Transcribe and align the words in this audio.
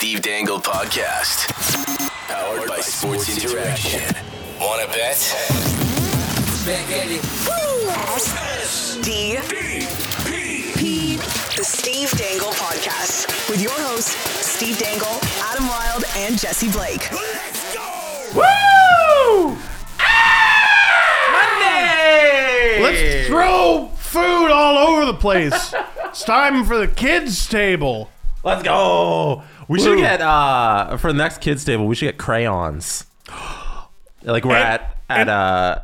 Steve 0.00 0.22
Dangle 0.22 0.60
Podcast. 0.60 1.48
Powered 2.28 2.68
by 2.68 2.78
Sports 2.78 3.44
Interaction. 3.44 4.00
Want 4.60 4.80
to 4.80 4.86
bet? 4.96 5.18
D 9.02 9.38
P 10.76 11.16
the 11.16 11.64
Steve 11.64 12.12
Dangle 12.12 12.52
Podcast 12.52 13.50
with 13.50 13.60
your 13.60 13.72
hosts 13.72 14.14
Steve 14.46 14.78
Dangle, 14.78 15.18
Adam 15.42 15.66
Wylde, 15.66 16.04
and 16.18 16.38
Jesse 16.38 16.70
Blake. 16.70 17.10
Woo! 18.36 19.56
Monday! 21.32 22.80
Let's 22.80 23.26
throw 23.26 23.90
food 23.96 24.52
all 24.52 24.78
over 24.78 25.06
the 25.06 25.14
place. 25.14 25.74
it's 26.04 26.22
time 26.22 26.64
for 26.64 26.78
the 26.78 26.86
kids' 26.86 27.48
table. 27.48 28.10
Let's 28.44 28.62
go. 28.62 29.42
We 29.68 29.80
should 29.80 29.98
get 29.98 30.20
uh 30.20 30.96
for 30.96 31.12
the 31.12 31.18
next 31.18 31.40
kids 31.40 31.64
table. 31.64 31.86
We 31.86 31.94
should 31.94 32.06
get 32.06 32.18
crayons. 32.18 33.04
Like 34.24 34.44
we're 34.44 34.56
And- 34.56 34.64
at 34.64 34.96
at 35.08 35.20
and- 35.20 35.30
uh 35.30 35.78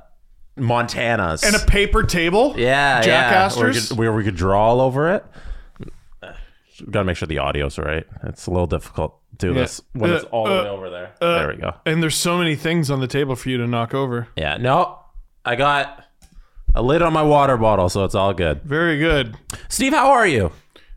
Montana's. 0.56 1.42
And 1.44 1.54
a 1.56 1.60
paper 1.66 2.02
table. 2.02 2.54
yeah, 2.56 2.96
yeah. 2.96 3.00
Jack 3.02 3.32
Astor's. 3.32 3.58
Where 3.58 3.68
we, 3.72 3.80
could, 3.80 3.98
where 3.98 4.12
we 4.12 4.24
could 4.24 4.36
draw 4.36 4.68
all 4.68 4.80
over 4.80 5.14
it. 5.14 5.24
We 5.80 5.86
gotta 6.90 7.04
make 7.04 7.16
sure 7.16 7.26
the 7.28 7.38
audio's 7.38 7.78
right. 7.78 8.04
It's 8.24 8.46
a 8.46 8.50
little 8.50 8.66
difficult 8.66 9.18
to 9.38 9.46
do 9.48 9.52
Yeah. 9.54 9.60
this 9.62 9.80
when 9.92 10.10
it's 10.12 10.24
Uh, 10.24 10.28
all 10.28 10.46
the 10.46 10.60
uh, 10.60 10.64
way 10.64 10.68
over 10.70 10.90
there. 10.90 11.12
there 11.20 11.48
we 11.48 11.56
go. 11.56 11.74
And 11.86 12.02
there's 12.02 12.16
so 12.16 12.36
many 12.38 12.54
things 12.56 12.90
on 12.90 13.00
the 13.00 13.06
table 13.06 13.36
for 13.36 13.48
you 13.50 13.56
to 13.58 13.66
knock 13.66 13.94
over. 13.94 14.28
Yeah. 14.36 14.56
No, 14.58 14.98
I 15.44 15.56
got 15.56 16.04
a 16.74 16.82
lid 16.82 17.02
on 17.02 17.12
my 17.12 17.22
water 17.22 17.56
bottle, 17.56 17.88
so 17.88 18.04
it's 18.04 18.14
all 18.16 18.32
good. 18.34 18.62
Very 18.62 18.98
good. 18.98 19.36
Steve, 19.68 19.92
how 19.92 20.10
are 20.10 20.26
you? 20.26 20.50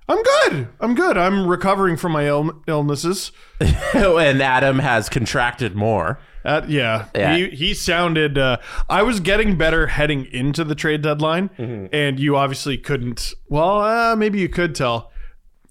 I'm 0.09 0.23
good. 0.23 0.67
I'm 0.79 0.95
good. 0.95 1.17
I'm 1.17 1.47
recovering 1.47 1.97
from 1.97 2.13
my 2.13 2.27
Ill- 2.27 2.61
illnesses. 2.67 3.31
and 3.93 4.41
Adam 4.41 4.79
has 4.79 5.09
contracted 5.09 5.75
more. 5.75 6.19
Uh, 6.45 6.61
yeah. 6.67 7.07
Yeah. 7.13 7.35
He, 7.35 7.49
he 7.49 7.73
sounded. 7.73 8.37
Uh, 8.37 8.57
I 8.89 9.03
was 9.03 9.19
getting 9.19 9.57
better 9.57 9.87
heading 9.87 10.25
into 10.31 10.63
the 10.63 10.75
trade 10.75 11.01
deadline, 11.01 11.49
Mm-hmm. 11.57 11.87
and 11.93 12.19
you 12.19 12.37
obviously 12.37 12.77
couldn't. 12.77 13.33
Well, 13.49 13.81
uh, 13.81 14.15
maybe 14.15 14.39
you 14.39 14.47
could 14.47 14.73
tell. 14.75 15.11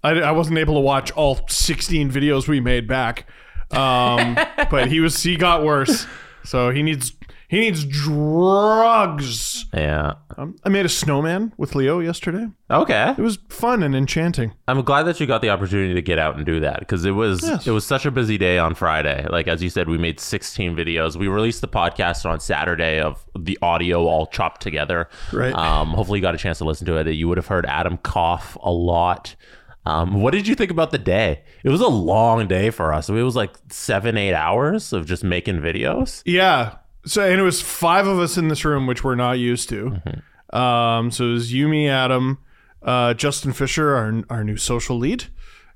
I, 0.04 0.10
I 0.20 0.32
wasn't 0.32 0.58
able 0.58 0.74
to 0.74 0.80
watch 0.80 1.10
all 1.12 1.40
16 1.48 2.10
videos 2.10 2.46
we 2.46 2.60
made 2.60 2.86
back, 2.86 3.26
um, 3.70 4.36
but 4.70 4.88
he 4.88 5.00
was. 5.00 5.22
He 5.22 5.36
got 5.36 5.64
worse, 5.64 6.06
so 6.44 6.68
he 6.70 6.82
needs. 6.82 7.12
He 7.48 7.60
needs 7.60 7.84
drugs. 7.84 9.66
Yeah. 9.72 10.14
Um, 10.36 10.56
I 10.64 10.68
made 10.68 10.84
a 10.84 10.88
snowman 10.88 11.52
with 11.56 11.74
Leo 11.74 12.00
yesterday. 12.00 12.48
Okay. 12.70 13.10
It 13.16 13.22
was 13.22 13.38
fun 13.48 13.82
and 13.82 13.94
enchanting. 13.94 14.52
I'm 14.66 14.82
glad 14.82 15.04
that 15.04 15.20
you 15.20 15.26
got 15.26 15.42
the 15.42 15.50
opportunity 15.50 15.94
to 15.94 16.02
get 16.02 16.18
out 16.18 16.36
and 16.36 16.44
do 16.44 16.60
that 16.60 16.80
because 16.80 17.04
it 17.04 17.12
was 17.12 17.42
Yes. 17.42 17.66
it 17.66 17.70
was 17.70 17.86
such 17.86 18.04
a 18.06 18.10
busy 18.10 18.36
day 18.38 18.58
on 18.58 18.74
Friday. 18.74 19.26
Like 19.30 19.46
as 19.48 19.62
you 19.62 19.70
said, 19.70 19.88
we 19.88 19.98
made 19.98 20.18
16 20.20 20.74
videos. 20.74 21.16
We 21.16 21.28
released 21.28 21.60
the 21.60 21.68
podcast 21.68 22.28
on 22.28 22.40
Saturday 22.40 23.00
of 23.00 23.24
the 23.38 23.58
audio 23.62 24.04
all 24.06 24.26
chopped 24.26 24.60
together. 24.60 25.08
Right. 25.32 25.54
Um, 25.54 25.88
hopefully 25.90 26.18
you 26.18 26.22
got 26.22 26.34
a 26.34 26.38
chance 26.38 26.58
to 26.58 26.64
listen 26.64 26.86
to 26.86 26.96
it. 26.96 27.06
You 27.12 27.28
would 27.28 27.38
have 27.38 27.46
heard 27.46 27.66
Adam 27.66 27.96
cough 27.98 28.56
a 28.62 28.70
lot. 28.72 29.36
Um, 29.84 30.20
what 30.20 30.32
did 30.32 30.48
you 30.48 30.56
think 30.56 30.72
about 30.72 30.90
the 30.90 30.98
day? 30.98 31.44
It 31.62 31.68
was 31.68 31.80
a 31.80 31.86
long 31.86 32.48
day 32.48 32.70
for 32.70 32.92
us. 32.92 33.08
It 33.08 33.12
was 33.12 33.36
like 33.36 33.52
seven, 33.70 34.16
eight 34.18 34.34
hours 34.34 34.92
of 34.92 35.06
just 35.06 35.22
making 35.22 35.60
videos. 35.60 36.22
Yeah. 36.24 36.74
So 37.06 37.22
and 37.22 37.40
it 37.40 37.44
was 37.44 37.62
five 37.62 38.06
of 38.06 38.18
us 38.18 38.36
in 38.36 38.48
this 38.48 38.64
room, 38.64 38.86
which 38.86 39.02
we're 39.04 39.14
not 39.14 39.38
used 39.38 39.68
to. 39.70 39.90
Mm-hmm. 39.90 40.56
Um, 40.56 41.10
so 41.10 41.24
it 41.26 41.32
was 41.32 41.52
Yumi, 41.52 41.88
Adam, 41.88 42.38
uh, 42.82 43.14
Justin 43.14 43.52
Fisher, 43.52 43.94
our 43.94 44.22
our 44.30 44.44
new 44.44 44.56
social 44.56 44.98
lead, 44.98 45.24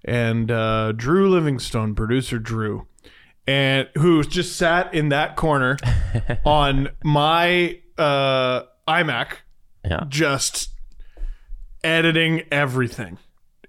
and 0.04 0.50
uh, 0.50 0.92
Drew 0.92 1.28
Livingstone, 1.30 1.94
producer 1.94 2.38
Drew, 2.38 2.86
and 3.46 3.88
who 3.96 4.22
just 4.24 4.56
sat 4.56 4.92
in 4.94 5.08
that 5.10 5.36
corner 5.36 5.76
on 6.44 6.88
my 7.04 7.80
uh, 7.98 8.62
iMac, 8.88 9.28
Yeah. 9.84 10.04
just 10.08 10.70
editing 11.82 12.42
everything. 12.50 13.18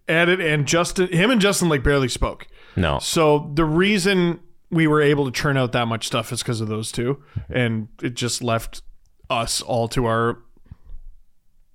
Edit 0.08 0.42
and 0.42 0.68
Justin, 0.68 1.08
him 1.10 1.32
and 1.32 1.40
Justin 1.40 1.70
like 1.70 1.84
barely 1.84 2.10
spoke. 2.10 2.48
No. 2.76 3.00
So 3.00 3.52
the 3.54 3.66
reason 3.66 4.40
we 4.72 4.88
were 4.88 5.02
able 5.02 5.26
to 5.26 5.32
churn 5.32 5.58
out 5.58 5.74
that 5.74 5.88
much 5.88 6.08
stuff 6.08 6.32
is 6.32 6.42
because 6.42 6.62
of 6.62 6.68
those 6.70 6.92
two, 6.92 7.22
and 7.50 7.90
it 8.02 8.16
just 8.16 8.42
left 8.42 8.82
us 9.30 9.62
all 9.62 9.88
to 9.90 10.06
our 10.06 10.40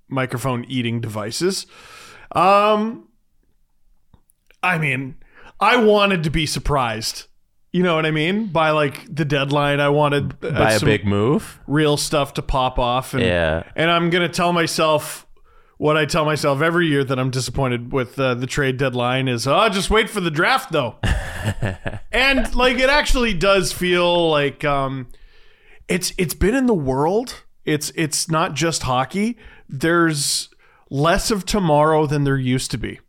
microphone 0.09 0.65
eating 0.65 0.99
devices. 1.01 1.65
Um, 2.33 3.07
I 4.63 4.77
mean, 4.77 5.15
I 5.59 5.77
wanted 5.77 6.23
to 6.23 6.29
be 6.29 6.45
surprised. 6.45 7.25
You 7.73 7.83
know 7.83 7.95
what 7.95 8.05
I 8.05 8.11
mean? 8.11 8.47
By 8.47 8.71
like 8.71 9.13
the 9.13 9.25
deadline, 9.25 9.79
I 9.79 9.89
wanted 9.89 10.33
uh, 10.43 10.51
By 10.51 10.73
a 10.73 10.79
big 10.79 11.05
move. 11.05 11.59
real 11.67 11.97
stuff 11.97 12.33
to 12.35 12.41
pop 12.41 12.79
off, 12.79 13.13
and 13.13 13.21
Yeah. 13.23 13.63
and 13.75 13.91
I'm 13.91 14.09
gonna 14.09 14.29
tell 14.29 14.53
myself 14.53 15.26
what 15.77 15.95
I 15.95 16.05
tell 16.05 16.25
myself 16.25 16.61
every 16.61 16.87
year 16.87 17.03
that 17.03 17.19
I'm 17.19 17.29
disappointed 17.29 17.93
with 17.93 18.19
uh, 18.19 18.33
the 18.33 18.47
trade 18.47 18.77
deadline 18.77 19.27
is, 19.27 19.47
oh, 19.47 19.69
just 19.69 19.89
wait 19.89 20.09
for 20.09 20.19
the 20.19 20.31
draft 20.31 20.71
though. 20.71 20.95
and 22.11 22.53
like 22.55 22.77
it 22.77 22.89
actually 22.89 23.33
does 23.33 23.71
feel 23.71 24.29
like 24.29 24.65
um, 24.65 25.07
it's 25.87 26.13
it's 26.17 26.33
been 26.33 26.55
in 26.55 26.65
the 26.65 26.73
world. 26.73 27.43
It's 27.65 27.91
it's 27.95 28.29
not 28.29 28.53
just 28.53 28.83
hockey. 28.83 29.37
There's 29.69 30.49
less 30.89 31.31
of 31.31 31.45
tomorrow 31.45 32.05
than 32.05 32.23
there 32.23 32.37
used 32.37 32.71
to 32.71 32.77
be. 32.77 32.99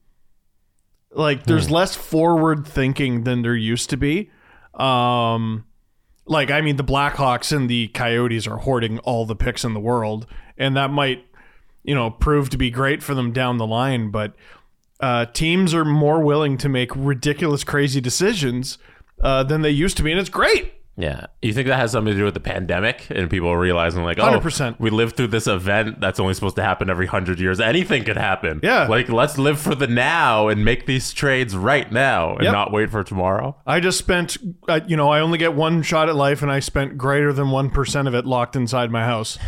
Like 1.10 1.44
there's 1.44 1.70
less 1.70 1.96
forward 1.96 2.66
thinking 2.66 3.24
than 3.24 3.42
there 3.42 3.56
used 3.56 3.90
to 3.90 3.96
be. 3.96 4.30
Um, 4.74 5.64
like 6.26 6.50
I 6.50 6.60
mean, 6.60 6.76
the 6.76 6.84
Blackhawks 6.84 7.54
and 7.56 7.68
the 7.68 7.88
Coyotes 7.88 8.46
are 8.46 8.58
hoarding 8.58 8.98
all 9.00 9.24
the 9.24 9.34
picks 9.34 9.64
in 9.64 9.74
the 9.74 9.80
world, 9.80 10.26
and 10.56 10.76
that 10.76 10.90
might, 10.90 11.24
you 11.88 11.94
know, 11.94 12.10
prove 12.10 12.50
to 12.50 12.59
be 12.59 12.71
great 12.71 13.03
for 13.03 13.15
them 13.15 13.32
down 13.32 13.56
the 13.56 13.66
line. 13.66 14.10
But 14.10 14.34
uh, 15.00 15.25
teams 15.26 15.72
are 15.72 15.87
more 15.87 16.21
willing 16.22 16.59
to 16.59 16.69
make 16.69 16.91
ridiculous, 16.94 17.65
crazy 17.65 18.00
decisions 18.00 18.76
uh, 19.22 19.43
than 19.43 19.62
they 19.62 19.71
used 19.71 19.97
to 19.97 20.03
be, 20.03 20.10
and 20.12 20.21
it's 20.21 20.28
great. 20.28 20.75
Yeah. 20.98 21.27
You 21.41 21.53
think 21.53 21.69
that 21.69 21.77
has 21.77 21.93
something 21.93 22.12
to 22.12 22.19
do 22.19 22.25
with 22.25 22.34
the 22.34 22.41
pandemic 22.41 23.06
and 23.09 23.31
people 23.31 23.56
realizing 23.56 24.03
like, 24.03 24.19
oh, 24.19 24.25
100%. 24.41 24.81
we 24.81 24.91
lived 24.91 25.16
through 25.16 25.28
this 25.28 25.47
event 25.47 26.00
that's 26.00 26.19
only 26.19 26.34
supposed 26.34 26.56
to 26.56 26.62
happen 26.62 26.91
every 26.91 27.06
hundred 27.06 27.38
years. 27.38 27.60
Anything 27.60 28.03
could 28.03 28.16
happen. 28.16 28.59
Yeah. 28.65 28.88
Like 28.88 29.09
let's 29.09 29.38
live 29.38 29.60
for 29.60 29.77
the 29.77 29.87
now 29.87 30.48
and 30.48 30.65
make 30.65 30.87
these 30.87 31.12
trades 31.12 31.56
right 31.56 31.91
now 31.93 32.34
and 32.34 32.43
Yep. 32.44 32.53
not 32.53 32.72
wait 32.72 32.91
for 32.91 33.04
tomorrow. 33.04 33.56
I 33.65 33.78
just 33.78 33.97
spent, 33.97 34.37
uh, 34.69 34.81
you 34.88 34.97
know, 34.97 35.09
I 35.09 35.21
only 35.21 35.38
get 35.38 35.54
one 35.54 35.82
shot 35.84 36.09
at 36.09 36.16
life, 36.16 36.43
and 36.43 36.50
I 36.50 36.59
spent 36.59 36.98
greater 36.98 37.32
than 37.32 37.50
one 37.53 37.71
percent 37.71 38.09
of 38.09 38.15
it 38.15 38.27
locked 38.27 38.56
inside 38.56 38.91
my 38.91 39.04
house. 39.04 39.38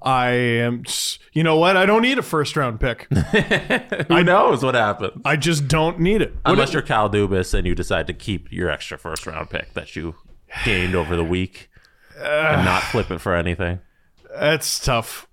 I 0.00 0.30
am, 0.30 0.84
you 1.32 1.42
know 1.42 1.56
what? 1.56 1.76
I 1.76 1.84
don't 1.86 2.02
need 2.02 2.18
a 2.18 2.22
first 2.22 2.56
round 2.56 2.78
pick. 2.80 3.06
Who 4.08 4.22
knows 4.24 4.62
what 4.62 4.74
happens? 4.74 5.20
I 5.24 5.36
just 5.36 5.66
don't 5.68 5.98
need 6.00 6.22
it. 6.22 6.34
What 6.42 6.52
Unless 6.52 6.68
it- 6.70 6.74
you're 6.74 6.82
Kyle 6.82 7.10
Dubas 7.10 7.52
and 7.54 7.66
you 7.66 7.74
decide 7.74 8.06
to 8.06 8.12
keep 8.12 8.52
your 8.52 8.70
extra 8.70 8.96
first 8.98 9.26
round 9.26 9.50
pick 9.50 9.74
that 9.74 9.96
you 9.96 10.14
gained 10.64 10.94
over 10.94 11.16
the 11.16 11.24
week 11.24 11.68
and 12.16 12.64
not 12.64 12.82
flip 12.90 13.10
it 13.10 13.20
for 13.20 13.34
anything. 13.34 13.80
That's 14.38 14.78
tough. 14.78 15.26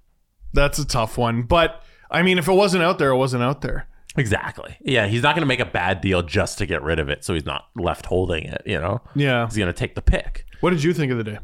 That's 0.53 0.79
a 0.79 0.85
tough 0.87 1.17
one. 1.17 1.43
But 1.43 1.83
I 2.09 2.21
mean, 2.23 2.37
if 2.39 2.47
it 2.47 2.53
wasn't 2.53 2.83
out 2.83 2.97
there, 2.97 3.09
it 3.11 3.17
wasn't 3.17 3.43
out 3.43 3.61
there. 3.61 3.87
Exactly. 4.17 4.77
Yeah, 4.81 5.07
he's 5.07 5.21
not 5.21 5.35
going 5.35 5.41
to 5.41 5.45
make 5.47 5.59
a 5.59 5.65
bad 5.65 5.99
deal 5.99 6.21
just 6.21 6.57
to 6.59 6.65
get 6.65 6.81
rid 6.81 6.99
of 6.99 7.09
it, 7.09 7.25
so 7.25 7.33
he's 7.33 7.45
not 7.45 7.65
left 7.75 8.05
holding 8.05 8.45
it. 8.45 8.61
You 8.65 8.79
know, 8.79 9.01
Yeah. 9.13 9.45
he's 9.45 9.57
going 9.57 9.67
to 9.67 9.73
take 9.73 9.93
the 9.95 10.01
pick. 10.01 10.45
What 10.61 10.69
did 10.69 10.81
you 10.83 10.93
think 10.93 11.11
of 11.11 11.17
the 11.17 11.23
day? 11.25 11.39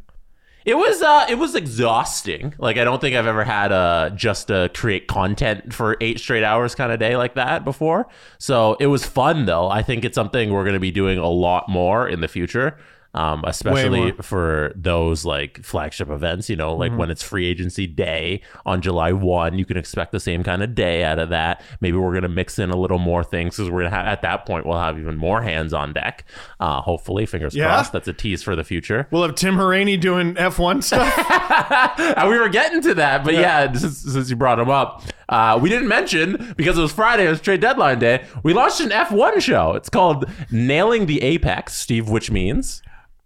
It 0.65 0.75
was 0.75 1.01
uh 1.01 1.25
it 1.29 1.35
was 1.35 1.55
exhausting. 1.55 2.53
Like 2.57 2.77
I 2.77 2.83
don't 2.83 3.01
think 3.01 3.15
I've 3.15 3.27
ever 3.27 3.43
had 3.43 3.71
a 3.71 4.11
just 4.15 4.47
to 4.47 4.69
create 4.73 5.07
content 5.07 5.73
for 5.73 5.97
8 5.99 6.19
straight 6.19 6.43
hours 6.43 6.75
kind 6.75 6.91
of 6.91 6.99
day 6.99 7.15
like 7.17 7.35
that 7.35 7.63
before. 7.63 8.07
So 8.37 8.75
it 8.79 8.87
was 8.87 9.05
fun 9.05 9.45
though. 9.45 9.69
I 9.69 9.81
think 9.81 10.05
it's 10.05 10.15
something 10.15 10.51
we're 10.51 10.63
going 10.63 10.73
to 10.75 10.79
be 10.79 10.91
doing 10.91 11.17
a 11.17 11.29
lot 11.29 11.67
more 11.67 12.07
in 12.07 12.21
the 12.21 12.27
future. 12.27 12.77
Um, 13.13 13.43
especially 13.45 14.13
for 14.21 14.71
those 14.73 15.25
like 15.25 15.61
flagship 15.65 16.09
events, 16.09 16.49
you 16.49 16.55
know, 16.55 16.73
like 16.73 16.93
when 16.97 17.11
it's 17.11 17.21
free 17.21 17.45
agency 17.45 17.85
day 17.85 18.41
on 18.65 18.81
July 18.81 19.11
1, 19.11 19.57
you 19.57 19.65
can 19.65 19.75
expect 19.75 20.13
the 20.13 20.19
same 20.21 20.43
kind 20.45 20.63
of 20.63 20.73
day 20.75 21.03
out 21.03 21.19
of 21.19 21.27
that. 21.27 21.61
Maybe 21.81 21.97
we're 21.97 22.11
going 22.11 22.23
to 22.23 22.29
mix 22.29 22.57
in 22.57 22.69
a 22.69 22.77
little 22.77 22.99
more 22.99 23.21
things 23.21 23.57
because 23.57 23.69
we're 23.69 23.81
going 23.81 23.91
to 23.91 23.97
have, 23.97 24.05
at 24.05 24.21
that 24.21 24.45
point, 24.45 24.65
we'll 24.65 24.79
have 24.79 24.97
even 24.97 25.17
more 25.17 25.41
hands 25.41 25.73
on 25.73 25.91
deck. 25.91 26.23
Uh, 26.61 26.79
hopefully, 26.79 27.25
fingers 27.25 27.53
Yeah. 27.53 27.65
crossed. 27.65 27.91
That's 27.91 28.07
a 28.07 28.13
tease 28.13 28.43
for 28.43 28.55
the 28.55 28.63
future. 28.63 29.07
We'll 29.11 29.23
have 29.23 29.35
Tim 29.35 29.55
Hauraney 29.57 29.99
doing 29.99 30.35
F1 30.35 30.81
stuff. 30.83 32.25
We 32.29 32.39
were 32.39 32.47
getting 32.47 32.81
to 32.83 32.93
that, 32.93 33.25
but 33.25 33.33
yeah, 33.33 33.73
since, 33.73 33.97
since 33.97 34.29
you 34.29 34.37
brought 34.37 34.57
him 34.57 34.69
up, 34.69 35.03
uh, 35.27 35.59
we 35.61 35.67
didn't 35.69 35.89
mention 35.89 36.53
because 36.55 36.77
it 36.77 36.81
was 36.81 36.93
Friday, 36.93 37.25
it 37.25 37.29
was 37.29 37.41
trade 37.41 37.59
deadline 37.59 37.99
day. 37.99 38.25
We 38.43 38.53
launched 38.53 38.79
an 38.79 38.89
F1 38.91 39.41
show. 39.41 39.73
It's 39.73 39.89
called 39.89 40.25
Nailing 40.49 41.07
the 41.07 41.21
Apex, 41.21 41.73
Steve, 41.73 42.07
which 42.09 42.31
means 42.31 42.81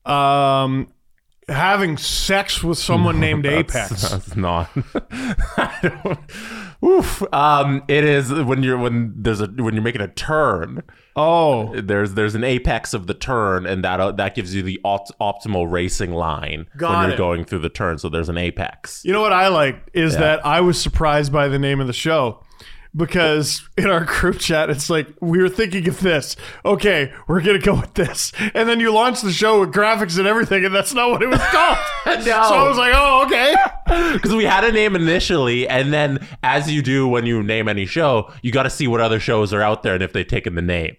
um, 0.06 0.88
having 1.48 1.98
sex 1.98 2.64
with 2.64 2.78
someone 2.78 3.20
named 3.20 3.46
That's- 3.46 3.92
Apex. 3.92 4.02
That's 4.12 4.36
not. 4.36 4.70
Oof. 6.84 7.24
Um, 7.34 7.84
it 7.88 8.04
is 8.04 8.32
when 8.32 8.62
you're 8.64 8.78
when 8.78 9.14
there's 9.16 9.42
a 9.42 9.48
when 9.48 9.74
you're 9.74 9.84
making 9.84 10.02
a 10.02 10.08
turn. 10.08 10.84
Oh, 11.16 11.74
There's 11.80 12.14
there's 12.14 12.36
an 12.36 12.44
apex 12.44 12.94
of 12.94 13.08
the 13.08 13.14
turn, 13.14 13.66
and 13.66 13.84
that 13.86 14.00
uh, 14.02 14.12
that 14.14 14.36
gives 14.36 14.54
you 14.54 14.62
the 14.62 14.80
opt- 14.84 15.12
optimal 15.22 15.72
racing 15.72 16.12
line 16.12 16.68
Got 16.78 16.92
when 16.92 17.02
you're 17.04 17.12
it. 17.14 17.18
going 17.18 17.46
through 17.46 17.60
the 17.60 17.70
turn. 17.70 17.98
So 18.00 18.10
there's 18.10 18.28
an 18.30 18.38
apex. 18.38 19.02
you 19.06 19.14
know 19.14 19.22
what 19.22 19.32
I 19.34 19.48
like 19.48 19.90
is 19.94 20.18
that 20.18 20.46
I 20.46 20.60
was 20.62 20.80
surprised 20.80 21.32
by 21.32 21.48
the 21.48 21.58
name 21.58 21.80
of 21.80 21.88
the 21.88 21.94
show 21.94 22.44
because 22.96 23.68
in 23.78 23.88
our 23.88 24.06
group 24.06 24.40
chat 24.40 24.70
it's 24.70 24.90
like 24.90 25.08
we 25.22 25.42
were 25.42 25.50
thinking 25.50 25.88
of 25.88 26.00
this. 26.00 26.36
Okay, 26.64 27.12
we're 27.28 27.42
gonna 27.42 27.60
go 27.60 27.76
with 27.76 27.94
this, 27.94 28.32
and 28.54 28.70
then 28.70 28.80
you 28.80 28.92
launch 28.94 29.22
the 29.22 29.32
show 29.32 29.60
with 29.60 29.74
graphics 29.74 30.18
and 30.18 30.28
everything, 30.28 30.66
and 30.66 30.74
that's 30.74 30.94
not 30.94 31.12
what 31.12 31.22
it 31.22 31.28
was 31.28 31.42
called. 31.52 31.78
No. 32.06 32.24
So 32.24 32.32
I 32.34 32.68
was 32.68 32.78
like, 32.78 32.94
oh, 32.96 33.24
okay. 33.26 33.56
Because 34.14 34.34
we 34.34 34.46
had 34.46 34.64
a 34.64 34.72
name 34.72 34.96
initially, 34.96 35.68
and 35.68 35.94
then 35.94 36.28
as 36.42 36.72
you 36.72 36.82
do 36.82 37.08
when 37.08 37.28
you 37.28 37.44
name 37.44 37.68
any 37.68 37.86
show, 37.86 38.32
you 38.42 38.52
got 38.52 38.64
to 38.64 38.70
see 38.70 38.88
what 38.88 39.00
other 39.00 39.20
shows 39.20 39.54
are 39.54 39.62
out 39.62 39.84
there 39.84 39.94
and 39.94 40.02
if 40.02 40.12
they've 40.12 40.28
taken 40.28 40.56
the 40.56 40.62
name. 40.64 40.98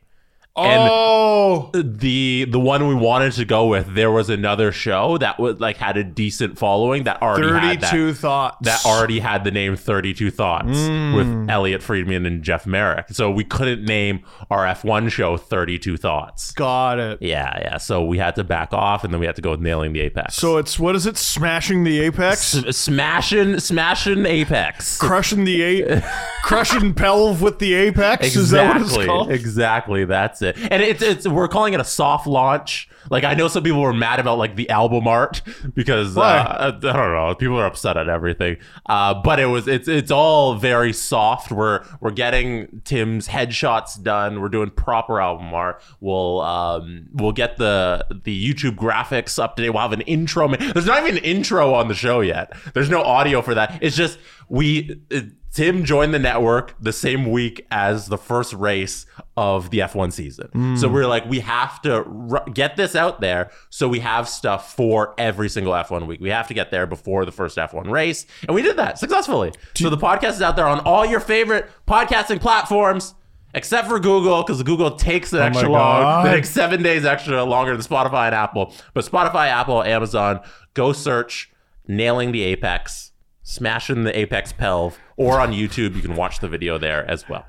And- 0.56 0.88
oh, 0.90 1.70
the 1.74 2.46
the 2.48 2.58
one 2.60 2.88
we 2.88 2.94
wanted 2.94 3.32
to 3.34 3.44
go 3.44 3.66
with, 3.66 3.94
there 3.94 4.10
was 4.10 4.30
another 4.30 4.72
show 4.72 5.18
that 5.18 5.38
was 5.38 5.60
like 5.60 5.76
had 5.76 5.96
a 5.96 6.04
decent 6.04 6.58
following 6.58 7.04
that 7.04 7.20
already 7.22 7.48
had 7.52 7.80
that, 7.80 7.90
32 7.90 8.14
thoughts. 8.14 8.56
that 8.62 8.84
already 8.86 9.18
had 9.20 9.44
the 9.44 9.50
name 9.50 9.76
32 9.76 10.30
Thoughts 10.30 10.66
Mm. 10.76 11.14
with 11.16 11.50
Elliotte 11.50 11.82
Friedman 11.82 12.26
and 12.26 12.42
Jeff 12.42 12.66
Marek. 12.66 13.06
So 13.10 13.30
we 13.30 13.44
couldn't 13.44 13.84
name 13.84 14.20
our 14.50 14.64
F1 14.66 15.10
show 15.10 15.36
32 15.36 15.96
Thoughts. 15.96 16.52
got 16.52 16.98
it. 16.98 17.18
Yeah, 17.20 17.58
yeah. 17.60 17.76
So 17.78 18.04
we 18.04 18.18
had 18.18 18.34
to 18.36 18.44
back 18.44 18.72
off 18.72 19.04
and 19.04 19.12
then 19.12 19.20
we 19.20 19.26
had 19.26 19.36
to 19.36 19.42
go 19.42 19.50
with 19.52 19.60
Nailing 19.60 19.92
the 19.92 20.00
Apex. 20.00 20.36
So 20.36 20.56
it's 20.58 20.78
what 20.78 20.94
is 20.96 21.06
it? 21.06 21.16
Smashing 21.16 21.84
the 21.84 22.00
apex, 22.00 22.54
S- 22.56 22.76
smashing 22.76 23.58
smashing 23.60 24.24
Apex. 24.26 24.98
crushing 24.98 25.44
the 25.44 25.82
a, 25.82 26.00
crushing 26.42 26.94
pelv 26.94 27.40
with 27.40 27.58
the 27.58 27.74
apex. 27.74 28.26
Exactly. 28.26 28.40
Is 28.42 28.50
that 28.50 28.74
what 28.74 28.82
it's 28.82 29.06
called? 29.06 29.30
Exactly. 29.32 30.04
That's 30.04 30.42
it. 30.42 30.45
And 30.46 30.82
it's 30.82 31.02
it's 31.02 31.26
we're 31.26 31.48
calling 31.48 31.74
it 31.74 31.80
a 31.80 31.84
soft 31.84 32.26
launch. 32.26 32.88
Like 33.10 33.24
I 33.24 33.34
know 33.34 33.48
some 33.48 33.62
people 33.62 33.80
were 33.80 33.92
mad 33.92 34.20
about 34.20 34.38
like 34.38 34.56
the 34.56 34.68
album 34.70 35.06
art 35.08 35.42
because 35.74 36.16
uh, 36.16 36.20
I 36.20 36.70
don't 36.70 36.82
know. 36.92 37.34
People 37.38 37.58
are 37.58 37.66
upset 37.66 37.96
at 37.96 38.08
everything. 38.08 38.56
Uh, 38.86 39.14
but 39.14 39.38
it 39.38 39.46
was 39.46 39.68
it's 39.68 39.88
it's 39.88 40.10
all 40.10 40.54
very 40.54 40.92
soft. 40.92 41.50
We're 41.50 41.84
we're 42.00 42.10
getting 42.10 42.82
Tim's 42.84 43.28
headshots 43.28 44.02
done. 44.02 44.40
We're 44.40 44.48
doing 44.48 44.70
proper 44.70 45.20
album 45.20 45.52
art. 45.54 45.82
We'll 46.00 46.40
um 46.40 47.06
we'll 47.12 47.32
get 47.32 47.56
the 47.56 48.06
the 48.24 48.52
YouTube 48.52 48.76
graphics 48.76 49.38
up 49.42 49.56
to 49.56 49.62
date. 49.62 49.70
We'll 49.70 49.82
have 49.82 49.92
an 49.92 50.02
intro. 50.02 50.48
There's 50.48 50.86
not 50.86 51.02
even 51.02 51.18
an 51.18 51.24
intro 51.24 51.74
on 51.74 51.88
the 51.88 51.94
show 51.94 52.20
yet. 52.20 52.52
There's 52.74 52.90
no 52.90 53.02
audio 53.02 53.42
for 53.42 53.54
that. 53.54 53.78
It's 53.80 53.96
just 53.96 54.18
we. 54.48 55.00
It, 55.10 55.26
Tim 55.52 55.84
joined 55.86 56.12
the 56.12 56.18
network 56.18 56.74
the 56.82 56.92
same 56.92 57.30
week 57.30 57.66
as 57.70 58.08
the 58.08 58.18
first 58.18 58.52
race 58.52 59.06
of 59.38 59.70
the 59.70 59.78
F1 59.78 60.12
season. 60.12 60.76
So 60.76 60.86
we're 60.86 61.06
like, 61.06 61.24
we 61.24 61.40
have 61.40 61.80
to 61.80 62.04
r- 62.30 62.44
get 62.52 62.76
this 62.76 62.94
out 62.96 63.20
there 63.20 63.50
so 63.70 63.88
we 63.88 64.00
have 64.00 64.28
stuff 64.28 64.74
for 64.74 65.14
every 65.18 65.48
single 65.48 65.72
F1 65.72 66.06
week. 66.06 66.20
We 66.20 66.30
have 66.30 66.48
to 66.48 66.54
get 66.54 66.70
there 66.70 66.86
before 66.86 67.24
the 67.24 67.32
first 67.32 67.56
F1 67.56 67.90
race. 67.90 68.26
And 68.46 68.54
we 68.54 68.62
did 68.62 68.76
that 68.76 68.98
successfully. 68.98 69.52
so 69.74 69.90
the 69.90 69.96
podcast 69.96 70.32
is 70.32 70.42
out 70.42 70.56
there 70.56 70.66
on 70.66 70.80
all 70.80 71.04
your 71.06 71.20
favorite 71.20 71.70
podcasting 71.86 72.40
platforms. 72.40 73.14
Except 73.54 73.88
for 73.88 73.98
Google, 73.98 74.42
because 74.42 74.62
Google 74.62 74.96
takes 74.96 75.32
an 75.32 75.40
extra 75.40 75.70
long. 75.70 76.26
Takes 76.30 76.50
seven 76.50 76.82
days 76.82 77.06
extra 77.06 77.42
longer 77.42 77.72
than 77.74 77.80
Spotify 77.80 78.26
and 78.26 78.34
Apple. 78.34 78.74
But 78.92 79.06
Spotify, 79.06 79.48
Apple, 79.48 79.82
Amazon, 79.82 80.40
go 80.74 80.92
search 80.92 81.50
Nailing 81.88 82.32
the 82.32 82.42
Apex, 82.42 83.12
smashing 83.44 84.04
the 84.04 84.18
Apex 84.18 84.52
Pelv, 84.52 84.96
or 85.16 85.40
on 85.40 85.52
YouTube, 85.52 85.94
you 85.96 86.02
can 86.02 86.16
watch 86.16 86.40
the 86.40 86.48
video 86.48 86.76
there 86.76 87.10
as 87.10 87.30
well. 87.30 87.46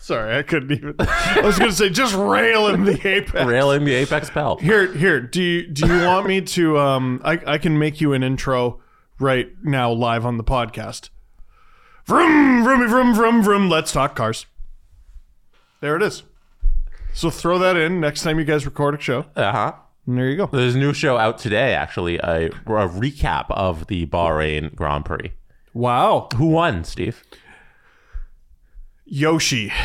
Sorry, 0.06 0.38
I 0.38 0.44
couldn't 0.44 0.70
even. 0.70 0.94
I 1.00 1.40
was 1.42 1.58
going 1.58 1.72
to 1.72 1.76
say 1.76 1.90
just 1.90 2.14
rail 2.14 2.68
in 2.68 2.84
the 2.84 2.92
apex. 3.08 3.44
Railing 3.44 3.84
the 3.84 3.94
Apex 3.94 4.30
Pelv. 4.30 4.60
Here, 4.60 4.92
here. 4.94 5.20
Do 5.20 5.42
you 5.42 5.66
do 5.66 5.84
you 5.84 6.06
want 6.06 6.28
me 6.28 6.42
to? 6.42 6.78
Um, 6.78 7.20
I 7.24 7.40
I 7.44 7.58
can 7.58 7.76
make 7.76 8.00
you 8.00 8.12
an 8.12 8.22
intro 8.22 8.80
right 9.18 9.48
now, 9.64 9.90
live 9.90 10.24
on 10.24 10.36
the 10.36 10.44
podcast. 10.44 11.10
Vroom, 12.04 12.62
vroom, 12.62 12.88
vroom, 12.88 13.14
vroom, 13.16 13.42
vroom. 13.42 13.68
Let's 13.68 13.90
talk 13.90 14.14
cars. 14.14 14.46
There 15.80 15.96
it 15.96 16.02
is. 16.02 16.22
So 17.12 17.28
throw 17.28 17.58
that 17.58 17.76
in 17.76 17.98
next 17.98 18.22
time 18.22 18.38
you 18.38 18.44
guys 18.44 18.64
record 18.64 18.94
a 18.94 19.00
show. 19.00 19.26
Uh 19.34 19.50
huh. 19.50 19.72
And 20.06 20.18
there 20.18 20.28
you 20.30 20.36
go. 20.36 20.46
There's 20.46 20.76
a 20.76 20.78
new 20.78 20.92
show 20.92 21.16
out 21.16 21.38
today, 21.38 21.74
actually, 21.74 22.18
a, 22.18 22.46
a 22.46 22.88
recap 22.88 23.46
of 23.50 23.88
the 23.88 24.06
Bahrain 24.06 24.72
Grand 24.72 25.04
Prix. 25.04 25.32
Wow, 25.74 26.28
Who 26.36 26.46
won, 26.46 26.84
Steve? 26.84 27.24
Yoshi. 29.06 29.72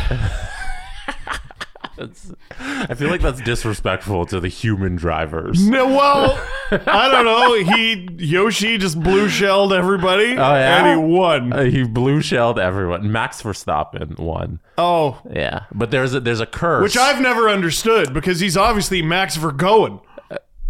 I 2.60 2.96
feel 2.96 3.10
like 3.10 3.22
that's 3.22 3.42
disrespectful 3.42 4.26
to 4.28 4.40
the 4.40 4.48
human 4.48 4.96
drivers. 4.96 5.68
No, 5.68 5.86
well, 5.88 6.44
I 6.72 7.10
don't 7.10 7.26
know. 7.26 7.76
He 7.76 8.08
Yoshi 8.18 8.80
just 8.80 9.00
blue 9.00 9.30
shelled 9.30 9.72
everybody, 9.72 10.32
Oh, 10.32 10.54
yeah? 10.54 10.84
and 10.86 11.00
he 11.00 11.06
won. 11.08 11.54
Uh, 11.54 11.64
he 11.66 11.84
blue 11.84 12.22
shelled 12.22 12.58
everyone. 12.58 13.12
Max 13.12 13.42
Verstappen 13.44 14.18
won. 14.18 14.60
Oh, 14.80 15.20
Yeah, 15.32 15.66
but 15.72 15.92
there's 15.92 16.16
a, 16.16 16.20
there's 16.20 16.40
a 16.40 16.48
curse. 16.48 16.82
which 16.82 16.98
I've 16.98 17.22
never 17.22 17.48
understood 17.50 18.14
because 18.14 18.40
he's 18.40 18.58
obviously 18.58 19.04
Max 19.04 19.38
Vergoen. 19.38 20.02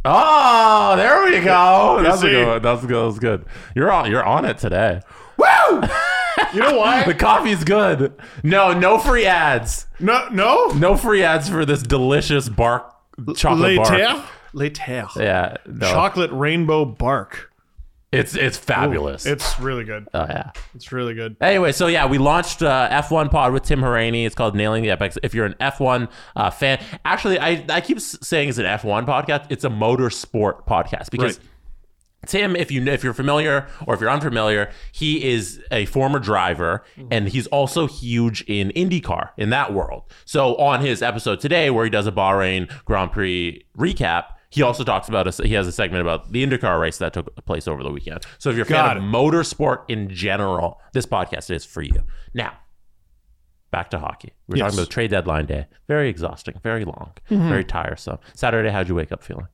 Oh, 0.04 0.96
there 0.98 1.24
we 1.26 1.40
go. 1.46 2.02
That's 2.04 2.24
a 2.24 2.28
good. 2.30 2.48
one. 2.48 2.62
That's 2.62 2.86
good. 2.86 3.06
That's 3.08 3.20
good. 3.20 3.46
You're 3.76 3.92
on. 3.92 4.10
You're 4.12 4.26
on 4.26 4.44
it 4.46 4.58
today. 4.58 5.00
Woo! 5.38 5.46
You 6.54 6.60
know 6.60 6.78
why? 6.78 7.04
The 7.06 7.14
coffee's 7.14 7.64
good. 7.64 8.14
No, 8.44 8.74
no 8.78 8.98
free 8.98 9.26
ads. 9.26 9.88
No, 10.00 10.28
no. 10.30 10.68
No 10.68 10.98
free 10.98 11.24
ads 11.24 11.48
for 11.48 11.66
this 11.66 11.82
delicious 11.82 12.50
bark 12.50 12.94
chocolate 13.36 13.78
bark. 13.78 13.90
Later, 13.90 14.24
later. 14.54 15.08
Yeah, 15.18 15.56
no. 15.66 15.90
Chocolate 15.92 16.32
rainbow 16.32 16.84
bark. 16.86 17.52
It's 18.12 18.36
it's 18.36 18.58
fabulous. 18.58 19.26
It's 19.26 19.58
really 19.62 19.86
good. 19.86 20.10
oh 20.14 20.26
yeah. 20.28 20.52
It's 20.76 20.92
really 20.92 21.14
good. 21.14 21.38
Anyway, 21.40 21.72
so 21.72 21.88
yeah, 21.88 22.06
we 22.06 22.18
launched 22.18 22.62
uh, 22.62 22.90
F1 22.92 23.32
Pod 23.32 23.54
with 23.54 23.64
Tim 23.64 23.80
Hauraney. 23.80 24.26
It's 24.26 24.36
called 24.36 24.54
Nailing 24.54 24.84
the 24.84 24.90
Apex. 24.90 25.18
If 25.24 25.34
you're 25.34 25.46
an 25.46 25.56
F1 25.62 26.10
uh, 26.36 26.50
fan, 26.50 26.84
actually, 27.06 27.40
I, 27.40 27.64
I 27.70 27.80
keep 27.80 28.02
saying 28.02 28.50
it's 28.50 28.58
an 28.58 28.66
F1 28.66 29.06
podcast. 29.06 29.46
It's 29.50 29.64
a 29.64 29.70
motorsport 29.70 30.66
podcast 30.68 31.10
because 31.10 31.38
Right. 31.38 31.48
Tim, 32.28 32.56
if 32.56 32.70
you 32.72 32.86
if 32.88 33.04
you're 33.04 33.14
familiar 33.16 33.68
or 33.88 33.96
if 33.96 34.00
you're 34.02 34.10
unfamiliar, 34.10 34.70
he 34.92 35.28
is 35.32 35.60
a 35.72 35.86
former 35.88 36.20
driver 36.20 36.84
and 37.10 37.28
he's 37.30 37.48
also 37.48 37.88
huge 37.88 38.42
in 38.48 38.70
IndyCar 38.76 39.30
in 39.38 39.50
that 39.50 39.74
world. 39.74 40.04
So 40.26 40.56
on 40.58 40.82
his 40.82 41.02
episode 41.02 41.40
today, 41.40 41.70
where 41.72 41.84
he 41.84 41.90
does 41.90 42.06
a 42.06 42.12
Bahrain 42.12 42.72
Grand 42.86 43.12
Prix 43.12 43.66
recap, 43.78 44.26
he 44.52 44.62
also 44.62 44.84
talks 44.84 45.08
about 45.10 45.28
a, 45.40 45.44
he 45.48 45.54
has 45.56 45.66
a 45.68 45.72
segment 45.72 46.02
about 46.02 46.32
the 46.32 46.46
IndyCar 46.46 46.80
race 46.80 47.00
that 47.00 47.14
took 47.14 47.34
place 47.46 47.68
over 47.68 47.82
the 47.82 47.90
weekend. 47.92 48.20
So 48.38 48.50
if 48.52 48.56
you're 48.56 48.66
a 48.66 48.70
fan 48.70 48.86
Got 48.86 48.98
of 48.98 49.04
it. 49.04 49.08
motorsport 49.08 49.86
in 49.88 50.10
general, 50.10 50.80
this 50.94 51.06
podcast 51.08 51.50
is 51.50 51.66
for 51.66 51.82
you. 51.82 52.04
Now, 52.36 52.54
back 53.72 53.90
to 53.92 54.00
hockey. 54.00 54.34
We're 54.48 54.58
Yes. 54.58 54.66
talking 54.72 54.80
about 54.80 54.92
trade 54.92 55.10
deadline 55.12 55.46
day. 55.48 55.68
Very 55.88 56.10
exhausting, 56.10 56.60
very 56.62 56.84
long, 56.86 57.14
Mm-hmm. 57.30 57.50
very 57.50 57.64
tiresome. 57.64 58.20
Saturday, 58.34 58.70
how'd 58.70 58.90
you 58.90 58.96
wake 58.96 59.12
up 59.12 59.24
feeling? 59.24 59.48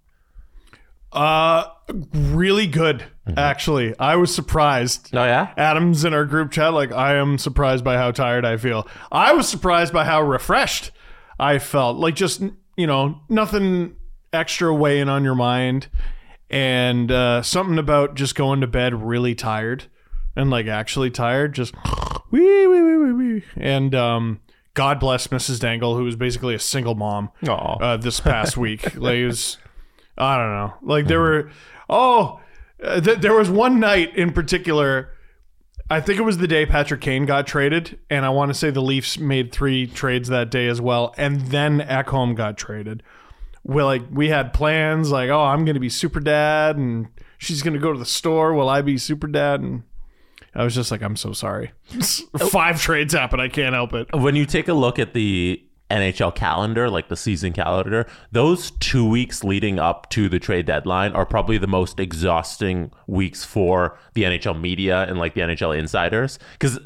Uh, 1.12 1.66
really 2.14 2.68
good. 2.68 3.06
Mm-hmm. 3.28 3.40
Actually, 3.40 3.98
I 4.00 4.16
was 4.16 4.34
surprised. 4.34 5.10
Oh 5.14 5.24
yeah, 5.24 5.54
Adam's 5.58 6.06
in 6.06 6.14
our 6.14 6.26
group 6.26 6.52
chat. 6.52 6.74
Like, 6.74 6.92
I 6.92 7.16
am 7.16 7.38
surprised 7.38 7.84
by 7.84 7.98
how 7.98 8.12
tired 8.12 8.46
I 8.46 8.58
feel. 8.58 8.88
I 9.12 9.34
was 9.34 9.48
surprised 9.48 9.94
by 9.94 10.06
how 10.06 10.22
refreshed 10.22 10.92
I 11.40 11.60
felt. 11.60 11.98
Like, 11.98 12.16
just 12.16 12.42
you 12.76 12.88
know, 12.88 13.22
nothing 13.30 13.96
extra 14.34 14.74
weighing 14.74 15.10
on 15.10 15.24
your 15.24 15.36
mind, 15.36 15.88
and 16.50 17.12
uh, 17.12 17.42
something 17.42 17.78
about 17.78 18.16
just 18.16 18.36
going 18.36 18.62
to 18.62 18.68
bed 18.68 18.94
really 19.02 19.36
tired 19.36 19.86
and 20.36 20.50
like 20.50 20.68
actually 20.68 21.12
tired. 21.12 21.54
Just 21.54 21.74
wee 22.32 22.68
wee 22.68 22.82
wee 22.82 22.98
wee 22.98 23.14
wee. 23.14 23.44
And 23.56 23.94
um, 23.96 24.40
God 24.74 25.00
bless 25.00 25.28
Mrs. 25.28 25.60
Dangle, 25.60 25.98
who 25.98 26.04
was 26.04 26.16
basically 26.16 26.54
a 26.54 26.60
single 26.60 26.96
mom 26.96 27.32
uh, 27.82 27.98
this 27.98 28.20
past 28.20 28.56
week. 28.56 28.96
like, 28.96 29.16
it 29.16 29.26
was, 29.26 29.58
I 30.18 30.38
don't 30.38 30.52
know. 30.52 30.74
Like 30.82 31.08
there 31.08 31.20
were, 31.20 31.52
oh, 31.90 32.40
uh, 32.84 33.02
th- 33.02 33.20
there 33.20 33.34
was 33.34 33.50
one 33.50 33.80
night 33.80 34.16
in 34.16 34.32
particular. 34.34 35.12
I 35.90 36.02
think 36.02 36.20
it 36.20 36.24
was 36.24 36.38
the 36.38 36.48
day 36.48 36.66
Patrick 36.66 37.02
Kane 37.02 37.26
got 37.26 37.48
traded, 37.48 37.98
and 38.10 38.26
I 38.26 38.30
want 38.30 38.50
to 38.50 38.54
say 38.54 38.72
the 38.72 38.82
Leafs 38.82 39.18
made 39.18 39.52
three 39.52 39.88
trades 39.88 40.28
that 40.30 40.52
day 40.52 40.68
as 40.68 40.82
well, 40.82 41.14
and 41.18 41.42
then 41.48 41.80
Ekholm 41.80 42.36
got 42.36 42.58
traded. 42.58 43.04
Well, 43.64 43.86
like 43.86 44.04
we 44.12 44.30
had 44.30 44.54
plans, 44.54 45.12
like 45.12 45.30
oh, 45.30 45.44
I'm 45.44 45.66
going 45.66 45.76
to 45.76 45.80
be 45.80 45.90
super 45.90 46.20
dad, 46.20 46.78
and 46.78 47.08
she's 47.38 47.62
going 47.62 47.74
to 47.74 47.80
go 47.80 47.94
to 47.94 48.00
the 48.00 48.06
store. 48.06 48.54
Will 48.54 48.70
I 48.70 48.82
be 48.82 48.98
super 48.98 49.28
dad? 49.28 49.62
And 49.62 49.84
I 50.54 50.64
was 50.64 50.76
just 50.76 50.92
like, 50.92 51.02
I'm 51.02 51.16
so 51.16 51.34
sorry. 51.34 51.72
Five 52.50 52.82
trades 52.82 53.14
happened. 53.14 53.42
I 53.42 53.48
can't 53.48 53.74
help 53.76 53.94
it. 53.94 54.08
when 54.14 54.36
you 54.36 54.46
take 54.46 54.68
a 54.68 54.74
look 54.74 55.00
at 55.00 55.14
the 55.14 55.64
NHL 55.90 56.36
calendar, 56.36 56.90
like 56.90 57.08
the 57.08 57.16
season 57.16 57.54
calendar, 57.54 58.06
those 58.32 58.72
two 58.72 59.08
weeks 59.08 59.44
leading 59.44 59.80
up 59.80 60.10
to 60.12 60.28
the 60.30 60.40
trade 60.40 60.66
deadline 60.66 61.14
are 61.14 61.26
probably 61.26 61.58
the 61.58 61.68
most 61.68 62.00
exhausting 62.00 62.92
weeks 63.08 63.46
for 63.46 63.98
the 64.14 64.24
NHL 64.24 64.60
media 64.60 65.04
and 65.04 65.18
like 65.18 65.34
the 65.34 65.42
NHL 65.42 65.78
insiders. 65.78 66.40
Because 66.54 66.80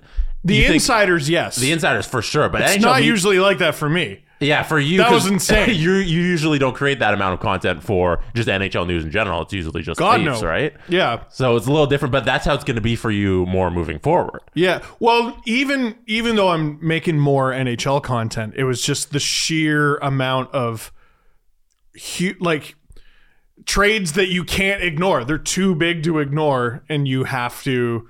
The 0.43 0.65
insiders, 0.65 1.29
yes. 1.29 1.55
the 1.55 1.71
insiders 1.71 2.05
for 2.05 2.21
sure, 2.21 2.49
but 2.49 2.61
it's 2.61 2.73
NHL 2.77 2.81
not 2.81 2.99
me- 3.01 3.07
usually 3.07 3.39
like 3.39 3.57
that 3.59 3.75
for 3.75 3.89
me. 3.89 4.23
Yeah, 4.41 4.63
for 4.63 4.79
you, 4.79 4.97
That 4.97 5.07
'cause 5.09 5.23
was 5.23 5.31
insane. 5.31 5.69
You 5.75 5.93
you 5.93 6.21
usually 6.21 6.59
don't 6.59 6.75
create 6.75 6.99
that 6.99 7.13
amount 7.13 7.35
of 7.35 7.39
content 7.39 7.83
for 7.83 8.21
just 8.35 8.49
NHL 8.49 8.85
news 8.87 9.03
in 9.05 9.11
general. 9.11 9.41
It's 9.43 9.53
usually 9.53 9.81
just 9.83 9.99
God 9.99 10.19
Leafs, 10.21 10.41
no. 10.41 10.47
right? 10.47 10.73
Yeah. 10.89 11.23
So 11.29 11.55
it's 11.55 11.67
a 11.67 11.71
little 11.71 11.87
different, 11.87 12.11
but 12.11 12.25
that's 12.25 12.45
how 12.45 12.53
it's 12.53 12.63
going 12.63 12.75
to 12.75 12.81
be 12.81 12.95
for 12.95 13.11
you 13.11 13.45
more 13.45 13.71
moving 13.71 13.99
forward. 13.99 14.41
Yeah. 14.53 14.81
Well, 14.99 15.39
even 15.45 15.95
even 16.07 16.35
though 16.35 16.49
I'm 16.49 16.77
making 16.85 17.19
more 17.19 17.51
NHL 17.51 18.01
content, 18.03 18.55
it 18.57 18.63
was 18.65 18.81
just 18.81 19.11
the 19.13 19.19
sheer 19.19 19.97
amount 19.97 20.51
of 20.53 20.91
hu- 22.17 22.35
like 22.39 22.75
trades 23.65 24.13
that 24.13 24.27
you 24.29 24.43
can't 24.43 24.81
ignore. 24.81 25.23
They're 25.23 25.37
too 25.37 25.75
big 25.75 26.03
to 26.03 26.19
ignore 26.19 26.83
and 26.89 27.07
you 27.07 27.25
have 27.25 27.61
to 27.63 28.07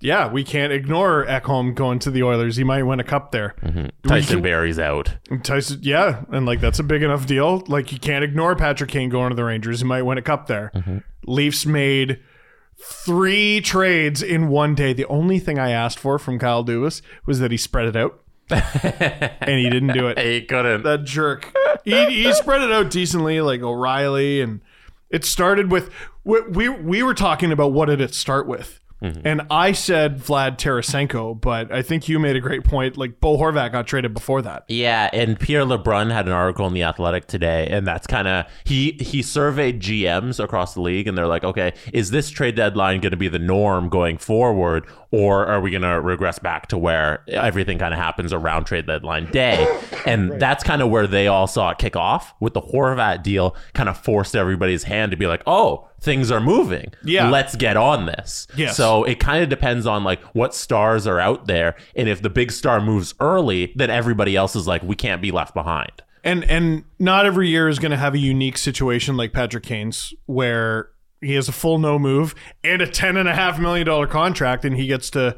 yeah, 0.00 0.30
we 0.30 0.44
can't 0.44 0.72
ignore 0.72 1.26
Ekholm 1.26 1.74
going 1.74 1.98
to 2.00 2.10
the 2.10 2.22
Oilers. 2.22 2.56
He 2.56 2.64
might 2.64 2.84
win 2.84 3.00
a 3.00 3.04
cup 3.04 3.32
there. 3.32 3.56
Mm-hmm. 3.62 4.08
Tyson 4.08 4.42
Barrie's 4.42 4.78
out. 4.78 5.16
Tyson, 5.42 5.80
yeah, 5.82 6.24
and 6.30 6.46
like 6.46 6.60
that's 6.60 6.78
a 6.78 6.84
big 6.84 7.02
enough 7.02 7.26
deal. 7.26 7.64
Like 7.66 7.90
you 7.92 7.98
can't 7.98 8.22
ignore 8.22 8.54
Patrick 8.54 8.90
Kane 8.90 9.08
going 9.08 9.30
to 9.30 9.36
the 9.36 9.44
Rangers. 9.44 9.80
He 9.80 9.86
might 9.86 10.02
win 10.02 10.16
a 10.16 10.22
cup 10.22 10.46
there. 10.46 10.70
Mm-hmm. 10.74 10.98
Leafs 11.26 11.66
made 11.66 12.20
three 12.80 13.60
trades 13.60 14.22
in 14.22 14.48
one 14.48 14.76
day. 14.76 14.92
The 14.92 15.06
only 15.06 15.40
thing 15.40 15.58
I 15.58 15.70
asked 15.70 15.98
for 15.98 16.18
from 16.18 16.38
Kyle 16.38 16.64
Dubas 16.64 17.02
was 17.26 17.40
that 17.40 17.50
he 17.50 17.56
spread 17.56 17.86
it 17.86 17.96
out, 17.96 18.22
and 18.50 19.58
he 19.58 19.68
didn't 19.68 19.94
do 19.94 20.06
it. 20.06 20.18
He 20.18 20.42
couldn't. 20.42 20.84
That 20.84 21.04
jerk. 21.04 21.52
He, 21.84 22.22
he 22.24 22.32
spread 22.34 22.62
it 22.62 22.70
out 22.70 22.90
decently, 22.90 23.40
like 23.40 23.62
O'Reilly, 23.62 24.40
and 24.40 24.60
it 25.10 25.24
started 25.24 25.72
with 25.72 25.90
we 26.22 26.40
we, 26.42 26.68
we 26.68 27.02
were 27.02 27.14
talking 27.14 27.50
about 27.50 27.72
what 27.72 27.86
did 27.86 28.00
it 28.00 28.14
start 28.14 28.46
with. 28.46 28.80
Mm-hmm. 29.02 29.20
And 29.24 29.42
I 29.50 29.72
said 29.72 30.18
Vlad 30.18 30.56
Tarasenko, 30.58 31.40
but 31.40 31.72
I 31.72 31.82
think 31.82 32.08
you 32.08 32.18
made 32.18 32.36
a 32.36 32.40
great 32.40 32.64
point. 32.64 32.96
Like 32.96 33.20
Bo 33.20 33.36
Horvat 33.36 33.72
got 33.72 33.86
traded 33.86 34.12
before 34.12 34.42
that. 34.42 34.64
Yeah, 34.68 35.08
and 35.12 35.38
Pierre 35.38 35.62
LeBrun 35.62 36.12
had 36.12 36.26
an 36.26 36.32
article 36.32 36.66
in 36.66 36.74
the 36.74 36.82
Athletic 36.82 37.26
today, 37.26 37.68
and 37.70 37.86
that's 37.86 38.06
kind 38.06 38.26
of 38.26 38.46
he 38.64 38.92
he 39.00 39.22
surveyed 39.22 39.80
GMs 39.80 40.42
across 40.42 40.74
the 40.74 40.80
league, 40.80 41.06
and 41.06 41.16
they're 41.16 41.28
like, 41.28 41.44
okay, 41.44 41.74
is 41.92 42.10
this 42.10 42.28
trade 42.30 42.56
deadline 42.56 43.00
going 43.00 43.12
to 43.12 43.16
be 43.16 43.28
the 43.28 43.38
norm 43.38 43.88
going 43.88 44.18
forward, 44.18 44.86
or 45.10 45.46
are 45.46 45.60
we 45.60 45.70
going 45.70 45.82
to 45.82 46.00
regress 46.00 46.38
back 46.38 46.68
to 46.68 46.78
where 46.78 47.22
everything 47.28 47.78
kind 47.78 47.94
of 47.94 48.00
happens 48.00 48.32
around 48.32 48.64
trade 48.64 48.86
deadline 48.86 49.30
day? 49.30 49.66
And 50.04 50.40
that's 50.40 50.62
kind 50.62 50.82
of 50.82 50.90
where 50.90 51.06
they 51.06 51.26
all 51.28 51.46
saw 51.46 51.70
it 51.70 51.78
kick 51.78 51.96
off 51.96 52.34
with 52.40 52.54
the 52.54 52.60
Horvat 52.60 53.22
deal, 53.22 53.56
kind 53.72 53.88
of 53.88 53.96
forced 53.98 54.36
everybody's 54.36 54.82
hand 54.84 55.10
to 55.12 55.16
be 55.16 55.26
like, 55.26 55.42
oh, 55.46 55.88
things 56.00 56.30
are 56.30 56.40
moving. 56.40 56.92
Yeah. 57.04 57.30
let's 57.30 57.56
get 57.56 57.76
on 57.76 58.06
this. 58.06 58.46
Yes. 58.56 58.76
So 58.76 59.04
it 59.04 59.18
kind 59.18 59.42
of 59.42 59.48
depends 59.48 59.86
on 59.86 60.04
like 60.04 60.22
what 60.34 60.54
stars 60.54 61.06
are 61.06 61.20
out 61.20 61.46
there, 61.46 61.76
and 61.96 62.08
if 62.08 62.22
the 62.22 62.30
big 62.30 62.52
star 62.52 62.80
moves 62.80 63.14
early, 63.20 63.72
then 63.76 63.90
everybody 63.90 64.36
else 64.36 64.54
is 64.56 64.66
like, 64.66 64.82
we 64.82 64.94
can't 64.96 65.22
be 65.22 65.30
left 65.30 65.54
behind. 65.54 65.92
And 66.24 66.44
and 66.44 66.84
not 66.98 67.26
every 67.26 67.48
year 67.48 67.68
is 67.68 67.78
going 67.78 67.92
to 67.92 67.96
have 67.96 68.14
a 68.14 68.18
unique 68.18 68.58
situation 68.58 69.16
like 69.16 69.32
Patrick 69.32 69.64
Kane's 69.64 70.12
where 70.26 70.90
he 71.20 71.34
has 71.34 71.48
a 71.48 71.52
full 71.52 71.78
no 71.78 71.98
move 71.98 72.34
and 72.62 72.82
a 72.82 72.86
ten 72.86 73.16
and 73.16 73.28
a 73.28 73.34
half 73.34 73.58
million 73.58 73.86
dollar 73.86 74.06
contract, 74.06 74.64
and 74.64 74.76
he 74.76 74.86
gets 74.86 75.10
to 75.10 75.36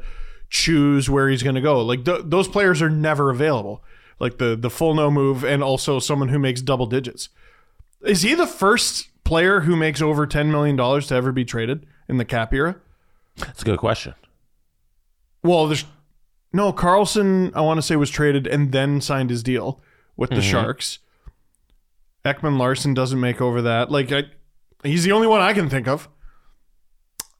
choose 0.49 1.09
where 1.09 1.29
he's 1.29 1.43
going 1.43 1.55
to 1.55 1.61
go. 1.61 1.81
Like 1.81 2.05
th- 2.05 2.23
those 2.25 2.47
players 2.47 2.81
are 2.81 2.89
never 2.89 3.29
available. 3.29 3.83
Like 4.19 4.37
the 4.37 4.55
the 4.55 4.69
full 4.69 4.93
no 4.93 5.09
move, 5.09 5.43
and 5.43 5.63
also 5.63 5.99
someone 5.99 6.29
who 6.29 6.39
makes 6.39 6.61
double 6.61 6.85
digits. 6.85 7.29
Is 8.03 8.21
he 8.21 8.35
the 8.35 8.47
first 8.47 9.09
player 9.23 9.61
who 9.61 9.75
makes 9.75 10.01
over 10.01 10.27
ten 10.27 10.51
million 10.51 10.75
dollars 10.75 11.07
to 11.07 11.15
ever 11.15 11.31
be 11.31 11.45
traded 11.45 11.85
in 12.07 12.17
the 12.17 12.25
cap 12.25 12.53
era? 12.53 12.75
That's 13.37 13.61
a 13.61 13.65
good 13.65 13.79
question. 13.79 14.13
Well, 15.43 15.67
there's 15.67 15.85
no 16.53 16.71
Karlsson. 16.71 17.51
I 17.55 17.61
want 17.61 17.77
to 17.79 17.81
say 17.81 17.95
was 17.95 18.09
traded 18.09 18.45
and 18.45 18.71
then 18.71 19.01
signed 19.01 19.29
his 19.29 19.41
deal 19.41 19.81
with 20.15 20.29
the 20.29 20.37
mm-hmm. 20.37 20.51
Sharks. 20.51 20.99
Ekman 22.23 22.59
Larsson 22.59 22.93
doesn't 22.93 23.19
make 23.19 23.41
over 23.41 23.63
that. 23.63 23.91
Like 23.91 24.11
I, 24.11 24.23
he's 24.83 25.03
the 25.03 25.11
only 25.11 25.27
one 25.27 25.41
I 25.41 25.53
can 25.53 25.69
think 25.69 25.87
of. 25.87 26.09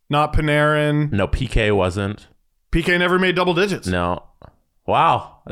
Not 0.09 0.33
Panarin. 0.33 1.11
No, 1.11 1.27
PK 1.27 1.75
wasn't. 1.75 2.27
PK 2.71 2.99
never 2.99 3.17
made 3.19 3.35
double 3.35 3.53
digits. 3.53 3.87
No. 3.87 4.23
Wow. 4.85 5.43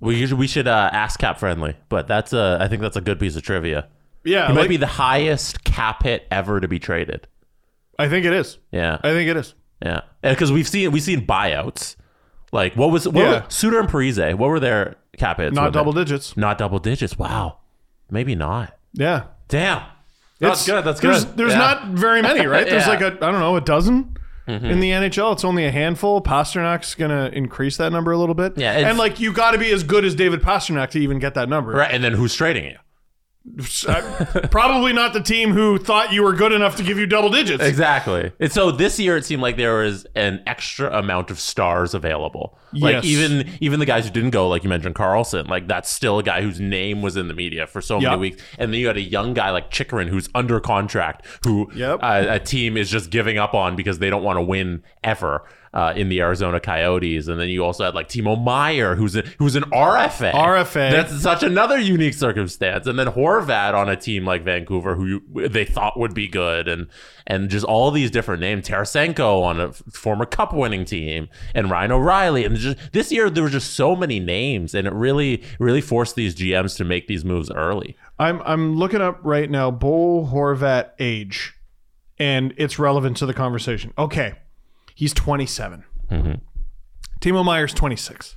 We 0.00 0.16
usually, 0.16 0.38
we 0.40 0.46
should 0.46 0.66
uh, 0.68 0.90
ask 0.92 1.18
cap 1.18 1.38
friendly, 1.38 1.76
but 1.88 2.06
that's 2.08 2.32
a 2.32 2.58
I 2.60 2.68
think 2.68 2.82
that's 2.82 2.96
a 2.96 3.00
good 3.00 3.18
piece 3.20 3.36
of 3.36 3.42
trivia. 3.42 3.88
Yeah, 4.24 4.46
He 4.48 4.52
might 4.52 4.60
like- 4.62 4.68
be 4.68 4.76
the 4.76 4.86
highest 4.86 5.64
cap 5.64 6.02
hit 6.04 6.26
ever 6.30 6.60
to 6.60 6.68
be 6.68 6.78
traded. 6.78 7.26
I 7.98 8.08
think 8.08 8.24
it 8.26 8.32
is. 8.32 8.58
Yeah, 8.72 8.98
I 9.02 9.10
think 9.10 9.28
it 9.30 9.36
is. 9.36 9.54
yeah. 9.84 10.02
Because 10.22 10.50
we've 10.50 10.66
seen 10.68 10.90
we've 10.92 11.02
seen 11.02 11.26
buyouts. 11.26 11.96
Like 12.52 12.74
what 12.74 12.90
was 12.90 13.06
what 13.08 13.22
Yeah. 13.22 13.30
were, 13.30 13.44
Suter 13.48 13.78
and 13.80 13.88
Parise? 13.88 14.34
What 14.34 14.48
were 14.50 14.60
their 14.60 14.96
cap 15.16 15.38
hits? 15.38 15.54
Not 15.54 15.68
it? 15.68 15.72
double 15.72 15.92
digits. 15.92 16.36
Not 16.36 16.58
double 16.58 16.78
digits. 16.78 17.16
Wow. 17.18 17.58
Maybe 18.10 18.34
not. 18.34 18.76
Yeah, 18.94 19.24
Damn. 19.48 19.82
That's 20.42 20.66
good. 20.66 20.84
That's 20.84 21.00
good. 21.00 21.12
There's, 21.12 21.24
there's 21.24 21.52
Yeah. 21.52 21.58
not 21.58 21.86
very 21.88 22.20
many, 22.22 22.46
right? 22.46 22.68
There's 22.68 22.86
Yeah. 22.86 22.94
Mm-hmm. 22.96 23.04
like 23.04 23.22
a 23.22 23.26
I 23.26 23.30
don't 23.32 23.40
know 23.40 23.56
a 23.56 23.60
dozen. 23.60 24.16
In 24.48 24.80
the 24.80 24.90
NHL, 24.90 25.32
it's 25.32 25.44
only 25.44 25.64
a 25.64 25.70
handful. 25.70 26.20
Pastrnak's 26.20 26.94
gonna 26.94 27.30
increase 27.32 27.76
that 27.78 27.90
number 27.92 28.12
a 28.12 28.18
little 28.18 28.34
bit. 28.34 28.58
Yeah, 28.58 28.72
it's- 28.72 28.84
and 28.90 28.98
like 28.98 29.18
you 29.20 29.32
got 29.32 29.52
to 29.52 29.58
be 29.58 29.70
as 29.72 29.82
good 29.82 30.04
as 30.04 30.14
David 30.14 30.42
Pastrnak 30.42 30.90
to 30.90 30.98
even 31.00 31.18
get 31.20 31.32
that 31.34 31.48
number. 31.48 31.72
right. 31.72 31.90
And 31.90 32.02
then 32.04 32.12
who's 32.12 32.34
trading 32.34 32.64
you? 32.64 32.76
Probably 34.50 34.92
not 34.92 35.12
the 35.12 35.20
team 35.20 35.52
who 35.52 35.78
thought 35.78 36.12
you 36.12 36.22
were 36.22 36.32
good 36.32 36.52
enough 36.52 36.76
to 36.76 36.82
give 36.82 36.98
you 36.98 37.06
double 37.06 37.30
digits. 37.30 37.62
Exactly. 37.62 38.32
And 38.38 38.52
so 38.52 38.70
this 38.70 38.98
year 38.98 39.16
it 39.16 39.24
seemed 39.24 39.42
like 39.42 39.56
there 39.56 39.78
was 39.78 40.06
an 40.14 40.42
extra 40.46 40.96
amount 40.96 41.30
of 41.30 41.40
stars 41.40 41.94
available. 41.94 42.58
Like 42.72 42.94
Yes. 42.96 43.04
even 43.04 43.50
even 43.60 43.80
the 43.80 43.86
guys 43.86 44.04
who 44.06 44.10
didn't 44.12 44.30
go, 44.30 44.48
like 44.48 44.62
you 44.62 44.68
mentioned 44.68 44.94
Karlsson, 44.94 45.48
like 45.48 45.66
that's 45.68 45.90
still 45.90 46.18
a 46.18 46.22
guy 46.22 46.40
whose 46.42 46.60
name 46.60 47.02
was 47.02 47.16
in 47.16 47.28
the 47.28 47.34
media 47.34 47.66
for 47.66 47.80
so 47.80 47.98
Yep. 47.98 48.10
many 48.10 48.20
weeks. 48.20 48.42
And 48.58 48.72
then 48.72 48.80
you 48.80 48.86
had 48.86 48.96
a 48.96 49.00
young 49.02 49.34
guy 49.34 49.50
like 49.50 49.70
Chychrun 49.70 50.08
who's 50.08 50.28
under 50.34 50.60
contract, 50.60 51.26
who 51.44 51.70
Yep. 51.74 52.00
uh, 52.02 52.26
a 52.28 52.38
team 52.38 52.76
is 52.76 52.90
just 52.90 53.10
giving 53.10 53.38
up 53.38 53.54
on 53.54 53.76
because 53.76 53.98
they 53.98 54.10
don't 54.10 54.22
want 54.22 54.36
to 54.38 54.42
win 54.42 54.82
ever. 55.04 55.44
Uh, 55.74 55.90
in 55.96 56.10
the 56.10 56.20
Arizona 56.20 56.60
Coyotes, 56.60 57.28
and 57.28 57.40
then 57.40 57.48
you 57.48 57.64
also 57.64 57.86
had 57.86 57.94
like 57.94 58.06
Timo 58.06 58.38
Meier, 58.38 58.94
who's 58.94 59.16
a, 59.16 59.22
who's 59.38 59.56
an 59.56 59.62
RFA. 59.70 60.30
RFA. 60.32 60.90
That's 60.90 61.18
such 61.22 61.42
another 61.42 61.78
unique 61.78 62.12
circumstance. 62.12 62.86
And 62.86 62.98
then 62.98 63.06
Horvat 63.06 63.72
on 63.72 63.88
a 63.88 63.96
team 63.96 64.26
like 64.26 64.44
Vancouver, 64.44 64.96
who 64.96 65.06
you, 65.06 65.48
they 65.48 65.64
thought 65.64 65.98
would 65.98 66.12
be 66.12 66.28
good, 66.28 66.68
and 66.68 66.88
and 67.26 67.48
just 67.48 67.64
all 67.64 67.90
these 67.90 68.10
different 68.10 68.42
names. 68.42 68.68
Tarasenko 68.68 69.42
on 69.42 69.60
a 69.60 69.72
former 69.72 70.26
Cup 70.26 70.52
winning 70.52 70.84
team, 70.84 71.30
and 71.54 71.70
Ryan 71.70 71.92
O'Reilly, 71.92 72.44
and 72.44 72.56
just 72.56 72.76
this 72.92 73.10
year 73.10 73.30
there 73.30 73.42
were 73.42 73.48
just 73.48 73.72
so 73.74 73.96
many 73.96 74.20
names, 74.20 74.74
and 74.74 74.86
it 74.86 74.92
really 74.92 75.42
really 75.58 75.80
forced 75.80 76.16
these 76.16 76.34
GMs 76.34 76.76
to 76.76 76.84
make 76.84 77.06
these 77.06 77.24
moves 77.24 77.50
early. 77.50 77.96
I'm 78.18 78.42
I'm 78.44 78.76
looking 78.76 79.00
up 79.00 79.20
right 79.22 79.50
now 79.50 79.70
Bo 79.70 80.26
Horvat 80.26 80.90
age, 80.98 81.54
and 82.18 82.52
it's 82.56 82.78
relevant 82.78 83.16
to 83.18 83.26
the 83.26 83.34
conversation. 83.34 83.92
Okay, 83.96 84.34
he's 85.02 85.12
27. 85.12 85.82
Mm-hmm. 86.12 86.34
Timo 87.20 87.44
Meier's 87.44 87.74
26. 87.74 88.36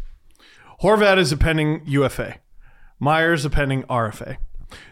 Horvat 0.82 1.20
is 1.20 1.32
a 1.32 1.38
pending 1.38 1.84
UFA. 1.86 2.38
Meier's 3.00 3.46
a 3.46 3.52
pending 3.52 3.84
RFA. 3.84 4.38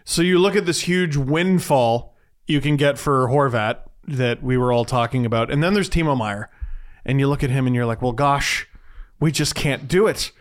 So 0.05 0.21
you 0.21 0.37
look 0.37 0.55
at 0.55 0.67
this 0.67 0.81
huge 0.81 1.17
windfall 1.17 2.13
you 2.45 2.61
can 2.61 2.75
get 2.75 2.99
for 2.99 3.27
Horvat 3.27 3.79
that 4.07 4.43
we 4.43 4.55
were 4.55 4.71
all 4.71 4.85
talking 4.85 5.25
about, 5.25 5.49
and 5.49 5.63
then 5.63 5.73
there's 5.73 5.89
Timo 5.89 6.15
Meier, 6.15 6.51
and 7.05 7.19
you 7.19 7.27
look 7.27 7.43
at 7.43 7.49
him 7.49 7.65
and 7.65 7.75
you're 7.75 7.87
like, 7.87 8.03
well, 8.03 8.11
gosh, 8.11 8.67
we 9.19 9.31
just 9.31 9.55
can't 9.55 9.87
do 9.87 10.05
it. 10.05 10.31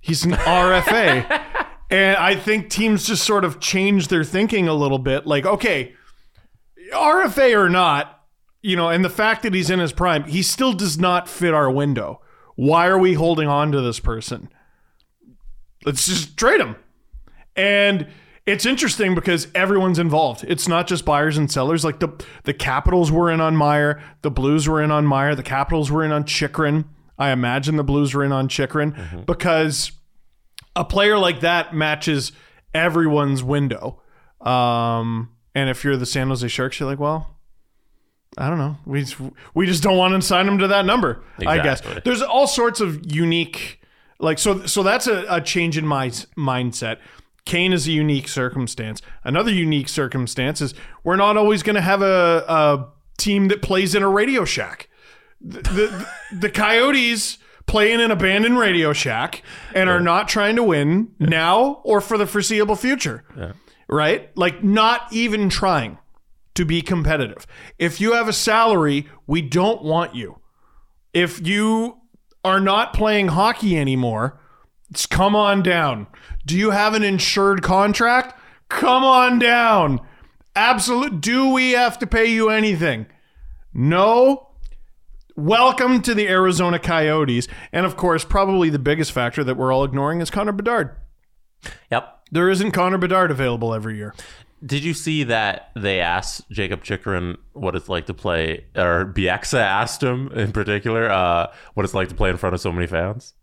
He's 0.00 0.24
an 0.24 0.32
RFA. 0.32 1.44
And 1.90 2.18
I 2.18 2.36
think 2.36 2.68
teams 2.68 3.06
just 3.06 3.24
sort 3.24 3.46
of 3.46 3.60
change 3.60 4.08
their 4.08 4.22
thinking 4.22 4.68
a 4.68 4.74
little 4.74 4.98
bit. 4.98 5.26
Like, 5.26 5.46
okay, 5.46 5.94
RFA 6.92 7.56
or 7.56 7.70
not, 7.70 8.17
you 8.62 8.76
know, 8.76 8.88
and 8.88 9.04
the 9.04 9.10
fact 9.10 9.42
that 9.42 9.54
he's 9.54 9.70
in 9.70 9.78
his 9.78 9.92
prime, 9.92 10.24
he 10.24 10.42
still 10.42 10.72
does 10.72 10.98
not 10.98 11.28
fit 11.28 11.54
our 11.54 11.70
window. 11.70 12.20
Why 12.56 12.88
are 12.88 12.98
we 12.98 13.14
holding 13.14 13.48
on 13.48 13.72
to 13.72 13.80
this 13.80 14.00
person? 14.00 14.48
Let's 15.84 16.06
just 16.06 16.36
trade 16.36 16.60
him. 16.60 16.76
And 17.54 18.08
it's 18.46 18.66
interesting 18.66 19.14
because 19.14 19.46
everyone's 19.54 19.98
involved. 19.98 20.44
It's 20.48 20.66
not 20.66 20.86
just 20.86 21.04
buyers 21.04 21.36
and 21.36 21.50
sellers. 21.50 21.84
Like 21.84 22.00
the 22.00 22.08
the 22.44 22.54
Capitals 22.54 23.12
were 23.12 23.30
in 23.30 23.40
on 23.40 23.56
Meier, 23.56 24.02
the 24.22 24.30
Blues 24.30 24.68
were 24.68 24.82
in 24.82 24.90
on 24.90 25.06
Meier, 25.06 25.34
the 25.34 25.42
Capitals 25.42 25.90
were 25.90 26.04
in 26.04 26.12
on 26.12 26.24
Chychrun. 26.24 26.86
I 27.18 27.30
imagine 27.30 27.76
the 27.76 27.84
Blues 27.84 28.14
were 28.14 28.24
in 28.24 28.32
on 28.32 28.48
Chychrun 28.48 29.24
because 29.26 29.92
a 30.74 30.84
player 30.84 31.18
like 31.18 31.40
that 31.40 31.74
matches 31.74 32.32
everyone's 32.74 33.42
window. 33.42 34.02
Um, 34.40 35.30
and 35.54 35.68
if 35.68 35.84
you're 35.84 35.96
the 35.96 36.06
San 36.06 36.28
Jose 36.28 36.46
Sharks, 36.48 36.78
you're 36.80 36.88
like, 36.88 37.00
well, 37.00 37.37
I 38.36 38.48
don't 38.48 38.58
know. 38.58 38.76
We 38.86 39.00
just, 39.00 39.16
we 39.54 39.66
just 39.66 39.82
don't 39.82 39.96
want 39.96 40.14
to 40.14 40.26
sign 40.26 40.46
him 40.46 40.58
to 40.58 40.68
that 40.68 40.84
number. 40.84 41.22
I 41.46 41.56
guess 41.62 41.82
there's 42.04 42.22
all 42.22 42.46
sorts 42.46 42.80
of 42.80 43.12
unique 43.12 43.80
Like 44.20 44.38
so, 44.38 44.66
so 44.66 44.82
that's 44.82 45.06
a, 45.06 45.24
a 45.28 45.40
change 45.40 45.78
in 45.78 45.86
my 45.86 46.08
mindset. 46.36 46.98
Kane 47.44 47.72
is 47.72 47.86
a 47.88 47.92
unique 47.92 48.28
circumstance. 48.28 49.00
Another 49.24 49.50
unique 49.50 49.88
circumstance 49.88 50.60
is 50.60 50.74
we're 51.04 51.16
not 51.16 51.36
always 51.36 51.62
going 51.62 51.76
to 51.76 51.80
have 51.82 52.02
a, 52.02 52.44
a 52.46 52.88
team 53.16 53.48
that 53.48 53.62
plays 53.62 53.94
in 53.94 54.02
a 54.02 54.08
Radio 54.08 54.44
Shack. 54.44 54.88
The, 55.40 55.60
the, 55.62 56.08
the 56.36 56.50
Coyotes 56.50 57.38
play 57.66 57.92
in 57.92 58.00
an 58.00 58.10
abandoned 58.10 58.58
Radio 58.58 58.92
Shack 58.92 59.42
and 59.72 59.88
are 59.88 60.00
not 60.00 60.28
trying 60.28 60.56
to 60.56 60.62
win 60.62 61.12
now 61.18 61.80
or 61.84 62.00
for 62.00 62.18
the 62.18 62.26
foreseeable 62.26 62.76
future. 62.76 63.24
Right? 63.88 64.36
Like, 64.36 64.62
not 64.62 65.10
even 65.12 65.48
trying 65.48 65.98
to 66.58 66.64
be 66.64 66.82
competitive. 66.82 67.46
If 67.78 68.00
you 68.00 68.14
have 68.14 68.26
a 68.26 68.32
salary, 68.32 69.06
we 69.28 69.42
don't 69.42 69.84
want 69.84 70.16
you. 70.16 70.40
If 71.14 71.46
you 71.46 71.98
are 72.44 72.58
not 72.58 72.92
playing 72.92 73.28
hockey 73.28 73.78
anymore, 73.78 74.40
it's 74.90 75.06
come 75.06 75.36
on 75.36 75.62
down. 75.62 76.08
Do 76.44 76.58
you 76.58 76.70
have 76.70 76.94
an 76.94 77.04
insured 77.04 77.62
contract? 77.62 78.36
Come 78.68 79.04
on 79.04 79.38
down. 79.38 80.00
Absolute. 80.56 81.20
Do 81.20 81.48
we 81.52 81.72
have 81.72 81.96
to 82.00 82.08
pay 82.08 82.26
you 82.26 82.50
anything? 82.50 83.06
No. 83.72 84.48
Welcome 85.36 86.02
to 86.02 86.12
the 86.12 86.26
Arizona 86.26 86.80
Coyotes. 86.80 87.46
And 87.70 87.86
of 87.86 87.96
course, 87.96 88.24
probably 88.24 88.68
the 88.68 88.80
biggest 88.80 89.12
factor 89.12 89.44
that 89.44 89.56
we're 89.56 89.72
all 89.72 89.84
ignoring 89.84 90.20
is 90.20 90.28
Connor 90.28 90.50
Bedard. 90.50 90.96
Yep. 91.92 92.18
There 92.32 92.50
isn't 92.50 92.72
Connor 92.72 92.98
Bedard 92.98 93.30
available 93.30 93.72
every 93.72 93.96
year. 93.96 94.12
Did 94.64 94.84
you 94.84 94.94
see 94.94 95.24
that 95.24 95.70
they 95.76 96.00
asked 96.00 96.48
Jakob 96.50 96.82
Chychrun 96.82 97.38
what 97.52 97.76
it's 97.76 97.88
like 97.88 98.06
to 98.06 98.14
play, 98.14 98.64
or 98.74 99.04
Bieksa 99.06 99.60
asked 99.60 100.02
him 100.02 100.28
in 100.32 100.52
particular 100.52 101.10
uh, 101.10 101.52
what 101.74 101.84
it's 101.84 101.94
like 101.94 102.08
to 102.08 102.14
play 102.14 102.30
in 102.30 102.36
front 102.36 102.54
of 102.54 102.60
so 102.60 102.72
many 102.72 102.86
fans? 102.86 103.34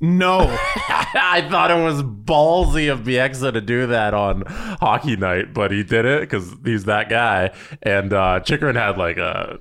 No. 0.00 0.40
I 0.88 1.46
thought 1.48 1.70
it 1.70 1.82
was 1.82 2.02
ballsy 2.02 2.90
of 2.90 3.00
Bieksa 3.00 3.52
to 3.52 3.60
do 3.60 3.86
that 3.86 4.12
on 4.12 4.42
hockey 4.46 5.16
night, 5.16 5.54
but 5.54 5.70
he 5.70 5.82
did 5.84 6.04
it 6.04 6.20
because 6.22 6.54
he's 6.64 6.84
that 6.84 7.08
guy. 7.08 7.50
And 7.82 8.12
uh, 8.12 8.40
Chychrun 8.40 8.74
had 8.74 8.98
like 8.98 9.16
a 9.16 9.60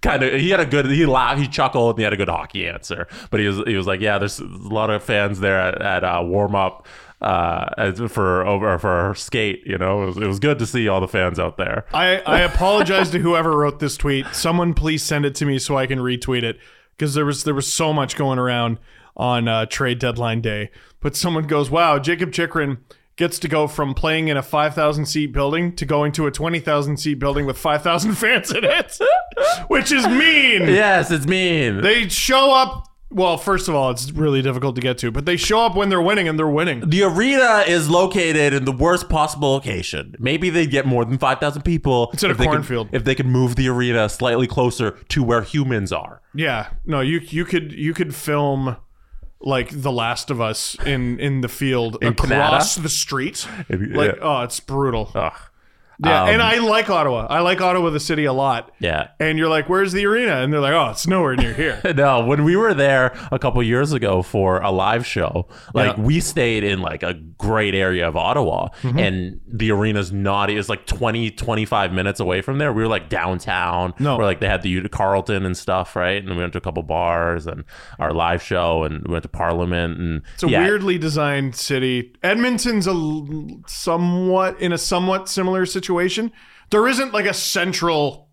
kind 0.00 0.22
of 0.22 0.40
he 0.40 0.50
had 0.50 0.60
a 0.60 0.66
good 0.66 0.86
he 0.86 1.04
laughed 1.04 1.40
he 1.40 1.48
chuckled 1.48 1.96
and 1.96 1.98
he 1.98 2.04
had 2.04 2.12
a 2.12 2.16
good 2.16 2.28
hockey 2.28 2.66
answer. 2.66 3.06
But 3.30 3.40
he 3.40 3.46
was 3.48 3.62
he 3.66 3.76
was 3.76 3.86
like, 3.86 4.00
yeah, 4.00 4.18
there's 4.18 4.38
a 4.38 4.44
lot 4.44 4.90
of 4.90 5.02
fans 5.02 5.40
there 5.40 5.60
at, 5.60 5.80
at 5.82 6.04
uh, 6.04 6.22
warm 6.24 6.54
up 6.54 6.86
uh 7.22 7.92
for 8.08 8.46
over 8.46 8.78
for 8.78 8.90
our 8.90 9.14
skate 9.14 9.62
you 9.64 9.78
know 9.78 10.02
it 10.02 10.06
was, 10.06 10.16
it 10.18 10.26
was 10.26 10.38
good 10.38 10.58
to 10.58 10.66
see 10.66 10.86
all 10.86 11.00
the 11.00 11.08
fans 11.08 11.38
out 11.38 11.56
there 11.56 11.86
I, 11.94 12.18
I 12.18 12.40
apologize 12.40 13.10
to 13.10 13.18
whoever 13.18 13.56
wrote 13.56 13.78
this 13.80 13.96
tweet. 13.96 14.26
Someone 14.32 14.74
please 14.74 15.02
send 15.02 15.24
it 15.24 15.34
to 15.36 15.46
me 15.46 15.58
so 15.58 15.78
I 15.78 15.86
can 15.86 15.98
retweet 15.98 16.42
it 16.42 16.58
because 16.96 17.14
there 17.14 17.24
was 17.24 17.44
there 17.44 17.54
was 17.54 17.72
so 17.72 17.92
much 17.92 18.16
going 18.16 18.38
around 18.38 18.78
on 19.16 19.48
uh, 19.48 19.66
trade 19.66 19.98
deadline 19.98 20.40
day. 20.40 20.70
But 21.00 21.16
someone 21.16 21.46
goes, 21.46 21.70
"Wow, 21.70 21.98
Jakob 21.98 22.32
Chychrun 22.32 22.78
gets 23.16 23.38
to 23.38 23.48
go 23.48 23.66
from 23.66 23.94
playing 23.94 24.28
in 24.28 24.36
a 24.36 24.42
5,000 24.42 25.06
seat 25.06 25.32
building 25.32 25.74
to 25.76 25.86
going 25.86 26.12
to 26.12 26.26
a 26.26 26.30
20,000 26.30 26.98
seat 26.98 27.14
building 27.14 27.46
with 27.46 27.56
5,000 27.56 28.14
fans 28.16 28.50
in 28.50 28.62
it," 28.64 28.98
which 29.68 29.90
is 29.90 30.06
mean. 30.06 30.62
yes 30.68 31.10
it's 31.10 31.26
mean 31.26 31.80
They 31.80 32.08
show 32.08 32.52
up. 32.52 32.84
Well, 33.08 33.38
first 33.38 33.68
of 33.68 33.74
all, 33.74 33.90
it's 33.90 34.10
really 34.10 34.42
difficult 34.42 34.74
to 34.74 34.80
get 34.80 34.98
to, 34.98 35.12
but 35.12 35.26
they 35.26 35.36
show 35.36 35.60
up 35.60 35.76
when 35.76 35.88
they're 35.90 36.02
winning, 36.02 36.26
and 36.26 36.36
they're 36.36 36.48
winning. 36.48 36.88
The 36.90 37.04
arena 37.04 37.64
is 37.66 37.88
located 37.88 38.52
in 38.52 38.64
the 38.64 38.72
worst 38.72 39.08
possible 39.08 39.52
location. 39.52 40.16
Maybe 40.18 40.50
they'd 40.50 40.70
get 40.72 40.86
more 40.86 41.04
than 41.04 41.16
5,000 41.16 41.62
people. 41.62 42.10
It's 42.12 42.24
in 42.24 42.30
a 42.30 42.32
if 42.32 42.38
they 42.38 42.44
could- 42.46 42.50
cornfield. 42.50 42.88
if 42.90 43.04
they 43.04 43.14
could 43.14 43.26
move 43.26 43.54
the 43.54 43.68
arena 43.68 44.08
slightly 44.08 44.48
closer 44.48 44.90
to 45.10 45.22
where 45.22 45.42
humans 45.42 45.92
are. 45.92 46.20
Yeah, 46.34 46.68
no, 46.84 47.00
you 47.00 47.20
you 47.20 47.44
could 47.44 47.72
you 47.72 47.94
could 47.94 48.14
film 48.14 48.76
like 49.40 49.68
The 49.70 49.92
Last 49.92 50.28
of 50.30 50.40
Us 50.40 50.76
in 50.84 51.20
in 51.20 51.42
the 51.42 51.48
field 51.48 51.98
In 52.02 52.08
across 52.08 52.74
Canada? 52.74 52.82
the 52.82 52.88
street. 52.88 53.46
Like, 53.70 54.16
yeah. 54.16 54.20
oh, 54.20 54.42
it's 54.42 54.58
brutal. 54.60 55.12
Ugh. 55.14 55.32
Yeah, 56.04 56.22
um, 56.24 56.28
and 56.30 56.42
I 56.42 56.58
like 56.58 56.90
Ottawa. 56.90 57.26
I 57.30 57.40
like 57.40 57.60
Ottawa, 57.60 57.90
the 57.90 58.00
city, 58.00 58.24
a 58.24 58.32
lot. 58.32 58.70
Yeah. 58.78 59.08
And 59.20 59.38
you're 59.38 59.48
like, 59.48 59.68
"Where's 59.68 59.92
the 59.92 60.04
arena?" 60.06 60.36
And 60.42 60.52
they're 60.52 60.60
like, 60.60 60.72
"Oh, 60.74 60.90
it's 60.90 61.06
nowhere 61.06 61.36
near 61.36 61.52
here." 61.54 61.80
No, 61.96 62.24
when 62.24 62.44
we 62.44 62.56
were 62.56 62.74
there 62.74 63.16
a 63.32 63.38
couple 63.38 63.62
years 63.62 63.92
ago 63.92 64.22
for 64.22 64.60
a 64.60 64.70
live 64.70 65.06
show, 65.06 65.48
like 65.74 65.96
Yeah. 65.96 66.02
we 66.02 66.20
stayed 66.20 66.64
in 66.64 66.80
like 66.80 67.02
a 67.02 67.14
great 67.14 67.74
area 67.74 68.06
of 68.08 68.16
Ottawa 68.16 68.68
Mm-hmm. 68.82 68.98
and 68.98 69.40
the 69.46 69.70
arena's 69.70 70.12
not 70.12 70.50
it's 70.50 70.68
like 70.68 70.86
20 70.86 71.30
25 71.30 71.92
minutes 71.92 72.20
away 72.20 72.42
from 72.42 72.58
there. 72.58 72.72
We 72.72 72.82
were 72.82 72.88
like 72.88 73.08
downtown 73.08 73.94
No. 73.98 74.16
where 74.16 74.26
like 74.26 74.40
they 74.40 74.48
had 74.48 74.62
the 74.62 74.88
Carlton 74.88 75.44
and 75.46 75.56
stuff, 75.56 75.96
right? 75.96 76.22
And 76.22 76.30
we 76.30 76.36
went 76.38 76.52
to 76.52 76.58
a 76.58 76.62
couple 76.62 76.82
bars 76.82 77.46
and 77.46 77.64
our 77.98 78.12
live 78.12 78.42
show 78.42 78.84
and 78.84 79.06
we 79.06 79.12
went 79.12 79.22
to 79.22 79.28
Parliament 79.28 79.98
and 79.98 80.22
It's 80.34 80.42
a 80.42 80.48
weirdly 80.48 80.98
designed 80.98 81.54
city. 81.54 82.12
Edmonton's 82.22 82.86
a 82.86 82.94
somewhat 83.66 84.60
in 84.60 84.72
a 84.72 84.78
somewhat 84.78 85.28
similar 85.28 85.66
situation. 85.66 85.85
There 86.70 86.86
isn't 86.88 87.12
like 87.12 87.26
a 87.26 87.34
central 87.34 88.28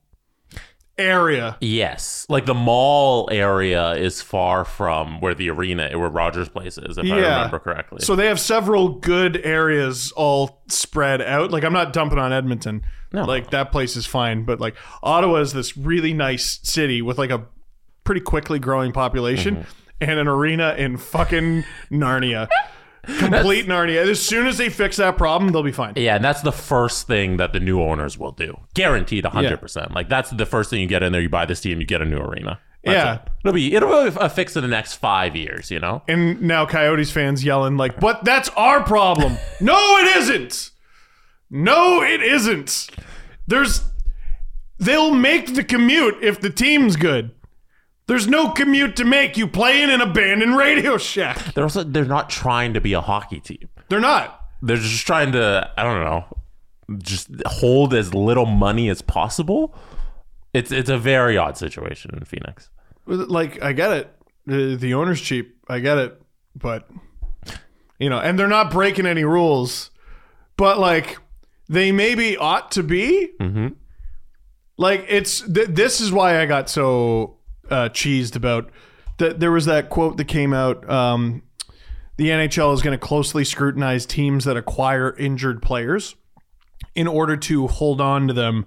area. 0.97 1.57
Yes, 1.59 2.25
like 2.29 2.45
the 2.45 2.53
mall 2.53 3.27
area 3.31 3.93
is 3.93 4.21
far 4.21 4.63
from 4.63 5.19
where 5.21 5.33
the 5.33 5.49
arena, 5.49 5.89
where 5.97 6.09
Rogers 6.09 6.49
Place 6.49 6.77
is, 6.77 6.97
if 6.97 7.03
I 7.05 7.07
Yeah. 7.07 7.15
remember 7.35 7.59
correctly. 7.59 7.99
So 8.01 8.15
they 8.15 8.27
have 8.27 8.39
several 8.39 8.89
good 8.89 9.37
areas 9.43 10.11
all 10.15 10.61
spread 10.67 11.21
out. 11.21 11.49
Like 11.51 11.63
I'm 11.63 11.73
not 11.73 11.93
dumping 11.93 12.19
on 12.19 12.31
Edmonton. 12.31 12.83
No. 13.11 13.23
Like 13.25 13.49
that 13.51 13.71
place 13.71 13.95
is 13.95 14.05
fine, 14.05 14.43
but 14.45 14.59
like 14.59 14.75
Ottawa 15.01 15.37
is 15.37 15.53
this 15.53 15.75
really 15.75 16.13
nice 16.13 16.59
city 16.63 17.01
with 17.01 17.17
like 17.17 17.31
a 17.31 17.45
pretty 18.03 18.21
quickly 18.21 18.59
growing 18.59 18.91
population 18.91 19.55
Mm-hmm. 19.55 19.69
and 20.01 20.19
an 20.19 20.27
arena 20.27 20.75
in 20.77 20.97
fucking 20.97 21.63
Narnia. 21.91 22.47
Complete 23.03 23.67
Narnia. 23.67 24.09
As 24.09 24.21
soon 24.25 24.47
as 24.47 24.57
they 24.57 24.69
fix 24.69 24.97
that 24.97 25.17
problem, 25.17 25.51
they'll 25.51 25.61
be 25.63 25.71
fine. 25.71 25.93
yeah, 25.97 26.15
and 26.15 26.23
that's 26.23 26.41
the 26.41 26.51
first 26.53 27.05
thing 27.07 27.37
that 27.37 27.51
the 27.53 27.59
new 27.59 27.81
owners 27.81 28.17
will 28.17 28.31
do, 28.31 28.57
guaranteed, 28.73 29.25
hundred 29.25 29.57
percent. 29.59 29.93
Like 29.93 30.07
that's 30.09 30.29
the 30.29 30.45
first 30.45 30.69
thing 30.69 30.79
you 30.81 30.87
get 30.87 31.03
in 31.03 31.11
there. 31.11 31.21
You 31.21 31.29
buy 31.29 31.45
this 31.45 31.59
team, 31.61 31.79
you 31.79 31.85
get 31.85 32.01
a 32.01 32.05
new 32.05 32.17
arena. 32.17 32.59
That's 32.83 32.95
Yeah. 32.95 33.13
it. 33.15 33.21
it'll 33.43 33.53
be 33.53 33.75
it'll 33.75 34.09
be 34.09 34.17
a 34.19 34.29
fix 34.29 34.55
in 34.55 34.61
the 34.61 34.67
next 34.67 34.95
five 34.95 35.35
years. 35.35 35.69
You 35.71 35.79
know, 35.79 36.01
And 36.07 36.41
now 36.41 36.65
Coyotes 36.65 37.11
fans 37.11 37.43
yelling 37.43 37.75
like, 37.77 37.99
"But 37.99 38.23
that's 38.25 38.49
our 38.57 38.81
problem." 38.83 39.37
no, 39.61 39.97
it 39.97 40.17
isn't. 40.17 40.71
No, 41.49 42.01
it 42.01 42.21
isn't. 42.21 42.89
There's 43.47 43.83
they'll 44.79 45.13
make 45.13 45.55
the 45.55 45.63
commute 45.63 46.17
if 46.21 46.39
the 46.41 46.49
team's 46.49 46.95
good. 46.95 47.31
There's 48.07 48.27
no 48.27 48.49
commute 48.49 48.95
to 48.97 49.05
make. 49.05 49.37
You 49.37 49.47
play 49.47 49.81
in 49.81 49.89
an 49.89 50.01
abandoned 50.01 50.57
Radio 50.57 50.97
Shack. 50.97 51.53
they're 51.53 51.63
also 51.63 51.83
they're 51.83 52.05
not 52.05 52.29
trying 52.29 52.73
to 52.73 52.81
be 52.81 52.93
a 52.93 53.01
hockey 53.01 53.39
team. 53.39 53.69
They're 53.89 53.99
not. 54.01 54.45
They're 54.61 54.77
just 54.77 55.05
trying 55.05 55.31
to 55.33 55.71
I 55.77 55.83
don't 55.83 56.03
know, 56.03 56.25
just 56.99 57.29
hold 57.45 57.93
as 57.93 58.13
little 58.13 58.45
money 58.45 58.89
as 58.89 59.01
possible. 59.01 59.75
It's 60.53 60.71
it's 60.71 60.89
a 60.89 60.97
very 60.97 61.37
odd 61.37 61.57
situation 61.57 62.11
in 62.13 62.25
Phoenix. 62.25 62.69
Like 63.05 63.61
I 63.61 63.73
get 63.73 63.91
it. 63.91 64.15
The, 64.45 64.75
the 64.75 64.93
owner's 64.93 65.21
cheap. 65.21 65.57
I 65.69 65.79
get 65.79 65.97
it. 65.97 66.21
But 66.55 66.89
you 67.99 68.09
know, 68.09 68.19
and 68.19 68.37
they're 68.37 68.47
not 68.47 68.69
breaking 68.71 69.05
any 69.05 69.23
rules. 69.23 69.89
But 70.57 70.77
like 70.77 71.17
they 71.69 71.91
maybe 71.91 72.37
ought 72.37 72.71
to 72.73 72.83
be. 72.83 73.31
Mm-hmm. 73.39 73.67
Like 74.77 75.05
it's 75.07 75.41
th- 75.41 75.69
this 75.69 76.01
is 76.01 76.11
why 76.11 76.41
I 76.41 76.45
got 76.45 76.69
so 76.69 77.37
uh, 77.73 77.89
cheesed 77.89 78.35
about 78.35 78.69
that. 79.17 79.39
There 79.39 79.51
was 79.51 79.65
that 79.65 79.89
quote 79.89 80.17
that 80.17 80.25
came 80.25 80.53
out. 80.53 80.89
Um, 80.89 81.43
the 82.15 82.29
NHL 82.29 82.73
is 82.73 82.81
going 82.81 82.97
to 82.97 83.03
closely 83.03 83.43
scrutinize 83.43 84.05
teams 84.05 84.45
that 84.45 84.55
acquire 84.55 85.15
injured 85.17 85.61
players 85.61 86.15
in 86.93 87.07
order 87.07 87.35
to 87.35 87.67
hold 87.67 87.99
on 87.99 88.27
to 88.27 88.33
them 88.33 88.65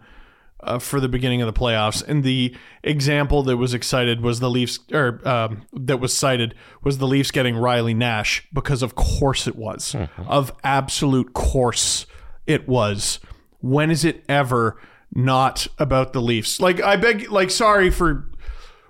uh, 0.60 0.78
for 0.80 0.98
the 0.98 1.08
beginning 1.08 1.42
of 1.42 1.46
the 1.46 1.58
playoffs. 1.58 2.02
And 2.06 2.24
the 2.24 2.56
example 2.82 3.42
that 3.44 3.56
was 3.56 3.72
excited 3.72 4.20
was 4.20 4.40
the 4.40 4.50
Leafs, 4.50 4.80
or 4.92 5.20
um, 5.26 5.62
that 5.72 5.98
was 5.98 6.16
cited 6.16 6.54
was 6.82 6.98
the 6.98 7.06
Leafs 7.06 7.30
getting 7.30 7.56
Riley 7.56 7.94
Nash 7.94 8.46
because 8.52 8.82
of 8.82 8.96
course 8.96 9.46
it 9.46 9.54
was, 9.54 9.94
of 10.16 10.52
absolute 10.64 11.32
course 11.32 12.06
it 12.46 12.66
was. 12.66 13.20
When 13.60 13.90
is 13.90 14.04
it 14.04 14.24
ever 14.28 14.76
not 15.14 15.68
about 15.78 16.12
the 16.12 16.20
Leafs? 16.20 16.58
Like 16.60 16.82
I 16.82 16.96
beg, 16.96 17.30
like 17.30 17.50
sorry 17.50 17.90
for. 17.90 18.28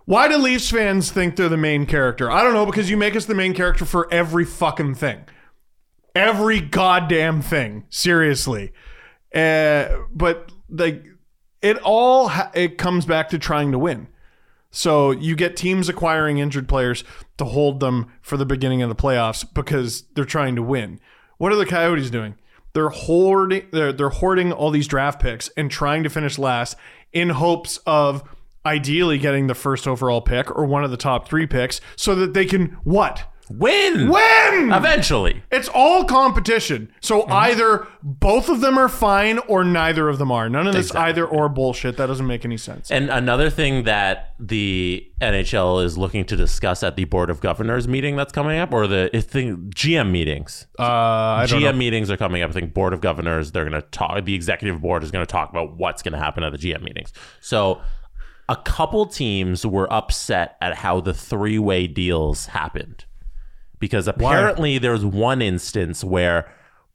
Why 0.07 0.29
do 0.29 0.37
Leafs 0.37 0.71
fans 0.71 1.11
think 1.11 1.35
they're 1.35 1.49
the 1.49 1.57
main 1.57 1.85
character? 1.85 2.31
I 2.31 2.43
don't 2.43 2.55
know 2.55 2.65
because 2.65 2.89
you 2.89 2.97
make 2.97 3.17
us 3.17 3.27
the 3.27 3.35
main 3.35 3.55
character 3.55 3.85
for 3.85 4.13
every 4.13 4.45
fucking 4.45 4.95
thing. 4.95 5.25
Every 6.15 6.61
goddamn 6.61 7.43
thing 7.43 7.85
seriously. 7.91 8.73
Uh, 9.35 9.89
but 10.13 10.53
like 10.71 11.05
it 11.61 11.79
all 11.79 12.31
it 12.55 12.79
comes 12.79 13.05
back 13.05 13.29
to 13.31 13.39
trying 13.39 13.73
to 13.73 13.79
win. 13.79 14.07
So 14.71 15.11
you 15.11 15.35
get 15.35 15.57
teams 15.57 15.89
acquiring 15.89 16.39
injured 16.39 16.69
players 16.69 17.03
to 17.39 17.45
hold 17.45 17.81
them 17.81 18.13
for 18.23 18.37
the 18.37 18.47
beginning 18.47 18.83
of 18.83 18.89
the 18.89 18.95
playoffs 18.95 19.45
because 19.55 20.05
they're 20.15 20.25
trying 20.25 20.55
to 20.55 20.63
win. 20.63 21.01
What 21.39 21.53
are 21.53 21.57
the 21.57 21.67
coyotes 21.67 22.11
doing? 22.11 22.37
They're 22.75 22.91
hoarding 22.91 23.67
they're, 23.73 23.93
they're 23.93 24.09
hoarding 24.11 24.53
all 24.53 24.71
these 24.71 24.87
draft 24.87 25.21
picks 25.21 25.49
and 25.57 25.69
trying 25.69 26.05
to 26.05 26.11
finish 26.11 26.39
last 26.39 26.77
in 27.13 27.31
hopes 27.31 27.79
of 27.87 28.23
ideally 28.67 29.17
getting 29.19 29.47
the 29.47 29.55
first 29.55 29.87
overall 29.89 30.21
pick 30.21 30.51
or 30.57 30.65
one 30.67 30.85
of 30.85 30.91
the 30.91 30.97
top 30.99 31.29
three 31.29 31.47
picks 31.47 31.81
so 31.97 32.15
that 32.17 32.35
they 32.35 32.45
can 32.45 32.77
what 32.85 33.25
Win. 33.49 34.09
Win! 34.09 34.73
Eventually. 34.73 35.41
It's 35.53 35.69
all 35.69 36.03
competition. 36.05 36.93
So 37.01 37.23
Mm-hmm. 37.23 37.33
either 37.33 37.87
both 38.03 38.49
of 38.49 38.61
them 38.61 38.77
are 38.77 38.89
fine 38.89 39.39
or 39.39 39.63
neither 39.63 40.09
of 40.09 40.19
them 40.19 40.33
are. 40.33 40.49
None 40.49 40.67
of 40.67 40.73
this 40.75 40.87
Exactly. 40.87 41.11
either 41.11 41.27
or 41.27 41.49
bullshit. 41.49 41.97
That 41.97 42.07
doesn't 42.07 42.27
make 42.27 42.45
any 42.45 42.57
sense. 42.57 42.91
And 42.91 43.09
another 43.09 43.49
thing 43.49 43.85
that 43.85 44.35
the 44.41 45.09
NHL 45.21 45.85
is 45.85 45.97
looking 45.97 46.25
to 46.25 46.35
discuss 46.35 46.83
at 46.83 46.97
the 46.97 47.05
Board 47.05 47.31
of 47.31 47.41
Governors 47.41 47.87
meeting 47.87 48.17
that's 48.17 48.33
coming 48.33 48.59
up, 48.59 48.73
or 48.73 48.89
the 48.89 49.11
GM 49.15 50.11
meetings. 50.11 50.67
Uh, 50.77 51.47
GM 51.47 51.61
know. 51.61 51.73
meetings 51.75 52.11
are 52.11 52.17
coming 52.17 52.43
up. 52.43 52.51
I 52.51 52.53
think 52.53 52.75
Board 52.75 52.93
of 52.93 53.01
Governors, 53.01 53.53
they're 53.53 53.69
going 53.69 53.81
to 53.81 53.87
talk, 53.91 54.25
the 54.25 54.35
executive 54.35 54.81
board 54.81 55.05
is 55.05 55.13
going 55.13 55.25
to 55.25 55.31
talk 55.31 55.51
about 55.51 55.77
what's 55.77 56.03
going 56.03 56.15
to 56.15 56.19
happen 56.19 56.43
at 56.43 56.51
the 56.51 56.59
GM 56.59 56.83
meetings. 56.83 57.13
So 57.41 57.81
a 58.49 58.57
couple 58.57 59.07
teams 59.07 59.67
were 59.67 59.93
upset 59.93 60.57
at 60.61 60.77
how 60.77 61.01
the 61.01 61.15
three 61.15 61.59
way 61.59 61.87
deals 61.87 62.47
happened. 62.47 63.05
Because 63.79 64.09
apparently 64.09 64.79
there's 64.79 65.05
one 65.05 65.43
instance 65.43 66.03
where 66.03 66.51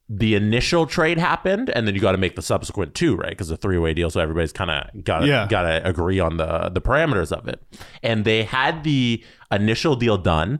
the 0.09 0.35
initial 0.35 0.85
trade 0.87 1.17
happened 1.17 1.69
and 1.69 1.87
then 1.87 1.95
you 1.95 2.01
got 2.01 2.11
to 2.11 2.17
make 2.17 2.35
the 2.35 2.41
subsequent 2.41 2.93
two 2.95 3.15
right? 3.15 3.29
Because 3.29 3.49
a 3.51 3.55
three-way 3.55 3.93
deal 3.93 4.09
so 4.09 4.19
everybody's 4.19 4.51
kind 4.51 4.69
of 4.71 5.03
got 5.05 5.19
to 5.19 5.27
Yeah. 5.27 5.47
got 5.47 5.61
to 5.61 5.87
agree 5.87 6.19
on 6.19 6.37
the 6.37 6.69
the 6.69 6.81
parameters 6.81 7.31
of 7.31 7.47
it. 7.47 7.61
And 8.03 8.25
they 8.25 8.43
had 8.43 8.83
the 8.83 9.23
initial 9.51 9.95
deal 9.95 10.17
done 10.17 10.59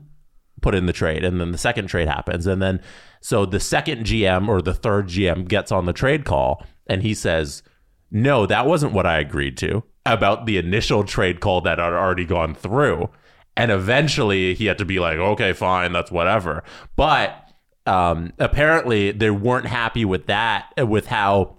put 0.62 0.76
in 0.76 0.86
the 0.86 0.94
trade 0.94 1.24
and 1.26 1.42
then 1.42 1.52
the 1.52 1.58
second 1.58 1.88
trade 1.88 2.08
happens 2.08 2.46
and 2.48 2.62
then 2.62 2.80
so 3.20 3.46
the 3.48 3.60
second 3.60 4.06
GM 4.06 4.48
or 4.48 4.62
the 4.62 4.74
third 4.76 5.08
GM 5.08 5.48
gets 5.48 5.72
on 5.72 5.86
the 5.86 5.94
trade 5.94 6.24
call 6.24 6.64
and 6.88 7.02
he 7.02 7.14
says 7.16 7.64
no 8.12 8.46
that 8.46 8.68
wasn't 8.68 8.94
what 8.94 9.08
I 9.08 9.20
agreed 9.20 9.58
to 9.58 9.84
about 10.06 10.46
the 10.46 10.58
initial 10.58 11.04
trade 11.04 11.40
call 11.40 11.62
that 11.62 11.80
had 11.80 11.94
already 11.94 12.26
gone 12.26 12.54
through 12.56 13.10
and 13.56 13.72
eventually 13.72 14.54
he 14.54 14.66
had 14.66 14.78
to 14.78 14.86
be 14.86 15.00
like 15.00 15.18
okay 15.18 15.54
fine 15.54 15.92
that's 15.92 16.12
whatever 16.12 16.64
but 16.96 17.50
um 17.86 18.32
apparently 18.40 19.12
they 19.12 19.30
weren't 19.30 19.68
happy 19.68 20.06
with 20.06 20.26
that 20.28 20.72
with 20.78 21.08
how 21.08 21.58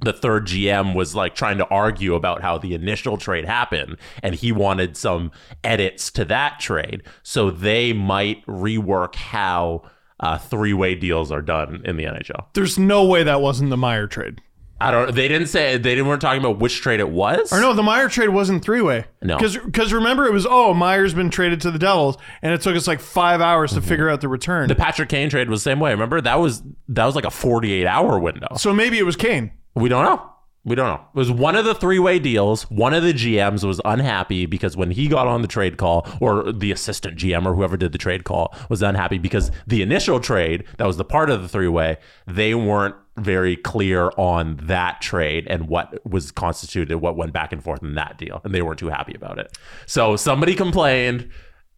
the 0.00 0.12
third 0.12 0.46
GM 0.46 0.94
was 0.94 1.14
like 1.14 1.34
trying 1.34 1.58
to 1.58 1.66
argue 1.66 2.14
about 2.14 2.40
how 2.40 2.56
the 2.56 2.74
initial 2.74 3.16
trade 3.16 3.44
happened 3.44 3.96
and 4.22 4.34
he 4.34 4.52
wanted 4.52 4.96
some 4.96 5.32
edits 5.64 6.10
to 6.12 6.24
that 6.26 6.60
trade. 6.60 7.02
So 7.22 7.50
they 7.50 7.92
might 7.92 8.46
rework 8.46 9.16
how 9.16 9.82
uh, 10.20 10.38
three 10.38 10.72
way 10.72 10.94
deals 10.94 11.32
are 11.32 11.42
done 11.42 11.82
in 11.84 11.96
the 11.96 12.04
NHL. 12.04 12.46
There's 12.54 12.78
no 12.78 13.04
way 13.04 13.24
that 13.24 13.40
wasn't 13.40 13.70
the 13.70 13.76
Meier 13.76 14.06
trade. 14.06 14.40
I 14.80 14.90
don't, 14.90 15.06
know. 15.06 15.12
they 15.12 15.26
didn't 15.26 15.48
say, 15.48 15.76
they 15.76 15.94
didn't 15.94 16.06
weren't 16.06 16.22
talking 16.22 16.40
about 16.40 16.58
which 16.58 16.80
trade 16.80 17.00
it 17.00 17.10
was. 17.10 17.52
Or 17.52 17.60
no, 17.60 17.72
the 17.74 17.82
Meier 17.82 18.08
trade 18.08 18.28
wasn't 18.28 18.62
three 18.62 18.80
way. 18.80 19.06
No. 19.22 19.36
Because 19.38 19.92
remember, 19.92 20.26
it 20.26 20.32
was, 20.32 20.46
oh, 20.48 20.72
Meier's 20.72 21.14
been 21.14 21.30
traded 21.30 21.60
to 21.62 21.70
the 21.70 21.78
Devils, 21.78 22.16
and 22.42 22.52
it 22.54 22.60
took 22.60 22.76
us 22.76 22.86
like 22.86 23.00
five 23.00 23.40
hours 23.40 23.72
to 23.72 23.80
figure 23.82 24.08
out 24.08 24.20
the 24.20 24.28
return. 24.28 24.62
Mm-hmm. 24.64 24.68
The 24.68 24.76
Patrick 24.76 25.08
Kane 25.08 25.30
trade 25.30 25.50
was 25.50 25.64
the 25.64 25.70
same 25.70 25.80
way. 25.80 25.90
Remember 25.90 26.20
that 26.20 26.38
was, 26.38 26.62
that 26.88 27.04
was 27.04 27.16
like 27.16 27.24
a 27.24 27.30
48 27.30 27.86
hour 27.86 28.18
window. 28.18 28.48
so 28.56 28.72
maybe 28.72 28.98
it 28.98 29.04
was 29.04 29.16
Kane. 29.16 29.50
We 29.74 29.88
don't 29.88 30.04
know. 30.04 30.30
We 30.64 30.74
don't 30.74 30.86
know. 30.86 31.06
It 31.14 31.18
was 31.18 31.30
one 31.30 31.56
of 31.56 31.64
the 31.64 31.74
three 31.74 31.98
way 31.98 32.18
deals. 32.18 32.64
One 32.70 32.92
of 32.92 33.02
the 33.02 33.14
GMs 33.14 33.64
was 33.64 33.80
unhappy 33.84 34.44
because 34.44 34.76
when 34.76 34.90
he 34.90 35.08
got 35.08 35.26
on 35.26 35.40
the 35.40 35.48
trade 35.48 35.78
call, 35.78 36.06
or 36.20 36.52
the 36.52 36.72
assistant 36.72 37.16
GM 37.16 37.46
or 37.46 37.54
whoever 37.54 37.76
did 37.76 37.92
the 37.92 37.98
trade 37.98 38.24
call 38.24 38.54
was 38.68 38.82
unhappy 38.82 39.18
because 39.18 39.50
the 39.66 39.82
initial 39.82 40.20
trade, 40.20 40.64
that 40.76 40.86
was 40.86 40.96
the 40.96 41.04
part 41.04 41.30
of 41.30 41.42
the 41.42 41.48
three 41.48 41.68
way, 41.68 41.96
they 42.26 42.54
weren't 42.54 42.96
very 43.16 43.56
clear 43.56 44.10
on 44.16 44.56
that 44.62 45.00
trade 45.00 45.46
and 45.48 45.68
what 45.68 46.04
was 46.06 46.30
constituted, 46.30 46.98
what 46.98 47.16
went 47.16 47.32
back 47.32 47.52
and 47.52 47.62
forth 47.62 47.82
in 47.82 47.94
that 47.94 48.18
deal. 48.18 48.40
And 48.44 48.54
they 48.54 48.62
weren't 48.62 48.78
too 48.78 48.88
happy 48.88 49.14
about 49.14 49.38
it. 49.38 49.56
So 49.86 50.16
somebody 50.16 50.54
complained 50.54 51.30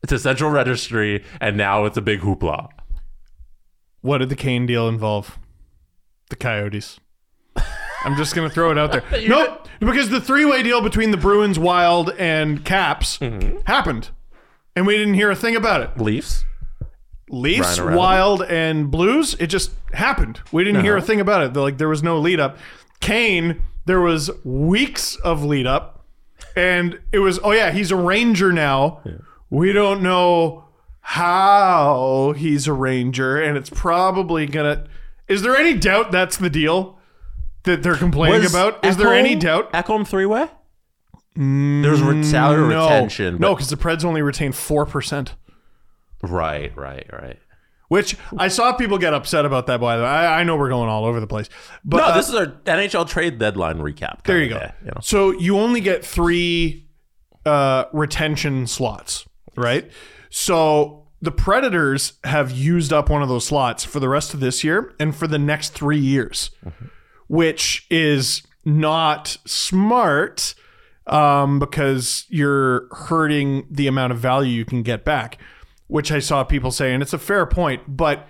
to 0.07 0.19
Central 0.19 0.51
Registry, 0.51 1.25
and 1.41 1.57
now 1.57 1.85
it's 1.85 1.97
a 1.97 2.03
big 2.03 2.21
hoopla. 2.21 2.69
What 4.01 4.19
did 4.19 4.31
the 4.31 4.37
Kane 4.37 4.67
deal 4.67 4.89
involve? 4.89 5.39
The 6.31 6.37
Coyotes. 6.37 6.99
I'm 8.05 8.17
just 8.17 8.35
gonna 8.35 8.51
throw 8.51 8.71
it 8.71 8.79
out 8.79 8.93
there. 8.93 9.03
nope, 9.29 9.69
because 9.79 10.09
the 10.09 10.21
three-way 10.21 10.63
deal 10.63 10.81
between 10.81 11.11
the 11.11 11.17
Bruins, 11.17 11.59
Wild, 11.59 12.11
and 12.19 12.65
Caps 12.65 13.19
Mm-hmm. 13.19 13.59
happened, 13.67 14.11
and 14.75 14.87
we 14.87 14.97
didn't 14.97 15.15
hear 15.15 15.31
a 15.31 15.37
thing 15.37 15.55
about 15.57 15.83
it. 15.83 15.99
Leafs? 16.01 16.45
Leafs, 17.29 17.79
Ryan 17.79 17.81
O'Reilly. 17.83 17.97
Wild, 17.99 18.43
and 18.43 18.91
Blues. 18.91 19.35
It 19.39 19.47
just 19.49 19.71
happened. 19.93 20.41
We 20.51 20.65
didn't 20.65 20.83
hear 20.83 20.97
a 20.97 21.03
thing 21.03 21.21
about 21.21 21.43
it. 21.45 21.55
Like 21.59 21.79
there 21.79 21.89
was 21.89 22.03
no 22.03 22.19
lead 22.19 22.41
up. 22.41 22.57
Kane, 23.01 23.63
there 23.85 24.01
was 24.01 24.31
weeks 24.45 25.15
of 25.17 25.45
lead 25.45 25.67
up, 25.67 26.05
and 26.57 26.99
it 27.13 27.19
was 27.21 27.39
oh 27.45 27.53
yeah, 27.53 27.71
he's 27.71 27.91
a 27.91 27.97
Ranger 27.97 28.53
now. 28.53 29.01
We 29.51 29.73
don't 29.73 30.03
know 30.03 30.65
how 31.25 32.35
he's 32.37 32.67
a 32.67 32.73
Ranger, 32.73 33.41
and 33.41 33.57
it's 33.57 33.71
probably 33.71 34.47
gonna. 34.47 34.87
Is 35.29 35.43
there 35.43 35.57
any 35.57 35.75
doubt 35.75 36.11
that's 36.13 36.37
the 36.37 36.51
deal 36.51 36.99
that 37.65 37.83
they're 37.83 37.97
complaining 37.97 38.43
Was 38.43 38.53
about? 38.53 38.85
Is 38.85 38.97
there 38.97 39.13
any 39.15 39.35
doubt? 39.35 39.73
Ekholm 39.73 40.07
three 40.07 40.27
way? 40.27 40.49
There's 41.37 42.03
re- 42.03 42.23
salary 42.25 42.69
No, 42.69 42.85
retention. 42.85 43.39
no, 43.39 43.55
because 43.55 43.71
the 43.71 43.77
Preds 43.77 44.05
only 44.05 44.21
retain 44.23 44.53
four 44.53 44.85
percent. 44.87 45.35
Right, 46.23 46.77
right, 46.77 47.07
right. 47.13 47.39
Which 47.89 48.17
I 48.39 48.49
saw 48.49 48.73
people 48.75 48.99
get 48.99 49.15
upset 49.15 49.45
about 49.45 49.67
that. 49.67 49.81
By 49.81 49.97
the 49.97 50.03
way, 50.05 50.09
I, 50.09 50.41
I 50.41 50.45
know 50.45 50.57
we're 50.57 50.69
going 50.69 50.89
all 50.89 51.05
over 51.05 51.19
the 51.19 51.27
place, 51.27 51.49
but 51.85 51.97
No, 51.99 52.05
uh, 52.05 52.17
this 52.17 52.29
is 52.29 52.35
our 52.35 52.47
NHL 52.47 53.09
trade 53.09 53.39
deadline 53.39 53.79
recap. 53.79 54.23
there 54.25 54.39
you 54.39 54.49
kinda 54.49 54.61
go. 54.61 54.67
day, 54.67 54.75
you 54.83 54.87
know. 54.87 55.01
So 55.03 55.31
you 55.33 55.59
only 55.59 55.81
get 55.81 56.05
three 56.05 56.87
uh, 57.47 57.85
retention 57.93 58.67
slots, 58.67 59.27
right? 59.57 59.91
So 60.29 61.07
the 61.23 61.33
Predators 61.33 62.13
have 62.25 62.51
used 62.53 62.93
up 62.93 63.09
one 63.11 63.23
of 63.23 63.29
those 63.29 63.47
slots 63.47 63.85
for 63.85 63.99
the 63.99 64.09
rest 64.09 64.35
of 64.35 64.41
this 64.41 64.63
year 64.63 64.95
and 65.01 65.15
for 65.17 65.27
the 65.27 65.39
next 65.39 65.71
three 65.71 65.99
years, 65.99 66.51
which 67.31 67.87
is 67.91 68.43
not 68.65 69.39
smart 69.47 70.53
um, 71.07 71.61
because 71.61 72.27
you're 72.29 72.89
hurting 72.93 73.69
the 73.71 73.87
amount 73.87 74.13
of 74.13 74.19
value 74.19 74.51
you 74.51 74.65
can 74.65 74.83
get 74.83 75.05
back. 75.05 75.39
Which 75.87 76.11
I 76.11 76.19
saw 76.19 76.43
people 76.43 76.73
say, 76.73 76.93
and 76.93 77.05
it's 77.05 77.13
a 77.13 77.19
fair 77.19 77.47
point, 77.47 77.83
but 77.87 78.27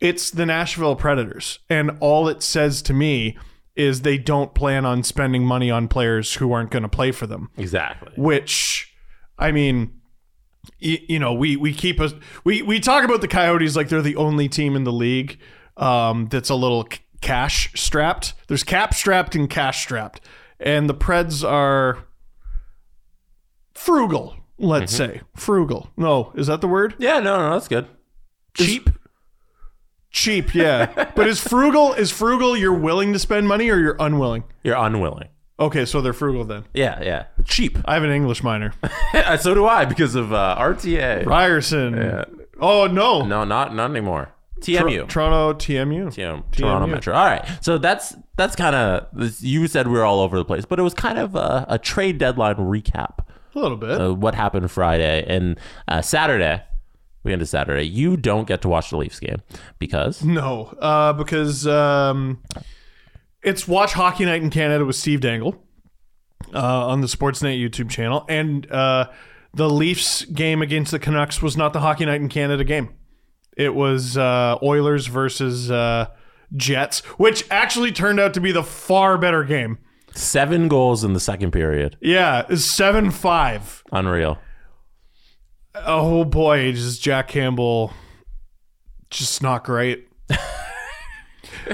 it's 0.00 0.28
the 0.28 0.44
Nashville 0.44 0.96
Predators. 0.96 1.60
And 1.70 1.96
all 2.00 2.26
it 2.26 2.42
says 2.42 2.82
to 2.82 2.92
me 2.92 3.38
is 3.76 4.02
they 4.02 4.18
don't 4.18 4.54
plan 4.54 4.84
on 4.84 5.04
spending 5.04 5.44
money 5.44 5.70
on 5.70 5.86
players 5.86 6.34
who 6.34 6.52
aren't 6.52 6.72
going 6.72 6.82
to 6.82 6.88
play 6.88 7.12
for 7.12 7.28
them. 7.28 7.48
Exactly. 7.56 8.10
Which, 8.16 8.92
I 9.38 9.52
mean, 9.52 10.00
you, 10.80 10.98
you 11.08 11.18
know, 11.20 11.32
we 11.32 11.56
we 11.56 11.72
keep 11.72 12.00
us 12.00 12.12
we 12.42 12.60
we 12.62 12.80
talk 12.80 13.04
about 13.04 13.20
the 13.20 13.28
Coyotes 13.28 13.76
like 13.76 13.88
they're 13.88 14.02
the 14.02 14.16
only 14.16 14.48
team 14.48 14.74
in 14.74 14.82
the 14.82 14.92
league 14.92 15.38
um, 15.76 16.26
that's 16.26 16.50
a 16.50 16.56
little 16.56 16.88
cash 17.22 17.72
strapped. 17.74 18.34
There's 18.48 18.62
cap 18.62 18.92
strapped 18.92 19.34
and 19.34 19.48
cash 19.48 19.80
strapped, 19.82 20.20
and 20.60 20.90
the 20.90 20.94
Preds 20.94 21.48
are 21.48 22.04
frugal. 23.72 24.36
Let's 24.58 24.94
say 24.94 25.22
frugal. 25.34 25.90
No, 25.96 26.32
is 26.36 26.46
that 26.48 26.60
the 26.60 26.68
word? 26.68 26.94
Yeah, 26.98 27.18
no, 27.20 27.36
no, 27.38 27.52
that's 27.54 27.68
good. 27.68 27.86
Cheap. 28.54 28.90
Cheap, 30.10 30.54
yeah. 30.54 31.10
but 31.16 31.26
is 31.26 31.40
frugal 31.40 31.94
is 31.94 32.10
frugal 32.10 32.56
you're 32.56 32.72
willing 32.72 33.12
to 33.14 33.18
spend 33.18 33.48
money 33.48 33.70
or 33.70 33.78
you're 33.78 33.96
unwilling? 33.98 34.44
You're 34.62 34.76
unwilling. 34.76 35.28
Okay, 35.58 35.84
so 35.84 36.00
they're 36.00 36.12
frugal 36.12 36.44
then. 36.44 36.64
Yeah, 36.74 37.02
yeah. 37.02 37.26
Cheap. 37.44 37.78
I 37.84 37.94
have 37.94 38.02
an 38.02 38.10
English 38.10 38.42
minor. 38.42 38.72
so 39.40 39.54
do 39.54 39.66
I 39.66 39.84
because 39.84 40.14
of 40.14 40.32
uh, 40.32 40.56
RTA. 40.58 41.24
Ryerson. 41.24 42.24
Oh 42.60 42.86
no. 42.86 43.24
No, 43.24 43.44
not 43.44 43.74
not 43.74 43.90
anymore. 43.90 44.32
Tr- 44.60 44.70
TMU. 44.70 45.08
Toronto 45.08 45.54
TMU. 45.54 46.16
know, 46.18 46.44
Toronto 46.52 46.86
Metro. 46.86 47.14
All 47.14 47.24
right, 47.24 47.44
so 47.60 47.78
that's 47.78 48.14
that's 48.36 48.54
kind 48.56 48.76
of 48.76 49.06
you 49.42 49.66
said 49.66 49.88
we 49.88 49.94
were 49.94 50.04
all 50.04 50.20
over 50.20 50.36
the 50.36 50.44
place, 50.44 50.64
but 50.64 50.78
it 50.78 50.82
was 50.82 50.94
kind 50.94 51.18
of 51.18 51.34
a, 51.34 51.66
a 51.68 51.78
trade 51.78 52.18
deadline 52.18 52.56
recap. 52.56 53.18
A 53.54 53.58
little 53.58 53.76
bit. 53.76 54.00
Uh, 54.00 54.14
what 54.14 54.34
happened 54.34 54.70
Friday 54.70 55.24
and 55.26 55.58
uh, 55.88 56.00
Saturday? 56.00 56.62
We 57.24 57.32
ended 57.32 57.48
Saturday. 57.48 57.84
You 57.84 58.16
don't 58.16 58.48
get 58.48 58.62
to 58.62 58.68
watch 58.68 58.90
the 58.90 58.96
Leafs 58.96 59.20
game 59.20 59.42
because 59.78 60.24
no, 60.24 60.74
uh, 60.80 61.12
because 61.12 61.66
um, 61.66 62.42
it's 63.42 63.68
Watch 63.68 63.92
Hockey 63.92 64.24
Night 64.24 64.42
in 64.42 64.50
Canada 64.50 64.84
with 64.84 64.96
Steve 64.96 65.20
Dangle 65.20 65.62
uh, 66.54 66.86
on 66.88 67.00
the 67.00 67.06
Sportsnet 67.06 67.60
YouTube 67.60 67.90
channel, 67.90 68.24
and 68.28 68.70
uh, 68.70 69.08
the 69.54 69.68
Leafs 69.68 70.24
game 70.24 70.62
against 70.62 70.90
the 70.90 70.98
Canucks 70.98 71.42
was 71.42 71.56
not 71.56 71.72
the 71.72 71.80
Hockey 71.80 72.06
Night 72.06 72.20
in 72.20 72.28
Canada 72.28 72.64
game. 72.64 72.94
It 73.56 73.74
was 73.74 74.16
uh, 74.16 74.56
Oilers 74.62 75.06
versus 75.06 75.70
uh, 75.70 76.06
Jets, 76.56 77.00
which 77.18 77.44
actually 77.50 77.92
turned 77.92 78.18
out 78.20 78.34
to 78.34 78.40
be 78.40 78.52
the 78.52 78.62
far 78.62 79.18
better 79.18 79.44
game. 79.44 79.78
seven 80.14 80.68
goals 80.68 81.04
in 81.04 81.12
the 81.12 81.20
second 81.20 81.50
period. 81.52 81.96
Yeah, 82.00 82.46
seven 82.54 83.10
five. 83.10 83.82
Unreal. 83.92 84.38
Oh 85.74 86.24
boy, 86.24 86.72
just 86.72 87.02
Jack 87.02 87.28
Campbell, 87.28 87.92
just 89.10 89.42
not 89.42 89.64
great. 89.64 90.08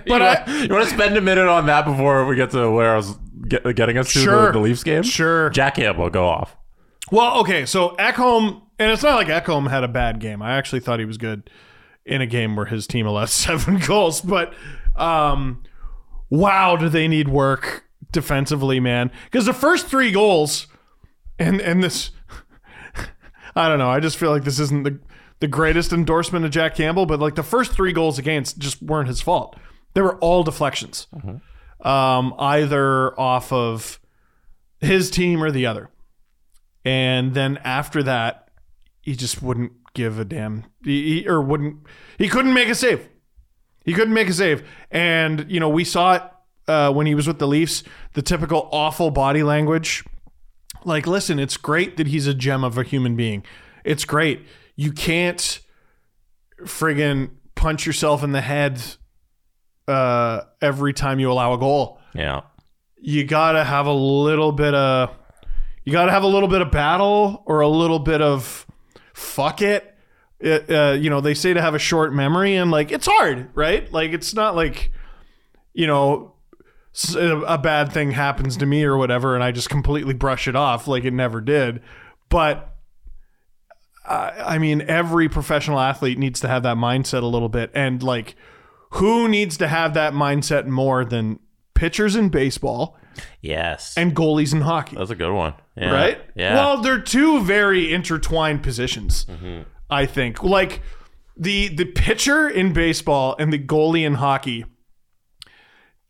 but 0.07 0.23
I 0.23 0.45
You 0.63 0.69
want 0.75 0.89
to 0.89 0.95
spend 0.95 1.17
a 1.17 1.21
minute 1.21 1.49
on 1.49 1.67
that 1.67 1.85
before 1.85 2.27
we 2.27 2.37
get 2.37 2.51
to 2.51 2.71
where 2.71 2.93
I 2.93 2.97
was 2.97 3.15
get, 3.49 3.65
getting 3.75 3.99
us 3.99 4.13
to 4.13 4.19
Sure. 4.21 4.47
the, 4.47 4.53
the 4.53 4.59
Leafs 4.61 4.83
game? 4.85 5.03
Sure. 5.03 5.51
Jack 5.51 5.77
Campbell, 5.77 6.11
go 6.11 6.27
off. 6.27 6.57
well, 7.11 7.39
okay, 7.41 7.67
so 7.67 7.91
Ekholm 7.97 8.63
and 8.79 8.93
it's 8.93 9.03
not 9.03 9.15
like 9.17 9.27
Ekholm 9.29 9.69
had 9.71 9.83
a 9.83 9.89
bad 9.89 10.21
game. 10.21 10.43
I 10.43 10.57
actually 10.57 10.81
thought 10.81 10.99
he 11.01 11.05
was 11.05 11.19
good 11.19 11.51
in 12.09 12.21
a 12.21 12.27
game 12.27 12.57
where 12.57 12.67
his 12.67 12.87
team 12.87 13.07
allowed 13.07 13.29
seven 13.31 13.79
goals. 13.79 14.21
But 14.21 14.53
um, 14.97 15.63
wow, 16.31 16.77
do 16.77 16.89
they 16.89 17.09
need 17.09 17.29
work 17.29 17.85
defensively, 18.13 18.81
man? 18.81 19.11
Because 19.25 19.47
the 19.47 19.53
first 19.53 19.87
three 19.87 20.11
goals, 20.11 20.67
and 21.39 21.61
and 21.61 21.83
this, 21.83 22.11
I 23.57 23.69
don't 23.69 23.79
know. 23.79 23.91
I 23.91 24.01
just 24.01 24.17
feel 24.17 24.31
like 24.31 24.45
this 24.45 24.59
isn't 24.59 24.83
the 24.85 24.99
the 25.41 25.49
greatest 25.49 25.93
endorsement 25.93 26.45
of 26.45 26.51
Jack 26.51 26.75
Campbell, 26.75 27.07
but 27.07 27.21
like 27.21 27.37
the 27.37 27.43
first 27.43 27.73
three 27.73 27.93
goals 27.93 28.19
against 28.19 28.59
just 28.59 28.83
weren't 28.83 29.09
his 29.09 29.21
fault. 29.21 29.57
They 29.95 30.03
were 30.03 30.17
all 30.19 30.43
deflections, 30.43 31.07
um, 31.81 32.35
either 32.39 33.19
off 33.19 33.53
of 33.53 34.01
his 34.81 35.11
team 35.11 35.43
or 35.43 35.51
the 35.51 35.67
other. 35.67 35.91
And 36.85 37.35
then 37.35 37.59
after 37.59 38.03
that, 38.03 38.49
he 39.01 39.15
just 39.15 39.43
wouldn't 39.43 39.73
give 39.95 40.19
a 40.19 40.25
damn. 40.25 40.65
He, 40.89 41.21
he- 41.23 41.29
or 41.29 41.41
wouldn't. 41.41 41.77
He 42.19 42.29
couldn't 42.29 42.53
make 42.55 42.69
a 42.69 42.75
save. 42.75 43.09
He 43.85 43.95
couldn't 43.95 44.15
make 44.15 44.29
a 44.29 44.33
save. 44.33 44.69
And 44.91 45.47
you 45.51 45.61
know, 45.61 45.69
we 45.69 45.85
saw 45.85 46.15
it 46.15 46.23
uh, 46.67 46.93
when 46.93 47.07
he 47.07 47.15
was 47.15 47.27
with 47.27 47.39
the 47.39 47.47
Leafs. 47.47 47.83
The 48.15 48.23
typical 48.23 48.69
awful 48.73 49.11
body 49.11 49.43
language. 49.43 50.05
Like, 50.85 51.07
listen, 51.07 51.39
it's 51.39 51.57
great 51.57 51.97
that 51.97 52.07
he's 52.09 52.27
a 52.27 52.35
gem 52.35 52.65
of 52.65 52.77
a 52.79 52.83
human 52.83 53.17
being. 53.17 53.45
It's 53.85 54.05
great. 54.05 54.47
You 54.77 54.93
can't 54.93 55.61
friggin' 56.65 57.31
punch 57.55 57.87
yourself 57.87 58.23
in 58.23 58.33
the 58.33 58.41
head 58.41 58.81
uh, 59.87 60.43
every 60.61 60.93
time 60.93 61.19
you 61.21 61.31
allow 61.31 61.53
a 61.55 61.59
goal 61.59 62.01
Yeah. 62.15 62.43
you 63.01 63.25
gotta 63.25 63.65
have 63.65 63.87
a 63.87 63.93
little 63.93 64.53
bit 64.53 64.75
of 64.75 65.11
you 65.85 65.93
gotta 65.93 66.13
have 66.13 66.23
a 66.25 66.27
little 66.29 66.49
bit 66.49 66.61
of 66.61 66.71
battle 66.71 67.43
or 67.47 67.61
a 67.61 67.69
little 67.69 67.99
bit 67.99 68.21
of 68.21 68.67
fuck 69.15 69.63
it. 69.63 69.95
It, 70.41 70.71
uh, 70.71 70.93
you 70.93 71.11
know 71.11 71.21
they 71.21 71.35
say 71.35 71.53
to 71.53 71.61
have 71.61 71.75
a 71.75 71.79
short 71.81 72.15
memory 72.15 72.55
and 72.55 72.71
like 72.71 72.93
it's 72.93 73.07
hard 73.07 73.49
right 73.55 73.91
like 73.93 74.13
it's 74.13 74.35
not 74.35 74.55
like 74.55 74.93
you 75.75 75.87
know 75.89 76.35
a 77.47 77.59
bad 77.59 77.91
thing 77.93 78.13
happens 78.13 78.57
to 78.59 78.67
me 78.67 78.85
or 78.85 78.97
whatever 78.97 79.35
and 79.35 79.43
i 79.43 79.51
just 79.51 79.69
completely 79.69 80.15
brush 80.15 80.47
it 80.47 80.55
off 80.55 80.87
like 80.87 81.03
it 81.05 81.13
never 81.13 81.41
did 81.41 81.81
but 82.29 82.77
I 84.07 84.55
I 84.55 84.59
mean, 84.59 84.83
every 84.83 85.29
professional 85.29 85.79
athlete 85.79 86.19
needs 86.19 86.41
to 86.41 86.49
have 86.49 86.63
that 86.63 86.77
mindset 86.77 87.23
a 87.23 87.27
little 87.27 87.49
bit. 87.51 87.71
And 87.75 88.03
like, 88.03 88.37
who 88.93 89.29
needs 89.29 89.57
to 89.59 89.69
have 89.69 89.93
that 89.95 90.15
mindset 90.15 90.67
more 90.67 91.05
than 91.05 91.39
pitchers 91.75 92.17
in 92.17 92.31
baseball 92.31 92.97
Yes. 93.43 93.95
and 93.99 94.15
goalies 94.17 94.55
in 94.55 94.63
hockey? 94.63 94.97
That's 94.97 95.11
a 95.11 95.15
good 95.15 95.33
one. 95.33 95.55
Yeah. 95.77 95.91
right? 95.93 96.21
Yeah. 96.35 96.55
Well, 96.55 96.81
they're 96.81 97.01
two 97.01 97.43
very 97.45 97.93
intertwined 97.93 98.63
positions. 98.63 99.27
Mm-hmm. 99.27 99.63
I 99.91 100.07
think. 100.07 100.43
Like 100.43 100.83
the 101.37 101.69
the 101.69 101.85
pitcher 101.85 102.49
in 102.49 102.73
baseball 102.73 103.37
and 103.39 103.53
the 103.53 103.59
goalie 103.59 104.05
in 104.05 104.15
hockey 104.15 104.65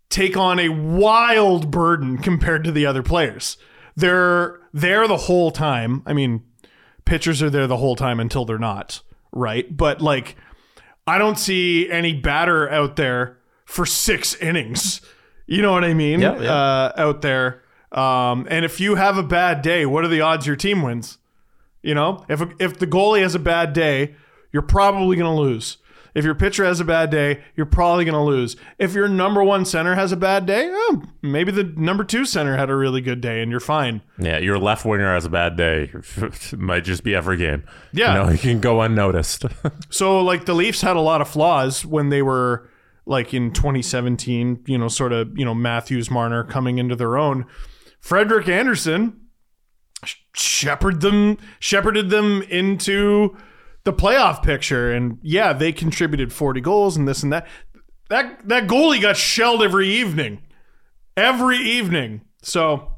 take 0.09 0.37
on 0.37 0.59
a 0.59 0.71
wild 0.71 1.71
burden 1.71 2.19
compared 2.19 2.64
to 2.64 2.73
the 2.73 2.87
other 2.87 3.03
players. 3.03 3.59
They're 3.95 4.61
there 4.73 5.07
the 5.07 5.17
whole 5.17 5.51
time. 5.51 6.03
I 6.07 6.12
mean, 6.12 6.45
pitchers 7.05 7.43
are 7.43 7.51
there 7.51 7.67
the 7.67 7.77
whole 7.77 7.97
time 7.97 8.21
until 8.21 8.45
they're 8.45 8.59
not, 8.59 9.03
right? 9.33 9.77
But 9.77 10.01
like 10.01 10.37
I 11.07 11.19
don't 11.19 11.38
see 11.38 11.91
any 11.91 12.12
batter 12.14 12.69
out 12.71 12.97
there 12.97 13.38
for 13.64 13.85
6 13.87 14.35
innings. 14.37 15.01
You 15.47 15.62
know 15.62 15.73
what 15.73 15.85
I 15.85 15.95
mean? 15.95 16.21
Yeah, 16.21 16.38
yeah. 16.38 16.53
Uh, 16.53 16.93
out 16.97 17.23
there. 17.23 17.62
Um, 17.93 18.47
and 18.51 18.64
if 18.64 18.81
you 18.81 18.97
have 18.97 19.17
a 19.17 19.23
bad 19.23 19.62
day, 19.62 19.87
what 19.87 20.05
are 20.05 20.09
the 20.09 20.21
odds 20.21 20.47
your 20.47 20.57
team 20.57 20.83
wins? 20.83 21.18
You 21.88 21.94
know, 21.94 22.22
if 22.29 22.42
if 22.59 22.79
the 22.79 22.87
goalie 22.87 23.22
has 23.22 23.35
a 23.35 23.38
bad 23.38 23.72
day, 23.72 24.14
you're 24.53 24.61
probably 24.61 25.16
going 25.16 25.35
to 25.35 25.40
lose. 25.40 25.79
If 26.14 26.22
your 26.22 26.35
pitcher 26.35 26.62
has 26.66 26.81
a 26.81 26.85
bad 26.85 27.09
day, 27.09 27.42
you're 27.57 27.64
probably 27.64 28.05
going 28.05 28.14
to 28.14 28.20
lose. 28.20 28.57
If 28.79 28.92
your 28.92 29.09
number 29.09 29.42
one 29.42 29.64
center 29.64 29.94
has 29.94 30.12
a 30.12 30.16
bad 30.16 30.44
day, 30.44 30.68
oh, 30.70 31.05
maybe 31.22 31.51
the 31.51 31.64
number 31.64 32.05
two 32.05 32.27
center 32.27 32.59
had 32.59 32.68
a 32.68 32.77
really 32.77 33.01
good 33.01 33.22
day 33.22 33.40
and 33.40 33.51
you're 33.51 33.59
fine. 33.59 34.03
Yeah, 34.18 34.37
your 34.37 34.59
left 34.59 34.85
winger 34.85 35.14
has 35.14 35.24
a 35.24 35.31
bad 35.31 35.57
day. 35.57 35.90
Might 36.59 36.85
just 36.85 37.05
be 37.05 37.14
every 37.14 37.38
game. 37.38 37.64
Yeah. 37.94 38.12
You 38.12 38.18
know, 38.18 38.27
he 38.33 38.37
can 38.37 38.61
go 38.61 38.83
unnoticed. 38.83 39.46
So 39.88 40.20
like 40.20 40.44
the 40.44 40.55
Leafs 40.55 40.83
had 40.83 40.96
a 40.96 41.01
lot 41.01 41.22
of 41.22 41.29
flaws 41.29 41.87
when 41.87 42.11
they 42.11 42.20
were 42.20 42.68
like 43.07 43.33
in 43.33 43.51
2017, 43.51 44.64
you 44.66 44.77
know, 44.77 44.88
sort 44.88 45.14
of, 45.14 45.38
you 45.38 45.44
know, 45.46 45.55
Matthews, 45.55 46.11
Marner 46.11 46.44
coming 46.44 46.77
into 46.77 46.96
their 46.96 47.16
own. 47.16 47.46
Frederik 47.98 48.46
Andersen 48.46 49.18
shepherded 50.35 51.01
them 51.01 51.37
shepherded 51.59 52.11
them 52.11 52.43
into 52.43 53.37
the 53.85 53.93
playoff 53.93 54.43
picture 54.43 54.93
and 54.93 55.19
yeah, 55.23 55.53
they 55.53 55.73
contributed 55.73 56.33
40 56.33 56.61
goals 56.61 56.97
and 56.97 57.09
this 57.09 57.23
and 57.23 57.33
that. 57.33 57.47
That 58.11 58.47
that 58.49 58.67
goalie 58.67 59.01
got 59.01 59.17
shelled 59.17 59.63
every 59.63 59.89
evening. 59.89 60.43
Every 61.17 61.59
evening. 61.59 62.23
So 62.43 62.97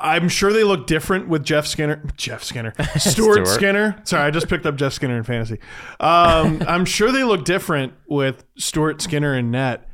I'm 0.00 0.28
sure 0.28 0.52
they 0.52 0.64
look 0.64 0.86
different 0.86 1.28
with 1.28 1.44
Jeff 1.44 1.66
Skinner. 1.66 2.02
Jeff 2.16 2.42
Skinner. 2.42 2.72
Stuart, 2.96 3.46
Stuart. 3.46 3.46
Skinner. 3.46 4.00
Sorry, 4.04 4.22
I 4.22 4.30
just 4.30 4.48
picked 4.48 4.66
up 4.66 4.76
Jeff 4.76 4.92
Skinner 4.92 5.16
in 5.16 5.24
fantasy. 5.24 5.58
Um, 6.00 6.62
I'm 6.68 6.84
sure 6.84 7.12
they 7.12 7.24
look 7.24 7.44
different 7.44 7.94
with 8.08 8.44
Stuart 8.56 9.02
Skinner 9.02 9.34
and 9.34 9.50
net. 9.50 9.88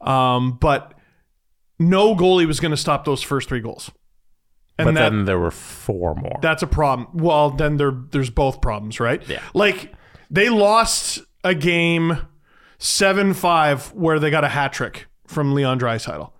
Um, 0.00 0.58
but 0.60 0.94
no 1.78 2.14
goalie 2.14 2.46
was 2.46 2.60
going 2.60 2.72
to 2.72 2.76
stop 2.76 3.04
those 3.04 3.22
first 3.22 3.48
three 3.48 3.60
goals. 3.60 3.90
And 4.80 4.94
but 4.94 5.00
that, 5.00 5.10
then 5.10 5.24
there 5.24 5.38
were 5.38 5.50
four 5.50 6.14
more. 6.14 6.38
that's 6.42 6.62
a 6.62 6.66
problem. 6.66 7.08
Well, 7.14 7.50
then 7.50 7.76
there 7.76 7.92
there's 8.10 8.30
both 8.30 8.60
problems, 8.60 9.00
right? 9.00 9.26
Yeah. 9.28 9.42
Like 9.54 9.92
they 10.30 10.48
lost 10.48 11.20
a 11.44 11.54
game 11.54 12.18
7-5 12.78 13.94
where 13.94 14.18
they 14.18 14.30
got 14.30 14.44
a 14.44 14.48
hat 14.48 14.72
trick 14.72 15.06
from 15.26 15.54
Leon 15.54 15.80
Draisaitl. 15.80 16.32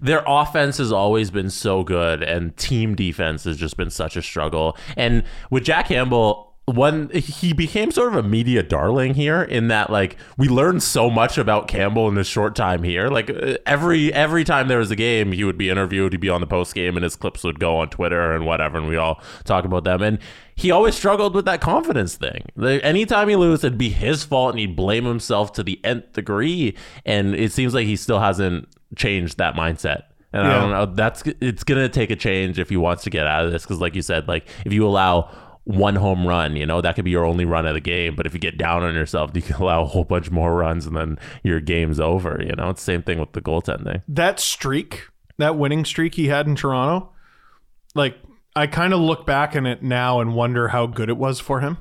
Their 0.00 0.22
offense 0.26 0.78
has 0.78 0.92
always 0.92 1.30
been 1.30 1.50
so 1.50 1.82
good, 1.82 2.22
and 2.22 2.56
team 2.56 2.94
defense 2.94 3.44
has 3.44 3.56
just 3.56 3.76
been 3.76 3.90
such 3.90 4.16
a 4.16 4.22
struggle. 4.22 4.76
And 4.96 5.24
with 5.50 5.64
Jack 5.64 5.88
Campbell, 5.88 6.51
when 6.66 7.10
he 7.10 7.52
became 7.52 7.90
sort 7.90 8.14
of 8.14 8.24
a 8.24 8.28
media 8.28 8.62
darling 8.62 9.14
here, 9.14 9.42
in 9.42 9.66
that 9.68 9.90
like 9.90 10.16
we 10.38 10.48
learned 10.48 10.82
so 10.82 11.10
much 11.10 11.36
about 11.36 11.66
Campbell 11.66 12.08
in 12.08 12.14
this 12.14 12.28
short 12.28 12.54
time 12.54 12.84
here. 12.84 13.08
Like 13.08 13.30
uh, 13.30 13.56
every 13.66 14.12
every 14.12 14.44
time 14.44 14.68
there 14.68 14.78
was 14.78 14.90
a 14.90 14.96
game, 14.96 15.32
he 15.32 15.42
would 15.42 15.58
be 15.58 15.70
interviewed, 15.70 16.12
he'd 16.12 16.20
be 16.20 16.28
on 16.28 16.40
the 16.40 16.46
post 16.46 16.74
game, 16.74 16.96
and 16.96 17.02
his 17.02 17.16
clips 17.16 17.42
would 17.42 17.58
go 17.58 17.78
on 17.78 17.90
Twitter 17.90 18.32
and 18.32 18.46
whatever, 18.46 18.78
and 18.78 18.86
we 18.86 18.96
all 18.96 19.20
talk 19.44 19.64
about 19.64 19.82
them. 19.82 20.02
And 20.02 20.18
he 20.54 20.70
always 20.70 20.94
struggled 20.94 21.34
with 21.34 21.46
that 21.46 21.60
confidence 21.60 22.14
thing. 22.14 22.44
Anytime 22.60 23.28
he 23.28 23.34
lose, 23.34 23.64
it'd 23.64 23.76
be 23.76 23.88
his 23.88 24.22
fault, 24.22 24.52
and 24.52 24.60
he'd 24.60 24.76
blame 24.76 25.04
himself 25.04 25.52
to 25.54 25.64
the 25.64 25.80
nth 25.84 26.12
degree. 26.12 26.76
And 27.04 27.34
it 27.34 27.52
seems 27.52 27.74
like 27.74 27.86
he 27.86 27.96
still 27.96 28.20
hasn't 28.20 28.68
changed 28.94 29.38
that 29.38 29.54
mindset. 29.54 30.04
And 30.34 30.46
I 30.46 30.60
don't 30.60 30.70
know. 30.70 30.86
That's 30.86 31.22
it's 31.42 31.62
gonna 31.62 31.90
take 31.90 32.10
a 32.10 32.16
change 32.16 32.58
if 32.58 32.70
he 32.70 32.76
wants 32.78 33.02
to 33.02 33.10
get 33.10 33.26
out 33.26 33.44
of 33.44 33.52
this. 33.52 33.64
Because, 33.64 33.80
like 33.80 33.94
you 33.94 34.00
said, 34.00 34.28
like 34.28 34.48
if 34.64 34.72
you 34.72 34.86
allow 34.86 35.30
one 35.64 35.94
home 35.94 36.26
run, 36.26 36.56
you 36.56 36.66
know 36.66 36.80
that 36.80 36.96
could 36.96 37.04
be 37.04 37.10
your 37.12 37.24
only 37.24 37.44
run 37.44 37.66
of 37.66 37.74
the 37.74 37.80
game. 37.80 38.14
But 38.16 38.26
if 38.26 38.34
you 38.34 38.40
get 38.40 38.58
down 38.58 38.82
on 38.82 38.94
yourself, 38.94 39.30
you 39.34 39.42
can 39.42 39.56
allow 39.56 39.82
a 39.82 39.86
whole 39.86 40.04
bunch 40.04 40.30
more 40.30 40.54
runs, 40.54 40.86
and 40.86 40.96
then 40.96 41.18
your 41.42 41.60
game's 41.60 42.00
over. 42.00 42.42
You 42.42 42.54
know, 42.56 42.70
it's 42.70 42.80
the 42.80 42.92
same 42.92 43.02
thing 43.02 43.18
with 43.18 43.32
the 43.32 43.42
goaltending. 43.42 44.02
that 44.08 44.40
streak, 44.40 45.08
that 45.38 45.56
winning 45.56 45.84
streak 45.84 46.14
he 46.14 46.28
had 46.28 46.46
in 46.46 46.56
Toronto, 46.56 47.12
like 47.94 48.16
I 48.54 48.66
kind 48.66 48.92
of 48.92 49.00
look 49.00 49.26
back 49.26 49.56
on 49.56 49.66
it 49.66 49.82
now 49.82 50.20
and 50.20 50.34
wonder 50.34 50.68
how 50.68 50.86
good 50.86 51.08
it 51.08 51.16
was 51.16 51.40
for 51.40 51.60
him. 51.60 51.78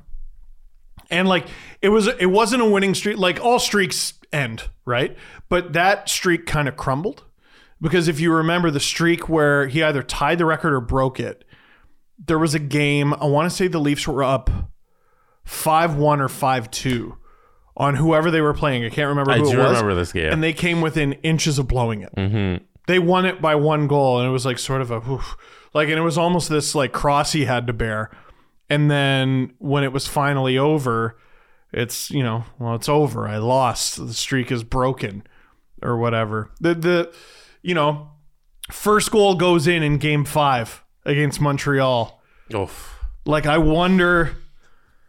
And 1.09 1.27
like 1.27 1.47
it 1.81 1.89
was 1.89 2.07
it 2.07 2.27
wasn't 2.27 2.61
a 2.61 2.65
winning 2.65 2.95
streak 2.95 3.17
like 3.17 3.43
all 3.43 3.59
streaks 3.59 4.13
end, 4.31 4.69
right? 4.85 5.17
But 5.49 5.73
that 5.73 6.07
streak 6.07 6.45
kind 6.45 6.67
of 6.67 6.77
crumbled 6.77 7.23
because 7.81 8.07
if 8.07 8.19
you 8.19 8.31
remember 8.31 8.71
the 8.71 8.79
streak 8.79 9.27
where 9.27 9.67
he 9.67 9.83
either 9.83 10.03
tied 10.03 10.37
the 10.37 10.45
record 10.45 10.73
or 10.73 10.79
broke 10.79 11.19
it, 11.19 11.43
there 12.25 12.39
was 12.39 12.53
a 12.53 12.59
game, 12.59 13.13
I 13.13 13.25
want 13.25 13.49
to 13.49 13.55
say 13.55 13.67
the 13.67 13.79
Leafs 13.79 14.07
were 14.07 14.23
up 14.23 14.49
5-1 15.45 16.19
or 16.19 16.27
5-2 16.27 17.17
on 17.77 17.95
whoever 17.95 18.29
they 18.29 18.41
were 18.41 18.53
playing. 18.53 18.85
I 18.85 18.89
can't 18.89 19.09
remember 19.09 19.31
I 19.31 19.37
do 19.37 19.43
it 19.43 19.45
was 19.45 19.55
remember 19.55 19.95
this 19.95 20.11
game. 20.11 20.31
and 20.31 20.43
they 20.43 20.53
came 20.53 20.81
within 20.81 21.13
inches 21.23 21.57
of 21.57 21.67
blowing 21.67 22.01
it. 22.01 22.13
Mm-hmm. 22.15 22.63
They 22.87 22.99
won 22.99 23.25
it 23.25 23.41
by 23.41 23.55
one 23.55 23.87
goal, 23.87 24.19
and 24.19 24.27
it 24.27 24.31
was 24.31 24.45
like 24.45 24.59
sort 24.59 24.81
of 24.81 24.91
a 24.91 24.97
oof. 24.97 25.35
like, 25.73 25.87
and 25.87 25.97
it 25.97 26.01
was 26.01 26.17
almost 26.17 26.49
this 26.49 26.75
like 26.75 26.91
cross 26.91 27.31
he 27.31 27.45
had 27.45 27.67
to 27.67 27.73
bear. 27.73 28.11
And 28.69 28.89
then 28.89 29.53
when 29.59 29.83
it 29.83 29.93
was 29.93 30.07
finally 30.07 30.57
over, 30.57 31.17
it's 31.71 32.09
you 32.11 32.23
know, 32.23 32.45
well, 32.59 32.75
it's 32.75 32.89
over. 32.89 33.27
I 33.27 33.37
lost. 33.37 33.97
The 33.97 34.13
streak 34.13 34.51
is 34.51 34.63
broken, 34.63 35.23
or 35.81 35.97
whatever. 35.97 36.51
The 36.59 36.73
the 36.73 37.13
you 37.61 37.75
know, 37.75 38.09
first 38.71 39.11
goal 39.11 39.35
goes 39.35 39.67
in 39.67 39.83
in 39.83 39.97
Game 39.97 40.25
Five 40.25 40.83
against 41.05 41.41
Montreal. 41.41 42.21
Oof. 42.53 42.99
Like 43.25 43.45
I 43.45 43.57
wonder 43.57 44.37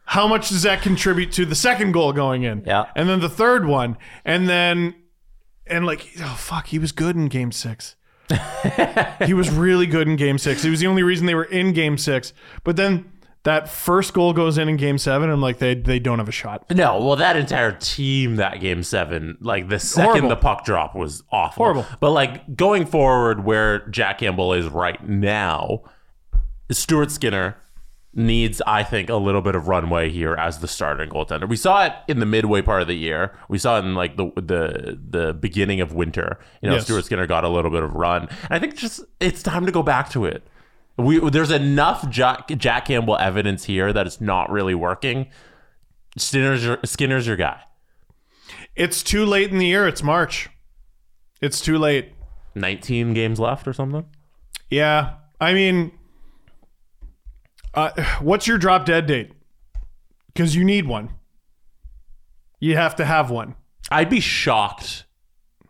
how 0.05 0.29
much 0.29 0.49
does 0.49 0.63
that 0.63 0.83
contribute 0.83 1.33
to 1.33 1.47
the 1.47 1.55
second 1.55 1.93
goal 1.93 2.13
going 2.13 2.43
in? 2.43 2.65
Yeah. 2.67 2.87
And 2.95 3.09
then 3.09 3.21
the 3.21 3.29
third 3.29 3.67
one. 3.67 3.97
And 4.25 4.49
then 4.49 4.95
and 5.67 5.87
like 5.87 6.09
oh 6.21 6.37
fuck, 6.39 6.67
he 6.67 6.79
was 6.79 6.93
good 6.93 7.17
in 7.17 7.27
game 7.27 7.53
6. 7.53 7.97
he 9.27 9.35
was 9.35 9.51
really 9.51 9.87
good 9.87 10.09
in 10.09 10.17
game 10.17 10.39
six. 10.39 10.63
He 10.63 10.71
was 10.71 10.81
the 10.81 10.87
only 10.87 11.03
reason 11.03 11.27
they 11.27 11.35
were 11.35 11.45
in 11.45 11.73
game 11.73 11.99
six. 11.99 12.33
But 12.65 12.77
then 12.77 13.12
that 13.45 13.69
first 13.69 14.15
goal 14.15 14.33
goes 14.33 14.57
in 14.59 14.69
in 14.69 14.77
game 14.77 14.99
seven. 14.99 15.29
I'm 15.31 15.41
like, 15.41 15.59
they 15.59 15.75
they 15.75 15.99
don't 15.99 16.19
have 16.19 16.29
a 16.29 16.33
shot. 16.33 16.65
No, 16.71 17.05
well, 17.05 17.17
that 17.17 17.37
entire 17.37 17.73
team, 17.73 18.37
that 18.37 18.61
game 18.61 18.83
seven, 18.83 19.37
like 19.41 19.69
the 19.69 19.79
second 19.79 20.11
Horrible. 20.11 20.29
the 20.29 20.37
puck 20.37 20.65
drop 20.65 20.95
was 20.95 21.23
awful. 21.33 21.65
Horrible. 21.65 21.87
But 22.01 22.11
like 22.13 22.55
going 22.57 22.87
forward, 22.87 23.45
where 23.45 23.87
Jack 23.89 24.19
Campbell 24.19 24.53
is 24.53 24.67
right 24.69 25.03
now, 25.09 25.83
Stuart 26.71 27.11
Skinner 27.11 27.57
needs, 28.15 28.61
I 28.67 28.83
think, 28.83 29.09
a 29.09 29.17
little 29.17 29.41
bit 29.41 29.55
of 29.55 29.69
runway 29.69 30.11
here 30.11 30.35
as 30.35 30.59
the 30.59 30.69
starting 30.69 31.09
goaltender. 31.09 31.49
We 31.49 31.57
saw 31.57 31.87
it 31.87 31.93
in 32.09 32.21
the 32.21 32.27
midway 32.27 32.61
part 32.63 32.83
of 32.83 32.89
the 32.89 32.95
year. 32.97 33.37
We 33.49 33.59
saw 33.59 33.79
it 33.79 33.85
in 33.85 33.95
like 33.95 34.17
the 34.17 34.31
the 34.37 34.99
the 35.09 35.35
beginning 35.35 35.81
of 35.81 35.93
winter. 35.95 36.39
You 36.61 36.69
know, 36.69 36.77
Yes. 36.77 36.85
Stuart 36.85 37.07
Skinner 37.07 37.27
got 37.27 37.45
a 37.45 37.49
little 37.49 37.71
bit 37.71 37.83
of 37.83 37.95
run. 37.95 38.23
And 38.29 38.51
I 38.51 38.59
think 38.59 38.77
just 38.77 39.01
it's 39.19 39.43
time 39.43 39.67
to 39.67 39.73
go 39.73 39.83
back 39.83 40.11
to 40.11 40.27
it. 40.27 40.47
We 40.97 41.19
there's 41.31 41.51
enough 41.51 42.09
Jack, 42.11 42.49
Jack 42.49 42.87
Campbell 42.87 43.17
evidence 43.17 43.65
here 43.65 43.93
that 43.93 44.07
it's 44.07 44.21
not 44.21 44.51
really 44.51 44.75
working. 44.75 45.29
Skinner's 46.19 46.65
your, 46.65 46.79
Skinner's 46.85 47.27
your 47.27 47.37
guy. 47.37 47.61
It's 48.77 49.03
too 49.03 49.25
late 49.25 49.51
in 49.51 49.59
the 49.59 49.67
year. 49.67 49.87
It's 49.87 50.03
March. 50.03 50.51
It's 51.41 51.61
too 51.61 51.79
late. 51.79 52.13
19 52.55 53.15
games 53.15 53.41
left 53.41 53.67
or 53.67 53.73
something. 53.73 54.05
Yeah. 54.71 55.15
I 55.41 55.55
mean, 55.55 55.93
uh, 57.75 57.91
what's 58.21 58.47
your 58.47 58.59
drop 58.59 58.85
dead 58.85 59.07
date? 59.07 59.33
Because 60.27 60.55
you 60.55 60.65
need 60.65 60.87
one. 60.87 61.11
You 62.61 62.77
have 62.77 62.95
to 62.97 63.05
have 63.05 63.31
one. 63.31 63.57
I'd 63.91 64.09
be 64.09 64.21
shocked 64.21 65.05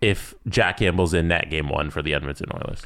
if 0.00 0.35
Jack 0.48 0.78
Campbell's 0.78 1.14
in 1.14 1.28
that 1.28 1.48
game 1.50 1.68
one 1.68 1.90
for 1.90 2.02
the 2.02 2.12
Edmonton 2.12 2.48
Oilers. 2.54 2.82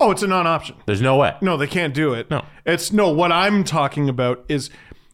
Oh, 0.00 0.10
it's 0.10 0.22
a 0.22 0.26
non 0.26 0.46
option. 0.46 0.76
There's 0.86 1.02
no 1.02 1.16
way. 1.16 1.36
No, 1.40 1.56
they 1.56 1.66
can't 1.66 1.92
do 1.92 2.14
it. 2.14 2.30
No. 2.30 2.44
It's 2.64 2.92
no, 2.92 3.10
what 3.10 3.32
I'm 3.32 3.64
talking 3.64 4.08
about 4.08 4.44
is 4.48 4.70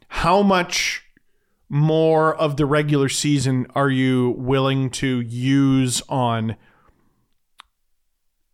how 0.08 0.42
much 0.42 1.04
more 1.68 2.36
of 2.36 2.56
the 2.56 2.66
regular 2.66 3.08
season 3.08 3.66
are 3.74 3.90
you 3.90 4.34
willing 4.36 4.90
to 4.90 5.20
use 5.20 6.02
on 6.08 6.56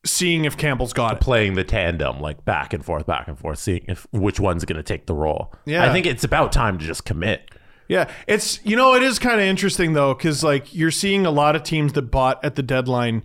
seeing 0.07 0.45
if 0.45 0.57
Campbell's 0.57 0.93
got 0.93 1.15
it? 1.15 1.21
Playing 1.21 1.55
the 1.55 1.65
tandem 1.65 2.21
like 2.21 2.45
back 2.45 2.73
and 2.73 2.85
forth, 2.85 3.07
back 3.07 3.27
and 3.27 3.39
forth, 3.39 3.59
seeing 3.59 3.85
if 3.89 4.07
which 4.13 4.39
one's 4.39 4.65
going 4.65 4.77
to 4.77 4.83
take 4.83 5.07
the 5.07 5.15
role. 5.15 5.53
Yeah. 5.67 5.85
I 5.85 5.93
think 5.93 6.07
it's 6.07 6.25
about 6.25 6.53
time 6.53 6.79
to 6.79 6.85
just 6.85 7.05
commit. 7.05 7.51
Yeah, 7.89 8.09
it's 8.29 8.65
you 8.65 8.77
know 8.77 8.95
it 8.95 9.03
is 9.03 9.19
kind 9.19 9.41
of 9.41 9.47
interesting 9.47 9.95
though 9.95 10.15
because 10.15 10.45
like 10.45 10.73
you're 10.73 10.93
seeing 10.93 11.27
a 11.27 11.31
lot 11.33 11.57
of 11.57 11.65
teams 11.65 11.95
that 11.95 12.03
bought 12.03 12.43
at 12.45 12.55
the 12.55 12.63
deadline 12.63 13.25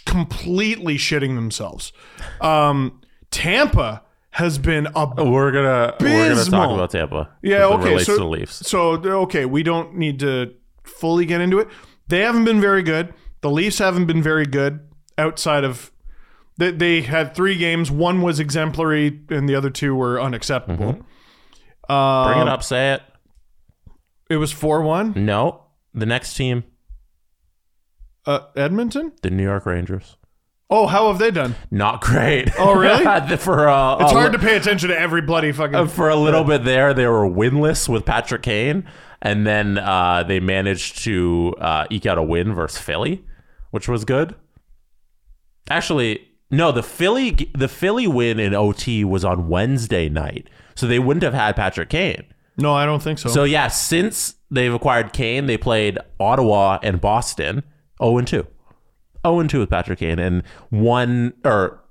completely 0.00 0.96
shitting 0.96 1.34
themselves. 1.34 1.92
Um, 2.40 3.00
Tampa 3.30 4.02
has 4.30 4.58
been 4.58 4.86
a 4.94 5.24
We're 5.24 5.50
gonna 5.50 5.94
we're 6.00 6.34
gonna 6.34 6.44
talk 6.44 6.70
about 6.70 6.90
Tampa. 6.90 7.30
Yeah, 7.42 7.64
okay. 7.66 7.98
So, 7.98 8.14
to 8.14 8.18
the 8.18 8.26
Leafs. 8.26 8.68
so 8.68 8.92
okay, 8.92 9.46
we 9.46 9.62
don't 9.62 9.96
need 9.96 10.20
to 10.20 10.54
fully 10.84 11.24
get 11.24 11.40
into 11.40 11.58
it. 11.58 11.68
They 12.08 12.20
haven't 12.20 12.44
been 12.44 12.60
very 12.60 12.82
good. 12.82 13.14
The 13.40 13.50
Leafs 13.50 13.78
haven't 13.78 14.06
been 14.06 14.22
very 14.22 14.46
good 14.46 14.80
outside 15.18 15.64
of 15.64 15.90
they, 16.58 16.70
they 16.70 17.02
had 17.02 17.34
three 17.34 17.56
games. 17.56 17.90
One 17.90 18.22
was 18.22 18.40
exemplary, 18.40 19.20
and 19.28 19.48
the 19.48 19.54
other 19.54 19.70
two 19.70 19.94
were 19.94 20.20
unacceptable. 20.20 20.94
Mm-hmm. 21.88 22.32
Bring 22.32 22.42
it 22.42 22.48
up, 22.48 22.62
say 22.62 22.94
it. 22.94 23.02
It 24.28 24.36
was 24.36 24.52
four 24.52 24.82
one. 24.82 25.12
No, 25.24 25.62
the 25.94 26.06
next 26.06 26.34
team, 26.34 26.64
Uh, 28.26 28.40
Edmonton. 28.56 29.12
the 29.22 29.30
New 29.30 29.42
York 29.44 29.66
Rangers. 29.66 30.16
Oh, 30.68 30.88
how 30.88 31.08
have 31.08 31.18
they 31.20 31.30
done? 31.30 31.54
Not 31.70 32.00
great. 32.00 32.50
Oh, 32.58 32.74
really? 32.74 33.04
for 33.36 33.68
uh, 33.68 33.98
It's 34.00 34.10
hard 34.12 34.32
li- 34.32 34.38
to 34.38 34.44
pay 34.44 34.56
attention 34.56 34.88
to 34.88 34.98
every 34.98 35.22
bloody 35.22 35.52
fucking. 35.52 35.74
Uh, 35.76 35.86
for 35.86 36.08
a 36.08 36.16
little 36.16 36.42
bit 36.42 36.64
there, 36.64 36.92
they 36.92 37.06
were 37.06 37.28
winless 37.28 37.88
with 37.88 38.04
Patrick 38.04 38.42
Kane, 38.42 38.84
and 39.22 39.46
then 39.46 39.78
uh, 39.78 40.24
they 40.26 40.40
managed 40.40 40.98
to 41.04 41.54
uh, 41.60 41.86
eke 41.88 42.06
out 42.06 42.18
a 42.18 42.22
win 42.22 42.52
versus 42.52 42.80
Philly, 42.80 43.24
which 43.70 43.88
was 43.88 44.04
good. 44.04 44.34
Actually, 45.70 46.26
no, 46.50 46.72
the 46.72 46.82
Philly 46.82 47.50
the 47.56 47.68
Philly 47.68 48.06
win 48.08 48.40
in 48.40 48.54
OT 48.54 49.04
was 49.04 49.24
on 49.24 49.48
Wednesday 49.48 50.08
night, 50.08 50.48
so 50.74 50.86
they 50.88 50.98
wouldn't 50.98 51.22
have 51.22 51.34
had 51.34 51.54
Patrick 51.56 51.90
Kane. 51.90 52.24
no, 52.56 52.74
I 52.74 52.86
don't 52.86 53.02
think 53.02 53.18
so. 53.20 53.28
So 53.28 53.44
yeah, 53.44 53.68
since 53.68 54.34
they've 54.50 54.72
acquired 54.74 55.12
Kane, 55.12 55.46
they 55.46 55.58
played 55.58 55.98
Ottawa 56.18 56.78
and 56.82 57.00
Boston 57.00 57.62
0 58.02 58.18
and 58.18 58.26
2. 58.28 58.46
0 59.26 59.40
and 59.40 59.50
2 59.50 59.60
with 59.60 59.70
Patrick 59.70 59.98
Kane 59.98 60.18
and 60.18 60.42
1 60.70 61.32
or 61.44 61.82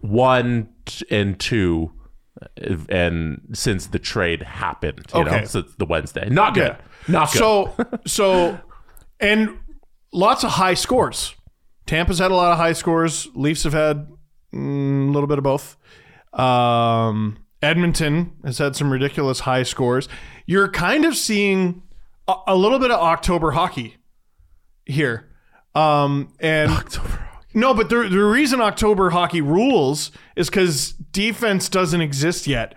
1 0.00 0.68
and 1.10 1.38
2 1.38 1.92
uh, 2.42 2.46
and 2.88 3.40
since 3.52 3.88
the 3.88 3.98
trade 3.98 4.42
happened, 4.42 5.04
you 5.14 5.20
Okay. 5.20 5.40
know, 5.40 5.44
since 5.44 5.74
the 5.76 5.84
Wednesday. 5.84 6.28
Not 6.30 6.54
good. 6.54 6.76
Yeah. 6.78 7.12
Not 7.12 7.32
good. 7.32 7.38
So, 7.38 7.76
so, 8.06 8.60
and 9.18 9.58
lots 10.12 10.44
of 10.44 10.50
high 10.52 10.74
scores. 10.74 11.34
Tampa's 11.86 12.18
had 12.18 12.30
a 12.30 12.34
lot 12.34 12.52
of 12.52 12.58
high 12.58 12.72
scores. 12.72 13.28
Leafs 13.34 13.64
have 13.64 13.72
had 13.72 14.06
mm, 14.54 15.08
a 15.08 15.10
little 15.12 15.26
bit 15.26 15.38
of 15.38 15.44
both. 15.44 15.76
Um, 16.32 17.38
Edmonton 17.62 18.32
has 18.44 18.58
had 18.58 18.76
some 18.76 18.90
ridiculous 18.92 19.40
high 19.40 19.64
scores. 19.64 20.08
You're 20.46 20.68
kind 20.68 21.04
of 21.04 21.16
seeing 21.16 21.82
a, 22.28 22.34
a 22.48 22.56
little 22.56 22.78
bit 22.78 22.90
of 22.90 23.00
October 23.00 23.50
hockey 23.50 23.96
here. 24.86 25.29
Um, 25.74 26.32
and 26.40 26.70
no, 27.54 27.74
but 27.74 27.88
the, 27.88 28.08
the 28.08 28.24
reason 28.24 28.60
October 28.60 29.10
hockey 29.10 29.40
rules 29.40 30.10
is 30.36 30.48
because 30.48 30.92
defense 31.12 31.68
doesn't 31.68 32.00
exist 32.00 32.46
yet. 32.46 32.74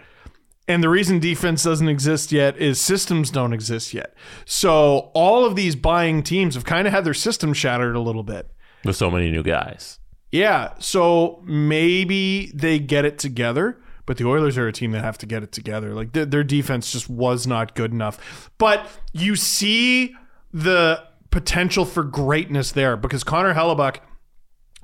And 0.67 0.81
the 0.81 0.89
reason 0.89 1.19
defense 1.19 1.63
doesn't 1.63 1.89
exist 1.89 2.31
yet 2.31 2.57
is 2.57 2.79
systems 2.79 3.29
don't 3.29 3.51
exist 3.51 3.93
yet. 3.93 4.15
So 4.45 5.11
all 5.13 5.43
of 5.45 5.55
these 5.55 5.75
buying 5.75 6.23
teams 6.23 6.55
have 6.55 6.63
kind 6.63 6.87
of 6.87 6.93
had 6.93 7.03
their 7.03 7.13
system 7.13 7.53
shattered 7.53 7.95
a 7.95 7.99
little 7.99 8.23
bit. 8.23 8.49
with 8.85 8.95
so 8.95 9.11
many 9.11 9.29
new 9.29 9.43
guys. 9.43 9.99
Yeah. 10.31 10.73
So 10.79 11.41
maybe 11.45 12.51
they 12.55 12.79
get 12.79 13.03
it 13.05 13.19
together, 13.19 13.77
but 14.05 14.17
the 14.17 14.25
Oilers 14.25 14.57
are 14.57 14.67
a 14.67 14.71
team 14.71 14.91
that 14.91 15.03
have 15.03 15.17
to 15.19 15.25
get 15.25 15.43
it 15.43 15.51
together. 15.51 15.93
Like 15.93 16.13
their, 16.13 16.25
their 16.25 16.43
defense 16.43 16.91
just 16.91 17.09
was 17.09 17.45
not 17.45 17.75
good 17.75 17.91
enough. 17.91 18.49
But 18.57 18.87
you 19.11 19.35
see 19.35 20.15
the 20.53 21.03
potential 21.33 21.83
for 21.83 22.03
greatness 22.03 22.71
there 22.71 22.95
because 22.95 23.23
Connor 23.23 23.55
Hellebuyck 23.55 23.97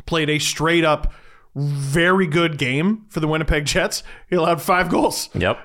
played 0.07 0.31
a 0.31 0.39
straight 0.39 0.83
up 0.83 1.13
very 1.55 2.25
good 2.25 2.57
game 2.57 3.05
for 3.09 3.19
the 3.19 3.27
Winnipeg 3.27 3.65
Jets. 3.65 4.01
He 4.29 4.35
allowed 4.35 4.59
five 4.59 4.89
goals. 4.89 5.29
Yep. 5.35 5.59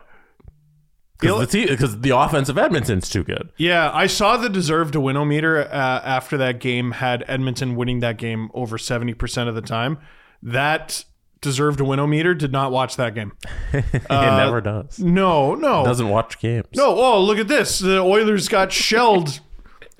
Because 1.18 1.52
the, 1.52 1.98
the 1.98 2.16
offense 2.16 2.50
of 2.50 2.58
Edmonton's 2.58 3.08
too 3.08 3.24
good. 3.24 3.50
Yeah, 3.56 3.90
I 3.94 4.06
saw 4.06 4.36
the 4.36 4.50
deserve 4.50 4.92
to 4.92 5.00
win 5.00 5.16
meter 5.26 5.58
uh, 5.58 5.66
after 6.04 6.36
that 6.36 6.60
game 6.60 6.90
had 6.90 7.24
Edmonton 7.28 7.76
winning 7.76 8.00
that 8.00 8.18
game 8.18 8.50
over 8.52 8.76
70% 8.76 9.48
of 9.48 9.54
the 9.54 9.62
time. 9.62 9.98
That 10.42 11.04
deserve 11.40 11.78
to 11.78 11.84
win 11.84 12.10
meter 12.10 12.34
did 12.34 12.52
not 12.52 12.72
watch 12.72 12.96
that 12.96 13.14
game. 13.14 13.32
it 13.72 14.10
never 14.10 14.60
does. 14.60 14.98
No, 14.98 15.54
no. 15.54 15.82
Doesn't 15.82 16.10
watch 16.10 16.38
games. 16.40 16.66
No, 16.76 16.94
oh, 16.94 17.22
look 17.22 17.38
at 17.38 17.48
this. 17.48 17.78
The 17.78 18.00
Oilers 18.00 18.48
got 18.48 18.70
shelled 18.70 19.40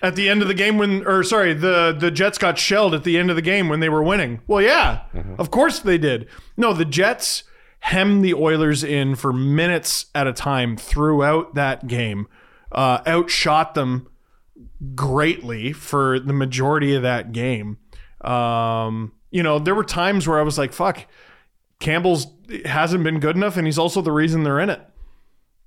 at 0.04 0.16
the 0.16 0.28
end 0.28 0.42
of 0.42 0.48
the 0.48 0.54
game 0.54 0.76
when 0.76 1.06
or 1.06 1.24
sorry, 1.24 1.54
the 1.54 1.96
the 1.98 2.10
Jets 2.10 2.36
got 2.36 2.58
shelled 2.58 2.94
at 2.94 3.04
the 3.04 3.18
end 3.18 3.30
of 3.30 3.36
the 3.36 3.42
game 3.42 3.68
when 3.68 3.80
they 3.80 3.88
were 3.88 4.02
winning. 4.02 4.40
Well, 4.46 4.60
yeah. 4.60 5.02
Of 5.38 5.50
course 5.50 5.78
they 5.78 5.98
did. 5.98 6.28
No, 6.56 6.74
the 6.74 6.84
Jets 6.84 7.44
hemmed 7.80 8.22
the 8.24 8.34
Oilers 8.34 8.84
in 8.84 9.14
for 9.16 9.32
minutes 9.32 10.06
at 10.14 10.26
a 10.26 10.32
time 10.32 10.76
throughout 10.76 11.54
that 11.54 11.86
game. 11.86 12.28
Uh, 12.70 13.00
outshot 13.06 13.74
them 13.74 14.08
greatly 14.94 15.72
for 15.72 16.20
the 16.20 16.32
majority 16.32 16.94
of 16.94 17.02
that 17.02 17.32
game. 17.32 17.78
Um, 18.20 19.12
you 19.30 19.42
know, 19.42 19.58
there 19.58 19.74
were 19.74 19.84
times 19.84 20.28
where 20.28 20.38
I 20.38 20.42
was 20.42 20.58
like, 20.58 20.72
fuck, 20.72 21.06
Campbell's 21.80 22.26
hasn't 22.66 23.04
been 23.04 23.20
good 23.20 23.36
enough 23.36 23.56
and 23.56 23.66
he's 23.66 23.78
also 23.78 24.02
the 24.02 24.12
reason 24.12 24.42
they're 24.42 24.60
in 24.60 24.68
it 24.68 24.80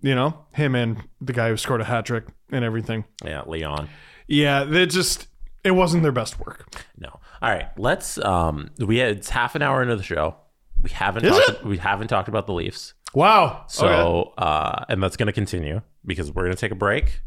you 0.02 0.14
know 0.14 0.46
him 0.54 0.76
and 0.76 1.02
the 1.20 1.34
guy 1.34 1.50
who 1.50 1.58
scored 1.58 1.82
a 1.82 1.84
hat 1.84 2.06
trick 2.06 2.26
and 2.52 2.64
everything 2.64 3.04
Yeah, 3.26 3.42
Leon. 3.48 3.90
Yeah 4.28 4.64
they 4.64 4.86
just 4.86 5.28
it 5.64 5.72
wasn't 5.72 6.04
their 6.04 6.12
best 6.12 6.40
work 6.40 6.66
No. 6.98 7.10
All 7.42 7.50
right, 7.52 7.68
let's. 7.78 8.18
Um, 8.18 8.72
we 8.80 8.98
had, 8.98 9.18
it's 9.18 9.30
half 9.30 9.54
an 9.56 9.62
hour 9.62 9.84
into 9.84 9.96
the 9.96 10.02
show. 10.04 10.36
We 10.82 10.90
haven't 10.90 11.26
Is 11.26 11.32
talked, 11.38 11.50
it? 11.62 11.66
we 11.66 11.78
haven't 11.78 12.08
talked 12.08 12.28
about 12.30 12.48
the 12.48 12.54
Leafs. 12.54 12.94
wow 13.14 13.64
So, 13.68 13.88
Okay. 13.88 14.32
uh, 14.40 14.86
and 14.90 15.04
that's 15.04 15.18
going 15.18 15.28
to 15.28 15.34
continue 15.34 15.82
because 16.06 16.32
we're 16.32 16.44
going 16.46 16.56
to 16.56 16.60
take 16.60 16.72
a 16.72 16.76
break. 16.76 17.22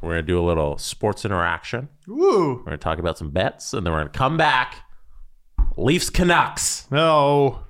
We're 0.00 0.12
going 0.12 0.22
to 0.22 0.26
do 0.26 0.40
a 0.40 0.46
little 0.46 0.78
sports 0.78 1.24
interaction. 1.26 1.88
Woo. 2.06 2.54
We're 2.54 2.64
going 2.64 2.70
to 2.70 2.76
talk 2.78 2.98
about 2.98 3.18
some 3.18 3.30
bets, 3.30 3.74
and 3.74 3.84
then 3.84 3.92
we're 3.92 4.00
going 4.00 4.12
to 4.12 4.18
come 4.18 4.36
back. 4.38 4.76
Leafs 5.76 6.08
Canucks. 6.10 6.86
no 6.90 7.64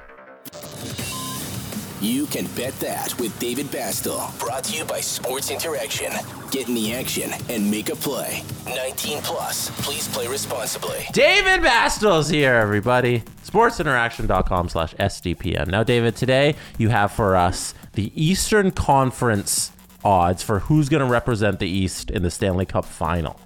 You 2.03 2.26
can 2.26 2.46
bet 2.57 2.74
that 2.80 3.16
with 3.20 3.38
David 3.38 3.66
Bastel. 3.66 4.36
Brought 4.40 4.64
to 4.64 4.76
you 4.76 4.84
by 4.84 4.98
Sports 4.98 5.53
Interaction. 5.53 6.11
Get 6.50 6.66
in 6.66 6.74
the 6.74 6.92
action 6.92 7.30
and 7.48 7.70
make 7.70 7.90
a 7.90 7.94
play. 7.94 8.42
19 8.66 9.18
plus. 9.22 9.70
Please 9.86 10.09
play 10.09 10.26
responsibly. 10.26 11.07
David 11.12 11.61
Bastel's 11.61 12.28
here, 12.28 12.55
everybody. 12.55 13.20
SportsInteraction.com 13.44 14.68
slash 14.68 14.96
SDPN. 14.96 15.68
Now, 15.68 15.84
David, 15.84 16.16
today 16.16 16.57
you 16.76 16.88
have 16.88 17.12
for 17.12 17.36
us 17.36 17.72
the 17.92 18.11
Eastern 18.20 18.72
Conference 18.72 19.70
odds 20.05 20.42
for 20.42 20.59
who's 20.59 20.88
going 20.88 21.05
to 21.05 21.09
represent 21.09 21.61
the 21.61 21.68
East 21.68 22.11
in 22.11 22.24
the 22.24 22.32
Stanley 22.32 22.66
Cup 22.66 22.84
final. 22.84 23.38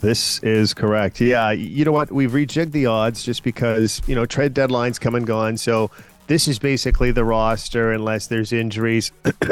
This 0.00 0.38
is 0.38 0.72
correct. 0.72 1.20
Yeah, 1.20 1.50
you 1.50 1.84
know 1.84 1.92
what? 1.92 2.10
We've 2.10 2.30
rejigged 2.30 2.72
the 2.72 2.86
odds 2.86 3.22
just 3.22 3.42
because, 3.42 4.00
you 4.06 4.14
know, 4.14 4.24
trade 4.24 4.54
deadlines 4.54 4.98
come 4.98 5.14
and 5.14 5.26
gone. 5.26 5.58
So 5.58 5.90
this 6.30 6.46
is 6.46 6.60
basically 6.60 7.10
the 7.10 7.24
roster 7.24 7.90
unless 7.90 8.28
there's 8.28 8.52
injuries, 8.52 9.10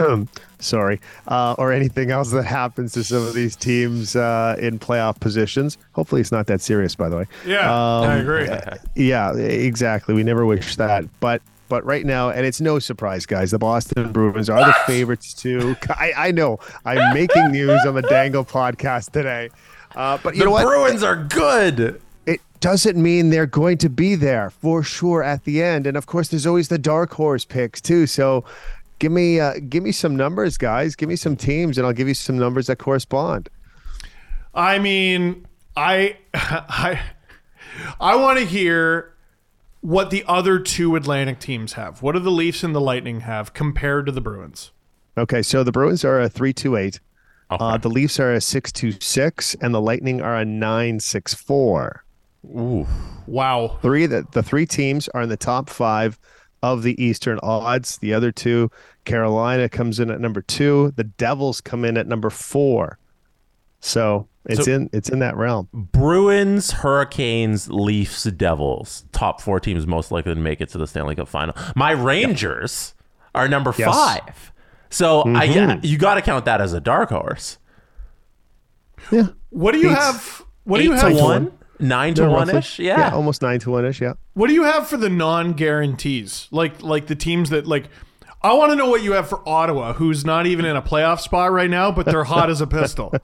sorry, 0.61 1.01
uh, 1.27 1.57
or 1.59 1.73
anything 1.73 2.13
else 2.13 2.31
that 2.31 2.45
happens 2.45 2.93
to 2.93 3.03
some 3.03 3.27
of 3.27 3.35
these 3.35 3.57
teams 3.57 4.15
uh, 4.15 4.55
in 4.61 4.79
playoff 4.79 5.19
positions. 5.19 5.77
Hopefully, 5.95 6.21
it's 6.21 6.31
not 6.31 6.47
that 6.47 6.61
serious, 6.61 6.95
by 6.95 7.09
the 7.09 7.17
way. 7.17 7.27
Yeah, 7.45 7.69
I 7.75 8.19
agree. 8.19 8.49
Yeah, 8.95 9.35
exactly. 9.35 10.15
We 10.15 10.23
never 10.23 10.47
wish 10.47 10.77
that, 10.77 11.05
but 11.19 11.43
but 11.69 11.85
right 11.85 12.07
now, 12.07 12.31
and 12.31 12.47
it's 12.47 12.61
no 12.61 12.79
surprise, 12.79 13.27
guys, 13.27 13.51
the 13.51 13.59
Boston 13.59 14.13
Bruins 14.13 14.49
are 14.49 14.65
the 14.65 14.73
favorites 14.87 15.35
too. 15.35 15.75
I, 15.89 16.13
I 16.17 16.31
know 16.31 16.61
I'm 16.85 17.13
making 17.13 17.51
news 17.51 17.85
on 17.85 17.97
the 17.97 18.03
Dangle 18.03 18.45
podcast 18.45 19.11
today, 19.11 19.51
uh, 19.97 20.19
but 20.23 20.35
you 20.35 20.41
the 20.41 20.45
know 20.45 20.53
what? 20.53 20.65
Bruins 20.65 21.03
are 21.03 21.17
good. 21.17 22.01
Doesn't 22.61 23.01
mean 23.01 23.31
they're 23.31 23.47
going 23.47 23.79
to 23.79 23.89
be 23.89 24.15
there 24.15 24.51
for 24.51 24.83
sure 24.83 25.23
at 25.23 25.45
the 25.45 25.63
end, 25.63 25.87
and 25.87 25.97
of 25.97 26.07
course, 26.07 26.29
there's 26.29 26.47
always 26.47 26.69
the 26.69 26.79
dark 26.79 27.13
horse 27.13 27.45
picks 27.45 27.81
too. 27.81 28.07
So. 28.07 28.45
Give 29.01 29.13
me, 29.13 29.39
uh, 29.39 29.53
give 29.69 29.85
me 29.85 29.93
some 29.93 30.17
numbers, 30.17 30.59
guys. 30.59 30.97
Give 30.97 31.09
me 31.09 31.15
some 31.15 31.37
teams, 31.37 31.79
and 31.79 31.87
I'll 31.87 31.93
give 31.93 32.09
you 32.09 32.15
some 32.15 32.37
numbers 32.37 32.67
that 32.67 32.81
correspond. 32.81 33.49
I 34.53 34.81
mean, 34.81 35.47
I 35.77 36.17
I 36.35 37.01
I 38.01 38.17
want 38.17 38.41
to 38.41 38.45
hear 38.45 39.15
what 39.81 40.11
the 40.11 40.25
other 40.27 40.59
two 40.59 40.97
Atlantic 40.97 41.39
teams 41.39 41.75
have. 41.75 42.03
What 42.03 42.13
do 42.13 42.19
the 42.19 42.33
Leafs 42.33 42.65
and 42.65 42.75
the 42.75 42.81
Lightning 42.81 43.21
have 43.21 43.55
compared 43.55 44.07
to 44.07 44.13
the 44.13 44.21
Bruins? 44.21 44.73
Okay, 45.17 45.43
so 45.43 45.63
the 45.63 45.73
Bruins 45.73 46.05
are 46.05 46.21
a 46.21 46.29
three-two-eight. 46.29 47.01
Okay. 47.51 47.65
Uh, 47.65 47.79
the 47.79 47.89
Leafs 47.89 48.21
are 48.21 48.33
a 48.33 48.41
six-two-six, 48.41 49.55
and 49.61 49.75
the 49.75 49.81
Lightning 49.81 50.21
are 50.21 50.37
a 50.37 50.45
nine-six-four. 50.45 52.05
Ooh. 52.51 52.87
Wow. 53.27 53.79
Three 53.83 54.07
the, 54.07 54.27
the 54.33 54.43
three 54.43 54.67
teams 54.67 55.09
are 55.09 55.23
in 55.23 55.29
the 55.29 55.37
top 55.37 55.69
five 55.69 56.19
of 56.63 56.83
the 56.83 57.01
Eastern 57.03 57.39
odds. 57.43 57.99
The 57.99 58.15
other 58.15 58.33
two, 58.33 58.71
Carolina 59.05 59.69
comes 59.69 60.01
in 60.01 60.11
at 60.11 60.21
number 60.21 60.41
two. 60.43 60.93
The 60.97 61.05
Devils 61.05 61.61
come 61.61 61.85
in 61.85 61.97
at 61.97 62.07
number 62.07 62.31
four. 62.31 62.99
So 63.81 64.27
it's 64.47 64.65
So- 64.65 64.73
in 64.73 64.91
it's 64.93 65.09
in 65.09 65.19
that 65.21 65.37
realm. 65.37 65.69
Bruins, 65.73 66.71
Hurricanes, 66.73 67.69
Leafs, 67.71 68.25
Devils. 68.25 69.05
Top 69.13 69.41
four 69.41 69.61
teams 69.61 69.87
most 69.87 70.11
likely 70.11 70.35
to 70.35 70.41
make 70.41 70.61
it 70.61 70.69
to 70.71 70.79
the 70.79 70.87
Stanley 70.87 71.15
Cup 71.15 71.29
final. 71.29 71.55
My 71.77 71.91
Rangers 71.93 72.95
are 73.35 73.47
number 73.47 73.73
Yes. 73.79 73.95
five. 73.95 74.53
So 74.91 75.21
I 75.37 75.47
Mhm. 75.49 75.85
you 75.85 75.99
got 75.99 76.15
to 76.15 76.23
count 76.23 76.47
that 76.47 76.61
as 76.63 76.73
a 76.73 76.81
dark 76.81 77.11
horse. 77.11 77.59
Yeah. 79.13 79.29
What 79.51 79.73
do 79.73 79.79
you 79.79 79.91
Beats 79.91 80.01
have? 80.01 80.43
What 80.65 80.79
do 80.79 80.85
you 80.85 80.93
have? 80.93 81.15
one, 81.15 81.53
nine 81.81 82.15
to 82.15 82.23
one 82.29 82.47
roughly. 82.49 82.59
ish. 82.59 82.79
Yeah. 82.79 83.11
almost 83.13 83.43
nine 83.43 83.59
to 83.61 83.71
one 83.71 83.85
ish. 83.85 84.01
Yeah. 84.01 84.15
What 84.35 84.49
do 84.49 84.55
you 84.55 84.65
have 84.65 84.89
for 84.89 84.97
the 84.97 85.09
non-guarantees? 85.09 86.49
Like 86.51 86.83
like 86.83 87.07
the 87.07 87.15
teams 87.15 87.51
that 87.51 87.67
like 87.67 87.85
I 88.43 88.53
want 88.53 88.71
to 88.71 88.77
know 88.77 88.89
what 88.89 89.03
you 89.03 89.13
have 89.13 89.29
for 89.29 89.47
Ottawa, 89.49 89.93
who's 89.95 90.25
not 90.25 90.47
even 90.47 90.65
in 90.65 90.77
a 90.77 90.83
playoff 90.83 91.21
spot 91.21 91.51
right 91.53 91.71
now, 91.71 91.91
but 91.91 92.07
they're 92.07 92.25
hot 92.25 92.51
as 92.51 92.61
a 92.61 92.67
pistol. 92.67 93.13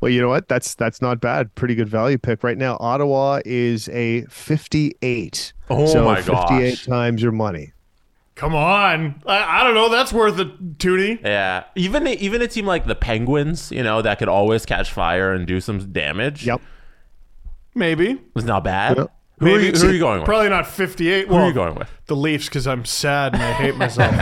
Well, 0.00 0.12
you 0.12 0.20
know 0.20 0.28
what? 0.28 0.46
That's 0.46 0.76
that's 0.76 1.02
not 1.02 1.20
bad. 1.20 1.52
Pretty 1.56 1.74
good 1.74 1.88
value 1.88 2.18
pick 2.18 2.44
right 2.44 2.56
now. 2.56 2.76
Ottawa 2.78 3.40
is 3.44 3.88
a 3.88 4.22
fifty-eight. 4.26 5.52
Oh 5.68 5.86
so 5.86 6.04
my 6.04 6.22
Fifty-eight 6.22 6.70
gosh. 6.76 6.86
times 6.86 7.20
your 7.20 7.32
money. 7.32 7.72
Come 8.36 8.54
on. 8.54 9.20
I, 9.26 9.60
I 9.60 9.64
don't 9.64 9.74
know. 9.74 9.88
That's 9.88 10.12
worth 10.12 10.38
a 10.38 10.52
toonie. 10.78 11.18
Yeah, 11.20 11.64
even 11.74 12.06
even 12.06 12.42
a 12.42 12.46
team 12.46 12.64
like 12.64 12.86
the 12.86 12.94
Penguins, 12.94 13.72
you 13.72 13.82
know, 13.82 14.02
that 14.02 14.20
could 14.20 14.28
always 14.28 14.64
catch 14.66 14.92
fire 14.92 15.32
and 15.32 15.48
do 15.48 15.60
some 15.60 15.80
damage. 15.92 16.46
Yep. 16.46 16.60
Maybe. 17.76 18.20
was 18.34 18.44
not 18.44 18.64
bad. 18.64 18.96
Yeah. 18.96 19.04
Who, 19.38 19.54
are 19.54 19.60
you, 19.60 19.70
who 19.72 19.88
are 19.88 19.92
you 19.92 19.98
going 19.98 20.20
with? 20.20 20.24
Probably 20.26 20.48
not 20.48 20.66
58. 20.66 21.28
who 21.28 21.34
well, 21.34 21.44
are 21.44 21.48
you 21.48 21.52
going 21.52 21.74
with? 21.74 21.90
The 22.06 22.16
Leafs 22.16 22.46
because 22.46 22.66
I'm 22.66 22.86
sad 22.86 23.34
and 23.34 23.42
I 23.42 23.52
hate 23.52 23.76
myself. 23.76 24.14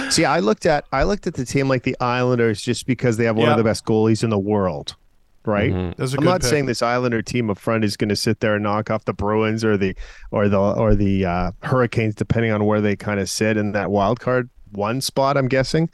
See, 0.10 0.24
I 0.24 0.38
looked 0.40 0.64
at 0.64 0.86
I 0.92 1.02
looked 1.02 1.26
at 1.26 1.34
the 1.34 1.44
team 1.44 1.68
like 1.68 1.82
the 1.82 1.94
Islanders 2.00 2.62
just 2.62 2.86
because 2.86 3.18
they 3.18 3.24
have 3.26 3.36
one 3.36 3.46
Yeah. 3.46 3.52
of 3.52 3.58
the 3.58 3.64
best 3.64 3.84
goalies 3.84 4.24
in 4.24 4.30
the 4.30 4.38
world, 4.38 4.96
right? 5.44 5.94
That's 5.98 6.14
a 6.14 6.18
I'm 6.18 6.24
not 6.24 6.40
pick. 6.40 6.48
saying 6.48 6.66
this 6.66 6.80
Islander 6.80 7.20
team 7.20 7.50
up 7.50 7.58
front 7.58 7.84
is 7.84 7.98
going 7.98 8.08
to 8.08 8.16
sit 8.16 8.40
there 8.40 8.54
and 8.54 8.62
knock 8.62 8.90
off 8.90 9.04
the 9.04 9.12
Bruins 9.12 9.62
or 9.62 9.76
the 9.76 9.94
or 10.30 10.48
the 10.48 10.58
or 10.58 10.94
the 10.94 11.26
uh, 11.26 11.50
Hurricanes, 11.62 12.14
depending 12.14 12.50
on 12.52 12.64
where 12.64 12.80
they 12.80 12.96
kind 12.96 13.20
of 13.20 13.28
sit 13.28 13.58
in 13.58 13.72
that 13.72 13.90
wild 13.90 14.20
card 14.20 14.48
one 14.72 15.02
spot. 15.02 15.36
I'm 15.36 15.48
guessing, 15.48 15.90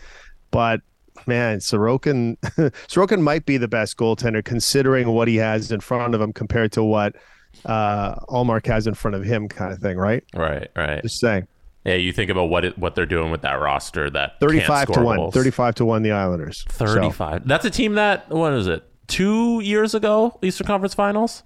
but 0.53 0.82
man, 1.27 1.59
Sorokin 1.59 2.39
Sorokin 2.89 3.20
might 3.20 3.47
be 3.47 3.57
the 3.57 3.68
best 3.68 3.97
goaltender 3.97 4.45
considering 4.45 5.09
what 5.11 5.29
he 5.29 5.37
has 5.37 5.70
in 5.70 5.81
front 5.81 6.14
of 6.14 6.20
him 6.20 6.33
compared 6.33 6.73
to 6.73 6.83
what 6.83 7.16
uh, 7.64 8.14
Ullmark 8.27 8.66
has 8.66 8.87
in 8.87 8.95
front 8.95 9.14
of 9.14 9.25
him, 9.25 9.49
kind 9.49 9.73
of 9.73 9.79
thing, 9.79 9.97
right? 9.97 10.25
Right, 10.35 10.68
right. 10.77 11.03
Just 11.03 11.20
saying. 11.20 11.47
Yeah, 11.85 11.95
you 11.95 12.12
think 12.12 12.31
about 12.31 12.45
what 12.45 12.64
it, 12.64 12.79
what 12.79 12.95
they're 12.95 13.07
doing 13.07 13.31
with 13.31 13.43
that 13.43 13.55
roster. 13.55 14.09
That 14.09 14.39
can't 14.41 14.51
35 14.53 14.87
to 14.87 14.93
score 14.93 15.05
1 15.05 15.16
goals. 15.16 15.35
35 15.35 15.75
to 15.77 15.85
1 15.85 16.03
the 16.03 16.12
islanders 16.12 16.64
So, 16.70 16.87
35. 16.87 17.47
That's 17.47 17.64
a 17.64 17.70
team 17.70 17.95
that 17.95 18.29
what 18.31 18.53
is 18.53 18.68
it? 18.68 18.85
Two 19.09 19.61
years 19.61 19.95
ago, 19.95 20.39
Eastern 20.43 20.66
Conference 20.66 20.95
Finals, 20.95 21.43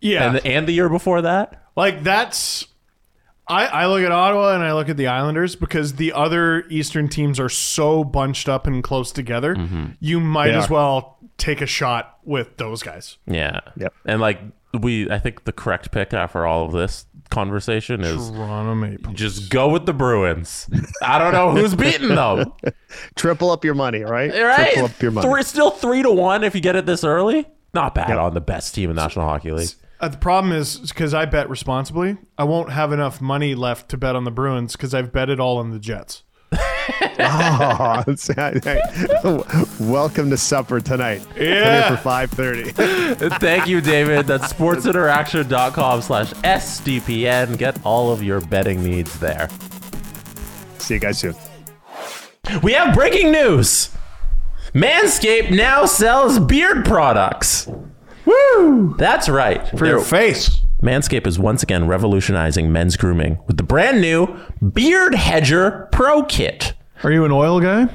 yeah. 0.00 0.26
and 0.26 0.36
the, 0.36 0.46
and 0.46 0.68
the 0.68 0.72
year 0.72 0.88
before 0.88 1.22
that. 1.22 1.70
Like 1.74 2.02
that's 2.04 2.66
I, 3.48 3.66
I 3.66 3.86
look 3.86 4.02
at 4.02 4.12
Ottawa 4.12 4.54
and 4.54 4.62
I 4.62 4.72
look 4.72 4.88
at 4.88 4.96
the 4.96 5.08
Islanders 5.08 5.56
because 5.56 5.94
the 5.94 6.12
other 6.12 6.64
Eastern 6.68 7.08
teams 7.08 7.40
are 7.40 7.48
so 7.48 8.04
bunched 8.04 8.48
up 8.48 8.66
and 8.66 8.82
close 8.82 9.10
together. 9.12 9.54
Mm-hmm. 9.56 9.86
You 10.00 10.20
might 10.20 10.48
They 10.52 10.54
as 10.58 10.70
are. 10.70 10.72
well 10.72 11.18
take 11.38 11.60
a 11.60 11.66
shot 11.66 12.18
with 12.24 12.56
those 12.56 12.82
guys. 12.82 13.18
Yeah. 13.26 13.60
Yep. 13.76 13.94
And 14.06 14.20
like 14.20 14.40
we, 14.80 15.10
I 15.10 15.18
think 15.18 15.44
the 15.44 15.52
correct 15.52 15.90
pick 15.90 16.14
after 16.14 16.46
all 16.46 16.64
of 16.64 16.72
this 16.72 17.04
conversation 17.30 18.02
is 18.02 18.30
Toronto 18.30 18.74
Maple. 18.74 19.12
just 19.14 19.50
go 19.50 19.68
with 19.68 19.86
the 19.86 19.92
Bruins. 19.92 20.68
I 21.02 21.18
don't 21.18 21.32
know 21.32 21.50
who's 21.50 21.74
beating 21.74 22.08
them. 22.14 22.52
triple 23.16 23.50
up 23.50 23.64
your 23.64 23.74
money 23.74 24.02
right 24.02 24.30
Right? 24.32 24.72
triple 24.74 24.84
up 24.84 25.02
your 25.02 25.10
money 25.10 25.28
Three, 25.28 25.42
still 25.42 25.70
three 25.70 26.02
to 26.02 26.10
one 26.12 26.44
if 26.44 26.54
you 26.54 26.60
get 26.60 26.76
it 26.76 26.86
this 26.86 27.02
early. 27.04 27.48
Not 27.74 27.94
bad 27.94 28.10
Yep. 28.10 28.18
on 28.18 28.34
the 28.34 28.40
best 28.40 28.74
team 28.74 28.90
in 28.90 28.96
National 28.96 29.26
Hockey 29.26 29.50
League. 29.50 29.70
Uh, 30.02 30.08
the 30.08 30.18
problem 30.18 30.52
is 30.52 30.78
because 30.80 31.14
I 31.14 31.26
bet 31.26 31.48
responsibly, 31.48 32.16
I 32.36 32.42
won't 32.42 32.72
have 32.72 32.92
enough 32.92 33.20
money 33.20 33.54
left 33.54 33.88
to 33.90 33.96
bet 33.96 34.16
on 34.16 34.24
the 34.24 34.32
Bruins 34.32 34.72
because 34.72 34.92
I've 34.94 35.12
bet 35.12 35.30
it 35.30 35.38
all 35.38 35.58
on 35.58 35.70
the 35.70 35.78
Jets. 35.78 36.24
oh, 37.20 38.04
welcome 39.80 40.28
to 40.28 40.36
supper 40.36 40.80
tonight 40.80 41.22
Yeah. 41.36 41.88
Come 41.88 41.96
here 41.96 41.96
for 41.96 42.36
5.30 42.36 43.38
Thank 43.38 43.68
you, 43.68 43.80
David. 43.80 44.26
That's 44.26 44.52
sportsinteraction.com 44.52 46.02
slash 46.02 46.32
SDPN. 46.32 47.56
Get 47.56 47.78
all 47.86 48.12
of 48.12 48.24
your 48.24 48.40
betting 48.40 48.82
needs 48.82 49.16
there. 49.20 49.48
see 50.78 50.94
you 50.94 51.00
guys 51.00 51.20
soon 51.20 51.36
We 52.64 52.72
have 52.72 52.92
breaking 52.92 53.30
news. 53.30 53.90
Manscaped 54.74 55.52
now 55.52 55.86
sells 55.86 56.40
beard 56.40 56.84
products. 56.84 57.68
Woo! 58.24 58.94
That's 58.98 59.28
right. 59.28 59.66
For 59.78 59.86
your 59.86 60.00
face. 60.00 60.60
Manscaped 60.82 61.26
is 61.26 61.38
once 61.38 61.62
again 61.62 61.86
revolutionizing 61.86 62.72
men's 62.72 62.96
grooming 62.96 63.38
with 63.46 63.56
the 63.56 63.62
brand 63.62 64.00
new 64.00 64.36
Beard 64.72 65.14
Hedger 65.14 65.88
Pro 65.92 66.24
Kit. 66.24 66.74
Are 67.04 67.12
you 67.12 67.24
an 67.24 67.32
oil 67.32 67.60
guy? 67.60 67.88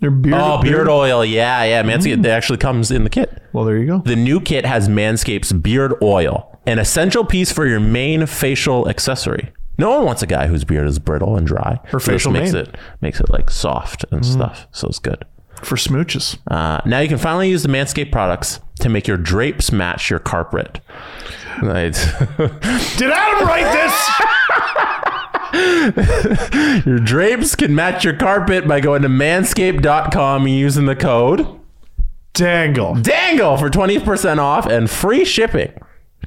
Your 0.00 0.10
beard. 0.10 0.34
Oh, 0.36 0.60
beard 0.60 0.88
oil. 0.88 1.24
Yeah, 1.24 1.62
yeah. 1.64 1.82
Manscaped 1.82 2.16
mm. 2.16 2.24
it 2.24 2.30
actually 2.30 2.58
comes 2.58 2.90
in 2.90 3.04
the 3.04 3.10
kit. 3.10 3.40
Well, 3.52 3.64
there 3.64 3.76
you 3.76 3.86
go. 3.86 3.98
The 3.98 4.16
new 4.16 4.40
kit 4.40 4.66
has 4.66 4.88
Manscaped's 4.88 5.52
beard 5.52 5.94
oil, 6.02 6.58
an 6.66 6.78
essential 6.78 7.24
piece 7.24 7.52
for 7.52 7.66
your 7.66 7.80
main 7.80 8.26
facial 8.26 8.88
accessory. 8.88 9.52
No 9.78 9.90
one 9.90 10.04
wants 10.04 10.22
a 10.22 10.26
guy 10.26 10.48
whose 10.48 10.64
beard 10.64 10.86
is 10.86 10.98
brittle 10.98 11.36
and 11.36 11.46
dry. 11.46 11.78
Or 11.92 12.00
So 12.00 12.12
facial 12.12 12.32
makes 12.32 12.52
mane. 12.52 12.62
it 12.62 12.76
makes 13.00 13.20
it 13.20 13.30
like 13.30 13.50
soft 13.50 14.04
and 14.10 14.22
mm. 14.22 14.24
stuff. 14.24 14.66
So 14.72 14.88
it's 14.88 14.98
good. 14.98 15.24
For 15.64 15.76
smooches. 15.76 16.38
Uh, 16.50 16.80
now 16.84 17.00
you 17.00 17.08
can 17.08 17.18
finally 17.18 17.48
use 17.48 17.62
the 17.62 17.68
Manscaped 17.68 18.10
products 18.10 18.60
to 18.80 18.88
make 18.88 19.06
your 19.06 19.16
drapes 19.16 19.70
match 19.70 20.10
your 20.10 20.18
carpet. 20.18 20.80
Right. 21.62 21.92
Did 22.96 23.10
Adam 23.10 23.46
write 23.46 23.72
this? 25.52 26.84
your 26.86 26.98
drapes 26.98 27.54
can 27.54 27.74
match 27.74 28.04
your 28.04 28.16
carpet 28.16 28.66
by 28.66 28.80
going 28.80 29.02
to 29.02 29.08
manscaped.com 29.08 30.46
and 30.46 30.54
using 30.54 30.86
the 30.86 30.96
code 30.96 31.60
Dangle. 32.32 32.94
DANGLE 32.94 33.58
for 33.58 33.68
20% 33.68 34.38
off 34.38 34.66
and 34.66 34.90
free 34.90 35.24
shipping. 35.24 35.72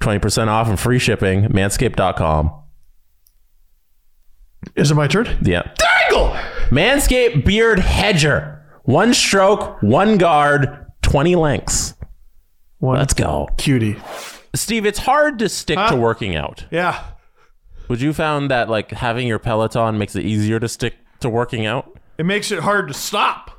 20% 0.02 0.48
off 0.48 0.68
and 0.68 0.80
free 0.80 1.00
shipping, 1.00 1.46
manscaped.com. 1.46 2.52
Is 4.76 4.92
it 4.92 4.96
my 4.96 5.08
turn? 5.08 5.28
Yeah. 5.42 5.72
Dangle! 5.78 6.36
Manscaped 6.70 7.46
Beard 7.46 7.80
Hedger. 7.80 8.65
One 8.86 9.14
stroke, 9.14 9.82
one 9.82 10.18
guard, 10.18 10.86
20 11.02 11.36
lengths. 11.36 11.94
One 12.80 13.00
Let's 13.00 13.14
go. 13.14 13.48
cutie. 13.58 13.98
Steve, 14.54 14.86
it's 14.86 15.00
hard 15.00 15.40
to 15.40 15.50
stick 15.50 15.78
Huh? 15.78 15.90
to 15.92 15.96
working 15.96 16.36
out. 16.36 16.66
Yeah. 16.72 17.04
Would 17.90 18.02
you 18.02 18.14
found 18.14 18.52
that 18.52 18.70
like 18.70 18.92
having 18.92 19.28
your 19.28 19.40
Peloton 19.40 19.98
makes 19.98 20.16
it 20.16 20.26
easier 20.26 20.60
to 20.60 20.68
stick 20.68 20.96
to 21.22 21.30
working 21.30 21.66
out? 21.66 22.00
It 22.18 22.26
makes 22.26 22.52
it 22.52 22.60
hard 22.60 22.88
to 22.88 22.94
stop. 22.94 23.52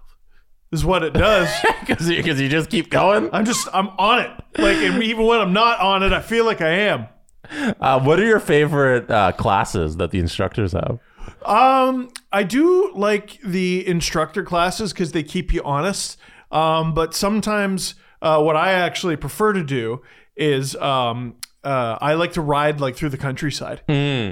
Is 0.73 0.85
what 0.85 1.03
it 1.03 1.13
does. 1.13 1.49
Because 1.87 2.11
you, 2.11 2.17
you 2.23 2.49
just 2.49 2.69
keep 2.71 2.91
going? 2.91 3.31
I'm 3.33 3.45
just 3.45 3.69
I'm 3.73 3.89
on 3.91 4.19
it. 4.21 4.31
Like 4.59 4.77
even 4.79 5.25
when 5.25 5.39
I'm 5.41 5.53
not 5.53 5.79
on 5.79 6.03
it, 6.03 6.13
I 6.13 6.21
feel 6.21 6.45
like 6.45 6.61
I 6.61 6.71
am. 6.71 7.07
Uh, 7.81 8.01
what 8.01 8.19
are 8.19 8.25
your 8.25 8.41
favorite 8.41 9.09
uh, 9.09 9.31
classes 9.33 9.97
that 9.99 10.11
the 10.11 10.19
instructors 10.19 10.73
have? 10.73 10.99
Um, 11.45 12.11
I 12.37 12.43
do 12.43 12.93
like 12.95 13.41
the 13.41 13.89
instructor 13.89 14.43
classes 14.43 14.93
because 14.93 15.13
they 15.13 15.23
keep 15.23 15.55
you 15.55 15.63
honest. 15.65 16.19
Um, 16.53 16.93
but 16.93 17.15
sometimes 17.15 17.95
uh, 18.21 18.43
what 18.43 18.57
I 18.57 18.73
actually 18.73 19.17
prefer 19.17 19.55
to 19.55 19.65
do 19.65 20.03
is 20.37 20.77
um, 20.77 21.37
uh, 21.67 21.99
I 22.01 22.15
like 22.15 22.33
to 22.35 22.41
ride 22.41 22.81
like 22.81 22.95
through 22.95 23.09
the 23.09 23.19
countryside. 23.19 23.83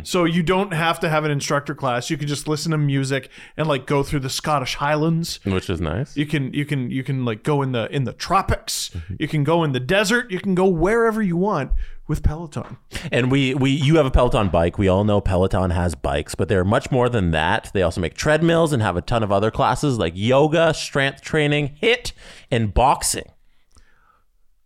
So 0.04 0.24
you 0.24 0.42
don't 0.44 0.72
have 0.72 1.00
to 1.00 1.08
have 1.08 1.24
an 1.24 1.32
instructor 1.32 1.74
class. 1.74 2.08
You 2.08 2.16
can 2.16 2.28
just 2.28 2.46
listen 2.46 2.70
to 2.70 2.78
music 2.78 3.28
and 3.56 3.66
like 3.66 3.86
go 3.86 4.04
through 4.04 4.20
the 4.20 4.30
Scottish 4.30 4.76
Highlands. 4.76 5.40
Which 5.44 5.68
is 5.68 5.80
nice. 5.80 6.16
You 6.16 6.26
can 6.26 6.54
you 6.54 6.64
can 6.64 6.90
you 6.92 7.02
can 7.02 7.24
like 7.24 7.42
go 7.42 7.60
in 7.62 7.72
the 7.72 7.90
in 7.94 8.04
the 8.04 8.12
tropics. 8.12 8.90
You 9.18 9.26
can 9.26 9.42
go 9.42 9.64
in 9.64 9.72
the 9.72 9.80
desert. 9.80 10.30
You 10.30 10.38
can 10.38 10.54
go 10.54 10.66
wherever 10.66 11.20
you 11.20 11.36
want 11.36 11.72
with 12.06 12.22
Peloton. 12.22 12.76
And 13.10 13.30
we, 13.32 13.54
we 13.54 13.70
you 13.70 13.96
have 13.96 14.06
a 14.06 14.10
Peloton 14.10 14.48
bike. 14.48 14.78
We 14.78 14.88
all 14.88 15.04
know 15.04 15.20
Peloton 15.20 15.70
has 15.70 15.94
bikes, 15.94 16.34
but 16.34 16.48
they're 16.48 16.64
much 16.64 16.90
more 16.90 17.08
than 17.08 17.30
that. 17.32 17.70
They 17.74 17.82
also 17.82 18.00
make 18.00 18.14
treadmills 18.14 18.72
and 18.72 18.82
have 18.82 18.96
a 18.96 19.02
ton 19.02 19.22
of 19.22 19.32
other 19.32 19.50
classes 19.50 19.98
like 19.98 20.12
yoga, 20.14 20.72
strength 20.74 21.22
training, 21.22 21.76
HIIT, 21.82 22.12
and 22.50 22.72
boxing. 22.72 23.24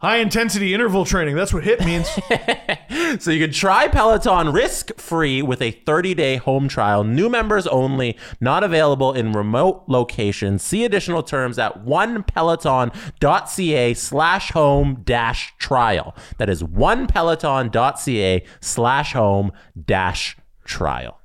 High 0.01 0.18
intensity 0.18 0.74
interval 0.74 1.05
training. 1.05 1.34
That's 1.34 1.53
what 1.53 1.64
HIIT 1.64 1.84
means. 1.84 2.09
So 3.20 3.30
you 3.30 3.44
can 3.44 3.53
try 3.55 3.86
Peloton 3.88 4.53
risk 4.53 4.94
free 4.99 5.40
with 5.40 5.62
a 5.62 5.70
30 5.70 6.12
day 6.14 6.36
home 6.36 6.68
trial. 6.68 7.05
New 7.05 7.30
members 7.30 7.66
only, 7.66 8.18
not 8.40 8.62
available 8.62 9.14
in 9.14 9.32
remote 9.32 9.84
locations. 9.86 10.62
See 10.62 10.84
additional 10.84 11.22
terms 11.22 11.59
at 11.59 11.84
onepeloton.ca 11.84 13.94
slash 13.94 14.51
home 14.51 15.01
dash 15.05 15.55
trial. 15.59 16.14
That 16.36 16.51
is 16.51 16.62
onepeloton.ca 16.62 18.44
slash 18.61 19.14
home 19.14 19.53
dash 19.86 20.36
trial. 20.64 21.18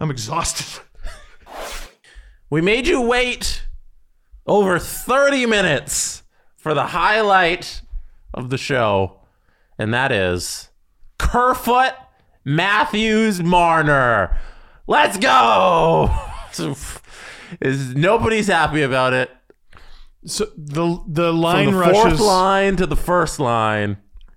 I'm 0.00 0.10
exhausted. 0.10 0.82
We 2.50 2.60
made 2.60 2.88
you 2.88 3.00
wait 3.00 3.62
over 4.46 4.78
30 4.78 5.46
minutes 5.46 6.22
for 6.68 6.74
the 6.74 6.88
highlight 6.88 7.80
of 8.34 8.50
the 8.50 8.58
show, 8.58 9.20
and 9.78 9.94
that 9.94 10.12
is 10.12 10.68
Kerfoot 11.18 11.94
Matthews 12.44 13.42
Marner. 13.42 14.38
Let's 14.86 15.16
go! 15.16 16.14
Is 17.62 17.94
nobody's 17.94 18.48
happy 18.48 18.82
about 18.82 19.14
it. 19.14 19.30
So 20.26 20.48
the 20.58 21.02
the 21.06 21.32
line 21.32 21.70
From 21.70 21.78
the 21.78 21.84
fourth 21.84 22.04
rushes. 22.04 22.20
line 22.20 22.76
to 22.76 22.84
the 22.84 22.96
first 22.96 23.40
line, 23.40 23.96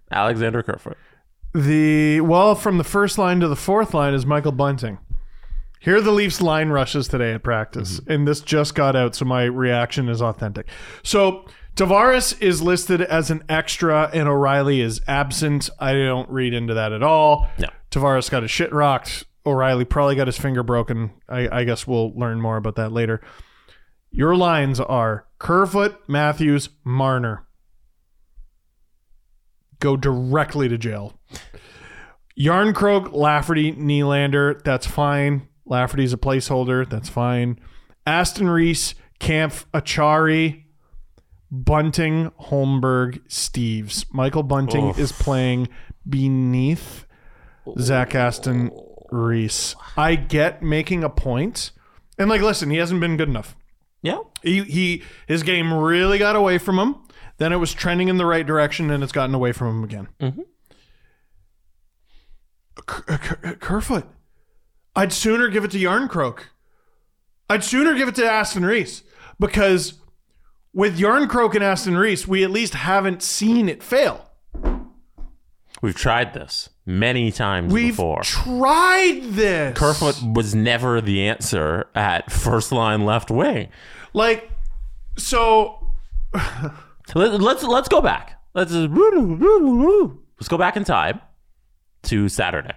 Alexander 0.10 0.64
Kerfoot. 0.64 0.96
The 1.54 2.22
well, 2.22 2.56
from 2.56 2.78
the 2.78 2.86
first 2.86 3.18
line 3.18 3.42
to 3.42 3.50
the 3.50 3.58
fourth 3.58 3.94
line 3.94 4.14
is 4.14 4.26
Michael 4.26 4.54
Bunting. 4.54 5.00
Here 5.82 5.98
are 5.98 6.02
the 6.02 6.12
Leafs 6.12 6.40
line 6.40 6.70
rushes 6.70 7.10
today 7.10 7.34
at 7.34 7.44
practice, 7.44 8.00
mm-hmm. 8.00 8.12
and 8.12 8.28
this 8.28 8.40
just 8.40 8.74
got 8.74 8.96
out, 8.96 9.16
so 9.16 9.26
my 9.26 9.44
reaction 9.44 10.08
is 10.08 10.22
authentic. 10.22 10.68
So 11.04 11.46
Tavares 11.76 12.40
is 12.42 12.62
listed 12.62 13.02
as 13.02 13.32
an 13.32 13.44
extra, 13.48 14.10
and 14.14 14.28
O'Reilly 14.28 14.82
is 14.82 15.02
absent. 15.08 15.70
I 15.80 15.94
don't 15.94 16.30
read 16.30 16.54
into 16.54 16.74
that 16.74 16.92
at 16.92 17.02
all. 17.02 17.50
No. 17.58 17.70
Tavares 17.90 18.30
got 18.30 18.44
his 18.44 18.52
shit 18.52 18.74
rocked. 18.74 19.24
O'Reilly 19.46 19.86
probably 19.86 20.16
got 20.16 20.28
his 20.28 20.38
finger 20.38 20.64
broken. 20.64 21.12
I, 21.28 21.60
I 21.60 21.64
guess 21.64 21.88
we'll 21.88 22.14
learn 22.14 22.42
more 22.42 22.58
about 22.58 22.76
that 22.76 22.92
later. 22.92 23.22
Your 24.12 24.36
lines 24.36 24.80
are 24.80 25.26
Kerfoot, 25.40 25.98
Matthews, 26.08 26.70
Marner. 26.84 27.48
Go 29.80 29.96
directly 29.96 30.68
to 30.68 30.78
jail. 30.78 31.18
Jarnkrok, 32.38 33.14
Lafferty, 33.14 33.74
Nylander, 33.74 34.62
that's 34.64 34.86
fine. 34.86 35.48
Lafferty's 35.66 36.14
a 36.14 36.18
placeholder, 36.18 36.88
that's 36.88 37.10
fine. 37.10 37.60
Aston 38.06 38.50
Reese, 38.50 38.96
Kampf, 39.20 39.66
Acciari, 39.74 40.66
Bunting, 41.52 42.32
Holmberg, 42.40 43.22
Steeves. 43.28 44.06
Michael 44.14 44.44
Bunting 44.44 44.90
Oof. 44.90 45.00
is 45.00 45.12
playing 45.12 45.68
beneath 46.08 47.06
Zach 47.78 48.16
Aston 48.16 48.72
Reese. 49.12 49.76
I 49.98 50.16
get 50.16 50.64
making 50.64 51.04
a 51.04 51.10
point. 51.10 51.72
And 52.18 52.30
like 52.30 52.42
listen, 52.42 52.70
he 52.70 52.78
hasn't 52.78 53.02
been 53.02 53.18
good 53.18 53.28
enough. 53.28 53.56
Yeah. 54.02 54.20
He, 54.42 54.64
he 54.64 55.04
his 55.28 55.44
game 55.44 55.74
really 55.74 56.18
got 56.18 56.36
away 56.36 56.58
from 56.58 56.80
him. 56.80 56.96
Then 57.38 57.52
it 57.52 57.58
was 57.58 57.74
trending 57.74 58.08
in 58.08 58.18
the 58.18 58.26
right 58.26 58.46
direction, 58.46 58.90
and 58.92 59.04
it's 59.04 59.12
gotten 59.12 59.34
away 59.36 59.52
from 59.52 59.68
him 59.70 59.84
again. 59.84 60.08
Mm-hmm. 60.20 60.42
Ker- 62.86 63.18
Ker- 63.18 63.40
uh, 63.44 63.50
uh, 63.50 63.56
Kerfoot, 63.56 64.06
I'd 64.96 65.12
sooner 65.12 65.48
give 65.50 65.64
it 65.64 65.72
to 65.72 65.78
Jarnkrok. 65.78 66.40
I'd 67.50 67.64
sooner 67.64 67.96
give 67.96 68.08
it 68.08 68.16
to 68.16 68.30
Aston 68.30 68.64
Reese 68.66 69.04
because 69.40 69.96
with 70.74 70.98
Jarnkrok 70.98 71.56
and 71.56 71.64
Aston 71.64 71.98
Reese, 71.98 72.28
we 72.28 72.44
at 72.44 72.52
least 72.52 72.74
haven't 72.74 73.22
seen 73.24 73.68
it 73.70 73.82
fail. 73.84 74.30
We've 75.82 75.96
tried 75.96 76.34
this 76.34 76.70
many 76.86 77.32
times 77.32 77.74
We've 77.74 77.94
before. 77.94 78.22
tried 78.22 79.22
this. 79.24 79.78
Kerfoot 79.78 80.22
was 80.36 80.54
never 80.54 81.02
the 81.02 81.28
answer 81.28 81.88
at 81.96 82.32
first 82.32 82.72
line 82.72 83.04
left 83.06 83.32
wing. 83.32 83.70
like, 84.14 84.50
so 85.18 85.88
Let, 87.16 87.42
let's 87.42 87.64
let's 87.64 87.90
go 87.90 88.00
back. 88.00 88.40
Let's 88.54 88.72
just, 88.72 88.90
let's 88.90 90.48
go 90.48 90.58
back 90.58 90.78
in 90.78 90.84
time 90.84 91.20
to 92.04 92.30
Saturday. 92.30 92.74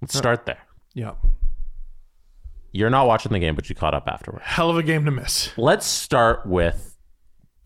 Let's 0.00 0.16
start 0.16 0.46
there. 0.46 0.58
yeah, 0.94 1.12
You're 2.72 2.90
not 2.90 3.06
watching 3.06 3.32
the 3.32 3.38
game, 3.38 3.54
but 3.54 3.68
you 3.68 3.74
caught 3.74 3.94
up 3.94 4.06
afterward. 4.08 4.42
hell 4.42 4.68
of 4.70 4.76
a 4.76 4.82
game 4.82 5.04
to 5.06 5.10
miss. 5.10 5.56
Let's 5.56 5.86
start 5.86 6.44
with 6.46 6.91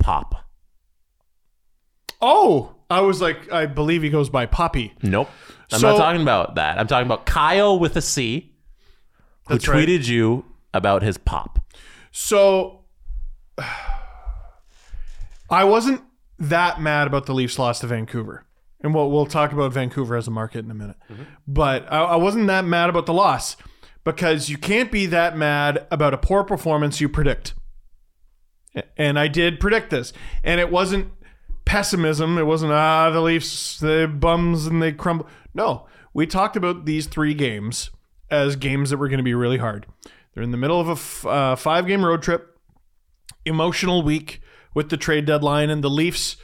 Pop. 0.07 0.37
Oh, 2.23 2.77
I 2.89 3.01
was 3.01 3.21
like, 3.21 3.51
I 3.51 3.67
believe 3.67 4.05
he 4.05 4.09
goes 4.09 4.31
by 4.31 4.47
Poppy. 4.47 4.95
Nope. 5.03 5.29
I'm 5.73 5.81
So- 5.81 5.91
not 5.91 5.99
talking 5.99 6.23
about 6.23 6.55
that. 6.55 6.79
I'm 6.79 6.87
talking 6.87 7.07
about 7.07 7.27
Kyle 7.27 7.77
with 7.77 7.97
a 7.97 8.01
C, 8.01 8.53
who 9.49 9.55
That's 9.55 9.67
right. 9.67 9.85
tweeted 9.89 10.07
you 10.07 10.45
about 10.73 11.03
his 11.03 11.19
pop. 11.19 11.59
So 12.13 12.85
I 15.51 15.65
wasn't 15.65 16.03
that 16.39 16.81
mad 16.81 17.09
about 17.09 17.27
the 17.27 17.35
Leafs 17.35 17.59
loss 17.59 17.81
to 17.81 17.89
Vancouver. 17.89 18.45
And 18.83 18.95
we'll, 18.95 19.11
we'll 19.11 19.27
talk 19.27 19.51
about 19.51 19.73
Vancouver 19.73 20.15
as 20.15 20.29
a 20.29 20.31
market 20.31 20.65
in 20.65 20.71
a 20.71 20.75
minute. 20.75 20.97
Mm-hmm. 21.11 21.23
But 21.49 21.93
I, 21.93 21.99
I 22.03 22.17
wasn't 22.17 22.47
that 22.47 22.65
mad 22.65 22.91
about 22.91 23.07
the 23.07 23.13
loss 23.13 23.57
because 24.05 24.49
you 24.49 24.57
can't 24.57 24.93
be 24.93 25.07
that 25.07 25.37
mad 25.37 25.85
about 25.91 26.15
a 26.15 26.19
poor 26.19 26.45
performance 26.45 27.01
you 27.01 27.09
predict. 27.09 27.55
And 28.97 29.19
I 29.19 29.29
did 29.29 29.61
predict 29.61 29.91
this. 29.91 30.13
And 30.45 30.61
it 30.61 30.71
wasn't 30.71 31.13
pessimism. 31.65 32.39
It 32.39 32.45
wasn't, 32.45 32.73
ah, 32.73 33.11
the 33.11 33.21
Leafs, 33.21 33.79
the 33.79 34.13
bums 34.13 34.67
and 34.67 34.83
they 34.83 34.93
crumble. 34.93 35.27
No, 35.55 35.87
we 36.15 36.27
talked 36.27 36.57
about 36.57 36.87
these 36.87 37.07
three 37.07 37.35
games 37.35 37.91
as 38.31 38.57
games 38.57 38.91
that 38.91 38.97
were 38.97 39.09
going 39.09 39.19
to 39.19 39.25
be 39.25 39.35
really 39.35 39.59
hard. 39.59 39.87
They're 40.35 40.43
in 40.43 40.51
the 40.51 40.57
middle 40.57 40.81
of 40.81 40.89
a 40.89 40.93
f- 40.93 41.27
uh, 41.27 41.57
five 41.57 41.87
game 41.87 42.05
road 42.05 42.23
trip, 42.23 42.59
emotional 43.45 44.03
week 44.03 44.41
with 44.75 44.91
the 44.91 44.97
trade 44.97 45.25
deadline, 45.25 45.71
and 45.71 45.83
the 45.83 45.91
Leafs 45.91 46.37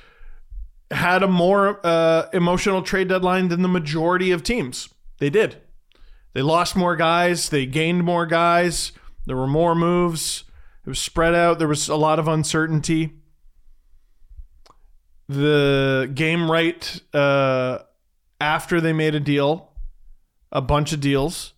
had 0.90 1.22
a 1.22 1.28
more 1.28 1.80
uh, 1.84 2.28
emotional 2.32 2.82
trade 2.82 3.08
deadline 3.08 3.48
than 3.48 3.62
the 3.62 3.68
majority 3.68 4.30
of 4.30 4.42
teams. 4.42 4.88
They 5.18 5.30
did. 5.30 5.56
They 6.32 6.40
lost 6.42 6.76
more 6.76 6.96
guys, 6.96 7.50
they 7.50 7.66
gained 7.66 8.04
more 8.04 8.24
guys, 8.24 8.92
there 9.26 9.36
were 9.36 9.46
more 9.46 9.74
moves, 9.74 10.44
it 10.84 10.88
was 10.88 10.98
spread 10.98 11.34
out, 11.34 11.58
there 11.58 11.68
was 11.68 11.88
a 11.88 11.96
lot 11.96 12.18
of 12.18 12.28
uncertainty. 12.28 13.12
The 15.28 16.10
game 16.12 16.50
right 16.50 17.00
uh, 17.14 17.78
after 18.40 18.80
they 18.80 18.92
made 18.92 19.14
a 19.14 19.20
deal, 19.20 19.70
a 20.50 20.60
bunch 20.60 20.92
of 20.92 21.00
deals. 21.00 21.54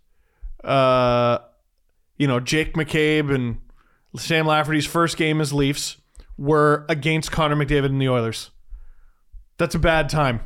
Uh, 0.62 1.38
you 2.18 2.26
know, 2.26 2.40
Jake 2.40 2.74
McCabe 2.74 3.34
and 3.34 3.60
Sam 4.16 4.46
Lafferty's 4.46 4.86
first 4.86 5.16
game 5.16 5.40
as 5.40 5.52
Leafs 5.52 5.96
were 6.36 6.84
against 6.88 7.32
Connor 7.32 7.56
McDavid 7.56 7.86
and 7.86 8.00
the 8.00 8.08
Oilers. 8.08 8.50
That's 9.56 9.74
a 9.74 9.78
bad 9.78 10.08
time. 10.08 10.40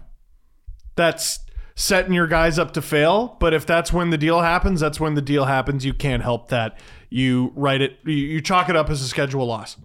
That's 0.96 1.40
setting 1.74 2.12
your 2.12 2.26
guys 2.26 2.58
up 2.58 2.72
to 2.74 2.82
fail. 2.82 3.36
But 3.40 3.54
if 3.54 3.64
that's 3.66 3.92
when 3.92 4.10
the 4.10 4.18
deal 4.18 4.40
happens, 4.40 4.80
that's 4.80 4.98
when 4.98 5.14
the 5.14 5.22
deal 5.22 5.44
happens. 5.44 5.84
You 5.84 5.94
can't 5.94 6.22
help 6.22 6.48
that. 6.48 6.78
You 7.10 7.52
write 7.56 7.80
it, 7.80 7.98
you, 8.04 8.40
chalk 8.40 8.68
it 8.68 8.76
up 8.76 8.90
as 8.90 9.00
a 9.00 9.08
schedule 9.08 9.46
loss. 9.46 9.76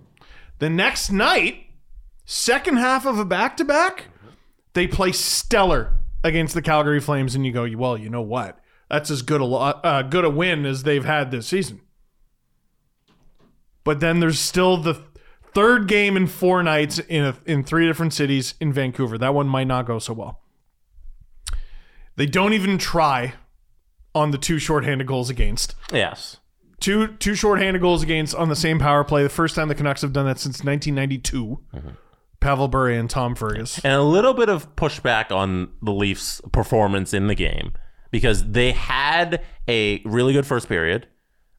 The 0.60 0.70
next 0.70 1.12
night, 1.12 1.68
second 2.26 2.78
half 2.78 3.06
of 3.06 3.18
a 3.18 3.26
back 3.26 3.58
to 3.58 3.66
back, 3.66 4.06
they 4.74 4.88
play 4.88 5.12
stellar 5.12 5.94
against 6.24 6.54
the 6.54 6.62
Calgary 6.62 7.00
Flames, 7.00 7.36
and 7.36 7.46
you 7.46 7.52
go, 7.52 7.68
well, 7.78 7.98
you 7.98 8.10
know 8.10 8.22
what? 8.22 8.60
That's 8.90 9.10
as 9.10 9.22
good 9.22 9.42
a 9.42 9.46
lo- 9.46 9.80
uh, 9.84 10.02
good 10.04 10.26
a 10.26 10.30
win 10.30 10.66
as 10.66 10.84
they've 10.84 11.06
had 11.06 11.32
this 11.32 11.48
season. 11.48 11.82
But 13.84 14.00
then 14.00 14.20
there's 14.20 14.40
still 14.40 14.78
the 14.78 15.02
third 15.54 15.88
game 15.88 16.16
in 16.18 16.28
four 16.28 16.64
nights 16.64 17.00
in 17.00 17.26
a, 17.26 17.38
in 17.46 17.64
three 17.64 17.86
different 17.86 18.14
cities 18.14 18.56
in 18.60 18.72
Vancouver. 18.72 19.18
That 19.18 19.34
one 19.34 19.48
might 19.48 19.68
not 19.68 19.86
go 19.86 20.00
so 20.00 20.14
well. 20.14 20.42
They 22.16 22.26
don't 22.26 22.54
even 22.54 22.78
try 22.78 23.34
on 24.14 24.32
the 24.32 24.38
two 24.38 24.60
shorthanded 24.60 25.08
goals 25.08 25.30
against. 25.30 25.76
Yes. 25.92 26.38
Two 26.84 27.08
two 27.16 27.34
shorthanded 27.34 27.82
goals 27.82 28.04
against 28.04 28.36
on 28.36 28.50
the 28.50 28.56
same 28.58 28.78
power 28.78 29.06
play. 29.06 29.24
The 29.24 29.30
first 29.30 29.56
time 29.56 29.70
the 29.70 29.76
Canucks 29.76 30.02
have 30.02 30.12
done 30.12 30.26
that 30.26 30.38
since 30.38 30.64
1992. 30.66 31.60
Pavel 32.42 32.68
Bure 32.68 32.90
and 32.90 33.10
Tom 33.10 33.36
Fergus. 33.36 33.80
And 33.86 33.94
a 33.94 34.04
little 34.04 34.34
bit 34.34 34.50
of 34.50 34.76
pushback 34.76 35.32
on 35.32 35.70
the 35.82 35.94
Leafs' 35.94 36.42
performance 36.52 37.14
in 37.14 37.28
the 37.28 37.36
game 37.36 37.72
because 38.12 38.52
they 38.52 38.74
had 38.74 39.42
a 39.70 40.02
really 40.04 40.34
good 40.34 40.46
first 40.46 40.68
period. 40.68 41.08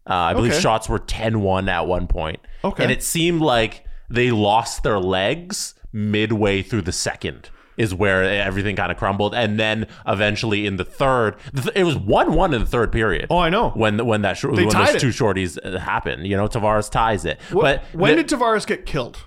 Uh, 0.06 0.12
I 0.12 0.34
believe 0.34 0.52
Okay. 0.52 0.60
shots 0.60 0.90
were 0.90 0.98
10 0.98 1.40
1 1.40 1.70
at 1.70 1.86
one 1.86 2.06
point. 2.06 2.40
Okay. 2.62 2.82
And 2.82 2.92
it 2.92 3.02
seemed 3.02 3.40
like 3.40 3.86
they 4.10 4.30
lost 4.30 4.82
their 4.82 4.98
legs 5.00 5.74
midway 5.90 6.60
through 6.60 6.82
the 6.82 6.92
second, 6.92 7.48
is 7.76 7.94
where 7.94 8.22
everything 8.24 8.76
kind 8.76 8.92
of 8.92 8.98
crumbled. 8.98 9.34
And 9.34 9.58
then 9.58 9.86
eventually 10.06 10.66
in 10.66 10.76
the 10.76 10.84
third, 10.84 11.36
it 11.74 11.84
was 11.84 11.96
1 11.96 12.32
1 12.34 12.54
in 12.54 12.60
the 12.60 12.66
third 12.66 12.92
period. 12.92 13.26
Oh, 13.30 13.38
I 13.38 13.48
know. 13.50 13.70
When 13.70 14.04
when 14.06 14.22
that 14.22 14.42
when 14.44 14.54
those 14.68 15.00
two 15.00 15.08
shorties 15.08 15.58
uh, 15.64 15.78
happened, 15.78 16.26
you 16.26 16.36
know, 16.36 16.46
Tavares 16.48 16.90
ties 16.90 17.24
it. 17.24 17.40
What- 17.50 17.82
but 17.92 17.98
when 17.98 18.16
the- 18.16 18.22
did 18.22 18.38
Tavares 18.38 18.66
get 18.66 18.86
killed? 18.86 19.18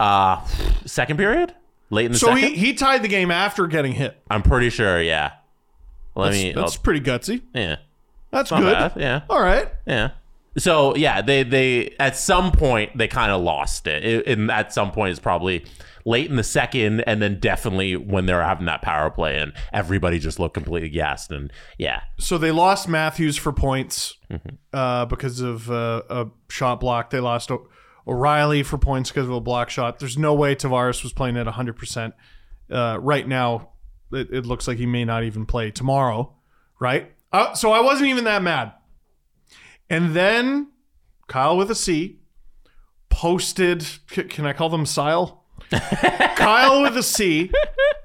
uh 0.00 0.44
second 0.86 1.16
period, 1.16 1.54
late 1.90 2.06
in 2.06 2.12
the 2.12 2.18
So 2.18 2.28
second. 2.28 2.42
he, 2.42 2.54
he 2.56 2.74
tied 2.74 3.02
the 3.02 3.08
game 3.08 3.30
after 3.30 3.66
getting 3.66 3.92
hit. 3.92 4.20
I'm 4.30 4.42
pretty 4.42 4.70
sure, 4.70 5.00
yeah. 5.00 5.32
Let 6.14 6.30
That's, 6.32 6.42
me. 6.42 6.52
that's 6.52 6.76
I'll- 6.76 6.82
pretty 6.82 7.00
gutsy. 7.00 7.42
yeah, 7.54 7.76
That's 8.30 8.50
good. 8.50 8.62
bad. 8.62 8.92
Yeah, 8.96 9.20
All 9.30 9.40
right. 9.40 9.68
yeah. 9.86 10.10
So 10.58 10.94
yeah, 10.96 11.22
they 11.22 11.44
they 11.44 11.94
at 11.98 12.16
some 12.16 12.52
point 12.52 12.96
they 12.98 13.08
kind 13.08 13.32
of 13.32 13.40
lost 13.42 13.86
it. 13.86 14.04
it. 14.04 14.26
And 14.26 14.50
at 14.50 14.72
some 14.72 14.90
point 14.92 15.12
it's 15.12 15.20
probably 15.20 15.64
late 16.04 16.28
in 16.30 16.36
the 16.36 16.42
second, 16.44 17.00
and 17.02 17.20
then 17.22 17.38
definitely 17.40 17.96
when 17.96 18.26
they 18.26 18.34
were 18.34 18.42
having 18.42 18.66
that 18.66 18.82
power 18.82 19.10
play, 19.10 19.38
and 19.38 19.52
everybody 19.72 20.18
just 20.18 20.38
looked 20.38 20.54
completely 20.54 20.88
gassed. 20.88 21.30
And 21.30 21.52
yeah, 21.78 22.02
So 22.18 22.38
they 22.38 22.50
lost 22.50 22.88
Matthews 22.88 23.36
for 23.36 23.52
points 23.52 24.14
Mm-hmm. 24.30 24.54
uh, 24.72 25.04
because 25.06 25.40
of 25.40 25.70
uh, 25.70 26.02
a 26.08 26.26
shot 26.48 26.80
block. 26.80 27.10
They 27.10 27.20
lost 27.20 27.50
o- 27.50 27.68
O'Reilly 28.06 28.62
for 28.62 28.78
points 28.78 29.10
because 29.10 29.26
of 29.28 29.32
a 29.34 29.40
block 29.40 29.68
shot. 29.70 29.98
There's 29.98 30.16
no 30.16 30.32
way 30.34 30.54
Tavares 30.56 31.02
was 31.02 31.12
playing 31.12 31.36
at 31.36 31.46
100%. 31.46 32.12
Uh, 32.70 32.98
right 33.00 33.28
now, 33.28 33.68
it, 34.10 34.28
it 34.32 34.46
looks 34.46 34.66
like 34.66 34.78
he 34.78 34.86
may 34.86 35.04
not 35.04 35.22
even 35.24 35.44
play 35.46 35.70
tomorrow, 35.70 36.34
right? 36.80 37.12
Uh, 37.32 37.52
so 37.54 37.72
I 37.72 37.80
wasn't 37.80 38.08
even 38.08 38.24
that 38.24 38.42
mad. 38.42 38.72
And 39.90 40.14
then 40.16 40.68
Kyle 41.28 41.56
with 41.56 41.70
a 41.70 41.74
C 41.74 42.20
posted, 43.10 43.82
c- 43.82 44.24
can 44.24 44.46
I 44.46 44.52
call 44.52 44.68
them 44.70 44.86
Sile? 44.86 45.41
Kyle 46.36 46.82
with 46.82 46.96
a 46.96 47.02
C 47.02 47.50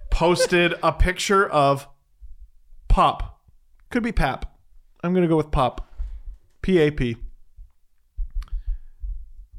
posted 0.09 0.74
a 0.82 0.91
picture 0.91 1.47
of 1.47 1.88
Pop. 2.88 3.41
Could 3.89 4.03
be 4.03 4.11
Pap. 4.11 4.57
I'm 5.03 5.13
going 5.13 5.24
to 5.24 5.28
go 5.28 5.38
with 5.38 5.51
Pop. 5.51 5.91
P 6.61 6.80
A 6.80 6.91
P. 6.91 7.18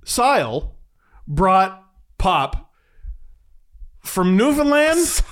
Sile 0.05 0.75
brought 1.27 1.85
Pop 2.19 2.73
from 4.01 4.37
Newfoundland. 4.37 5.23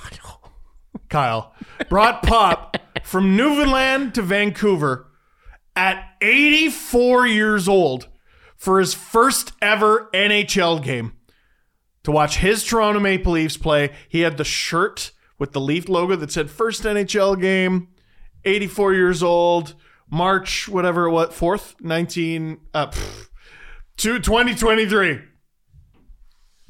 Kyle 1.09 1.53
brought 1.89 2.23
Pop 2.23 2.77
from 3.03 3.35
Newfoundland 3.35 4.13
to 4.15 4.21
Vancouver 4.21 5.07
at 5.75 6.15
84 6.21 7.27
years 7.27 7.67
old 7.67 8.07
for 8.55 8.79
his 8.79 8.93
first 8.93 9.53
ever 9.61 10.09
NHL 10.13 10.83
game 10.83 11.16
to 12.07 12.11
watch 12.13 12.37
his 12.37 12.63
Toronto 12.63 13.01
Maple 13.01 13.33
Leafs 13.33 13.57
play. 13.57 13.91
He 14.07 14.21
had 14.21 14.37
the 14.37 14.45
shirt 14.45 15.11
with 15.37 15.51
the 15.51 15.59
Leaf 15.59 15.89
logo 15.89 16.15
that 16.15 16.31
said 16.31 16.49
first 16.49 16.83
NHL 16.83 17.37
game, 17.41 17.89
84 18.45 18.93
years 18.93 19.21
old, 19.21 19.75
March, 20.09 20.69
whatever, 20.69 21.09
what, 21.09 21.31
4th, 21.31 21.75
19, 21.81 22.59
uh, 22.73 22.87
pff, 22.87 23.27
to 23.97 24.19
2023. 24.19 25.19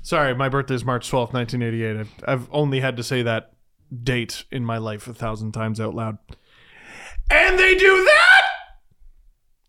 Sorry, 0.02 0.34
my 0.34 0.50
birthday 0.50 0.74
is 0.74 0.84
March 0.84 1.08
12th, 1.08 1.34
1988. 1.34 1.98
I've, 1.98 2.14
I've 2.28 2.50
only 2.52 2.80
had 2.80 2.98
to 2.98 3.04
say 3.04 3.22
that 3.22 3.52
date 4.04 4.44
in 4.52 4.66
my 4.66 4.80
life 4.80 5.06
a 5.06 5.14
thousand 5.14 5.52
times 5.52 5.80
out 5.80 5.94
loud. 5.94 6.18
And 7.30 7.60
they 7.60 7.76
do 7.76 8.04
that! 8.04 8.37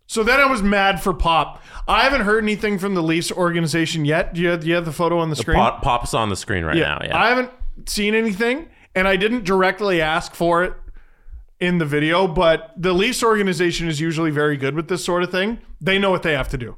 So 0.08 0.24
then 0.24 0.40
I 0.40 0.46
was 0.46 0.62
mad 0.62 1.02
for 1.02 1.12
Pop. 1.12 1.62
I 1.86 2.02
haven't 2.04 2.22
heard 2.22 2.42
anything 2.42 2.78
from 2.78 2.94
the 2.94 3.02
Leafs 3.02 3.30
organization 3.30 4.06
yet. 4.06 4.32
Do 4.32 4.40
you 4.40 4.48
have, 4.48 4.60
do 4.60 4.66
you 4.66 4.74
have 4.74 4.86
the 4.86 4.92
photo 4.92 5.18
on 5.18 5.28
the 5.28 5.36
screen? 5.36 5.58
Pop, 5.58 5.82
Pop's 5.82 6.14
on 6.14 6.30
the 6.30 6.36
screen 6.36 6.64
right 6.64 6.76
now. 6.76 6.98
Yeah, 7.04 7.16
I 7.16 7.28
haven't 7.28 7.50
seen 7.86 8.14
anything, 8.14 8.70
and 8.94 9.06
I 9.06 9.16
didn't 9.16 9.44
directly 9.44 10.00
ask 10.00 10.34
for 10.34 10.64
it 10.64 10.72
in 11.60 11.76
the 11.76 11.84
video, 11.84 12.26
but 12.26 12.72
the 12.74 12.94
Leafs 12.94 13.22
organization 13.22 13.86
is 13.86 14.00
usually 14.00 14.30
very 14.30 14.56
good 14.56 14.74
with 14.74 14.88
this 14.88 15.04
sort 15.04 15.22
of 15.22 15.30
thing. 15.30 15.58
They 15.78 15.98
know 15.98 16.10
what 16.10 16.22
they 16.22 16.32
have 16.32 16.48
to 16.48 16.58
do. 16.58 16.76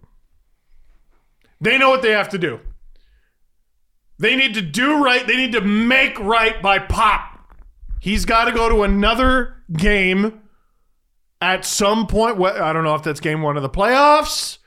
They 1.61 1.79
know 1.79 1.91
what 1.91 2.03
they 2.03 2.11
have 2.11 2.31
to 2.31 2.39
do. 2.39 2.59
They 4.19 4.35
need 4.35 4.55
to 4.55 4.63
do 4.63 5.05
right. 5.05 5.25
They 5.25 5.37
need 5.37 5.53
to 5.53 5.61
make 5.61 6.19
right 6.19 6.61
by 6.61 6.81
Pop. 6.81 7.55
He's 8.01 8.25
got 8.25 8.47
to 8.47 8.53
go 8.53 8.69
to 8.69 8.83
another 8.83 9.63
game 9.73 10.40
at 11.41 11.65
some 11.65 12.07
point. 12.07 12.41
I 12.41 12.73
don't 12.73 12.85
know 12.85 12.95
if 12.95 13.03
that's 13.03 13.21
game 13.21 13.43
one 13.43 13.57
of 13.57 13.63
the 13.63 13.71
playoffs 13.71 14.59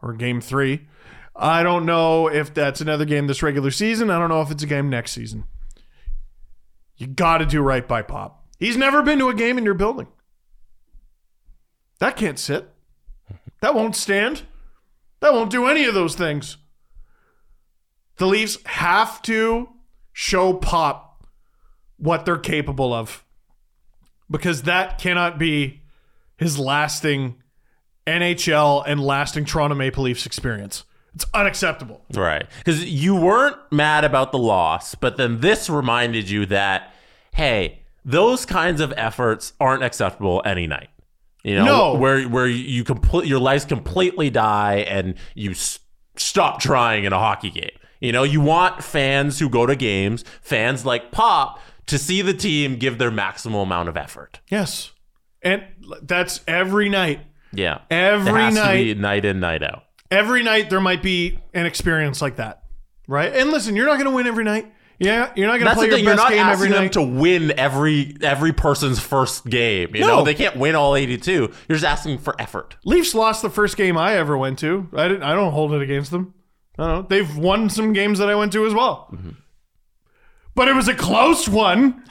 or 0.00 0.12
game 0.12 0.40
three. 0.40 0.88
I 1.34 1.62
don't 1.62 1.86
know 1.86 2.28
if 2.28 2.52
that's 2.52 2.80
another 2.80 3.04
game 3.04 3.26
this 3.26 3.42
regular 3.42 3.70
season. 3.70 4.10
I 4.10 4.18
don't 4.18 4.28
know 4.28 4.42
if 4.42 4.50
it's 4.50 4.62
a 4.62 4.66
game 4.66 4.90
next 4.90 5.12
season. 5.12 5.44
You 6.96 7.06
got 7.06 7.38
to 7.38 7.46
do 7.46 7.62
right 7.62 7.86
by 7.86 8.02
Pop. 8.02 8.44
He's 8.58 8.76
never 8.76 9.02
been 9.02 9.18
to 9.18 9.28
a 9.28 9.34
game 9.34 9.58
in 9.58 9.64
your 9.64 9.74
building. 9.74 10.08
That 11.98 12.16
can't 12.16 12.38
sit. 12.38 12.68
That 13.60 13.74
won't 13.74 13.96
stand. 13.96 14.42
That 15.20 15.32
won't 15.32 15.50
do 15.50 15.66
any 15.66 15.84
of 15.84 15.94
those 15.94 16.14
things. 16.14 16.58
The 18.16 18.26
Leafs 18.26 18.58
have 18.66 19.22
to 19.22 19.68
show 20.12 20.52
Pop 20.52 21.26
what 21.96 22.26
they're 22.26 22.36
capable 22.36 22.92
of 22.92 23.24
because 24.30 24.62
that 24.62 24.98
cannot 24.98 25.38
be 25.38 25.81
his 26.36 26.58
lasting 26.58 27.36
NHL 28.06 28.82
and 28.86 29.00
lasting 29.00 29.44
Toronto 29.44 29.74
Maple 29.76 30.04
Leafs 30.04 30.26
experience. 30.26 30.84
It's 31.14 31.26
unacceptable. 31.34 32.02
Right. 32.14 32.46
Because 32.58 32.84
you 32.84 33.14
weren't 33.14 33.56
mad 33.70 34.04
about 34.04 34.32
the 34.32 34.38
loss, 34.38 34.94
but 34.94 35.16
then 35.18 35.40
this 35.40 35.68
reminded 35.68 36.28
you 36.30 36.46
that, 36.46 36.94
hey, 37.34 37.80
those 38.04 38.46
kinds 38.46 38.80
of 38.80 38.92
efforts 38.96 39.52
aren't 39.60 39.84
acceptable 39.84 40.42
any 40.44 40.66
night. 40.66 40.88
You 41.44 41.56
know, 41.56 41.64
No. 41.64 41.94
where 41.94 42.22
where 42.28 42.46
you 42.46 42.82
complete 42.84 43.26
your 43.26 43.40
lives 43.40 43.64
completely 43.64 44.30
die 44.30 44.76
and 44.88 45.14
you 45.34 45.50
s- 45.50 45.80
stop 46.16 46.60
trying 46.60 47.04
in 47.04 47.12
a 47.12 47.18
hockey 47.18 47.50
game. 47.50 47.70
You 48.00 48.12
know, 48.12 48.22
you 48.22 48.40
want 48.40 48.82
fans 48.82 49.38
who 49.38 49.48
go 49.48 49.66
to 49.66 49.74
games, 49.76 50.24
fans 50.40 50.84
like 50.86 51.10
Pop, 51.12 51.60
to 51.86 51.98
see 51.98 52.22
the 52.22 52.32
team 52.34 52.76
give 52.76 52.98
their 52.98 53.10
maximal 53.10 53.62
amount 53.64 53.88
of 53.88 53.96
effort. 53.96 54.40
Yes. 54.48 54.92
And 55.42 55.64
that's 56.02 56.40
every 56.46 56.88
night. 56.88 57.20
Yeah, 57.52 57.80
Every 57.90 58.32
night. 58.50 58.96
night 58.96 59.24
in, 59.26 59.40
night 59.40 59.62
out. 59.62 59.84
Every 60.10 60.42
night 60.42 60.70
there 60.70 60.80
might 60.80 61.02
be 61.02 61.38
an 61.52 61.66
experience 61.66 62.22
like 62.22 62.36
that. 62.36 62.62
Right? 63.08 63.34
And 63.34 63.50
listen, 63.50 63.76
you're 63.76 63.86
not 63.86 63.94
going 63.94 64.06
to 64.06 64.14
win 64.14 64.26
every 64.26 64.44
night. 64.44 64.72
Yeah, 64.98 65.32
you're 65.34 65.48
not 65.48 65.58
going 65.58 65.68
to 65.68 65.74
play 65.74 65.86
your 65.86 65.96
thing. 65.96 66.04
You're 66.04 66.14
best 66.14 66.30
not 66.30 66.32
game 66.32 66.46
every 66.46 66.68
night. 66.68 66.92
to 66.92 67.02
win 67.02 67.58
every 67.58 68.16
every 68.22 68.52
person's 68.52 69.00
first 69.00 69.44
game. 69.46 69.94
You 69.96 70.02
No. 70.02 70.06
know, 70.18 70.24
they 70.24 70.34
can't 70.34 70.56
win 70.56 70.76
all 70.76 70.94
82. 70.94 71.32
You're 71.32 71.50
just 71.76 71.84
asking 71.84 72.18
for 72.18 72.40
effort. 72.40 72.76
Leafs 72.84 73.12
lost 73.14 73.42
the 73.42 73.50
first 73.50 73.76
game 73.76 73.98
I 73.98 74.14
ever 74.14 74.38
went 74.38 74.58
to. 74.60 74.88
I 74.94 75.08
didn't. 75.08 75.24
I 75.24 75.34
don't 75.34 75.52
hold 75.52 75.72
it 75.74 75.82
against 75.82 76.10
them. 76.12 76.34
I 76.78 76.86
don't 76.86 76.94
know. 77.02 77.06
They've 77.08 77.36
won 77.36 77.68
some 77.68 77.92
games 77.92 78.18
that 78.20 78.30
I 78.30 78.34
went 78.36 78.52
to 78.52 78.64
as 78.64 78.72
well. 78.74 79.08
Mm-hmm. 79.12 79.30
But 80.54 80.68
it 80.68 80.74
was 80.74 80.88
a 80.88 80.94
close 80.94 81.48
one. 81.48 82.04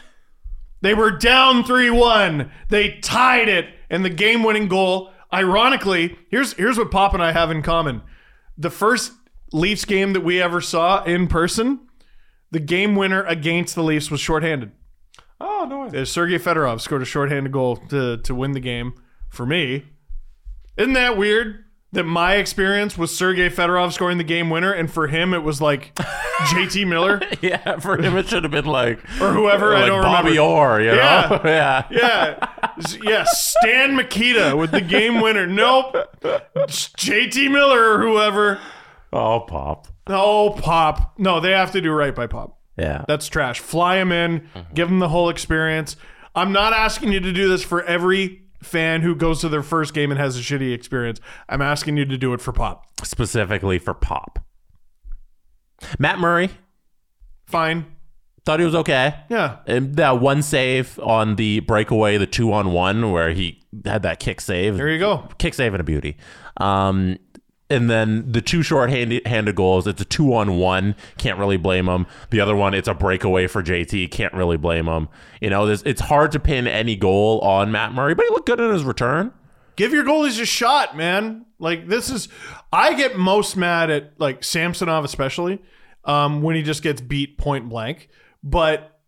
They 0.82 0.94
were 0.94 1.12
down 1.12 1.64
3-1. 1.64 2.50
They 2.70 3.00
tied 3.00 3.50
it 3.50 3.70
and 3.90 4.04
the 4.04 4.10
game-winning 4.10 4.68
goal. 4.68 5.12
Ironically, 5.34 6.18
here's 6.30 6.54
here's 6.54 6.78
what 6.78 6.92
Pop 6.92 7.14
and 7.14 7.24
I 7.24 7.32
have 7.32 7.52
in 7.52 7.62
common. 7.62 8.02
The 8.58 8.70
first 8.70 9.14
Leafs 9.54 9.86
game 9.86 10.14
that 10.14 10.22
we 10.22 10.42
ever 10.42 10.60
saw 10.60 11.04
in 11.04 11.28
person, 11.28 11.80
the 12.52 12.60
game 12.60 12.96
winner 12.96 13.24
against 13.24 13.76
the 13.76 13.84
Leafs 13.84 14.12
was 14.12 14.20
shorthanded. 14.20 14.72
Oh, 15.40 15.62
Oh 15.62 15.66
no! 15.66 15.84
Uh, 15.84 16.06
Sergei 16.06 16.40
Fedorov 16.40 16.82
scored 16.82 17.04
a 17.04 17.06
shorthanded 17.06 17.52
goal 17.52 17.78
to 17.90 18.18
to 18.18 18.34
win 18.34 18.54
the 18.54 18.60
game 18.60 18.94
for 19.30 19.46
me. 19.46 19.86
Isn't 20.76 20.94
that 20.94 21.18
weird? 21.18 21.66
That 21.94 22.06
my 22.06 22.36
experience 22.36 22.98
was 22.98 23.14
Sergei 23.14 23.50
Fedorov 23.50 23.92
scoring 23.92 24.18
the 24.18 24.24
game 24.24 24.50
winner, 24.50 24.72
and 24.72 24.90
for 24.90 25.08
him 25.08 25.34
it 25.34 25.44
was 25.44 25.60
like 25.60 25.94
JT 25.96 26.88
Miller 26.88 27.20
Yeah, 27.42 27.80
for 27.80 27.98
him 28.02 28.16
it 28.16 28.30
should 28.30 28.44
have 28.44 28.52
been 28.52 28.64
like 28.66 29.00
or 29.20 29.34
whoever. 29.34 29.76
I 29.76 29.80
like 29.82 29.88
don't 29.88 30.02
Bobby 30.04 30.30
remember. 30.30 30.42
Orr. 30.50 30.80
You 30.82 30.94
Yeah. 30.94 31.28
know? 31.30 31.42
yeah. 31.50 31.88
Yeah, 31.92 32.48
S- 32.78 32.98
yeah. 33.04 33.26
Stan 33.28 33.98
Mikita 33.98 34.56
with 34.56 34.72
the 34.72 34.80
game 34.80 35.20
winner. 35.20 35.46
Nope. 35.46 35.96
JT 36.56 37.52
Miller 37.52 37.96
or 37.96 38.02
whoever. 38.02 38.60
Oh, 39.12 39.42
pop. 39.42 39.88
Oh, 40.08 40.56
Pop. 40.62 41.20
No, 41.20 41.40
they 41.42 41.52
have 41.52 41.72
to 41.74 41.82
do 41.82 41.92
right 41.92 42.16
by 42.16 42.28
Pop. 42.28 42.58
Yeah. 42.78 43.04
That's 43.08 43.28
trash. 43.28 43.60
Fly 43.60 43.98
him 43.98 44.12
in, 44.14 44.48
give 44.74 44.90
him 44.90 45.00
the 45.00 45.10
whole 45.10 45.28
experience. 45.30 45.98
I'm 46.34 46.54
not 46.54 46.72
asking 46.74 47.12
you 47.12 47.20
to 47.20 47.34
do 47.34 47.50
this 47.50 47.64
for 47.64 47.84
every 47.84 48.44
fan 48.62 49.02
who 49.02 49.16
goes 49.16 49.42
to 49.42 49.50
their 49.50 49.64
first 49.64 49.94
game 49.94 50.12
and 50.12 50.20
has 50.20 50.38
a 50.38 50.42
shitty 50.42 50.74
experience. 50.74 51.20
I'm 51.50 51.62
asking 51.62 51.98
you 51.98 52.06
to 52.06 52.18
do 52.18 52.34
it 52.34 52.42
for 52.42 52.52
Pop. 52.52 52.86
Specifically 53.04 53.80
for 53.80 53.94
pop. 53.94 54.40
Matt 55.98 56.20
Murray 56.20 56.50
Fine. 57.48 57.86
thought 58.46 58.60
he 58.60 58.66
was 58.66 58.76
okay. 58.76 59.16
Yeah. 59.30 59.58
And 59.66 59.96
that 59.96 60.20
one 60.22 60.42
save 60.42 61.00
on 61.00 61.36
the 61.36 61.60
breakaway, 61.62 62.18
the 62.18 62.28
two 62.28 62.54
on 62.54 62.72
one, 62.72 63.12
where 63.12 63.32
he 63.32 63.64
had 63.86 64.04
that 64.04 64.20
kick 64.20 64.40
save. 64.42 64.78
There 64.78 64.90
you 64.90 65.00
go. 65.00 65.28
kick 65.38 65.54
save 65.54 65.74
and 65.74 65.82
a 65.82 65.84
beauty. 65.84 66.18
Um, 66.58 67.18
and 67.72 67.90
then 67.90 68.32
the 68.32 68.42
two 68.42 68.62
short-handed 68.62 69.56
goals, 69.56 69.88
it's 69.88 70.02
a 70.02 70.06
two 70.06 70.34
on 70.34 70.58
one. 70.58 70.96
Can't 71.18 71.40
really 71.40 71.58
blame 71.58 71.88
him. 71.88 72.06
The 72.30 72.42
other 72.42 72.56
one, 72.56 72.74
it's 72.74 72.88
a 72.88 72.94
breakaway 72.94 73.48
for 73.48 73.64
JT. 73.64 74.12
Can't 74.12 74.34
really 74.34 74.58
blame 74.58 74.88
him. 74.88 75.08
You 75.40 75.50
know, 75.50 75.68
it's 75.68 76.02
hard 76.02 76.32
to 76.34 76.40
pin 76.40 76.68
any 76.68 76.96
goal 76.96 77.40
on 77.40 77.72
Matt 77.72 77.94
Murray, 77.94 78.14
but 78.14 78.26
he 78.26 78.32
looked 78.32 78.48
good 78.48 78.60
in 78.60 78.72
his 78.72 78.84
return. 78.84 79.32
Give 79.78 79.94
your 79.94 80.04
goalies 80.04 80.40
a 80.40 80.46
shot, 80.46 80.98
man. 80.98 81.46
Like 81.58 81.88
this 81.88 82.10
is 82.10 82.28
I 82.74 82.94
get 82.94 83.18
most 83.18 83.56
mad 83.56 83.90
at 83.90 84.20
like 84.20 84.44
Samsonov 84.44 85.06
especially 85.06 85.62
um, 86.04 86.42
when 86.42 86.56
he 86.56 86.62
just 86.62 86.84
gets 86.84 87.02
beat 87.02 87.38
point 87.38 87.70
blank. 87.70 88.10
But 88.44 89.00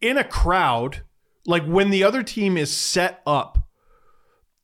in 0.00 0.18
a 0.18 0.24
crowd, 0.24 1.02
like 1.46 1.64
when 1.64 1.90
the 1.90 2.04
other 2.04 2.22
team 2.22 2.56
is 2.56 2.70
set 2.70 3.22
up, 3.26 3.68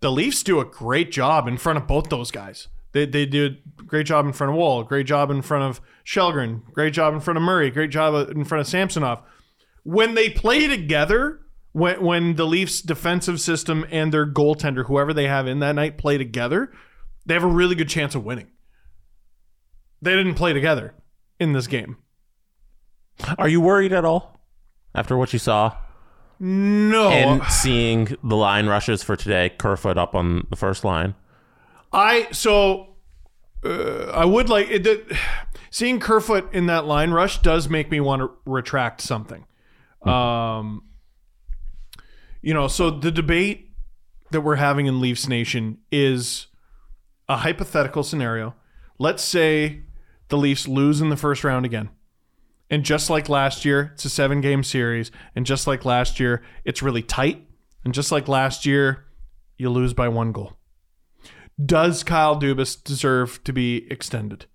the 0.01 0.13
Leafs 0.13 0.43
do 0.43 0.61
a 0.61 0.65
great 0.65 1.11
job 1.11 1.49
in 1.49 1.57
front 1.57 1.79
of 1.79 1.87
both 1.87 2.09
those 2.11 2.31
guys. 2.31 2.69
They 2.93 3.07
they 3.07 3.27
do 3.27 3.57
a 3.79 3.83
great 3.83 4.07
job 4.07 4.27
in 4.27 4.33
front 4.33 4.53
of 4.53 4.57
Woll, 4.57 4.85
great 4.85 5.07
job 5.07 5.31
in 5.31 5.43
front 5.43 5.65
of 5.65 5.81
Kallgren, 6.07 6.65
great 6.73 6.93
job 6.93 7.15
in 7.15 7.21
front 7.21 7.37
of 7.37 7.43
Murray, 7.43 7.71
great 7.71 7.91
job 7.91 8.31
in 8.31 8.45
front 8.45 8.61
of 8.61 8.67
Samsonov. 8.67 9.23
When 9.83 10.15
they 10.15 10.31
play 10.31 10.67
together, 10.67 11.41
when 11.73 12.03
when 12.03 12.37
the 12.37 12.47
Leafs 12.47 12.81
defensive 12.81 13.41
system 13.41 13.87
and 13.91 14.13
their 14.13 14.27
goaltender, 14.27 14.87
whoever 14.87 15.13
they 15.13 15.27
have 15.29 15.47
in 15.47 15.61
that 15.61 15.75
night, 15.75 15.99
play 15.99 16.19
together, 16.19 16.73
they 17.27 17.35
have 17.35 17.45
a 17.45 17.49
really 17.49 17.75
good 17.75 17.89
chance 17.89 18.15
of 18.15 18.25
winning. 18.25 18.49
They 20.01 20.15
didn't 20.15 20.35
play 20.35 20.53
together 20.53 20.95
in 21.39 21.53
this 21.53 21.67
game. 21.67 21.97
Are 23.37 23.49
you 23.49 23.61
worried 23.61 23.93
at 23.93 24.05
all 24.05 24.41
after 24.95 25.17
what 25.17 25.33
you 25.33 25.39
saw 25.39 25.77
No, 26.39 27.11
and 27.11 27.43
seeing 27.51 28.17
the 28.23 28.37
line 28.37 28.67
rushes 28.67 29.03
for 29.03 29.17
today? 29.17 29.51
Kerfoot 29.51 29.99
up 29.99 30.15
on 30.15 30.47
the 30.51 30.57
first 30.57 30.85
line. 30.85 31.15
I 31.93 32.29
so 32.33 32.97
uh, 33.65 34.11
I 34.13 34.25
would 34.25 34.49
like 34.49 34.71
it. 34.71 34.85
That, 34.85 35.19
seeing 35.71 36.01
Kerfoot 36.01 36.53
in 36.53 36.67
that 36.67 36.87
line 36.87 37.11
rush 37.11 37.41
does 37.43 37.69
make 37.69 37.91
me 37.91 38.01
want 38.01 38.23
to 38.23 38.31
retract 38.45 39.01
something. 39.01 39.45
Um, 40.03 40.85
you 42.41 42.55
know, 42.55 42.69
so 42.69 42.91
the 42.91 43.11
debate 43.11 43.73
that 44.31 44.43
we're 44.43 44.57
having 44.57 44.87
in 44.87 45.01
Leafs 45.01 45.27
Nation 45.27 45.79
is 45.91 46.47
a 47.29 47.39
hypothetical 47.39 48.03
scenario. 48.03 48.55
Let's 48.99 49.23
say 49.23 49.83
the 50.29 50.37
Leafs 50.37 50.69
lose 50.69 51.01
in 51.01 51.09
the 51.09 51.17
first 51.17 51.45
round 51.45 51.67
again. 51.67 51.91
And 52.71 52.85
just 52.85 53.09
like 53.09 53.29
last 53.29 53.65
year, 53.65 53.93
it's 53.95 54.05
a 54.05 54.11
seven 54.11 54.41
game 54.41 54.63
series. 54.63 55.11
And 55.35 55.47
just 55.47 55.67
like 55.67 55.85
last 55.85 56.21
year, 56.21 56.43
it's 56.65 56.83
really 56.83 57.03
tight. 57.03 57.47
And 57.85 57.95
just 57.95 58.13
like 58.13 58.29
last 58.29 58.67
year, 58.67 59.07
you 59.57 59.71
lose 59.71 59.95
by 59.95 60.09
one 60.09 60.33
goal. 60.33 60.58
Does 61.65 62.05
Kyle 62.05 62.39
Dubas 62.39 62.83
deserve 62.83 63.43
to 63.45 63.53
be 63.53 63.91
extended? 63.91 64.47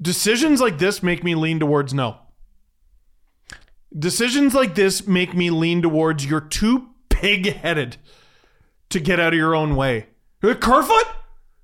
Decisions 0.00 0.60
like 0.60 0.78
this 0.78 1.02
make 1.02 1.24
me 1.24 1.34
lean 1.34 1.58
towards 1.58 1.92
no. 1.92 2.18
Decisions 3.96 4.54
like 4.54 4.74
this 4.74 5.06
make 5.06 5.34
me 5.34 5.50
lean 5.50 5.82
towards 5.82 6.24
you're 6.24 6.40
too 6.40 6.88
pig 7.08 7.56
headed 7.56 7.96
to 8.90 9.00
get 9.00 9.20
out 9.20 9.32
of 9.32 9.38
your 9.38 9.54
own 9.54 9.76
way. 9.76 10.06
Uh, 10.42 10.54
Kerfoot? 10.54 11.06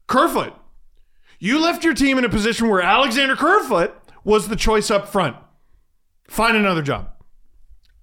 Kerfoot. 0.06 0.54
You 1.38 1.60
left 1.60 1.84
your 1.84 1.94
team 1.94 2.18
in 2.18 2.24
a 2.24 2.28
position 2.28 2.68
where 2.68 2.80
Alexander 2.80 3.36
Kerfoot 3.36 3.94
was 4.24 4.48
the 4.48 4.56
choice 4.56 4.90
up 4.90 5.08
front. 5.08 5.36
Find 6.28 6.56
another 6.56 6.82
job. 6.82 7.10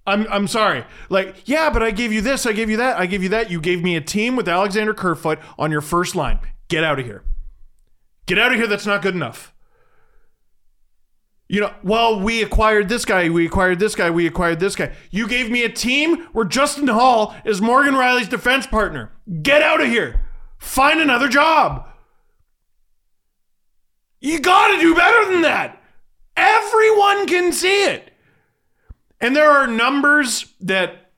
I'm 0.06 0.26
I'm 0.30 0.46
sorry. 0.46 0.84
Like, 1.08 1.48
yeah, 1.48 1.70
but 1.70 1.82
I 1.82 1.90
gave 1.90 2.12
you 2.12 2.20
this, 2.20 2.46
I 2.46 2.52
gave 2.52 2.70
you 2.70 2.76
that, 2.76 2.98
I 2.98 3.06
gave 3.06 3.22
you 3.22 3.28
that. 3.30 3.50
You 3.50 3.60
gave 3.60 3.82
me 3.82 3.96
a 3.96 4.00
team 4.00 4.36
with 4.36 4.48
Alexander 4.48 4.94
Kerfoot 4.94 5.38
on 5.58 5.70
your 5.70 5.80
first 5.80 6.14
line. 6.14 6.38
Get 6.68 6.84
out 6.84 6.98
of 6.98 7.04
here. 7.04 7.22
Get 8.26 8.38
out 8.38 8.52
of 8.52 8.58
here. 8.58 8.66
That's 8.66 8.86
not 8.86 9.02
good 9.02 9.14
enough. 9.14 9.52
You 11.48 11.60
know, 11.60 11.72
well, 11.84 12.20
we 12.20 12.42
acquired 12.42 12.88
this 12.88 13.04
guy, 13.04 13.28
we 13.28 13.46
acquired 13.46 13.78
this 13.78 13.94
guy, 13.94 14.10
we 14.10 14.26
acquired 14.26 14.58
this 14.58 14.74
guy. 14.74 14.92
You 15.12 15.28
gave 15.28 15.48
me 15.48 15.62
a 15.62 15.68
team 15.68 16.24
where 16.32 16.44
Justin 16.44 16.88
Holl 16.88 17.34
is 17.44 17.60
Morgan 17.60 17.94
Rielly's 17.94 18.28
defense 18.28 18.66
partner. 18.66 19.12
Get 19.42 19.62
out 19.62 19.80
of 19.80 19.86
here. 19.86 20.22
Find 20.58 21.00
another 21.00 21.28
job. 21.28 21.86
You 24.20 24.40
got 24.40 24.74
to 24.74 24.80
do 24.80 24.96
better 24.96 25.30
than 25.30 25.42
that. 25.42 25.80
Everyone 26.36 27.26
can 27.26 27.52
see 27.52 27.84
it. 27.84 28.10
And 29.20 29.34
there 29.34 29.50
are 29.50 29.66
numbers 29.66 30.54
that 30.60 31.12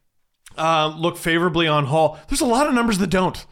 uh, 0.56 0.94
look 0.96 1.16
favorably 1.16 1.66
on 1.66 1.86
Holl. 1.86 2.18
There's 2.28 2.40
a 2.40 2.46
lot 2.46 2.66
of 2.66 2.74
numbers 2.74 2.98
that 2.98 3.10
don't. 3.10 3.44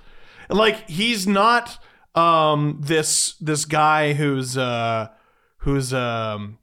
Like 0.49 0.89
he's 0.89 1.27
not 1.27 1.79
um, 2.15 2.81
this 2.83 3.35
this 3.35 3.65
guy 3.65 4.13
who's 4.13 4.57
uh, 4.57 5.09
who's 5.59 5.93
um, 5.93 6.59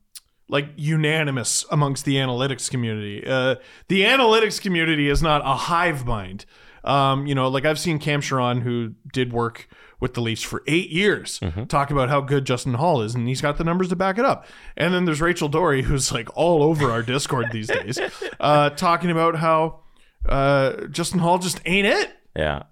like 0.47 0.69
unanimous 0.75 1.65
amongst 1.71 2.05
the 2.05 2.15
analytics 2.15 2.69
community. 2.69 3.25
Uh, 3.25 3.55
the 3.88 4.01
analytics 4.01 4.61
community 4.61 5.09
is 5.09 5.21
not 5.21 5.41
a 5.41 5.55
hive 5.55 6.05
mind. 6.05 6.45
Um, 6.84 7.25
you 7.27 7.36
know, 7.36 7.47
like 7.47 7.65
I've 7.65 7.79
seen 7.79 7.99
Cam 7.99 8.21
Charron, 8.21 8.61
who 8.61 8.93
did 9.11 9.31
work 9.31 9.67
with 10.04 10.16
the 10.16 10.22
Leafs 10.22 10.43
for 10.43 10.62
eight 10.68 10.89
years, 10.89 11.39
talk 11.70 11.89
about 11.89 12.10
how 12.10 12.20
good 12.20 12.43
Justin 12.43 12.74
Holl 12.74 13.01
is, 13.01 13.16
and 13.16 13.26
he's 13.26 13.39
got 13.39 13.58
the 13.58 13.64
numbers 13.64 13.88
to 13.88 13.95
back 13.95 14.18
it 14.18 14.26
up. 14.26 14.45
And 14.76 14.93
then 14.93 15.06
there's 15.06 15.22
Rachel 15.22 15.47
Doerrie, 15.47 15.84
who's 15.84 16.12
like 16.12 16.28
all 16.36 16.62
over 16.62 16.91
our 16.91 17.01
Discord 17.01 17.54
these 17.54 17.68
days, 17.70 17.97
uh, 18.41 18.72
talking 18.72 19.12
about 19.12 19.38
how 19.38 19.80
uh, 20.28 20.88
Justin 20.88 21.20
Holl 21.20 21.38
just 21.38 21.62
ain't 21.66 21.88
it. 21.88 22.12
Yeah. 22.36 22.64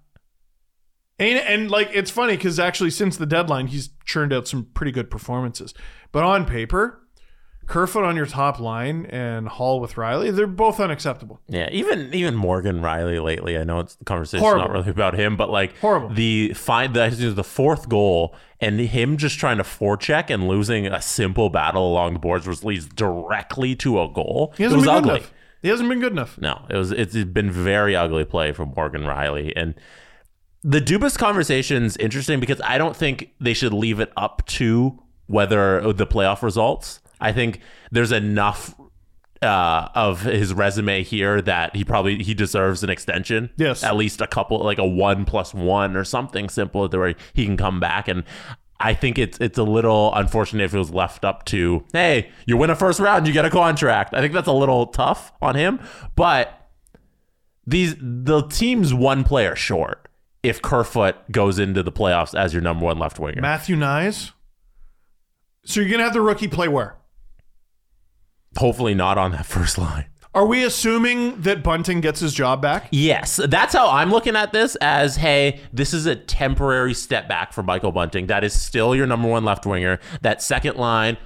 Ain't 1.18 1.38
it? 1.38 1.46
And 1.46 1.70
like 1.70 1.88
it's 1.94 2.10
funny 2.10 2.36
because 2.36 2.60
actually 2.60 2.90
since 2.90 3.16
the 3.16 3.24
deadline, 3.24 3.68
he's 3.68 3.88
churned 4.04 4.34
out 4.34 4.46
some 4.46 4.66
pretty 4.74 4.92
good 4.92 5.10
performances. 5.10 5.72
But 6.12 6.24
on 6.24 6.44
paper, 6.44 7.00
Kerfoot 7.72 8.04
on 8.04 8.16
your 8.16 8.26
top 8.26 8.60
line 8.60 9.06
and 9.06 9.48
Holl 9.48 9.80
with 9.80 9.94
Rielly, 9.94 10.30
they're 10.30 10.46
both 10.46 10.78
unacceptable. 10.78 11.40
Yeah, 11.48 11.70
even 11.72 12.12
even 12.12 12.34
Morgan 12.34 12.82
Rielly 12.82 13.24
lately. 13.24 13.56
I 13.56 13.64
know 13.64 13.80
it's 13.80 13.94
the 13.94 14.04
conversation's 14.04 14.42
Horrible. 14.42 14.64
not 14.64 14.72
really 14.72 14.90
about 14.90 15.14
him, 15.14 15.38
but 15.38 15.48
like 15.48 15.78
Horrible. 15.78 16.10
the 16.10 16.52
find 16.52 16.94
the, 16.94 17.08
the 17.34 17.42
fourth 17.42 17.88
goal 17.88 18.34
and 18.60 18.78
him 18.78 19.16
just 19.16 19.38
trying 19.38 19.56
to 19.56 19.62
forecheck 19.62 20.28
and 20.28 20.48
losing 20.48 20.86
a 20.86 21.00
simple 21.00 21.48
battle 21.48 21.90
along 21.90 22.12
the 22.12 22.18
boards 22.18 22.46
which 22.46 22.62
leads 22.62 22.86
directly 22.86 23.74
to 23.76 24.02
a 24.02 24.06
goal. 24.06 24.52
He 24.58 24.64
hasn't 24.64 24.82
was 24.82 24.86
been 24.86 25.02
good 25.04 25.10
enough. 25.16 25.32
He 25.62 25.68
hasn't 25.68 25.88
been 25.88 26.00
good 26.00 26.12
enough. 26.12 26.38
No, 26.38 26.66
it 26.68 26.76
was 26.76 26.92
it's 26.92 27.14
been 27.14 27.50
very 27.50 27.96
ugly 27.96 28.26
play 28.26 28.52
from 28.52 28.74
Morgan 28.76 29.04
Rielly 29.04 29.50
and 29.56 29.74
the 30.62 30.80
Dubas 30.80 31.16
conversation's 31.16 31.96
interesting 31.96 32.38
because 32.38 32.60
I 32.60 32.76
don't 32.76 32.94
think 32.94 33.32
they 33.40 33.54
should 33.54 33.72
leave 33.72 33.98
it 33.98 34.12
up 34.14 34.44
to 34.48 35.02
whether 35.26 35.90
the 35.94 36.06
playoff 36.06 36.42
results. 36.42 37.00
I 37.22 37.32
think 37.32 37.60
there's 37.90 38.12
enough 38.12 38.74
uh, 39.40 39.88
of 39.94 40.22
his 40.22 40.54
resume 40.54 41.02
here 41.02 41.42
that 41.42 41.74
he 41.74 41.84
probably 41.84 42.22
he 42.22 42.34
deserves 42.34 42.84
an 42.84 42.90
extension. 42.90 43.50
Yes. 43.56 43.82
at 43.82 43.96
least 43.96 44.20
a 44.20 44.26
couple, 44.26 44.58
like 44.58 44.78
a 44.78 44.86
one 44.86 45.24
plus 45.24 45.52
one 45.54 45.96
or 45.96 46.04
something 46.04 46.48
simple, 46.48 46.88
to 46.88 46.98
where 46.98 47.14
he 47.34 47.44
can 47.44 47.56
come 47.56 47.80
back. 47.80 48.08
And 48.08 48.24
I 48.78 48.94
think 48.94 49.18
it's 49.18 49.38
it's 49.40 49.58
a 49.58 49.62
little 49.64 50.14
unfortunate 50.14 50.64
if 50.64 50.74
it 50.74 50.78
was 50.78 50.90
left 50.92 51.24
up 51.24 51.44
to, 51.46 51.84
hey, 51.92 52.30
you 52.46 52.56
win 52.56 52.70
a 52.70 52.76
first 52.76 53.00
round, 53.00 53.26
you 53.26 53.32
get 53.32 53.44
a 53.44 53.50
contract. 53.50 54.14
I 54.14 54.20
think 54.20 54.32
that's 54.32 54.48
a 54.48 54.52
little 54.52 54.86
tough 54.86 55.32
on 55.40 55.54
him, 55.54 55.80
but 56.14 56.68
these 57.66 57.94
the 58.00 58.42
team's 58.48 58.92
one 58.92 59.22
player 59.24 59.54
short 59.54 60.08
if 60.42 60.60
Kerfoot 60.60 61.14
goes 61.30 61.58
into 61.60 61.82
the 61.82 61.92
playoffs 61.92 62.36
as 62.38 62.52
your 62.52 62.62
number 62.62 62.84
one 62.84 62.98
left 62.98 63.18
winger. 63.20 63.40
Matthew 63.40 63.76
Knies. 63.76 64.32
So 65.64 65.80
you're 65.80 65.90
gonna 65.90 66.02
have 66.02 66.12
the 66.12 66.20
rookie 66.20 66.48
play 66.48 66.66
where? 66.66 66.96
Hopefully 68.56 68.94
not 68.94 69.18
on 69.18 69.32
that 69.32 69.46
first 69.56 69.78
line. 69.78 70.06
Are 70.34 70.46
we 70.46 70.64
assuming 70.64 71.42
that 71.42 71.62
Bunting 71.62 72.00
gets 72.00 72.20
his 72.20 72.32
job 72.32 72.62
back? 72.62 72.88
Yes, 72.90 73.38
that's 73.48 73.74
how 73.74 73.90
I'm 73.90 74.10
looking 74.10 74.34
at 74.34 74.54
this 74.54 74.76
as 74.76 75.16
hey, 75.16 75.60
this 75.74 75.92
is 75.92 76.06
a 76.06 76.16
temporary 76.16 76.94
step 76.94 77.28
back 77.28 77.52
for 77.52 77.62
Michael 77.62 77.92
Bunting. 77.92 78.28
That 78.28 78.42
is 78.42 78.58
still 78.58 78.94
your 78.96 79.06
number 79.06 79.28
one 79.28 79.44
left 79.44 79.66
winger. 79.66 80.00
That 80.22 80.40
second 80.40 80.76
line, 80.76 81.18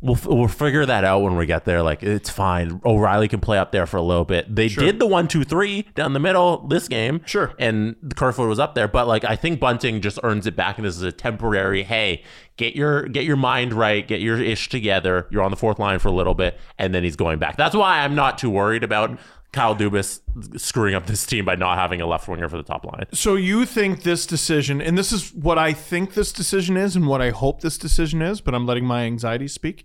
we'll, 0.00 0.18
we'll 0.24 0.48
figure 0.48 0.86
that 0.86 1.04
out 1.04 1.20
when 1.20 1.36
we 1.36 1.46
get 1.46 1.64
there. 1.64 1.82
Like, 1.82 2.02
it's 2.02 2.30
fine. 2.30 2.80
O'Reilly 2.84 3.28
can 3.28 3.40
play 3.40 3.58
up 3.58 3.72
there 3.72 3.86
for 3.86 3.96
a 3.96 4.02
little 4.02 4.24
bit. 4.24 4.54
They 4.54 4.68
did 4.68 4.98
the 4.98 5.06
one, 5.06 5.28
two, 5.28 5.44
three 5.44 5.82
down 5.94 6.12
the 6.12 6.20
middle 6.20 6.66
this 6.68 6.88
game. 6.88 7.22
Sure. 7.26 7.52
And 7.58 7.96
Kerfoot 8.16 8.48
was 8.48 8.58
up 8.58 8.74
there. 8.74 8.88
But, 8.88 9.06
like, 9.06 9.24
I 9.24 9.36
think 9.36 9.60
Bunting 9.60 10.00
just 10.00 10.18
earns 10.22 10.46
it 10.46 10.56
back. 10.56 10.78
And 10.78 10.86
this 10.86 10.96
is 10.96 11.02
a 11.02 11.12
temporary, 11.12 11.82
hey, 11.82 12.22
get 12.56 12.76
your 12.76 13.04
get 13.08 13.24
your 13.24 13.36
mind 13.36 13.72
right, 13.72 14.06
get 14.06 14.20
your 14.20 14.40
ish 14.40 14.68
together. 14.68 15.26
You're 15.30 15.42
on 15.42 15.50
the 15.50 15.56
fourth 15.56 15.78
line 15.78 15.98
for 15.98 16.08
a 16.08 16.12
little 16.12 16.34
bit. 16.34 16.58
And 16.78 16.94
then 16.94 17.04
he's 17.04 17.16
going 17.16 17.38
back. 17.38 17.56
That's 17.56 17.74
why 17.74 18.00
I'm 18.00 18.14
not 18.14 18.38
too 18.38 18.50
worried 18.50 18.84
about 18.84 19.18
Kyle 19.52 19.74
Dubas 19.74 20.20
screwing 20.60 20.94
up 20.94 21.06
this 21.06 21.26
team 21.26 21.44
by 21.44 21.56
not 21.56 21.76
having 21.76 22.00
a 22.00 22.06
left 22.06 22.28
winger 22.28 22.48
for 22.48 22.56
the 22.56 22.62
top 22.62 22.84
line. 22.84 23.06
So 23.12 23.34
you 23.34 23.66
think 23.66 24.02
this 24.04 24.26
decision, 24.26 24.80
and 24.80 24.96
this 24.96 25.10
is 25.10 25.34
what 25.34 25.58
I 25.58 25.72
think 25.72 26.14
this 26.14 26.32
decision 26.32 26.76
is, 26.76 26.94
and 26.94 27.06
what 27.06 27.20
I 27.20 27.30
hope 27.30 27.60
this 27.60 27.76
decision 27.76 28.22
is, 28.22 28.40
but 28.40 28.54
I'm 28.54 28.66
letting 28.66 28.84
my 28.84 29.02
anxiety 29.02 29.48
speak. 29.48 29.84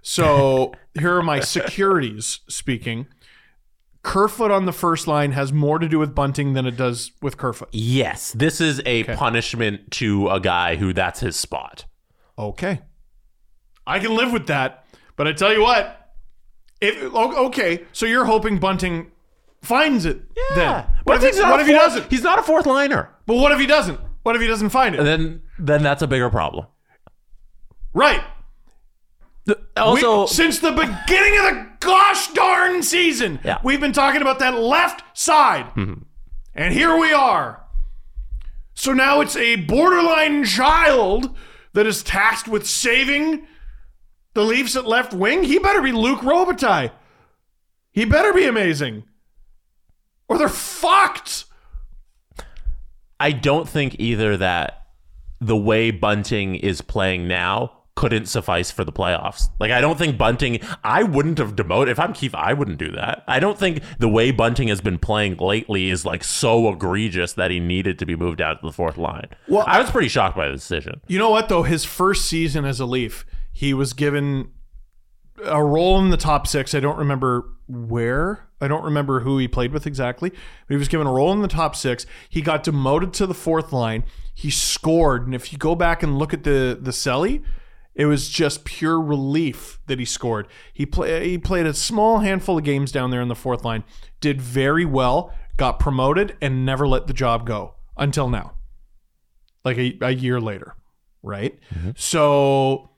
So 0.00 0.72
here 0.98 1.16
are 1.16 1.22
my 1.22 1.40
securities 1.40 2.40
speaking. 2.48 3.06
Kerfoot 4.02 4.50
on 4.50 4.64
the 4.64 4.72
first 4.72 5.06
line 5.06 5.32
has 5.32 5.52
more 5.52 5.78
to 5.78 5.88
do 5.88 5.98
with 5.98 6.14
Bunting 6.14 6.54
than 6.54 6.66
it 6.66 6.76
does 6.76 7.12
with 7.20 7.36
Kerfoot. 7.36 7.68
Yes, 7.70 8.32
this 8.32 8.60
is 8.60 8.80
a 8.84 9.04
punishment 9.04 9.90
to 9.92 10.28
a 10.28 10.40
guy 10.40 10.76
who 10.76 10.92
that's 10.92 11.20
his 11.20 11.36
spot. 11.36 11.84
Okay. 12.36 12.80
I 13.86 13.98
can 14.00 14.14
live 14.16 14.32
with 14.32 14.46
that, 14.46 14.86
but 15.16 15.28
I 15.28 15.32
tell 15.32 15.52
you 15.52 15.62
what, 15.62 16.01
if 16.82 17.14
okay, 17.14 17.84
so 17.92 18.04
you're 18.06 18.24
hoping 18.26 18.58
Bunting 18.58 19.10
finds 19.62 20.04
it 20.04 20.20
then. 20.56 20.84
What 21.04 21.16
if, 21.16 21.20
Bunting's 21.22 21.36
he, 21.36 21.42
not 21.42 21.50
what 21.52 21.60
a 21.60 21.62
if 21.62 21.68
he 21.68 21.74
fourth- 21.74 21.84
doesn't? 21.86 22.10
He's 22.10 22.22
not 22.22 22.38
a 22.38 22.42
fourth 22.42 22.66
liner. 22.66 23.10
But 23.26 23.36
what 23.36 23.52
if 23.52 23.58
he 23.60 23.66
doesn't? 23.66 24.00
What 24.24 24.34
if 24.36 24.42
he 24.42 24.48
doesn't 24.48 24.70
find 24.70 24.94
it? 24.94 25.02
Then 25.02 25.42
then 25.58 25.82
that's 25.82 26.02
a 26.02 26.06
bigger 26.06 26.28
problem. 26.30 26.66
Right. 27.94 28.22
We- 29.46 29.54
Also, 29.76 30.26
since 30.26 30.58
the 30.60 30.70
beginning 30.72 31.38
of 31.38 31.44
the 31.44 31.66
gosh 31.80 32.28
darn 32.32 32.82
season, 32.82 33.40
Yeah. 33.44 33.56
Mm-hmm. 33.56 33.66
we've 33.66 33.80
been 33.80 33.92
talking 33.92 34.22
about 34.22 34.38
that 34.38 34.54
left 34.54 35.02
side. 35.18 35.66
And 36.54 36.72
here 36.74 36.96
we 36.96 37.12
are. 37.12 37.60
So 38.74 38.92
now 38.92 39.20
it's 39.20 39.36
a 39.36 39.56
borderline 39.56 40.44
child 40.44 41.36
that 41.72 41.86
is 41.86 42.02
tasked 42.02 42.48
with 42.48 42.66
saving 42.66 43.46
the 44.34 44.42
Leafs 44.44 44.76
at 44.76 44.86
left 44.86 45.12
wing. 45.12 45.42
He 45.42 45.58
better 45.58 45.82
be 45.82 45.92
Luc 45.92 46.20
Robitaille. 46.20 46.90
He 47.92 48.04
better 48.04 48.32
be 48.32 48.46
amazing. 48.46 49.04
Or 50.28 50.38
they're 50.38 50.48
fucked. 50.48 51.44
I 53.20 53.32
don't 53.32 53.68
think 53.68 53.96
either 53.98 54.36
that 54.38 54.86
the 55.40 55.56
way 55.56 55.90
Bunting 55.90 56.54
is 56.54 56.80
playing 56.80 57.28
now 57.28 57.78
couldn't 57.94 58.24
suffice 58.26 58.70
for 58.70 58.84
the 58.84 58.92
playoffs. 58.92 59.50
Like 59.60 59.70
I 59.70 59.80
don't 59.82 59.98
think 59.98 60.16
Bunting 60.16 60.60
I 60.82 61.02
wouldn't 61.02 61.36
have 61.38 61.54
demoted 61.54 61.92
if 61.92 62.00
I'm 62.00 62.14
Keefe, 62.14 62.34
I 62.34 62.54
wouldn't 62.54 62.78
do 62.78 62.90
that. 62.92 63.22
I 63.28 63.38
don't 63.38 63.58
think 63.58 63.82
the 63.98 64.08
way 64.08 64.30
Bunting 64.30 64.68
has 64.68 64.80
been 64.80 64.98
playing 64.98 65.36
lately 65.36 65.90
is 65.90 66.06
like 66.06 66.24
so 66.24 66.72
egregious 66.72 67.34
that 67.34 67.50
he 67.50 67.60
needed 67.60 67.98
to 67.98 68.06
be 68.06 68.16
moved 68.16 68.40
out 68.40 68.60
to 68.60 68.66
the 68.66 68.72
fourth 68.72 68.96
line. 68.96 69.28
Well- 69.46 69.64
I 69.66 69.78
was 69.80 69.90
pretty 69.90 70.08
shocked 70.08 70.36
by 70.36 70.46
the 70.48 70.54
decision. 70.54 71.02
You 71.06 71.18
know 71.18 71.28
what, 71.30 71.48
though? 71.50 71.64
His 71.64 71.84
first 71.84 72.24
season 72.24 72.64
as 72.64 72.80
a 72.80 72.86
Leaf, 72.86 73.26
he 73.52 73.74
was 73.74 73.92
given 73.92 74.50
a 75.44 75.62
role 75.62 75.98
in 75.98 76.10
the 76.10 76.16
top 76.16 76.46
six. 76.46 76.74
I 76.74 76.80
don't 76.80 76.98
remember 76.98 77.48
where. 77.68 78.48
I 78.60 78.68
don't 78.68 78.84
remember 78.84 79.20
who 79.20 79.38
he 79.38 79.48
played 79.48 79.72
with 79.72 79.86
exactly. 79.86 80.30
But 80.30 80.38
he 80.68 80.76
was 80.76 80.88
given 80.88 81.06
a 81.06 81.12
role 81.12 81.32
in 81.32 81.42
the 81.42 81.48
top 81.48 81.74
six. 81.74 82.06
He 82.28 82.42
got 82.42 82.62
demoted 82.62 83.12
to 83.14 83.26
the 83.26 83.34
fourth 83.34 83.72
line. 83.72 84.04
He 84.34 84.50
scored, 84.50 85.26
and 85.26 85.34
if 85.34 85.52
you 85.52 85.58
go 85.58 85.74
back 85.74 86.02
and 86.02 86.18
look 86.18 86.32
at 86.32 86.44
the 86.44 86.78
the 86.80 86.90
celly, 86.90 87.42
it 87.94 88.06
was 88.06 88.28
just 88.28 88.64
pure 88.64 89.00
relief 89.00 89.78
that 89.86 89.98
he 89.98 90.04
scored. 90.04 90.48
He 90.72 90.86
play, 90.86 91.28
he 91.28 91.38
played 91.38 91.66
a 91.66 91.74
small 91.74 92.20
handful 92.20 92.58
of 92.58 92.64
games 92.64 92.90
down 92.92 93.10
there 93.10 93.20
in 93.20 93.28
the 93.28 93.34
fourth 93.34 93.64
line. 93.64 93.84
Did 94.20 94.40
very 94.40 94.84
well. 94.84 95.34
Got 95.58 95.78
promoted 95.78 96.36
and 96.40 96.64
never 96.64 96.88
let 96.88 97.06
the 97.06 97.12
job 97.12 97.46
go 97.46 97.74
until 97.96 98.28
now. 98.28 98.54
Like 99.64 99.76
a, 99.76 99.98
a 100.00 100.10
year 100.10 100.40
later, 100.40 100.74
right? 101.22 101.58
Mm-hmm. 101.74 101.90
So 101.96 102.91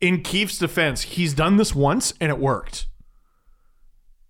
in 0.00 0.22
Keefe's 0.22 0.58
defense, 0.58 1.02
he's 1.02 1.34
done 1.34 1.56
this 1.56 1.74
once 1.74 2.14
and 2.20 2.30
it 2.30 2.38
worked. 2.38 2.86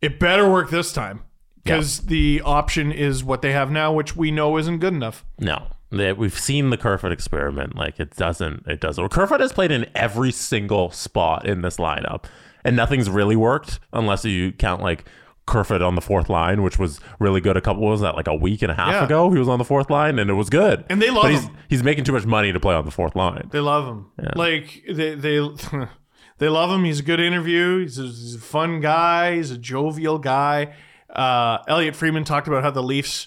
It 0.00 0.18
better 0.18 0.48
work 0.50 0.70
this 0.70 0.92
time 0.92 1.22
because 1.62 2.00
the 2.06 2.40
option 2.44 2.90
is 2.90 3.22
what 3.22 3.42
they 3.42 3.52
have 3.52 3.70
now, 3.70 3.92
which 3.92 4.16
we 4.16 4.30
know 4.30 4.56
isn't 4.56 4.78
good 4.78 4.94
enough. 4.94 5.24
No. 5.38 5.66
They- 5.90 6.12
We've 6.12 6.36
seen 6.38 6.70
the 6.70 6.76
Kerfoot 6.78 7.12
experiment. 7.12 7.76
Like 7.76 8.00
it 8.00 8.16
doesn't, 8.16 8.66
it 8.66 8.80
doesn't. 8.80 9.08
Kerfoot 9.10 9.40
has 9.40 9.52
played 9.52 9.70
in 9.70 9.86
every 9.94 10.32
single 10.32 10.90
spot 10.90 11.46
in 11.46 11.62
this 11.62 11.76
lineup, 11.76 12.24
and 12.64 12.76
nothing's 12.76 13.10
really 13.10 13.36
worked 13.36 13.78
unless 13.92 14.24
you 14.24 14.52
count 14.52 14.80
like 14.82 15.04
Kerfoot 15.50 15.82
on 15.82 15.94
the 15.96 16.00
fourth 16.00 16.28
line, 16.30 16.62
which 16.62 16.78
was 16.78 17.00
really 17.18 17.40
good. 17.40 17.56
A 17.56 17.60
couple 17.60 17.82
what 17.82 17.90
was 17.90 18.00
that 18.00 18.14
like 18.14 18.28
a 18.28 18.34
week 18.34 18.62
and 18.62 18.70
a 18.70 18.74
half 18.74 18.92
Yeah. 18.92 19.04
ago? 19.04 19.30
He 19.30 19.38
was 19.38 19.48
on 19.48 19.58
the 19.58 19.64
fourth 19.64 19.90
line, 19.90 20.18
and 20.18 20.30
it 20.30 20.34
was 20.34 20.48
good. 20.48 20.84
And 20.88 21.02
they 21.02 21.10
love 21.10 21.22
but 21.24 21.30
he's, 21.32 21.44
him. 21.44 21.56
He's 21.68 21.82
making 21.82 22.04
too 22.04 22.12
much 22.12 22.24
money 22.24 22.52
to 22.52 22.60
play 22.60 22.74
on 22.74 22.84
the 22.84 22.90
fourth 22.90 23.14
line. 23.16 23.48
They 23.50 23.60
love 23.60 23.86
him. 23.86 24.06
Like 24.36 24.84
they 24.88 25.14
they 25.14 25.46
they 26.38 26.48
love 26.48 26.70
him. 26.70 26.84
He's 26.84 27.00
a 27.00 27.02
good 27.02 27.20
interview. 27.20 27.80
He's 27.82 27.98
a, 27.98 28.02
he's 28.04 28.34
a 28.36 28.40
fun 28.40 28.80
guy. 28.80 29.36
He's 29.36 29.50
a 29.50 29.58
jovial 29.58 30.18
guy. 30.18 30.74
Uh, 31.08 31.58
Elliotte 31.68 31.96
Friedman 31.96 32.24
talked 32.24 32.46
about 32.46 32.62
how 32.62 32.70
the 32.70 32.82
Leafs 32.82 33.26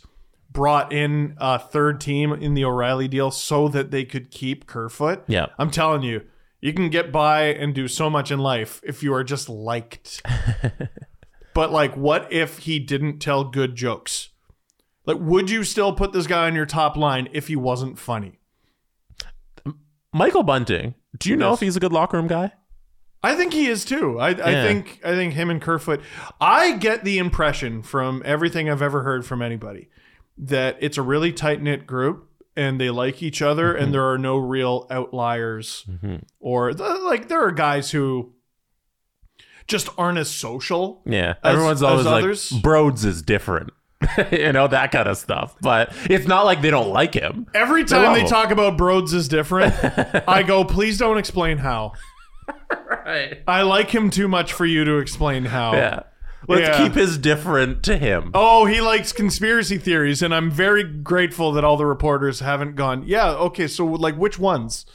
brought 0.50 0.94
in 0.94 1.36
a 1.40 1.60
third 1.60 2.00
team 2.00 2.32
in 2.32 2.54
the 2.54 2.64
O'Reilly 2.64 3.08
deal 3.08 3.32
so 3.32 3.68
that 3.68 3.92
they 3.92 4.06
could 4.06 4.32
keep 4.32 4.66
Kerfoot. 4.68 5.24
Yeah. 5.28 5.48
I'm 5.60 5.70
telling 5.72 6.04
you, 6.04 6.22
you 6.62 6.72
can 6.74 6.90
get 6.90 7.12
by 7.12 7.46
and 7.46 7.74
do 7.76 7.88
so 7.90 8.10
much 8.10 8.32
in 8.32 8.40
life 8.40 8.80
if 8.84 9.04
you 9.04 9.14
are 9.14 9.24
just 9.24 9.50
liked. 9.50 10.22
but 11.54 11.72
like, 11.72 11.96
what 11.96 12.32
if 12.32 12.60
he 12.60 12.80
didn't 12.80 13.20
tell 13.20 13.44
good 13.44 13.76
jokes? 13.76 14.30
Like, 15.06 15.18
would 15.20 15.50
you 15.50 15.64
still 15.64 15.94
put 15.94 16.14
this 16.14 16.28
guy 16.28 16.46
on 16.48 16.56
your 16.56 16.66
top 16.66 16.96
line 16.96 17.28
if 17.34 17.48
he 17.48 17.56
wasn't 17.56 18.00
funny? 18.00 18.40
Michael 20.14 20.44
Bunting. 20.44 20.96
Do 21.18 21.30
you 21.30 21.36
know 21.36 21.54
if 21.54 21.60
he's 21.60 21.76
a 21.76 21.80
good 21.80 21.92
locker 21.94 22.18
room 22.18 22.28
guy? 22.28 22.52
I 23.24 23.36
think 23.36 23.54
he 23.54 23.68
is 23.68 23.86
too. 23.86 24.20
I, 24.20 24.30
I 24.30 24.34
think 24.68 25.00
I 25.04 25.12
think 25.12 25.34
him 25.34 25.50
and 25.50 25.62
Kerfoot. 25.62 26.02
I 26.42 26.74
get 26.74 27.04
the 27.06 27.18
impression 27.20 27.82
from 27.82 28.22
everything 28.26 28.70
I've 28.70 28.82
ever 28.82 29.04
heard 29.04 29.26
from 29.26 29.42
anybody 29.42 29.90
that 30.38 30.78
it's 30.82 30.98
a 30.98 31.02
really 31.02 31.32
tight 31.32 31.62
knit 31.62 31.88
group 31.88 32.30
and 32.56 32.80
they 32.82 32.90
like 32.90 33.24
each 33.24 33.42
other 33.42 33.74
Mm-hmm. 33.74 33.84
and 33.84 33.94
there 33.94 34.04
are 34.12 34.18
no 34.18 34.38
real 34.38 34.88
outliers 34.90 35.86
or 36.40 36.74
th- 36.74 37.00
like 37.04 37.28
there 37.30 37.42
are 37.46 37.52
guys 37.52 37.92
who 37.92 38.33
just 39.68 39.90
aren't 39.98 40.18
as 40.18 40.30
social. 40.30 41.02
Yeah, 41.06 41.36
As- 41.44 41.54
everyone's 41.54 41.80
as 41.80 41.84
always 41.84 42.06
like 42.06 42.24
others? 42.24 42.50
Broads 42.52 43.06
is 43.06 43.22
different, 43.22 43.72
you 44.32 44.52
know 44.54 44.68
that 44.68 44.92
kind 44.92 45.08
of 45.08 45.18
stuff. 45.18 45.56
But 45.62 45.94
it's 46.10 46.28
not 46.28 46.46
like 46.46 46.62
they 46.62 46.72
don't 46.72 46.90
like 46.92 47.14
him. 47.14 47.48
Every 47.54 47.84
time 47.86 48.04
love 48.04 48.16
they 48.16 48.26
talk 48.26 48.52
about 48.52 48.78
Broads 48.78 49.14
is 49.14 49.28
different, 49.28 49.74
I 50.28 50.44
go, 50.44 50.64
please 50.64 50.98
don't 50.98 51.18
explain 51.18 51.58
how. 51.60 51.94
Right. 53.06 53.42
I 53.48 53.62
like 53.64 53.90
him 53.94 54.10
too 54.10 54.28
much 54.28 54.54
for 54.54 54.66
you 54.66 54.84
to 54.86 54.98
explain 54.98 55.46
how. 55.46 55.74
Yeah. 55.74 56.00
Let's 56.48 56.62
Yeah. 56.78 56.84
keep 56.84 56.94
his 56.94 57.18
different 57.18 57.84
to 57.84 57.98
him. 57.98 58.32
Oh, 58.34 58.66
he 58.66 58.82
likes 58.82 59.14
conspiracy 59.14 59.78
theories, 59.78 60.22
and 60.22 60.36
I'm 60.36 60.52
very 60.52 60.84
grateful 60.84 61.54
that 61.54 61.64
all 61.64 61.78
the 61.78 61.86
reporters 61.86 62.42
haven't 62.42 62.76
gone. 62.76 63.04
Yeah, 63.06 63.30
okay, 63.32 63.68
so 63.68 63.86
like 63.86 64.16
which 64.16 64.38
ones? 64.40 64.86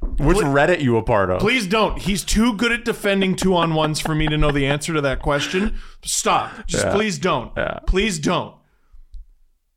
Which 0.00 0.38
Reddit 0.38 0.80
you 0.80 0.96
a 0.96 1.02
part 1.02 1.30
of? 1.30 1.40
Please 1.40 1.66
don't. 1.66 1.98
He's 1.98 2.22
too 2.24 2.54
good 2.54 2.72
at 2.72 2.84
defending 2.84 3.34
two 3.36 3.54
on 3.56 3.74
ones 3.74 4.00
for 4.00 4.14
me 4.14 4.26
to 4.28 4.36
know 4.36 4.50
the 4.50 4.66
answer 4.66 4.92
to 4.94 5.00
that 5.00 5.20
question. 5.20 5.78
Stop. 6.04 6.66
Just 6.66 6.84
Yeah. 6.86 6.92
please 6.92 7.18
don't. 7.18 7.52
Yeah. 7.56 7.78
Please 7.86 8.18
don't. 8.18 8.54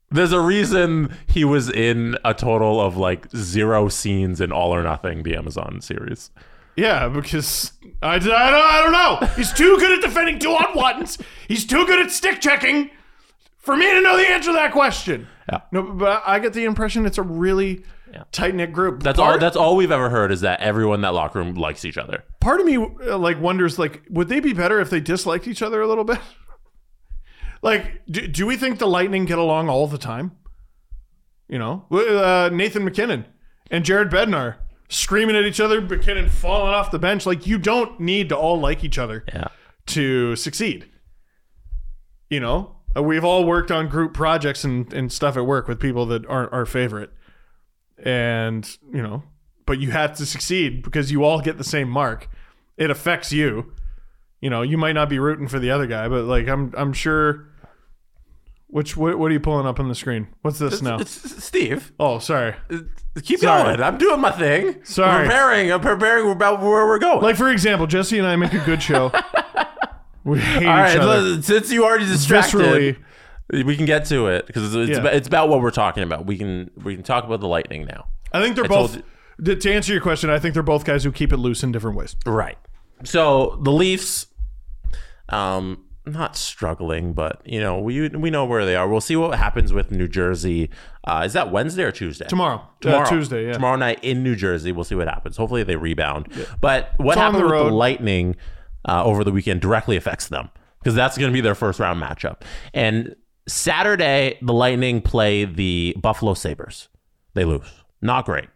There's 0.10 0.34
a 0.34 0.42
reason 0.42 1.16
he 1.28 1.46
was 1.46 1.70
in 1.70 2.18
a 2.26 2.34
total 2.34 2.82
of 2.82 2.98
like 2.98 3.30
zero 3.36 3.88
scenes 3.88 4.42
in 4.42 4.52
All 4.52 4.74
or 4.76 4.84
Nothing, 4.84 5.24
the 5.24 5.36
Amazon 5.36 5.80
series. 5.82 6.32
Yeah, 6.76 7.08
because 7.08 7.72
I, 8.02 8.16
I, 8.16 8.20
don't, 8.20 8.32
I 8.32 8.82
don't 8.82 8.92
know. 8.92 9.28
He's 9.36 9.54
too 9.54 9.78
good 9.78 9.92
at 9.98 10.02
defending 10.02 10.40
two 10.40 10.52
on 10.52 10.76
ones. 10.76 11.18
He's 11.48 11.66
too 11.66 11.86
good 11.86 12.00
at 12.00 12.12
stick 12.12 12.42
checking 12.42 12.90
for 13.58 13.76
me 13.76 13.86
to 13.90 14.02
know 14.02 14.18
the 14.18 14.28
answer 14.30 14.50
to 14.50 14.54
that 14.54 14.72
question. 14.72 15.28
Yeah. 15.52 15.62
No, 15.72 15.84
but 15.84 16.24
I 16.26 16.40
get 16.40 16.54
the 16.54 16.66
impression 16.66 17.06
it's 17.06 17.18
a 17.18 17.24
really 17.24 17.84
tight 18.32 18.56
knit 18.56 18.72
group. 18.74 19.04
That's 19.04 19.20
all. 19.20 19.38
That's 19.40 19.56
all 19.58 19.76
we've 19.76 19.92
ever 19.92 20.10
heard 20.10 20.32
is 20.32 20.42
that 20.42 20.60
everyone 20.62 20.96
in 20.96 21.02
that 21.02 21.14
locker 21.14 21.40
room 21.40 21.56
likes 21.56 21.86
each 21.86 21.98
other. 21.98 22.24
part 22.40 22.60
of 22.60 22.66
me 22.66 22.78
uh, 22.78 23.18
like 23.18 23.40
wonders 23.42 23.78
like 23.80 24.04
would 24.10 24.28
they 24.30 24.40
be 24.40 24.54
better 24.54 24.80
if 24.80 24.90
they 24.90 25.00
disliked 25.00 25.48
each 25.48 25.62
other 25.62 25.82
a 25.82 25.88
little 25.88 26.04
bit 26.04 26.20
like 27.62 28.02
do, 28.08 28.28
do 28.28 28.46
we 28.46 28.56
think 28.58 28.80
the 28.80 28.88
lightning 28.88 29.26
get 29.26 29.38
along 29.38 29.70
all 29.70 29.88
the 29.88 29.98
time 29.98 30.32
you 31.48 31.60
know 31.60 31.86
uh, 31.92 32.50
nathan 32.52 32.84
mackinnon 32.84 33.26
and 33.70 33.86
jared 33.86 34.10
bednar 34.10 34.56
screaming 34.90 35.36
at 35.36 35.44
each 35.44 35.60
other 35.60 35.80
mackinnon 35.82 36.28
falling 36.30 36.74
off 36.74 36.92
the 36.92 37.00
bench 37.00 37.26
like 37.26 37.46
you 37.46 37.58
don't 37.58 38.00
need 38.00 38.30
to 38.30 38.36
all 38.38 38.60
like 38.60 38.84
each 38.84 38.98
other 38.98 39.24
Yeah. 39.34 39.48
to 39.88 40.36
succeed 40.36 40.90
You 42.30 42.40
know, 42.40 42.78
Uh, 42.96 43.04
we've 43.04 43.24
all 43.26 43.44
worked 43.46 43.72
on 43.72 43.88
group 43.90 44.14
projects 44.14 44.64
and, 44.64 44.92
and 44.94 45.12
stuff 45.12 45.36
at 45.38 45.46
work 45.46 45.68
with 45.68 45.80
people 45.80 46.06
that 46.08 46.26
aren't 46.28 46.52
our 46.54 46.66
favorite. 46.66 47.12
And, 48.04 48.66
you 48.94 49.02
know, 49.02 49.24
but 49.66 49.80
you 49.80 49.92
have 49.92 50.18
to 50.18 50.26
succeed 50.26 50.84
because 50.84 51.12
you 51.12 51.24
all 51.24 51.40
get 51.42 51.58
the 51.58 51.64
same 51.64 51.90
mark. 51.90 52.30
It 52.78 52.90
affects 52.90 53.32
you. 53.32 53.74
You 54.42 54.50
know, 54.50 54.64
you 54.64 54.78
might 54.78 54.94
not 54.94 55.08
be 55.08 55.20
rooting 55.20 55.48
for 55.48 55.60
the 55.60 55.70
other 55.70 55.86
guy, 55.86 56.08
but 56.08 56.24
like 56.26 56.48
I'm 56.48 56.74
I'm 56.76 56.94
sure 56.94 57.48
which 58.72 58.96
what, 58.98 59.20
what 59.20 59.30
are 59.30 59.34
you 59.34 59.40
pulling 59.40 59.68
up 59.68 59.80
on 59.80 59.88
the 59.88 59.96
screen? 59.96 60.28
What's 60.42 60.58
this 60.58 60.82
now? 60.82 60.98
It's 60.98 61.44
Steve. 61.44 61.92
Oh, 62.00 62.20
sorry. 62.20 62.56
Uh, 62.72 62.80
keep 63.22 63.40
Sorry. 63.40 63.64
going. 63.76 63.84
I'm 63.84 63.98
doing 63.98 64.20
my 64.20 64.32
thing. 64.32 64.84
Sorry. 64.84 65.10
I'm 65.12 65.26
preparing. 65.26 65.72
I'm 65.72 65.82
preparing 65.82 66.32
about 66.32 66.62
where 66.62 66.88
we're 66.88 66.98
going. 66.98 67.22
Like 67.22 67.36
for 67.36 67.50
example, 67.50 67.86
Jesse 67.86 68.18
and 68.18 68.28
I 68.28 68.36
make 68.36 68.54
a 68.54 68.64
good 68.66 68.82
show. 68.82 69.12
we 70.24 70.40
hate 70.40 70.66
All 70.66 70.74
right, 70.74 70.96
each 70.96 71.02
other. 71.02 71.22
listen, 71.22 71.44
since 71.44 71.72
you 71.72 71.84
already 71.84 72.06
distracted, 72.06 72.62
Viscerally. 72.62 72.98
We 73.52 73.76
can 73.76 73.86
get 73.86 74.06
to 74.06 74.28
it 74.28 74.48
because 74.48 74.74
it's, 74.76 74.90
Yeah. 74.92 74.98
about, 74.98 75.14
it's 75.14 75.28
about 75.28 75.50
what 75.50 75.62
we're 75.62 75.72
talking 75.72 76.04
about. 76.04 76.26
We 76.26 76.38
can 76.38 76.72
we 76.84 76.96
can 76.96 77.04
talk 77.04 77.24
about 77.26 77.40
the 77.42 77.48
lightning 77.48 77.86
now. 77.86 78.06
I 78.32 78.42
think 78.42 78.56
they're 78.56 78.66
I 78.66 78.68
told 78.70 78.94
both. 78.94 79.04
To 79.46 79.56
to 79.56 79.74
answer 79.74 79.92
your 79.92 80.02
question, 80.02 80.30
I 80.30 80.40
think 80.40 80.54
they're 80.54 80.64
both 80.64 80.86
guys 80.86 81.04
who 81.04 81.12
keep 81.12 81.34
it 81.34 81.38
loose 81.38 81.64
in 81.64 81.72
different 81.72 81.98
ways. 81.98 82.16
Right. 82.26 82.58
So 83.04 83.60
the 83.64 83.72
Leafs, 83.72 84.28
um, 85.30 85.86
not 86.06 86.36
struggling, 86.36 87.14
but 87.14 87.42
you 87.46 87.60
know 87.60 87.80
we 87.80 88.10
we 88.10 88.30
know 88.30 88.46
where 88.46 88.66
they 88.66 88.76
are. 88.76 88.88
We'll 88.88 89.02
see 89.02 89.16
what 89.16 89.38
happens 89.38 89.72
with 89.74 89.92
New 89.92 90.08
Jersey. 90.08 90.70
Uh, 91.04 91.24
is 91.26 91.34
that 91.34 91.52
Wednesday 91.52 91.84
or 91.84 91.92
Tuesday? 91.92 92.26
Tomorrow, 92.28 92.58
Uh, 92.58 92.68
Tomorrow, 92.82 93.10
Tuesday, 93.10 93.46
yeah. 93.48 93.54
Tomorrow 93.54 93.78
night 93.78 94.00
in 94.04 94.24
New 94.24 94.36
Jersey. 94.36 94.72
We'll 94.72 94.84
see 94.84 94.96
what 94.96 95.08
happens. 95.08 95.38
Hopefully 95.38 95.64
they 95.64 95.76
rebound. 95.76 96.28
But 96.60 96.92
what 96.98 97.14
It's 97.14 97.22
on 97.22 97.34
happened 97.34 97.50
the 97.50 97.56
with 97.56 97.66
the. 97.68 97.72
Lightning 97.74 98.36
uh, 98.88 99.04
over 99.04 99.24
the 99.24 99.32
weekend 99.32 99.62
directly 99.62 99.96
affects 99.96 100.28
them 100.28 100.50
because 100.80 100.96
that's 100.96 101.18
going 101.18 101.32
to 101.32 101.34
be 101.34 101.42
their 101.42 101.56
first 101.56 101.80
round 101.80 102.02
matchup. 102.02 102.42
And 102.74 103.16
Saturday, 103.52 104.38
the 104.42 104.54
Lightning 104.54 105.02
play 105.02 105.46
the 105.46 105.96
Buffalo 106.00 106.34
Sabres. 106.34 106.90
They 107.34 107.46
lose. 107.46 107.72
Not 108.02 108.26
great. 108.26 108.50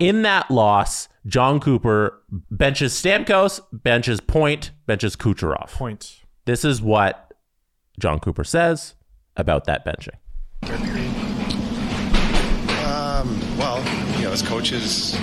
In 0.00 0.22
that 0.22 0.50
loss, 0.50 1.08
Jon 1.26 1.60
Cooper 1.60 2.20
benches 2.50 2.92
Stamkos, 2.92 3.60
benches 3.72 4.20
Point, 4.20 4.72
benches 4.86 5.14
Kucherov. 5.16 5.68
Points. 5.68 6.20
This 6.44 6.64
is 6.64 6.82
what 6.82 7.32
Jon 7.98 8.18
Cooper 8.18 8.42
says 8.42 8.94
about 9.36 9.64
that 9.66 9.86
benching. 9.86 10.16
Um, 12.84 13.40
well, 13.56 13.78
you 14.16 14.24
know, 14.24 14.32
as 14.32 14.42
coaches, 14.42 15.14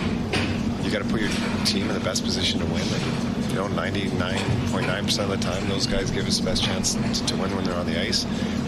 you 0.82 0.92
got 0.92 1.04
to 1.04 1.10
put 1.10 1.20
your 1.20 1.30
team 1.66 1.90
in 1.90 1.94
the 1.94 2.00
best 2.00 2.24
position 2.24 2.60
to 2.62 2.66
win. 2.68 2.82
And, 2.82 3.36
you 3.37 3.37
know, 3.58 3.68
99.9% 3.68 5.24
of 5.24 5.30
the 5.30 5.38
time, 5.38 5.68
those 5.70 5.88
guys 5.88 6.12
give 6.12 6.28
us 6.28 6.39
the 6.39 6.45
best 6.45 6.64
chance 6.64 6.93
to 6.93 7.36
win 7.36 7.55
when 7.55 7.64
they're 7.64 7.76
on 7.76 7.86
the 7.86 7.99
ice. 7.99 8.26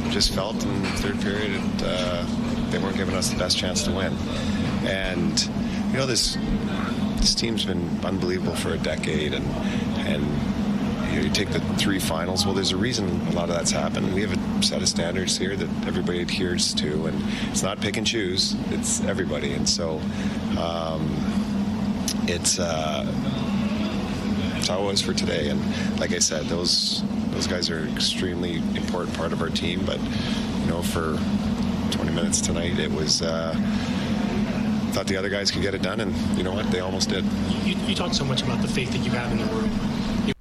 Just 0.09 0.33
felt 0.33 0.63
in 0.63 0.81
the 0.81 0.89
third 0.89 1.19
period 1.21 1.61
uh, 1.83 2.25
they 2.71 2.79
weren't 2.79 2.97
giving 2.97 3.15
us 3.15 3.29
the 3.29 3.37
best 3.37 3.57
chance 3.57 3.83
to 3.83 3.91
win. 3.91 4.13
And, 4.85 5.39
you 5.91 5.97
know, 5.97 6.05
this 6.05 6.37
this 7.17 7.35
team's 7.35 7.65
been 7.65 7.99
unbelievable 8.05 8.55
for 8.55 8.73
a 8.73 8.77
decade, 8.77 9.33
and 9.33 9.45
and 10.07 10.23
you, 11.11 11.19
know, 11.19 11.25
you 11.25 11.29
take 11.29 11.49
the 11.49 11.59
three 11.75 11.99
finals. 11.99 12.45
Well, 12.45 12.55
there's 12.55 12.71
a 12.71 12.77
reason 12.77 13.09
a 13.27 13.31
lot 13.31 13.49
of 13.49 13.55
that's 13.55 13.71
happened. 13.71 14.13
We 14.13 14.21
have 14.21 14.31
a 14.33 14.63
set 14.63 14.81
of 14.81 14.87
standards 14.87 15.37
here 15.37 15.55
that 15.55 15.87
everybody 15.87 16.21
adheres 16.21 16.73
to, 16.75 17.07
and 17.07 17.23
it's 17.51 17.61
not 17.61 17.81
pick 17.81 17.97
and 17.97 18.07
choose. 18.07 18.55
It's 18.69 19.03
everybody, 19.03 19.53
and 19.53 19.67
so 19.67 19.99
um, 20.57 21.09
it's. 22.27 22.59
Uh, 22.59 23.58
that's 24.59 24.67
how 24.69 24.83
it 24.83 24.85
was 24.87 25.01
for 25.01 25.13
today, 25.13 25.49
and 25.49 25.99
like 25.99 26.11
I 26.11 26.19
said, 26.19 26.45
those 26.47 27.01
those 27.31 27.47
guys 27.47 27.69
are 27.69 27.79
an 27.79 27.93
extremely 27.95 28.57
important 28.75 29.15
part 29.15 29.31
of 29.31 29.41
our 29.41 29.49
team. 29.49 29.85
But 29.85 29.99
you 30.01 30.65
know, 30.67 30.81
for 30.81 31.17
20 31.91 32.11
minutes 32.11 32.41
tonight, 32.41 32.77
it 32.77 32.91
was. 32.91 33.21
Uh, 33.21 33.55
thought 34.91 35.05
the 35.05 35.15
other 35.15 35.29
guys 35.29 35.51
could 35.51 35.61
get 35.61 35.75
it 35.75 35.83
done, 35.83 35.99
and 36.01 36.15
you 36.35 36.43
know 36.43 36.51
what? 36.51 36.69
They 36.71 36.79
almost 36.79 37.09
did. 37.09 37.23
You, 37.63 37.75
you 37.85 37.93
talk 37.95 38.11
so 38.13 38.25
much 38.25 38.41
about 38.41 38.59
the 38.63 38.67
faith 38.67 38.91
that 38.91 38.97
you 38.99 39.11
have 39.11 39.31
in 39.31 39.37
the 39.37 39.45
room. 39.45 40.33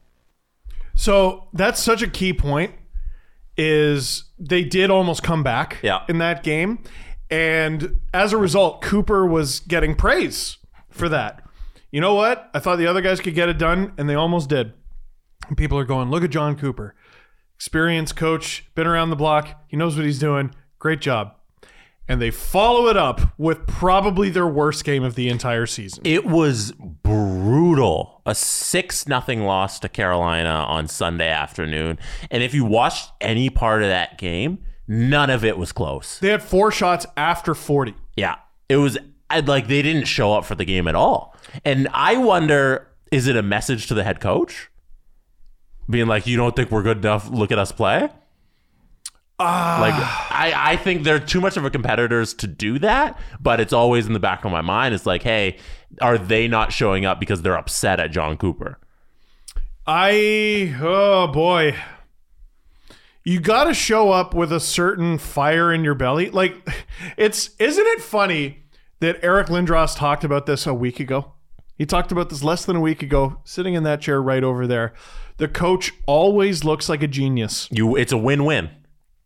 So 0.95 1.49
that's 1.53 1.83
such 1.83 2.03
a 2.03 2.09
key 2.09 2.33
point. 2.33 2.73
Is 3.59 4.25
they 4.39 4.65
did 4.65 4.89
almost 4.91 5.23
come 5.23 5.43
back 5.43 5.79
Yeah. 5.83 6.03
in 6.09 6.19
that 6.19 6.43
game, 6.43 6.79
and 7.31 8.01
as 8.15 8.33
a 8.33 8.37
result, 8.39 8.81
Cooper 8.83 9.27
was 9.27 9.61
getting 9.61 9.95
praise 9.95 10.57
for 10.91 11.09
that. 11.09 11.43
You 11.91 12.01
know 12.01 12.15
what? 12.15 12.51
I 12.53 12.59
thought 12.59 12.77
the 12.77 12.87
other 12.87 13.01
guys 13.01 13.21
could 13.21 13.35
get 13.35 13.49
it 13.49 13.59
done, 13.59 13.93
and 13.97 14.09
they 14.09 14.15
almost 14.15 14.49
did. 14.49 14.73
And 15.49 15.57
people 15.57 15.79
are 15.79 15.85
going, 15.85 16.11
"Look 16.11 16.23
at 16.23 16.31
Jon 16.31 16.57
Cooper, 16.57 16.95
experienced 17.55 18.17
coach, 18.17 18.67
been 18.75 18.87
around 18.87 19.11
the 19.11 19.17
block. 19.17 19.65
He 19.69 19.77
knows 19.77 19.97
what 19.97 20.05
he's 20.05 20.19
doing. 20.19 20.55
Great 20.79 21.01
job." 21.01 21.35
And 22.11 22.23
they 22.23 22.31
follow 22.31 22.89
it 22.89 22.97
up 22.97 23.21
with 23.37 23.67
probably 23.67 24.31
their 24.31 24.47
worst 24.47 24.85
game 24.85 25.03
of 25.05 25.15
the 25.15 25.29
entire 25.29 25.67
season. 25.67 26.03
It 26.05 26.25
was 26.25 26.73
brutal. 26.73 28.23
A 28.25 28.35
six 28.35 29.07
nothing 29.07 29.43
loss 29.45 29.79
to 29.81 29.89
Carolina 29.91 30.65
on 30.69 30.89
Sunday 30.89 31.29
afternoon. 31.29 31.99
And 32.31 32.43
if 32.43 32.55
you 32.55 32.65
watched 32.65 33.13
any 33.21 33.51
part 33.51 33.83
of 33.83 33.89
that 33.89 34.17
game, 34.17 34.59
none 34.87 35.29
of 35.29 35.45
it 35.45 35.59
was 35.59 35.71
close. 35.73 36.19
They 36.19 36.29
had 36.29 36.43
four 36.43 36.71
shots 36.71 37.05
after 37.17 37.55
40. 37.55 37.95
Yeah. 38.17 38.37
It 38.71 38.77
was 38.79 38.97
I'd 39.31 39.49
like 39.49 39.69
they 39.69 39.83
didn't 39.83 40.05
show 40.05 40.33
up 40.33 40.45
for 40.45 40.55
the 40.55 40.65
game 40.65 40.89
at 40.89 40.95
all. 40.95 41.37
And 41.65 41.89
I 41.93 42.17
wonder, 42.17 42.89
is 43.11 43.27
it 43.27 43.37
a 43.37 43.43
message 43.43 43.87
to 43.89 43.95
the 43.95 44.05
head 44.05 44.21
coach? 44.21 44.71
Being 45.89 46.07
like, 46.07 46.27
you 46.27 46.37
don't 46.37 46.55
think 46.55 46.71
we're 46.71 46.83
good 46.83 46.99
enough, 46.99 47.29
look 47.31 47.53
at 47.53 47.59
us 47.59 47.73
play? 47.73 48.11
Ah. 49.41 49.79
like 49.81 49.95
I, 50.37 50.73
I 50.73 50.77
think 50.77 51.05
they're 51.05 51.21
too 51.21 51.41
much 51.41 51.57
of 51.57 51.65
a 51.65 51.71
competitors 51.71 52.35
to 52.35 52.49
do 52.49 52.81
that, 52.81 53.17
but 53.41 53.61
it's 53.61 53.73
always 53.73 54.07
in 54.09 54.13
the 54.13 54.19
back 54.19 54.45
of 54.45 54.51
my 54.51 54.63
mind. 54.63 54.95
It's 54.97 55.07
like, 55.07 55.23
hey, 55.23 55.59
are 56.01 56.19
they 56.19 56.49
not 56.49 56.73
showing 56.73 57.05
up 57.05 57.21
because 57.21 57.43
they're 57.43 57.57
upset 57.57 58.01
at 58.01 58.11
Jon 58.11 58.37
Cooper? 58.37 58.81
I 59.87 60.77
oh 60.81 61.29
boy. 61.29 61.77
You 63.23 63.41
got 63.41 63.65
to 63.65 63.75
show 63.75 64.11
up 64.11 64.35
with 64.35 64.53
a 64.53 64.61
certain 64.61 65.19
fire 65.19 65.73
in 65.73 65.85
your 65.85 65.95
belly. 65.95 66.31
Like 66.31 66.69
it's 67.17 67.51
isn't 67.61 67.87
it 67.87 68.03
funny 68.03 68.65
that 69.01 69.19
Eric 69.23 69.49
Lindros 69.49 69.97
talked 69.97 70.25
about 70.25 70.47
this 70.47 70.67
a 70.67 70.75
week 70.75 71.01
ago? 71.01 71.33
He 71.77 71.87
talked 71.87 72.11
about 72.11 72.29
this 72.29 72.43
less 72.43 72.65
than 72.65 72.75
a 72.75 72.81
week 72.81 73.03
ago, 73.03 73.41
sitting 73.45 73.75
in 73.75 73.85
that 73.85 74.01
chair 74.01 74.21
right 74.21 74.43
over 74.43 74.67
there. 74.67 74.93
The 75.37 75.47
coach 75.47 75.93
always 76.07 76.65
looks 76.65 76.89
like 76.89 77.03
a 77.03 77.07
genius. 77.07 77.69
You 77.71 77.95
it's 77.97 78.13
a 78.13 78.19
win-win. 78.19 78.71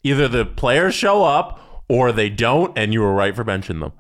Either 0.02 0.28
the 0.28 0.44
players 0.44 0.94
show 0.94 1.24
up 1.24 1.84
or 1.88 2.12
they 2.12 2.28
don't, 2.28 2.76
and 2.76 2.92
you 2.92 3.00
were 3.00 3.14
right 3.14 3.34
for 3.34 3.44
benching 3.44 3.80
them. 3.80 3.92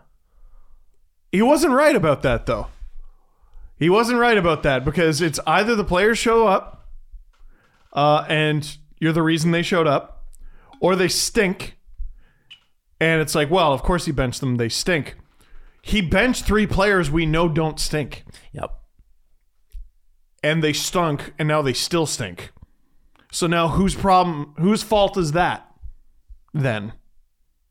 He 1.30 1.40
wasn't 1.40 1.72
right 1.72 1.96
about 1.96 2.22
that 2.22 2.44
though. 2.44 2.66
He 3.78 3.88
wasn't 3.88 4.18
right 4.18 4.36
about 4.36 4.62
that 4.64 4.84
because 4.84 5.20
it's 5.22 5.40
either 5.46 5.74
the 5.74 5.84
players 5.84 6.18
show 6.18 6.46
up, 6.46 6.86
uh, 7.94 8.26
and 8.28 8.76
you're 9.00 9.12
the 9.12 9.22
reason 9.22 9.50
they 9.50 9.62
showed 9.62 9.86
up, 9.86 10.26
or 10.78 10.94
they 10.94 11.08
stink. 11.08 11.78
And 13.00 13.20
it's 13.20 13.34
like, 13.34 13.50
well, 13.50 13.72
of 13.72 13.82
course 13.82 14.04
he 14.04 14.12
benched 14.12 14.40
them. 14.40 14.56
They 14.56 14.68
stink. 14.68 15.16
He 15.82 16.00
benched 16.00 16.44
three 16.44 16.66
players 16.66 17.10
we 17.10 17.26
know 17.26 17.48
don't 17.48 17.78
stink, 17.80 18.24
Yep. 18.52 18.70
and 20.42 20.62
they 20.62 20.72
stunk, 20.72 21.32
and 21.38 21.48
now 21.48 21.60
they 21.62 21.72
still 21.72 22.06
stink. 22.06 22.52
So 23.32 23.46
now 23.46 23.68
whose 23.68 23.94
problem? 23.94 24.54
Whose 24.58 24.82
fault 24.82 25.16
is 25.16 25.32
that? 25.32 25.66
Then, 26.54 26.92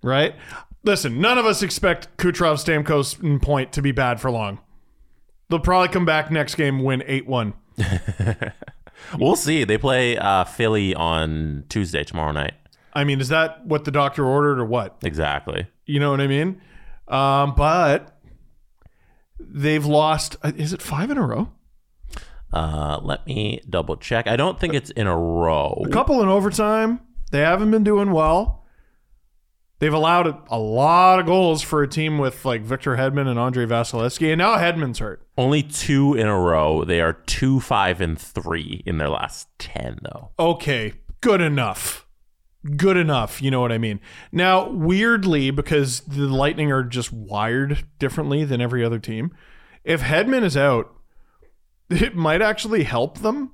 right? 0.04 0.36
Listen, 0.84 1.22
none 1.22 1.38
of 1.38 1.46
us 1.46 1.62
expect 1.62 2.18
Kucherov, 2.18 2.56
Stamkos, 2.64 3.22
and 3.22 3.42
Point 3.42 3.72
to 3.74 3.82
be 3.82 3.92
bad 3.92 4.20
for 4.20 4.32
long. 4.32 4.60
They'll 5.50 5.60
probably 5.60 5.90
come 5.90 6.06
back 6.06 6.32
next 6.32 6.56
game, 6.56 6.84
win 6.84 7.04
eight 7.08 7.28
one. 7.28 7.54
We'll 9.18 9.36
see. 9.36 9.64
They 9.64 9.80
play 9.80 10.16
uh, 10.16 10.44
Philly 10.44 10.94
on 10.94 11.64
Tuesday 11.70 12.04
tomorrow 12.04 12.32
night. 12.32 12.54
I 12.94 13.04
mean, 13.04 13.20
is 13.20 13.30
that 13.30 13.66
what 13.66 13.84
the 13.84 13.90
doctor 13.92 14.24
ordered 14.24 14.60
or 14.60 14.66
what? 14.66 14.98
Exactly. 15.04 15.66
You 15.88 16.00
know 16.00 16.12
what 16.12 16.22
I 16.22 16.28
mean? 16.28 16.62
Um, 17.12 17.54
but 17.56 18.18
they've 19.40 19.86
lost. 19.86 20.38
uh, 20.44 20.52
Is 20.56 20.74
it 20.74 20.82
five 20.82 21.12
in 21.12 21.18
a 21.18 21.26
row? 21.26 21.50
Uh, 22.54 23.00
let 23.02 23.26
me 23.28 23.62
double 23.70 23.96
check. 23.98 24.28
I 24.28 24.36
don't 24.36 24.60
think 24.60 24.74
it's 24.74 24.90
in 24.92 25.08
a 25.08 25.16
row. 25.18 25.84
A 25.86 25.90
couple 25.90 26.22
in 26.22 26.28
overtime. 26.30 27.00
They 27.32 27.40
haven't 27.40 27.72
been 27.72 27.84
doing 27.84 28.12
well. 28.12 28.66
They've 29.80 29.94
allowed 29.94 30.28
a, 30.28 30.38
a 30.50 30.60
lot 30.60 31.20
of 31.20 31.26
goals 31.26 31.62
for 31.64 31.82
a 31.82 31.88
team 31.88 32.18
with 32.20 32.46
like 32.46 32.62
Victor 32.62 32.98
Hedman 32.98 33.28
and 33.28 33.40
Andrei 33.40 33.66
Vasilevskiy, 33.66 34.32
and 34.32 34.38
now 34.38 34.58
Hedman's 34.58 35.00
hurt. 35.00 35.26
Only 35.38 35.64
two 35.64 36.14
in 36.14 36.28
a 36.28 36.38
row. 36.40 36.84
They 36.84 37.02
are 37.02 37.14
two, 37.14 37.60
five, 37.62 38.00
and 38.00 38.20
three 38.20 38.84
in 38.86 38.98
their 39.00 39.10
last 39.10 39.48
ten, 39.58 40.00
though. 40.04 40.32
okay, 40.38 40.94
good 41.22 41.42
enough. 41.42 42.06
Good 42.78 42.98
enough. 42.98 43.42
You 43.42 43.50
know 43.50 43.62
what 43.62 43.72
I 43.72 43.78
mean? 43.80 44.00
Now, 44.32 44.70
weirdly, 44.70 45.50
because 45.50 46.02
the 46.02 46.28
Lightning 46.28 46.72
are 46.72 46.84
just 46.84 47.12
wired 47.12 47.86
differently 47.98 48.44
than 48.44 48.62
every 48.62 48.86
other 48.86 49.00
team, 49.00 49.32
if 49.84 50.02
Hedman 50.02 50.44
is 50.44 50.56
out, 50.56 50.94
it 51.90 52.16
might 52.16 52.42
actually 52.42 52.84
help 52.84 53.20
them 53.20 53.52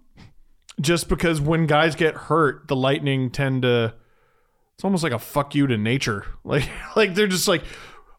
just 0.81 1.09
because 1.09 1.39
when 1.41 1.65
guys 1.65 1.95
get 1.95 2.15
hurt, 2.15 2.67
the 2.67 2.75
Lightning 2.75 3.31
tend 3.31 3.61
to 3.63 3.95
It's 4.75 4.83
almost 4.83 5.03
like 5.03 5.13
a 5.13 5.19
fuck 5.19 5.55
you 5.55 5.67
to 5.67 5.77
nature. 5.77 6.25
Like 6.43 6.69
like 6.95 7.15
they're 7.15 7.27
just 7.27 7.47
like, 7.47 7.63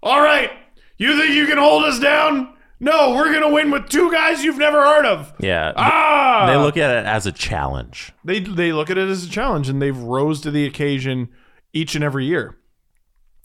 all 0.02 0.20
right, 0.20 0.50
you 0.96 1.18
think 1.18 1.34
you 1.34 1.46
can 1.46 1.58
hold 1.58 1.84
us 1.84 1.98
down? 1.98 2.54
No, 2.80 3.14
we're 3.14 3.32
gonna 3.32 3.50
win 3.52 3.70
with 3.70 3.88
two 3.88 4.10
guys 4.12 4.44
you've 4.44 4.58
never 4.58 4.80
heard 4.82 5.04
of. 5.04 5.32
Yeah. 5.40 5.72
Ah, 5.76 6.46
They 6.46 6.56
look 6.56 6.76
at 6.76 6.90
it 6.96 7.06
as 7.06 7.26
a 7.26 7.32
challenge. 7.32 8.12
they 8.24 8.38
they 8.40 8.72
look 8.72 8.88
at 8.90 8.98
it 8.98 9.08
as 9.08 9.24
a 9.24 9.28
challenge 9.30 9.68
and 9.68 9.82
they've 9.82 9.96
rose 9.98 10.40
to 10.42 10.50
the 10.50 10.64
occasion 10.64 11.28
each 11.72 11.94
and 11.94 12.04
every 12.04 12.24
year 12.24 12.56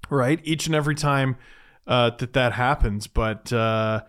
right 0.10 0.40
each 0.44 0.66
and 0.68 0.76
every 0.76 0.96
time 0.96 1.36
uh, 1.88 2.12
that 2.20 2.34
that 2.34 2.54
happens 2.54 3.08
but 3.08 3.52
uh, 3.52 4.02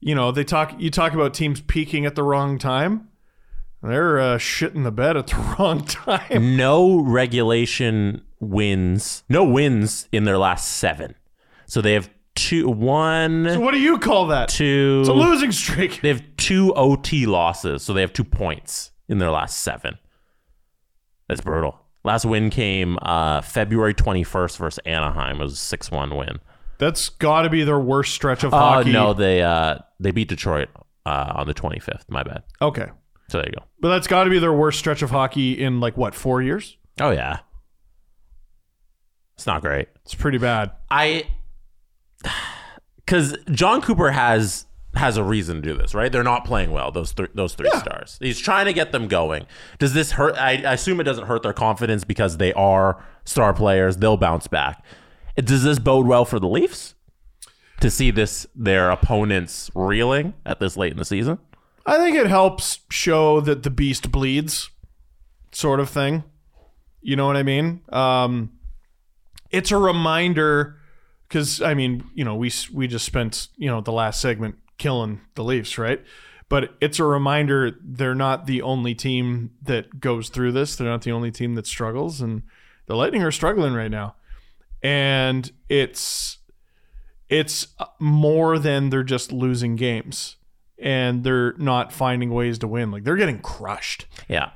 you 0.00 0.14
know 0.14 0.30
they 0.30 0.44
talk 0.44 0.74
you 0.78 0.90
talk 0.90 1.12
about 1.14 1.32
teams 1.34 1.60
peaking 1.62 2.04
at 2.06 2.14
the 2.14 2.22
wrong 2.22 2.58
time 2.58 3.08
they're 3.82 4.18
uh, 4.20 4.36
shitting 4.38 4.84
the 4.84 4.92
bed 4.92 5.16
at 5.16 5.28
the 5.28 5.36
wrong 5.58 5.84
time 5.84 6.56
No 6.56 7.00
regulation 7.00 8.22
wins. 8.40 9.22
No 9.28 9.42
wins 9.44 10.06
in 10.12 10.24
their 10.24 10.36
last 10.38 10.68
seven. 10.76 11.14
So 11.66 11.80
they 11.80 11.94
have 11.94 12.10
two, 12.50 12.68
one, 12.68 13.48
so 13.48 13.60
what 13.60 13.72
do 13.72 13.78
you 13.78 13.98
call 13.98 14.26
that 14.28 14.48
two. 14.48 14.98
it's 15.00 15.08
a 15.08 15.12
losing 15.12 15.52
streak 15.52 16.00
They 16.00 16.08
have 16.08 16.22
two 16.36 16.74
OT 16.74 17.26
losses, 17.26 17.82
so 17.82 17.92
they 17.92 18.00
have 18.02 18.12
two 18.12 18.24
points 18.24 18.90
in 19.08 19.18
their 19.18 19.30
last 19.30 19.58
seven. 19.60 19.98
That's 21.28 21.40
brutal. 21.40 21.78
Last 22.04 22.24
win 22.24 22.50
came 22.50 22.98
uh, 23.02 23.40
February 23.42 23.94
21st 23.94 24.56
versus 24.56 24.78
Anaheim. 24.86 25.36
It 25.40 25.44
was 25.44 25.52
a 25.52 25.56
6 25.56 25.90
1 25.90 26.16
win. 26.16 26.38
that's 26.78 27.08
got 27.10 27.42
to 27.42 27.50
be 27.50 27.62
their 27.62 27.78
worst 27.78 28.14
stretch 28.14 28.42
of 28.42 28.54
Oh, 28.54 28.58
hockey 28.58 28.90
no, 28.92 29.12
they 29.12 29.42
uh, 29.42 29.76
they 30.00 30.10
beat 30.10 30.28
Detroit 30.28 30.68
uh, 31.06 31.32
on 31.36 31.46
the 31.46 31.54
25th. 31.54 32.04
My 32.08 32.22
bad. 32.22 32.42
okay 32.62 32.86
So 33.28 33.38
there 33.38 33.46
you 33.48 33.52
go. 33.58 33.64
but 33.80 33.90
that's 33.90 34.06
got 34.06 34.24
to 34.24 34.30
be 34.30 34.38
their 34.38 34.52
worst 34.52 34.78
stretch 34.78 35.02
of 35.02 35.10
hockey 35.10 35.52
in 35.62 35.78
like 35.80 35.96
what 35.96 36.14
four 36.14 36.40
years 36.42 36.76
Oh, 37.00 37.10
yeah. 37.10 37.38
It's 39.36 39.46
not 39.46 39.60
great. 39.62 39.88
it's 40.04 40.14
pretty 40.14 40.38
bad 40.38 40.72
I 40.90 41.24
because 42.96 43.36
Jon 43.50 43.80
Cooper 43.82 44.10
has 44.10 44.66
has 44.94 45.16
a 45.16 45.22
reason 45.22 45.56
to 45.56 45.62
do 45.62 45.76
this, 45.76 45.94
right? 45.94 46.10
They're 46.10 46.24
not 46.24 46.44
playing 46.44 46.72
well. 46.72 46.90
Those 46.90 47.12
three 47.12 47.28
those 47.34 47.54
three 47.54 47.70
stars. 47.70 48.18
He's 48.20 48.38
trying 48.38 48.66
to 48.66 48.72
get 48.72 48.92
them 48.92 49.08
going. 49.08 49.46
Does 49.78 49.94
this 49.94 50.12
hurt? 50.12 50.36
I, 50.36 50.62
I 50.62 50.72
assume 50.74 51.00
it 51.00 51.04
doesn't 51.04 51.26
hurt 51.26 51.42
their 51.42 51.52
confidence 51.52 52.04
because 52.04 52.38
they 52.38 52.52
are 52.54 53.04
star 53.24 53.52
players. 53.52 53.98
They'll 53.98 54.16
bounce 54.16 54.46
back. 54.46 54.84
Does 55.36 55.62
this 55.62 55.78
bode 55.78 56.06
well 56.06 56.24
for 56.24 56.38
the 56.38 56.48
Leafs 56.48 56.94
to 57.80 57.90
see 57.90 58.10
this 58.10 58.46
their 58.54 58.90
opponents 58.90 59.70
reeling 59.74 60.34
at 60.44 60.60
this 60.60 60.76
late 60.76 60.92
in 60.92 60.98
the 60.98 61.04
season? 61.04 61.38
I 61.86 61.96
think 61.96 62.16
it 62.16 62.26
helps 62.26 62.80
show 62.90 63.40
that 63.40 63.62
the 63.62 63.70
beast 63.70 64.10
bleeds, 64.10 64.70
sort 65.52 65.80
of 65.80 65.88
thing. 65.88 66.24
You 67.00 67.16
know 67.16 67.26
what 67.26 67.36
I 67.36 67.42
mean? 67.42 67.80
Um, 67.88 68.52
it's 69.50 69.70
a 69.70 69.78
reminder 69.78 70.79
because 71.30 71.62
I 71.62 71.74
mean, 71.74 72.04
you 72.12 72.24
know, 72.24 72.34
we 72.34 72.50
we 72.74 72.88
just 72.88 73.06
spent 73.06 73.48
you 73.56 73.68
know 73.68 73.80
the 73.80 73.92
last 73.92 74.20
segment 74.20 74.56
killing 74.78 75.20
the 75.36 75.44
Leafs, 75.44 75.78
right? 75.78 76.04
But 76.48 76.74
it's 76.80 76.98
a 76.98 77.04
reminder 77.04 77.78
they're 77.80 78.14
not 78.16 78.46
the 78.46 78.60
only 78.62 78.94
team 78.94 79.52
that 79.62 80.00
goes 80.00 80.28
through 80.28 80.50
this. 80.52 80.74
They're 80.74 80.88
not 80.88 81.02
the 81.02 81.12
only 81.12 81.30
team 81.30 81.54
that 81.54 81.66
struggles, 81.66 82.20
and 82.20 82.42
the 82.86 82.96
Lightning 82.96 83.22
are 83.22 83.30
struggling 83.30 83.72
right 83.72 83.90
now. 83.90 84.16
And 84.82 85.50
it's 85.68 86.38
it's 87.28 87.68
uh, 87.78 87.86
more 88.00 88.58
than 88.58 88.90
they're 88.90 89.04
just 89.04 89.30
losing 89.30 89.76
games 89.76 90.36
and 90.80 91.22
they're 91.22 91.52
not 91.58 91.92
finding 91.92 92.30
ways 92.30 92.58
to 92.58 92.66
win. 92.66 92.90
Like 92.90 93.04
they're 93.04 93.16
getting 93.16 93.40
crushed. 93.40 94.06
Yeah. 94.28 94.50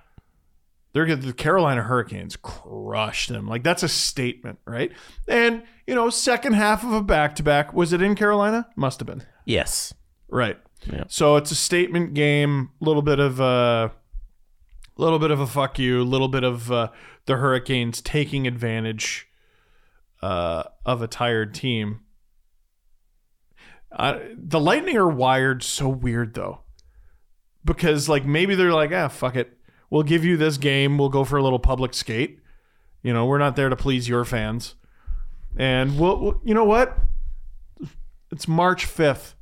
They're 0.94 1.16
the 1.16 1.32
Carolina 1.32 1.82
Hurricanes 1.82 2.36
crushed 2.36 3.28
them. 3.28 3.48
Like 3.48 3.64
that's 3.64 3.82
a 3.82 3.88
statement, 3.88 4.60
right? 4.64 4.92
And 5.26 5.64
you 5.88 5.94
know, 5.94 6.08
second 6.08 6.52
half 6.52 6.84
of 6.84 6.92
a 6.92 7.02
back 7.02 7.34
to 7.36 7.42
back. 7.42 7.74
Was 7.74 7.92
it 7.92 8.00
in 8.00 8.14
Carolina? 8.14 8.68
Must 8.76 9.00
have 9.00 9.06
been. 9.06 9.24
Yes. 9.44 9.92
Right. 10.28 10.56
Yeah. 10.90 11.04
So 11.08 11.34
it's 11.34 11.50
a 11.50 11.56
statement 11.56 12.14
game. 12.14 12.70
A 12.80 12.84
little 12.84 13.02
bit 13.02 13.18
of 13.18 13.40
a 13.40 13.90
little 14.96 15.18
bit 15.18 15.32
of 15.32 15.40
a 15.40 15.48
fuck 15.48 15.80
you. 15.80 16.00
A 16.00 16.04
little 16.04 16.28
bit 16.28 16.44
of 16.44 16.70
uh, 16.70 16.90
the 17.26 17.36
Hurricanes 17.36 18.00
taking 18.00 18.46
advantage 18.46 19.26
uh, 20.22 20.62
of 20.86 21.02
a 21.02 21.08
tired 21.08 21.54
team. 21.54 22.02
Uh, 23.90 24.20
the 24.36 24.60
Lightning 24.60 24.96
are 24.96 25.08
wired 25.08 25.64
so 25.64 25.88
weird 25.88 26.34
though, 26.34 26.60
because 27.64 28.08
like 28.08 28.24
maybe 28.24 28.54
they're 28.54 28.72
like, 28.72 28.92
ah, 28.92 29.08
fuck 29.08 29.34
it, 29.34 29.58
we'll 29.90 30.02
give 30.02 30.24
you 30.24 30.36
this 30.36 30.56
game. 30.58 30.98
We'll 30.98 31.08
go 31.08 31.24
for 31.24 31.36
a 31.36 31.42
little 31.42 31.58
public 31.58 31.94
skate. 31.94 32.40
You 33.02 33.12
know, 33.12 33.26
we're 33.26 33.38
not 33.38 33.56
there 33.56 33.68
to 33.68 33.76
please 33.76 34.08
your 34.08 34.24
fans, 34.24 34.74
and 35.56 35.98
we'll, 35.98 36.18
we'll 36.18 36.40
you 36.44 36.54
know 36.54 36.64
what? 36.64 36.96
It's 38.30 38.48
March 38.48 38.86
fifth. 38.86 39.34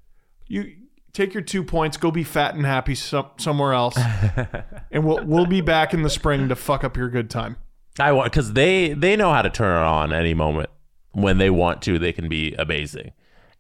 You 0.49 0.73
take 1.13 1.35
your 1.35 1.43
two 1.43 1.63
points, 1.63 1.97
go 1.97 2.11
be 2.11 2.25
fat 2.25 2.55
and 2.55 2.67
happy 2.67 2.95
some, 2.95 3.29
somewhere 3.39 3.73
else, 3.73 3.97
and 4.91 5.05
we'll 5.05 5.25
we'll 5.25 5.47
be 5.47 5.61
back 5.61 5.95
in 5.95 6.03
the 6.03 6.11
spring 6.11 6.49
to 6.49 6.57
fuck 6.57 6.85
up 6.85 6.97
your 6.97 7.09
good 7.09 7.31
time. 7.31 7.57
I 7.99 8.13
want 8.13 8.33
because 8.33 8.55
they 8.55 8.95
they 8.95 9.17
know 9.17 9.33
how 9.33 9.43
to 9.43 9.51
turn 9.51 9.83
it 9.83 9.87
on 9.87 10.13
any 10.13 10.35
moment 10.35 10.71
when 11.13 11.39
they 11.39 11.51
want 11.51 11.83
to. 11.83 11.99
They 11.99 12.13
can 12.13 12.29
be 12.29 12.55
amazing, 12.55 13.13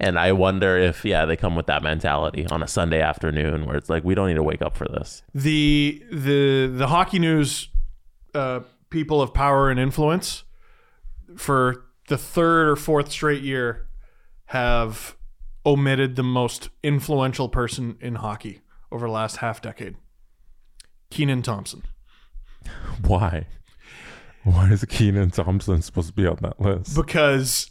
and 0.02 0.18
I 0.18 0.32
wonder 0.32 0.76
if 0.76 1.04
yeah 1.04 1.24
they 1.24 1.36
come 1.36 1.54
with 1.56 1.66
that 1.66 1.82
mentality 1.82 2.46
on 2.48 2.62
a 2.62 2.66
Sunday 2.68 3.00
afternoon 3.00 3.64
where 3.64 3.76
it's 3.76 3.88
like 3.88 4.04
we 4.04 4.14
don't 4.14 4.28
need 4.28 4.34
to 4.34 4.42
wake 4.42 4.60
up 4.60 4.76
for 4.76 4.86
this. 4.86 5.22
the 5.34 6.02
the 6.10 6.66
the 6.66 6.88
hockey 6.88 7.18
news 7.18 7.68
uh, 8.34 8.60
people 8.90 9.22
of 9.22 9.32
power 9.32 9.70
and 9.70 9.78
influence 9.78 10.44
for 11.36 11.84
the 12.08 12.18
third 12.18 12.68
or 12.68 12.76
fourth 12.76 13.10
straight 13.10 13.42
year 13.42 13.86
have 14.46 15.16
omitted 15.64 16.16
the 16.16 16.22
most 16.22 16.68
influential 16.82 17.48
person 17.48 17.96
in 18.00 18.16
hockey 18.16 18.60
over 18.90 19.06
the 19.06 19.12
last 19.12 19.36
half 19.36 19.62
decade 19.62 19.96
Kenan 21.10 21.42
Thompson 21.42 21.82
Why? 23.06 23.46
Why 24.44 24.70
is 24.70 24.84
Kenan 24.84 25.30
Thompson 25.30 25.82
supposed 25.82 26.08
to 26.08 26.14
be 26.14 26.26
on 26.26 26.38
that 26.42 26.60
list? 26.60 26.96
because 26.96 27.70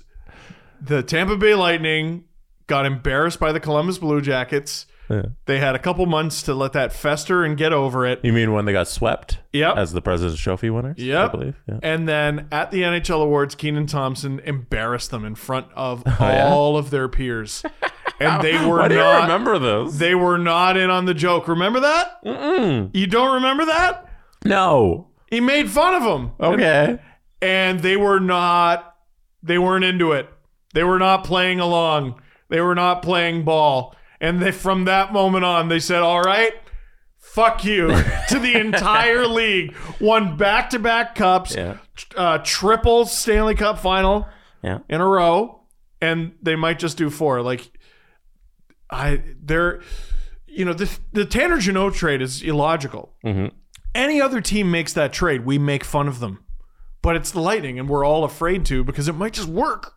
the 0.81 1.03
tampa 1.03 1.37
bay 1.37 1.53
lightning 1.55 2.23
got 2.67 2.85
embarrassed 2.85 3.39
by 3.39 3.51
the 3.51 3.59
columbus 3.59 3.97
blue 3.97 4.21
jackets 4.21 4.85
Yeah. 5.09 5.23
they 5.45 5.59
had 5.59 5.75
a 5.75 5.79
couple 5.79 6.05
months 6.05 6.41
to 6.43 6.53
let 6.53 6.73
that 6.73 6.93
fester 6.93 7.43
and 7.43 7.57
get 7.57 7.73
over 7.73 8.05
it 8.05 8.19
You 8.23 8.31
mean 8.33 8.53
when 8.53 8.65
they 8.65 8.71
got 8.73 8.87
swept? 8.87 9.39
Yep. 9.53 9.75
As 9.77 9.91
the 9.91 10.01
President's 10.01 10.41
Trophy 10.41 10.69
winners? 10.69 10.97
Yep. 10.97 11.29
I 11.29 11.31
believe. 11.31 11.55
Yeah. 11.67 11.79
And 11.83 12.07
then 12.07 12.47
at 12.53 12.71
the 12.71 12.83
NHL 12.83 13.21
Awards, 13.21 13.53
Kenan 13.55 13.85
Thompson 13.87 14.39
embarrassed 14.45 15.11
them 15.11 15.25
in 15.25 15.35
front 15.35 15.67
of 15.75 16.03
Oh, 16.07 16.15
yeah? 16.21 16.47
all 16.47 16.77
of 16.77 16.89
their 16.91 17.09
peers. 17.09 17.61
And 18.21 18.41
they 18.41 18.53
were 18.65 18.77
Why 18.77 18.87
do 18.87 18.95
not 18.95 19.23
remember 19.23 19.59
those? 19.59 19.97
they 19.97 20.15
were 20.15 20.37
not 20.37 20.77
in 20.77 20.89
on 20.89 21.03
the 21.03 21.13
joke. 21.13 21.49
Remember 21.49 21.81
that? 21.81 22.23
Mm-mm. 22.23 22.91
You 22.93 23.07
don't 23.07 23.33
remember 23.35 23.65
that? 23.65 24.07
no. 24.45 25.07
He 25.29 25.39
made 25.41 25.69
fun 25.69 25.93
of 25.95 26.03
them. 26.03 26.31
Okay. 26.39 26.99
And 27.41 27.79
they 27.81 27.97
were 27.97 28.19
not 28.21 28.95
they 29.43 29.57
weren't 29.57 29.83
into 29.83 30.11
it. 30.13 30.29
They 30.73 30.83
were 30.83 30.99
not 30.99 31.23
playing 31.23 31.59
along. 31.59 32.21
They 32.49 32.61
were 32.61 32.75
not 32.75 33.01
playing 33.01 33.43
ball. 33.43 33.95
And 34.19 34.41
they 34.41 34.51
from 34.51 34.85
that 34.85 35.11
moment 35.13 35.43
on 35.45 35.67
they 35.69 35.79
said, 35.79 36.01
"All 36.01 36.21
right, 36.21 36.53
fuck 37.17 37.63
you 37.65 37.87
to 38.29 38.39
the 38.39 38.53
entire 38.59 39.25
league. 39.41 39.75
Won 39.99 40.37
back-to-back 40.37 41.15
cups, 41.15 41.55
Yeah. 41.55 41.77
uh, 42.15 42.37
triple 42.43 43.05
Stanley 43.05 43.55
Cup 43.55 43.79
final 43.79 44.27
Yeah. 44.63 44.79
in 44.89 45.01
a 45.01 45.07
row, 45.07 45.63
and 46.01 46.33
they 46.41 46.55
might 46.55 46.77
just 46.79 46.97
do 46.97 47.09
four. 47.09 47.41
Like, 47.41 47.71
I 48.89 49.21
they're, 49.41 49.81
you 50.45 50.65
know, 50.65 50.73
the 50.73 50.89
the 51.13 51.25
Tanner 51.25 51.57
Jeannot 51.57 51.93
trade 51.93 52.21
is 52.21 52.41
illogical. 52.43 53.13
Any 53.93 54.21
other 54.21 54.39
team 54.39 54.71
makes 54.71 54.93
that 54.93 55.11
trade, 55.11 55.45
we 55.45 55.57
make 55.57 55.83
fun 55.83 56.07
of 56.07 56.19
them, 56.19 56.43
but 57.01 57.15
it's 57.15 57.31
the 57.31 57.41
Lightning, 57.41 57.77
and 57.79 57.89
we're 57.89 58.05
all 58.05 58.23
afraid 58.23 58.65
to 58.67 58.83
because 58.83 59.07
it 59.07 59.15
might 59.15 59.33
just 59.33 59.47
work. 59.49 59.95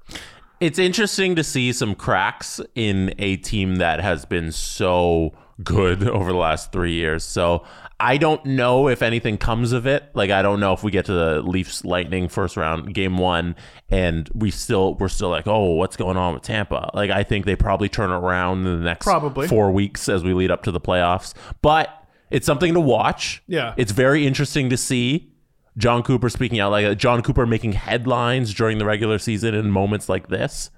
It's 0.60 0.78
interesting 0.78 1.34
to 1.36 1.44
see 1.44 1.72
some 1.72 1.94
cracks 1.94 2.60
in 2.74 3.14
a 3.18 3.36
team 3.36 3.76
that 3.76 4.00
has 4.00 4.24
been 4.24 4.52
so 4.52 5.34
good 5.62 6.08
over 6.08 6.32
the 6.32 6.38
last 6.38 6.72
three 6.72 6.94
years. 6.94 7.24
So 7.24 7.64
I 8.00 8.16
don't 8.16 8.44
know 8.44 8.88
if 8.88 9.02
anything 9.02 9.38
comes 9.38 9.72
of 9.72 9.86
it. 9.86 10.04
Like 10.14 10.30
I 10.30 10.42
don't 10.42 10.60
know 10.60 10.72
if 10.72 10.82
we 10.82 10.90
get 10.90 11.06
to 11.06 11.12
the 11.12 11.42
Leafs 11.42 11.84
Lightning 11.84 12.28
first 12.28 12.56
round 12.56 12.94
game 12.94 13.18
one 13.18 13.56
and 13.90 14.28
we 14.34 14.50
still 14.50 14.94
we're 14.94 15.08
still 15.08 15.30
like, 15.30 15.46
oh, 15.46 15.72
what's 15.74 15.96
going 15.96 16.16
on 16.16 16.34
with 16.34 16.42
Tampa? 16.42 16.90
Like 16.94 17.10
I 17.10 17.22
think 17.22 17.46
they 17.46 17.56
probably 17.56 17.88
turn 17.88 18.10
around 18.10 18.66
in 18.66 18.78
the 18.78 18.84
next 18.84 19.04
Probably. 19.04 19.48
four 19.48 19.70
weeks 19.70 20.08
as 20.08 20.24
we 20.24 20.34
lead 20.34 20.50
up 20.50 20.62
to 20.64 20.70
the 20.72 20.80
playoffs. 20.80 21.34
But 21.62 21.88
it's 22.30 22.46
something 22.46 22.74
to 22.74 22.80
watch. 22.80 23.42
Yeah. 23.46 23.74
It's 23.76 23.92
very 23.92 24.26
interesting 24.26 24.70
to 24.70 24.76
see. 24.76 25.33
Jon 25.76 26.02
Cooper 26.02 26.28
speaking 26.28 26.60
out 26.60 26.70
like 26.70 26.96
Jon 26.98 27.22
Cooper 27.22 27.46
making 27.46 27.72
headlines 27.72 28.54
during 28.54 28.78
the 28.78 28.84
regular 28.84 29.18
season 29.18 29.54
in 29.54 29.70
moments 29.70 30.08
like 30.08 30.28
this. 30.28 30.70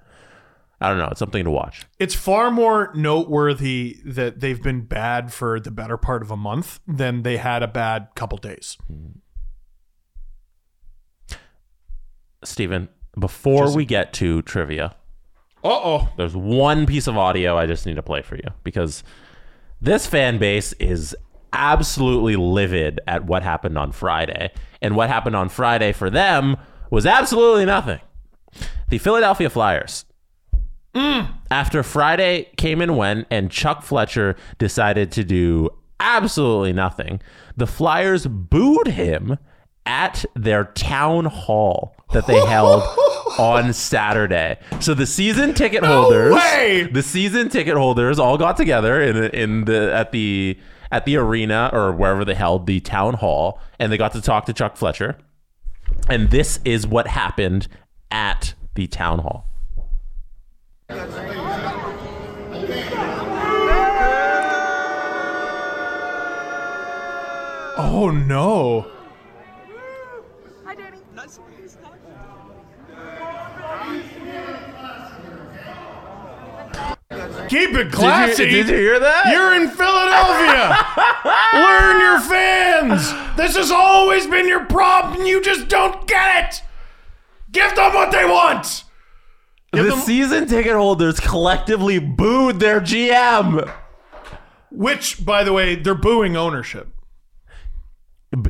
I 0.80 0.88
don't 0.90 0.98
know. 0.98 1.08
It's 1.10 1.18
something 1.18 1.44
to 1.44 1.50
watch. 1.50 1.86
It's 1.98 2.14
far 2.14 2.50
more 2.50 2.92
noteworthy 2.94 3.98
that 4.04 4.40
they've 4.40 4.62
been 4.62 4.82
bad 4.82 5.32
for 5.32 5.58
the 5.58 5.70
better 5.70 5.96
part 5.96 6.22
of 6.22 6.30
a 6.30 6.36
month 6.36 6.80
than 6.86 7.22
they 7.22 7.38
had 7.38 7.62
a 7.62 7.66
bad 7.68 8.08
couple 8.14 8.36
days. 8.38 8.76
Steven, 12.44 12.88
before 13.18 13.74
we 13.74 13.84
get 13.84 14.12
to 14.14 14.42
trivia, 14.42 14.94
Uh 15.64 15.68
oh. 15.68 16.08
there's 16.16 16.36
one 16.36 16.86
piece 16.86 17.06
of 17.06 17.16
audio 17.16 17.56
I 17.56 17.66
just 17.66 17.86
need 17.86 17.96
to 17.96 18.02
play 18.02 18.22
for 18.22 18.36
you 18.36 18.48
because 18.62 19.02
this 19.80 20.06
fan 20.06 20.38
base 20.38 20.72
is 20.74 21.16
absolutely 21.56 22.36
livid 22.36 23.00
at 23.08 23.24
what 23.24 23.42
happened 23.42 23.78
on 23.78 23.90
Friday. 23.90 24.52
And 24.82 24.94
what 24.94 25.08
happened 25.08 25.34
on 25.34 25.48
Friday 25.48 25.92
for 25.92 26.10
them 26.10 26.56
was 26.90 27.06
absolutely 27.06 27.64
nothing. 27.64 28.00
The 28.88 28.98
Philadelphia 28.98 29.50
Flyers. 29.50 30.04
Mm, 30.94 31.28
after 31.50 31.82
Friday 31.82 32.50
came 32.56 32.80
and 32.80 32.96
went, 32.96 33.26
and 33.30 33.50
Chuck 33.50 33.82
Fletcher 33.82 34.36
decided 34.58 35.10
to 35.12 35.24
do 35.24 35.68
absolutely 35.98 36.72
nothing, 36.72 37.20
the 37.56 37.66
Flyers 37.66 38.26
booed 38.26 38.88
him 38.88 39.38
at 39.84 40.24
their 40.34 40.64
town 40.64 41.26
hall 41.26 41.94
that 42.12 42.26
they 42.26 42.38
held 42.46 42.82
on 43.38 43.72
Saturday. 43.72 44.58
So 44.80 44.94
the 44.94 45.06
season 45.06 45.54
ticket 45.54 45.84
holders, 45.84 46.34
way! 46.34 46.88
the 46.90 47.02
season 47.02 47.48
ticket 47.48 47.76
holders, 47.76 48.18
all 48.18 48.38
got 48.38 48.56
together 48.56 49.00
in 49.00 49.16
in 49.34 49.64
the 49.64 49.92
at 49.94 50.12
the 50.12 50.58
at 50.90 51.04
the 51.04 51.16
arena 51.16 51.70
or 51.72 51.92
wherever 51.92 52.24
they 52.24 52.34
held 52.34 52.66
the 52.66 52.80
town 52.80 53.14
hall, 53.14 53.60
and 53.78 53.90
they 53.90 53.96
got 53.96 54.12
to 54.12 54.20
talk 54.20 54.46
to 54.46 54.52
Chuck 54.52 54.76
Fletcher. 54.76 55.18
And 56.08 56.30
this 56.30 56.60
is 56.64 56.86
what 56.86 57.06
happened 57.06 57.68
at 58.10 58.54
the 58.74 58.86
town 58.86 59.20
hall. 59.20 59.46
Oh 67.78 68.10
no. 68.10 68.90
Keep 77.48 77.74
it 77.74 77.92
classy. 77.92 78.44
Did 78.44 78.52
you, 78.52 78.62
did 78.64 78.68
you 78.70 78.76
hear 78.76 78.98
that? 79.00 79.26
You're 79.32 79.54
in 79.54 79.68
Philadelphia. 79.70 80.76
Learn 81.54 82.00
your 82.00 82.20
fans. 82.20 83.36
This 83.36 83.56
has 83.56 83.70
always 83.70 84.26
been 84.26 84.48
your 84.48 84.64
problem. 84.66 85.26
You 85.26 85.40
just 85.42 85.68
don't 85.68 86.06
get 86.06 86.48
it. 86.54 86.62
Give 87.52 87.74
them 87.74 87.94
what 87.94 88.10
they 88.12 88.24
want. 88.24 88.84
Give 89.72 89.84
the 89.84 89.90
them- 89.90 90.00
season 90.00 90.46
ticket 90.46 90.74
holders 90.74 91.20
collectively 91.20 91.98
booed 91.98 92.60
their 92.60 92.80
GM. 92.80 93.72
Which, 94.70 95.24
by 95.24 95.42
the 95.44 95.52
way, 95.52 95.74
they're 95.76 95.94
booing 95.94 96.36
ownership. 96.36 96.88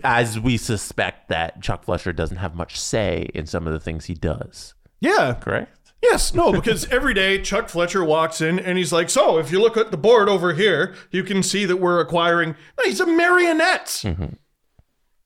As 0.02 0.40
we 0.40 0.56
suspect 0.56 1.28
that 1.28 1.60
Chuck 1.62 1.84
Fletcher 1.84 2.12
doesn't 2.12 2.38
have 2.38 2.54
much 2.56 2.80
say 2.80 3.28
in 3.34 3.46
some 3.46 3.66
of 3.66 3.72
the 3.72 3.78
things 3.80 4.06
he 4.06 4.14
does. 4.14 4.74
Yeah. 5.00 5.34
Correct? 5.34 5.75
Yes, 6.10 6.32
no, 6.34 6.52
because 6.52 6.86
every 6.88 7.14
day 7.14 7.40
Chuck 7.40 7.68
Fletcher 7.68 8.04
walks 8.04 8.40
in 8.40 8.58
and 8.58 8.78
he's 8.78 8.92
like, 8.92 9.10
So, 9.10 9.38
if 9.38 9.50
you 9.50 9.60
look 9.60 9.76
at 9.76 9.90
the 9.90 9.96
board 9.96 10.28
over 10.28 10.52
here, 10.54 10.94
you 11.10 11.22
can 11.24 11.42
see 11.42 11.64
that 11.64 11.76
we're 11.78 12.00
acquiring. 12.00 12.50
No, 12.78 12.84
he's 12.84 13.00
a 13.00 13.06
marionette. 13.06 14.02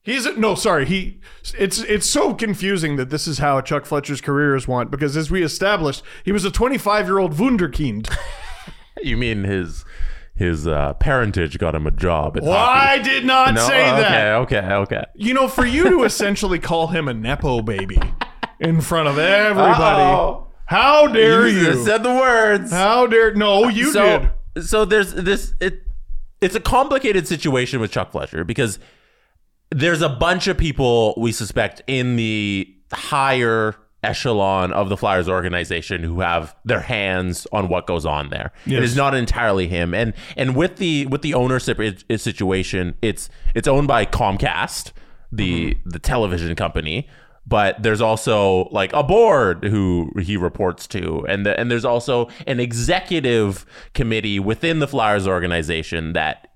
He's 0.02 0.24
a, 0.24 0.32
no, 0.32 0.54
sorry. 0.54 0.86
He 0.86 1.20
it's 1.58 1.78
it's 1.82 2.08
so 2.08 2.32
confusing 2.34 2.96
that 2.96 3.10
this 3.10 3.26
is 3.28 3.38
how 3.38 3.60
Chuck 3.60 3.84
Fletcher's 3.84 4.20
career 4.22 4.56
is 4.56 4.66
went 4.66 4.90
because 4.90 5.16
as 5.16 5.30
we 5.30 5.42
established, 5.42 6.02
he 6.24 6.32
was 6.32 6.44
a 6.44 6.50
25 6.50 7.06
year 7.06 7.18
old 7.18 7.34
wunderkind. 7.34 8.08
You 9.02 9.16
mean 9.16 9.44
his 9.44 9.84
his 10.34 10.66
uh, 10.66 10.92
parentage 10.94 11.56
got 11.58 11.74
him 11.74 11.86
a 11.86 11.90
job 11.90 12.36
at 12.36 12.42
Well, 12.42 12.52
I 12.52 12.98
did 12.98 13.24
not 13.24 13.54
No? 13.54 13.66
say 13.66 13.78
that. 13.82 14.34
Okay, 14.42 14.58
okay, 14.58 14.74
okay. 14.74 15.04
You 15.14 15.32
know, 15.32 15.48
for 15.48 15.64
you 15.64 15.88
to 15.88 16.02
essentially 16.04 16.58
call 16.58 16.88
him 16.88 17.08
a 17.08 17.14
nepo 17.14 17.62
baby 17.62 17.98
in 18.58 18.82
front 18.82 19.08
of 19.08 19.18
everybody, 19.18 20.02
Uh-oh. 20.02 20.48
How 20.70 21.08
dare 21.08 21.48
You 21.48 21.58
you? 21.72 21.84
said 21.84 22.02
the 22.02 22.14
words. 22.14 22.70
How 22.70 23.06
dare 23.06 23.34
no? 23.34 23.64
Oh, 23.64 23.68
you 23.68 23.92
so, 23.92 24.30
did. 24.54 24.64
So 24.64 24.84
there's 24.84 25.12
this. 25.12 25.52
It 25.60 25.82
it's 26.40 26.54
a 26.54 26.60
complicated 26.60 27.26
situation 27.26 27.80
with 27.80 27.90
Chuck 27.90 28.12
Fletcher 28.12 28.44
because 28.44 28.78
there's 29.70 30.00
a 30.00 30.08
bunch 30.08 30.46
of 30.46 30.56
people 30.56 31.14
we 31.16 31.32
suspect 31.32 31.82
in 31.86 32.16
the 32.16 32.72
higher 32.92 33.74
echelon 34.02 34.72
of 34.72 34.88
the 34.88 34.96
Flyers 34.96 35.28
organization 35.28 36.02
who 36.02 36.20
have 36.20 36.54
their 36.64 36.80
hands 36.80 37.46
on 37.52 37.68
what 37.68 37.86
goes 37.86 38.06
on 38.06 38.30
there. 38.30 38.52
It 38.64 38.72
Yes. 38.72 38.82
is 38.84 38.96
not 38.96 39.14
entirely 39.14 39.66
him, 39.68 39.92
and 39.92 40.14
and 40.36 40.54
with 40.56 40.76
the 40.76 41.06
with 41.06 41.22
the 41.22 41.34
ownership 41.34 41.78
situation, 42.16 42.94
it's 43.02 43.28
it's 43.54 43.68
owned 43.68 43.88
by 43.88 44.06
Comcast, 44.06 44.92
the 45.32 45.74
mm-hmm. 45.74 45.90
the 45.90 45.98
television 45.98 46.54
company. 46.54 47.08
But 47.50 47.82
there's 47.82 48.00
also 48.00 48.68
like 48.70 48.92
a 48.94 49.02
board 49.02 49.64
who 49.64 50.10
he 50.22 50.36
reports 50.38 50.86
to, 50.86 51.26
and 51.28 51.44
the, 51.44 51.58
and 51.60 51.70
there's 51.70 51.84
also 51.84 52.28
an 52.46 52.60
executive 52.60 53.66
committee 53.92 54.38
within 54.40 54.78
the 54.78 54.86
Flyers 54.88 55.26
organization 55.26 56.14
that 56.14 56.46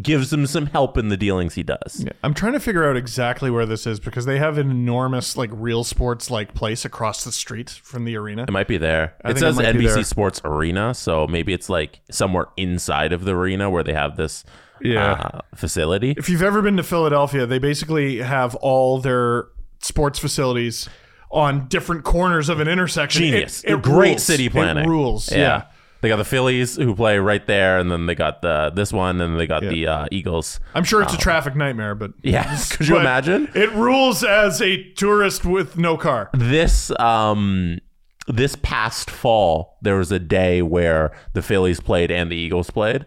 gives 0.00 0.32
him 0.32 0.46
some 0.46 0.66
help 0.66 0.96
in 0.96 1.08
the 1.08 1.16
dealings 1.16 1.54
he 1.54 1.62
does. 1.64 2.06
I'm 2.22 2.34
trying 2.34 2.52
to 2.52 2.60
figure 2.60 2.88
out 2.88 2.96
exactly 2.96 3.50
where 3.50 3.66
this 3.66 3.86
is 3.86 3.98
because 3.98 4.26
they 4.26 4.38
have 4.38 4.58
an 4.58 4.70
enormous 4.70 5.36
like 5.36 5.50
real 5.52 5.82
sports 5.82 6.30
like 6.30 6.54
place 6.54 6.84
across 6.84 7.24
the 7.24 7.32
street 7.32 7.70
from 7.70 8.04
the 8.04 8.14
arena. 8.16 8.42
It 8.44 8.52
might 8.52 8.68
be 8.68 8.76
there. 8.78 9.14
I 9.24 9.30
it 9.30 9.34
think 9.34 9.46
it 9.50 9.54
says 9.56 9.58
NBC 9.74 9.94
there. 9.94 10.04
Sports 10.04 10.40
Arena, 10.44 10.94
so 10.94 11.26
maybe 11.26 11.52
it's 11.52 11.68
like 11.68 12.00
somewhere 12.10 12.46
inside 12.56 13.12
of 13.12 13.24
the 13.24 13.34
arena 13.34 13.70
where 13.70 13.82
they 13.82 13.94
have 13.94 14.16
this 14.16 14.44
Yeah. 14.80 15.12
uh, 15.12 15.40
facility. 15.56 16.14
If 16.16 16.28
you've 16.28 16.42
ever 16.44 16.62
been 16.62 16.76
to 16.76 16.84
Philadelphia, 16.84 17.44
they 17.46 17.58
basically 17.58 18.18
have 18.18 18.54
all 18.56 19.00
their 19.00 19.46
sports 19.80 20.18
facilities 20.18 20.88
on 21.30 21.68
different 21.68 22.04
corners 22.04 22.48
of 22.48 22.60
an 22.60 22.68
intersection. 22.68 23.22
It- 23.24 23.30
Genius. 23.30 23.64
It, 23.64 23.82
Great 23.82 24.10
rules. 24.10 24.24
city 24.24 24.48
planning. 24.48 24.84
It 24.84 24.88
rules. 24.88 25.30
Yeah. 25.32 25.64
They 26.00 26.08
got 26.08 26.16
the 26.18 26.24
Phillies 26.24 26.76
who 26.76 26.94
play 26.94 27.18
right 27.18 27.44
there, 27.44 27.80
and 27.80 27.90
then 27.90 28.06
they 28.06 28.14
got 28.14 28.40
the 28.40 28.70
this 28.72 28.92
one, 28.92 29.20
and 29.20 29.38
they 29.38 29.48
got 29.48 29.62
the 29.62 29.88
uh, 29.88 30.06
Eagles. 30.12 30.60
I'm 30.72 30.84
sure 30.84 31.02
it's 31.02 31.12
a 31.12 31.18
traffic 31.18 31.56
nightmare, 31.56 31.96
but 31.96 32.12
Yeah, 32.22 32.56
could 32.70 32.86
you 32.86 32.98
imagine? 32.98 33.50
It 33.52 33.72
rules 33.72 34.22
as 34.22 34.62
a 34.62 34.92
tourist 34.92 35.44
with 35.44 35.76
no 35.76 35.96
car. 35.96 36.30
This 36.34 36.92
um 37.00 37.80
this 38.28 38.54
past 38.62 39.10
fall, 39.10 39.76
there 39.82 39.96
was 39.96 40.12
a 40.12 40.20
day 40.20 40.62
where 40.62 41.10
the 41.32 41.42
Phillies 41.42 41.80
played 41.80 42.12
and 42.12 42.30
the 42.30 42.36
Eagles 42.36 42.70
played. 42.70 43.04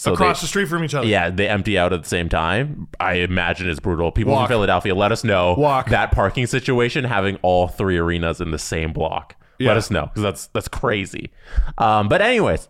So 0.00 0.12
across 0.14 0.40
they- 0.40 0.44
the 0.44 0.48
street 0.48 0.68
from 0.68 0.82
each 0.84 0.94
other. 0.94 1.06
Yeah, 1.06 1.30
they 1.30 1.48
empty 1.48 1.76
out 1.78 1.92
at 1.92 2.02
the 2.02 2.08
same 2.08 2.28
time. 2.28 2.88
I 2.98 3.14
imagine 3.14 3.68
it's 3.68 3.80
brutal. 3.80 4.10
People 4.12 4.32
Walk. 4.32 4.48
from 4.48 4.54
Philadelphia, 4.54 4.94
let 4.94 5.12
us 5.12 5.24
know 5.24 5.54
Walk. 5.58 5.88
that 5.90 6.10
parking 6.12 6.46
situation 6.46 7.04
having 7.04 7.36
all 7.42 7.68
three 7.68 7.98
arenas 7.98 8.40
in 8.40 8.50
the 8.50 8.58
same 8.58 8.92
block. 8.92 9.36
Yeah. 9.58 9.68
Let 9.68 9.76
us 9.76 9.90
know 9.90 10.06
because 10.06 10.22
that's 10.22 10.46
that's 10.48 10.68
crazy. 10.68 11.30
Um, 11.76 12.08
but 12.08 12.22
anyways, 12.22 12.68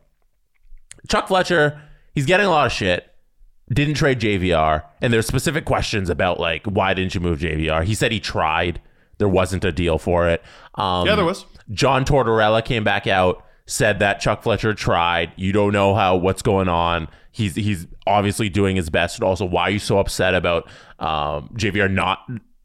Chuck 1.09 1.29
Fletcher, 1.29 1.81
he's 2.15 2.27
getting 2.27 2.47
a 2.47 2.51
lot 2.51 2.67
of 2.67 2.73
shit. 2.73 3.07
Didn't 3.73 3.95
trade 3.95 4.19
JVR, 4.19 4.83
and 5.01 5.13
there's 5.13 5.27
specific 5.27 5.65
questions 5.65 6.11
about 6.11 6.41
like 6.41 6.65
why 6.67 6.93
didn't 6.95 7.15
you 7.15 7.21
move 7.21 7.39
JVR? 7.39 7.85
He 7.85 7.95
said 7.95 8.11
he 8.11 8.19
tried. 8.19 8.81
There 9.19 9.29
wasn't 9.29 9.65
a 9.65 9.71
deal 9.71 9.99
for 9.99 10.29
it. 10.29 10.43
Um, 10.75 11.07
Yeah, 11.07 11.15
there 11.15 11.25
was. 11.25 11.45
John 11.71 12.05
Tortorella 12.05 12.65
came 12.65 12.83
back 12.83 13.07
out, 13.07 13.45
said 13.67 14.01
that 14.01 14.19
Chuck 14.19 14.43
Fletcher 14.43 14.75
tried. 14.75 15.31
You 15.37 15.53
don't 15.53 15.73
know 15.73 15.95
how 15.95 16.17
what's 16.17 16.43
going 16.43 16.69
on. 16.69 17.07
He's 17.31 17.55
he's 17.55 17.87
obviously 18.07 18.49
doing 18.49 18.77
his 18.77 18.91
best. 18.91 19.19
And 19.19 19.25
also, 19.25 19.45
why 19.45 19.63
are 19.63 19.71
you 19.71 19.79
so 19.79 19.99
upset 19.99 20.35
about 20.35 20.69
um, 20.99 21.51
JVR 21.55 21.91
not 21.91 22.21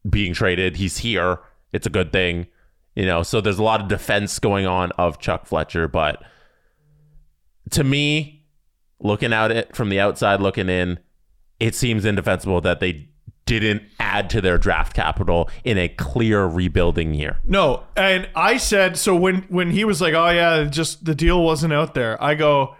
being 0.08 0.34
traded? 0.34 0.76
He's 0.76 0.98
here. 0.98 1.38
It's 1.72 1.86
a 1.86 1.90
good 1.90 2.12
thing, 2.12 2.46
you 2.94 3.06
know. 3.06 3.22
So 3.22 3.40
there's 3.40 3.58
a 3.58 3.62
lot 3.62 3.80
of 3.80 3.88
defense 3.88 4.38
going 4.38 4.66
on 4.66 4.92
of 4.92 5.18
Chuck 5.18 5.46
Fletcher, 5.46 5.88
but 5.88 6.22
to 7.70 7.84
me, 7.84 8.44
looking 9.00 9.32
at 9.32 9.50
it 9.50 9.76
from 9.76 9.88
the 9.88 10.00
outside, 10.00 10.40
looking 10.40 10.68
in, 10.68 10.98
it 11.60 11.74
seems 11.74 12.04
indefensible 12.04 12.60
that 12.62 12.80
they 12.80 13.08
didn't 13.46 13.82
add 14.00 14.28
to 14.30 14.40
their 14.40 14.58
draft 14.58 14.94
capital 14.94 15.48
in 15.64 15.78
a 15.78 15.88
clear 15.88 16.44
rebuilding 16.44 17.14
year. 17.14 17.38
No, 17.44 17.84
and 17.96 18.28
I 18.34 18.56
said 18.56 18.96
so 18.96 19.14
when 19.14 19.42
when 19.42 19.70
he 19.70 19.84
was 19.84 20.00
like, 20.00 20.14
"Oh 20.14 20.28
yeah, 20.28 20.64
just 20.64 21.04
the 21.04 21.14
deal 21.14 21.42
wasn't 21.42 21.72
out 21.72 21.94
there." 21.94 22.22
I 22.22 22.34
go, 22.34 22.74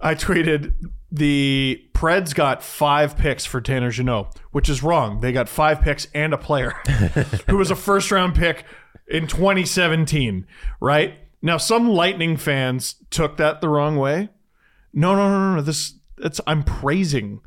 I 0.00 0.14
tweeted 0.14 0.74
the 1.12 1.84
Preds 1.92 2.34
got 2.34 2.62
five 2.62 3.18
picks 3.18 3.44
for 3.44 3.60
Tanner 3.60 3.90
Jeannot, 3.90 4.34
which 4.50 4.70
is 4.70 4.82
wrong. 4.82 5.20
They 5.20 5.30
got 5.30 5.48
five 5.48 5.82
picks 5.82 6.08
and 6.14 6.32
a 6.32 6.38
player 6.38 6.70
who 7.48 7.58
was 7.58 7.70
a 7.70 7.76
first 7.76 8.10
round 8.10 8.34
pick 8.34 8.64
in 9.06 9.26
2017. 9.26 10.46
Right 10.80 11.14
now, 11.42 11.58
some 11.58 11.90
Lightning 11.90 12.38
fans 12.38 12.96
took 13.10 13.36
that 13.36 13.60
the 13.60 13.68
wrong 13.68 13.96
way. 13.96 14.30
No, 14.94 15.14
no, 15.14 15.28
no, 15.28 15.38
no, 15.38 15.56
no. 15.56 15.62
This 15.62 15.94
it's 16.18 16.40
I'm 16.46 16.62
praising 16.62 17.40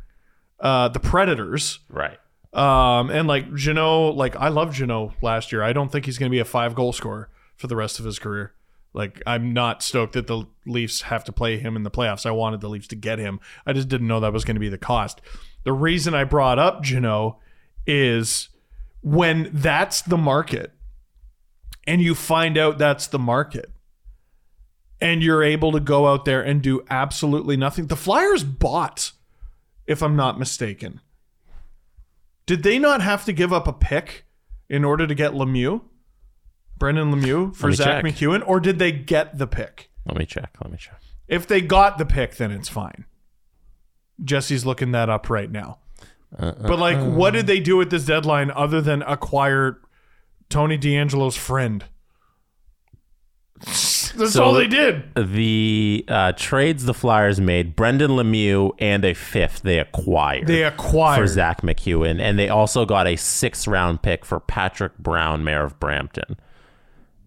uh, 0.60 0.90
the 0.90 1.00
Predators. 1.00 1.80
Right. 1.90 2.20
Um, 2.54 3.10
and 3.10 3.28
like 3.28 3.54
Jeannot, 3.56 4.16
like 4.16 4.36
I 4.36 4.50
love 4.50 4.74
Jeannot 4.74 5.16
last 5.24 5.52
year. 5.52 5.64
I 5.64 5.74
don't 5.74 5.92
think 5.92 6.06
he's 6.06 6.18
going 6.18 6.30
to 6.30 6.34
be 6.34 6.40
a 6.40 6.46
five 6.46 6.76
goal 6.76 6.94
scorer 6.94 7.30
for 7.58 7.68
the 7.68 7.76
rest 7.76 8.00
of 8.00 8.06
his 8.06 8.20
career. 8.20 8.54
Like 8.96 9.22
I'm 9.28 9.54
not 9.54 9.84
stoked 9.84 10.14
that 10.14 10.28
the 10.28 10.46
Leafs 10.66 11.04
have 11.04 11.26
to 11.26 11.34
play 11.34 11.60
him 11.60 11.76
in 11.76 11.84
the 11.84 11.92
playoffs. 11.92 12.26
I 12.26 12.32
wanted 12.32 12.62
the 12.62 12.70
Leafs 12.70 12.88
to 12.88 12.96
get 12.96 13.20
him. 13.20 13.42
I 13.66 13.74
just 13.74 13.90
didn't 13.90 14.08
know 14.08 14.22
that 14.22 14.32
was 14.32 14.46
going 14.46 14.56
to 14.56 14.62
be 14.62 14.70
the 14.70 14.78
cost. 14.78 15.22
The 15.66 15.74
reason 15.74 16.14
I 16.14 16.24
brought 16.24 16.58
up 16.58 16.82
Jeannot 16.82 17.38
is 17.86 18.50
when 19.02 19.50
that's 19.52 20.02
the 20.02 20.18
market 20.18 20.72
and 21.86 22.02
you 22.02 22.16
find 22.16 22.58
out 22.58 22.78
that's 22.78 23.08
the 23.08 23.20
market 23.20 23.70
and 25.02 25.22
you're 25.22 25.44
able 25.44 25.74
to 25.74 25.82
go 25.82 26.08
out 26.08 26.24
there 26.24 26.42
and 26.42 26.62
do 26.62 26.82
absolutely 26.90 27.58
nothing. 27.58 27.88
The 27.88 27.98
Flyers 27.98 28.46
bought, 28.46 29.12
if 29.86 30.02
I'm 30.02 30.16
not 30.16 30.40
mistaken. 30.40 31.02
Did 32.46 32.64
they 32.64 32.80
not 32.80 33.02
have 33.02 33.26
to 33.26 33.34
give 33.34 33.52
up 33.52 33.68
a 33.68 33.74
pick 33.74 34.26
in 34.70 34.86
order 34.86 35.06
to 35.06 35.14
get 35.14 35.34
Lemieux? 35.34 35.82
Brendan 36.78 37.12
Lemieux 37.14 37.56
for 37.56 37.68
me 37.68 37.76
Zach 37.76 38.04
check. 38.04 38.04
MacEwen? 38.04 38.44
Or 38.46 38.60
did 38.60 38.80
they 38.80 38.92
get 38.92 39.38
the 39.38 39.48
pick? 39.48 39.90
Let 40.06 40.18
me 40.18 40.26
check. 40.26 40.52
Let 40.62 40.72
me 40.72 40.78
check. 40.78 41.00
If 41.28 41.48
they 41.48 41.62
got 41.62 41.98
the 41.98 42.06
pick, 42.06 42.36
then 42.36 42.52
it's 42.52 42.70
fine. 42.70 43.06
Jesse's 44.24 44.66
looking 44.66 44.92
that 44.92 45.10
up 45.10 45.30
right 45.30 45.52
now. 45.52 45.80
but 46.38 46.78
like, 46.80 46.98
what 46.98 47.32
did 47.32 47.48
they 47.48 47.60
do 47.60 47.82
at 47.82 47.90
this 47.90 48.06
deadline 48.06 48.52
other 48.52 48.82
than 48.82 49.02
acquire 49.04 49.80
Tony 50.50 50.78
DeAngelo's 50.78 51.36
friend? 51.36 51.86
That's 53.66 54.34
So 54.34 54.44
all 54.44 54.54
they 54.54 54.68
did. 54.68 55.04
The 55.16 56.06
uh, 56.08 56.32
trades 56.34 56.86
the 56.86 56.94
Flyers 56.94 57.42
made: 57.42 57.76
Brendan 57.76 58.12
Lemieux 58.12 58.72
and 58.80 59.04
a 59.04 59.14
fifth 59.14 59.62
they 59.64 59.80
acquired. 59.80 60.48
They 60.48 60.64
acquired. 60.64 61.20
for 61.20 61.28
Zack 61.28 61.62
MacEwen, 61.62 62.20
and 62.22 62.38
they 62.40 62.48
also 62.50 62.86
got 62.86 63.08
a 63.08 63.16
sixth 63.16 63.68
round 63.68 64.02
pick 64.02 64.24
for 64.26 64.40
Patrick 64.40 64.98
Brown, 64.98 65.44
mayor 65.44 65.64
of 65.64 65.80
Brampton. 65.80 66.38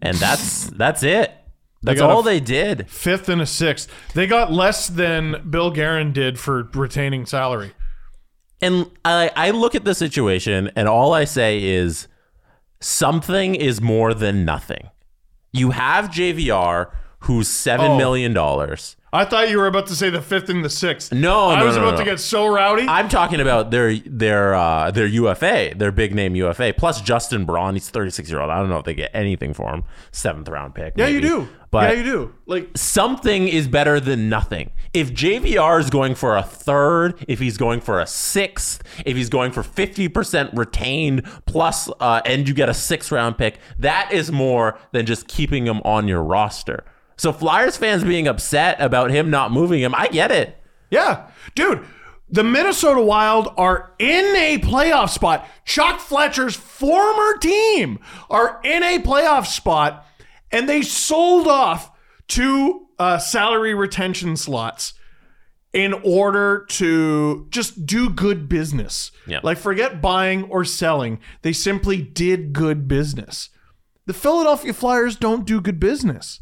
And 0.00 0.16
that's 0.16 0.66
that's 0.70 1.02
it. 1.02 1.32
That's 1.82 2.00
all 2.00 2.22
they 2.22 2.40
did. 2.40 2.90
Fifth 2.90 3.28
and 3.28 3.40
a 3.40 3.46
sixth. 3.46 3.88
They 4.14 4.26
got 4.26 4.52
less 4.52 4.88
than 4.88 5.48
Bill 5.48 5.70
Guerin 5.70 6.12
did 6.12 6.38
for 6.38 6.64
retaining 6.74 7.24
salary. 7.24 7.72
And 8.60 8.90
I, 9.04 9.30
I 9.36 9.50
look 9.52 9.76
at 9.76 9.84
the 9.84 9.94
situation, 9.94 10.70
and 10.74 10.88
all 10.88 11.12
I 11.12 11.24
say 11.24 11.62
is 11.62 12.08
something 12.80 13.54
is 13.54 13.80
more 13.80 14.14
than 14.14 14.44
nothing. 14.44 14.88
You 15.52 15.70
have 15.70 16.06
JVR, 16.10 16.90
who's 17.20 17.48
seven 17.48 17.92
Oh. 17.92 17.96
million 17.96 18.32
dollars. 18.32 18.96
I 19.12 19.24
thought 19.24 19.48
you 19.48 19.58
were 19.58 19.66
about 19.66 19.86
to 19.86 19.94
say 19.94 20.10
the 20.10 20.20
fifth 20.20 20.50
and 20.50 20.64
the 20.64 20.70
sixth. 20.70 21.12
No, 21.12 21.48
I 21.48 21.60
no, 21.60 21.66
was 21.66 21.76
no, 21.76 21.82
about 21.82 21.92
no. 21.92 21.98
to 21.98 22.04
get 22.04 22.20
so 22.20 22.46
rowdy. 22.46 22.86
I'm 22.86 23.08
talking 23.08 23.40
about 23.40 23.70
their 23.70 23.96
their 23.96 24.54
uh, 24.54 24.90
their 24.90 25.06
UFA, 25.06 25.72
their 25.74 25.92
big 25.92 26.14
name 26.14 26.34
UFA, 26.36 26.74
plus 26.76 27.00
Justin 27.00 27.44
Braun. 27.46 27.74
He's 27.74 27.88
36 27.88 28.30
year 28.30 28.40
old. 28.40 28.50
I 28.50 28.58
don't 28.58 28.68
know 28.68 28.78
if 28.78 28.84
they 28.84 28.94
get 28.94 29.10
anything 29.14 29.54
for 29.54 29.72
him. 29.72 29.84
Seventh 30.12 30.48
round 30.48 30.74
pick. 30.74 30.94
yeah, 30.96 31.06
you 31.06 31.20
do. 31.20 31.48
But 31.70 31.90
yeah, 31.90 32.02
you 32.02 32.04
do. 32.04 32.34
Like 32.46 32.70
something 32.76 33.48
is 33.48 33.68
better 33.68 34.00
than 34.00 34.28
nothing. 34.28 34.72
If 34.94 35.12
JVR 35.12 35.80
is 35.80 35.90
going 35.90 36.14
for 36.14 36.36
a 36.36 36.42
third, 36.42 37.22
if 37.28 37.38
he's 37.38 37.58
going 37.58 37.80
for 37.80 38.00
a 38.00 38.06
sixth, 38.06 38.82
if 39.04 39.16
he's 39.16 39.28
going 39.28 39.52
for 39.52 39.62
50% 39.62 40.56
retained 40.56 41.24
plus, 41.46 41.90
uh, 42.00 42.22
and 42.24 42.48
you 42.48 42.54
get 42.54 42.70
a 42.70 42.74
six 42.74 43.12
round 43.12 43.36
pick, 43.36 43.58
that 43.78 44.12
is 44.12 44.32
more 44.32 44.78
than 44.92 45.04
just 45.04 45.28
keeping 45.28 45.66
him 45.66 45.80
on 45.84 46.08
your 46.08 46.22
roster. 46.22 46.84
So 47.18 47.32
Flyers 47.32 47.76
fans 47.76 48.04
being 48.04 48.26
upset 48.26 48.80
about 48.80 49.10
him 49.10 49.28
not 49.28 49.52
moving 49.52 49.80
him, 49.80 49.94
I 49.94 50.08
get 50.08 50.30
it. 50.30 50.56
Yeah, 50.90 51.28
dude. 51.54 51.84
The 52.30 52.44
Minnesota 52.44 53.00
Wild 53.00 53.52
are 53.56 53.92
in 53.98 54.36
a 54.36 54.58
playoff 54.58 55.10
spot. 55.10 55.46
Chuck 55.64 55.98
Fletcher's 55.98 56.56
former 56.56 57.38
team 57.38 57.98
are 58.30 58.60
in 58.62 58.82
a 58.82 58.98
playoff 58.98 59.46
spot, 59.46 60.06
and 60.52 60.68
they 60.68 60.82
sold 60.82 61.48
off 61.48 61.90
two 62.28 62.88
uh, 62.98 63.18
salary 63.18 63.74
retention 63.74 64.36
slots 64.36 64.94
in 65.72 65.94
order 66.04 66.66
to 66.68 67.46
just 67.50 67.86
do 67.86 68.10
good 68.10 68.48
business. 68.48 69.10
Yeah. 69.26 69.40
Like, 69.42 69.58
forget 69.58 70.00
buying 70.00 70.44
or 70.44 70.64
selling. 70.64 71.20
They 71.42 71.52
simply 71.52 72.00
did 72.00 72.52
good 72.52 72.86
business. 72.88 73.50
The 74.06 74.14
Philadelphia 74.14 74.72
Flyers 74.72 75.16
don't 75.16 75.46
do 75.46 75.60
good 75.60 75.80
business. 75.80 76.40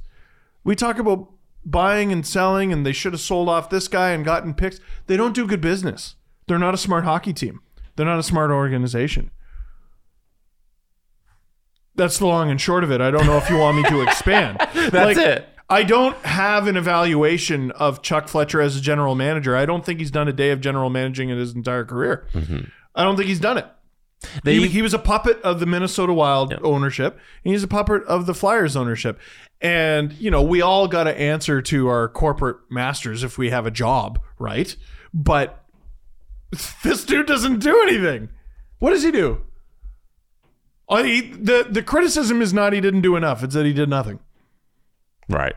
We 0.67 0.75
talk 0.75 0.99
about 0.99 1.29
buying 1.65 2.11
and 2.11 2.27
selling, 2.27 2.73
and 2.73 2.85
they 2.85 2.93
should 2.93 3.13
have 3.13 3.21
sold 3.21 3.49
off 3.49 3.71
this 3.71 3.87
guy 3.87 4.11
and 4.11 4.25
gotten 4.25 4.53
picks. 4.53 4.81
They 5.07 5.17
don't 5.17 5.33
do 5.33 5.47
good 5.47 5.61
business. 5.61 6.17
They're 6.49 6.59
not 6.59 6.75
a 6.75 6.77
smart 6.77 7.05
hockey 7.05 7.33
team. 7.33 7.61
They're 7.95 8.05
not 8.05 8.19
a 8.19 8.25
smart 8.25 8.51
organization. 8.51 9.31
That's 11.95 12.19
the 12.19 12.27
long 12.27 12.51
and 12.51 12.61
short 12.61 12.83
of 12.83 12.91
it. 12.91 13.01
I 13.01 13.13
don't 13.13 13.27
know 13.27 13.37
if 13.37 13.49
you 13.49 13.57
want 13.57 13.77
me 13.77 13.85
to 13.85 14.03
expand. 14.03 14.59
That's 14.75 15.17
it. 15.17 15.49
I 15.71 15.85
don't 15.85 16.17
have 16.27 16.67
an 16.67 16.77
evaluation 16.77 17.71
of 17.71 18.03
Chuck 18.03 18.27
Fletcher 18.27 18.61
as 18.61 18.77
a 18.77 18.81
general 18.81 19.15
manager. 19.15 19.57
I 19.57 19.67
don't 19.67 19.87
think 19.87 20.01
he's 20.01 20.11
done 20.11 20.27
a 20.27 20.33
day 20.33 20.51
of 20.51 20.61
general 20.61 20.91
managing 20.91 21.29
in 21.29 21.39
his 21.39 21.55
entire 21.55 21.85
career. 21.85 22.27
Mm-hmm. 22.33 22.65
I 22.93 23.05
don't 23.05 23.15
think 23.15 23.29
he's 23.29 23.41
done 23.41 23.59
it. 23.59 23.67
They, 24.45 24.55
He, 24.55 24.69
he 24.69 24.83
was 24.83 24.95
a 24.95 24.99
puppet 24.99 25.41
of 25.43 25.61
the 25.61 25.67
Minnesota 25.67 26.13
Wild 26.13 26.55
ownership, 26.63 27.19
and 27.45 27.53
he's 27.53 27.63
a 27.63 27.69
puppet 27.69 28.03
of 28.05 28.27
the 28.27 28.35
Flyers 28.35 28.77
ownership. 28.77 29.19
And, 29.61 30.13
you 30.15 30.31
know, 30.31 30.43
we 30.43 30.61
all 30.61 30.89
got 30.89 31.05
to 31.05 31.19
answer 31.19 31.63
to 31.63 31.89
our 31.89 32.09
corporate 32.09 32.59
masters 32.71 33.23
if 33.23 33.39
we 33.39 33.51
have 33.51 33.67
a 33.67 33.71
job, 33.71 34.21
right? 34.39 34.75
But 35.15 35.65
this 36.83 37.05
dude 37.05 37.27
doesn't 37.27 37.61
do 37.61 37.83
anything. 37.83 38.29
What 38.79 38.91
does 38.91 39.03
he 39.03 39.11
do? 39.11 39.43
Oh, 40.89 41.03
he, 41.03 41.23
the, 41.23 41.67
the 41.69 41.83
criticism 41.83 42.41
is 42.41 42.53
not 42.53 42.73
he 42.73 42.81
didn't 42.81 43.01
do 43.01 43.17
enough, 43.17 43.43
it's 43.43 43.55
that 43.55 43.67
he 43.67 43.73
did 43.73 43.89
nothing. 43.89 44.21
Right. 45.29 45.57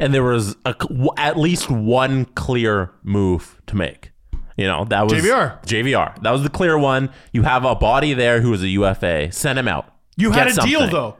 And 0.00 0.12
there 0.12 0.24
was 0.24 0.56
a, 0.64 0.74
at 1.16 1.38
least 1.38 1.70
one 1.70 2.24
clear 2.24 2.92
move 3.02 3.60
to 3.66 3.76
make. 3.76 4.10
You 4.58 4.66
know, 4.66 4.84
that 4.86 5.04
was 5.04 5.12
JVR. 5.12 5.62
JVR. 5.62 6.20
That 6.22 6.32
was 6.32 6.42
the 6.42 6.50
clear 6.50 6.76
one. 6.76 7.10
You 7.32 7.44
have 7.44 7.64
a 7.64 7.76
body 7.76 8.12
there 8.12 8.40
who 8.40 8.52
is 8.52 8.62
a 8.62 8.68
UFA. 8.68 9.30
Send 9.30 9.56
him 9.56 9.68
out. 9.68 9.94
You 10.16 10.32
Get 10.32 10.48
had 10.48 10.58
a 10.58 10.66
deal, 10.66 10.88
though. 10.88 11.16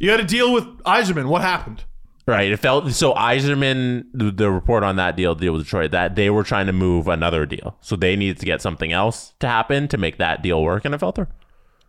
You 0.00 0.10
had 0.10 0.18
a 0.18 0.24
deal 0.24 0.52
with 0.52 0.64
Yzerman. 0.82 1.28
What 1.28 1.42
happened? 1.42 1.84
Right. 2.26 2.50
It 2.50 2.56
felt 2.58 2.90
so 2.90 3.14
Yzerman, 3.14 4.06
the, 4.12 4.32
the 4.32 4.50
report 4.50 4.82
on 4.82 4.96
that 4.96 5.16
deal, 5.16 5.36
deal 5.36 5.52
with 5.52 5.62
Detroit, 5.62 5.92
that 5.92 6.16
they 6.16 6.30
were 6.30 6.42
trying 6.42 6.66
to 6.66 6.72
move 6.72 7.06
another 7.06 7.46
deal. 7.46 7.76
So 7.80 7.94
they 7.94 8.16
needed 8.16 8.38
to 8.40 8.46
get 8.46 8.60
something 8.60 8.92
else 8.92 9.34
to 9.38 9.46
happen 9.46 9.86
to 9.86 9.96
make 9.96 10.18
that 10.18 10.42
deal 10.42 10.60
work, 10.60 10.84
and 10.84 10.92
it 10.92 10.98
fell 10.98 11.12
through. 11.12 11.28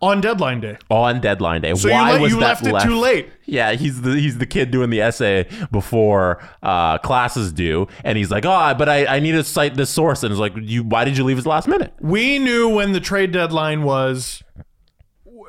On 0.02 0.20
deadline 0.20 0.60
day. 0.62 0.78
On 0.90 1.22
deadline 1.22 1.62
day. 1.62 1.76
So 1.76 1.88
you 1.88 1.94
Why 1.94 2.14
let- 2.14 2.22
was 2.22 2.32
you 2.34 2.40
that 2.40 2.64
left 2.64 2.66
it 2.66 2.88
too 2.88 2.98
late. 3.00 3.30
Yeah, 3.46 3.74
he's 3.74 4.02
the 4.02 4.16
he's 4.16 4.38
the 4.40 4.46
kid 4.48 4.72
doing 4.72 4.90
the 4.90 5.00
essay 5.02 5.48
before 5.72 6.42
uh, 6.64 6.98
classes 6.98 7.52
due, 7.54 7.88
and 8.04 8.18
he's 8.18 8.32
like, 8.32 8.44
"Oh, 8.46 8.74
but 8.78 8.90
I, 8.90 9.06
I 9.06 9.20
need 9.20 9.34
to 9.34 9.44
cite 9.44 9.76
this 9.76 9.90
source." 9.92 10.24
And 10.24 10.32
it's 10.32 10.40
like, 10.40 10.54
"You 10.56 10.84
why 10.84 11.06
did 11.06 11.18
you 11.18 11.24
leave 11.24 11.38
us 11.38 11.46
last 11.46 11.68
minute?" 11.68 11.94
We 12.00 12.40
knew 12.40 12.70
when 12.70 12.94
the 12.94 13.00
trade 13.00 13.32
deadline 13.32 13.84
was, 13.84 14.42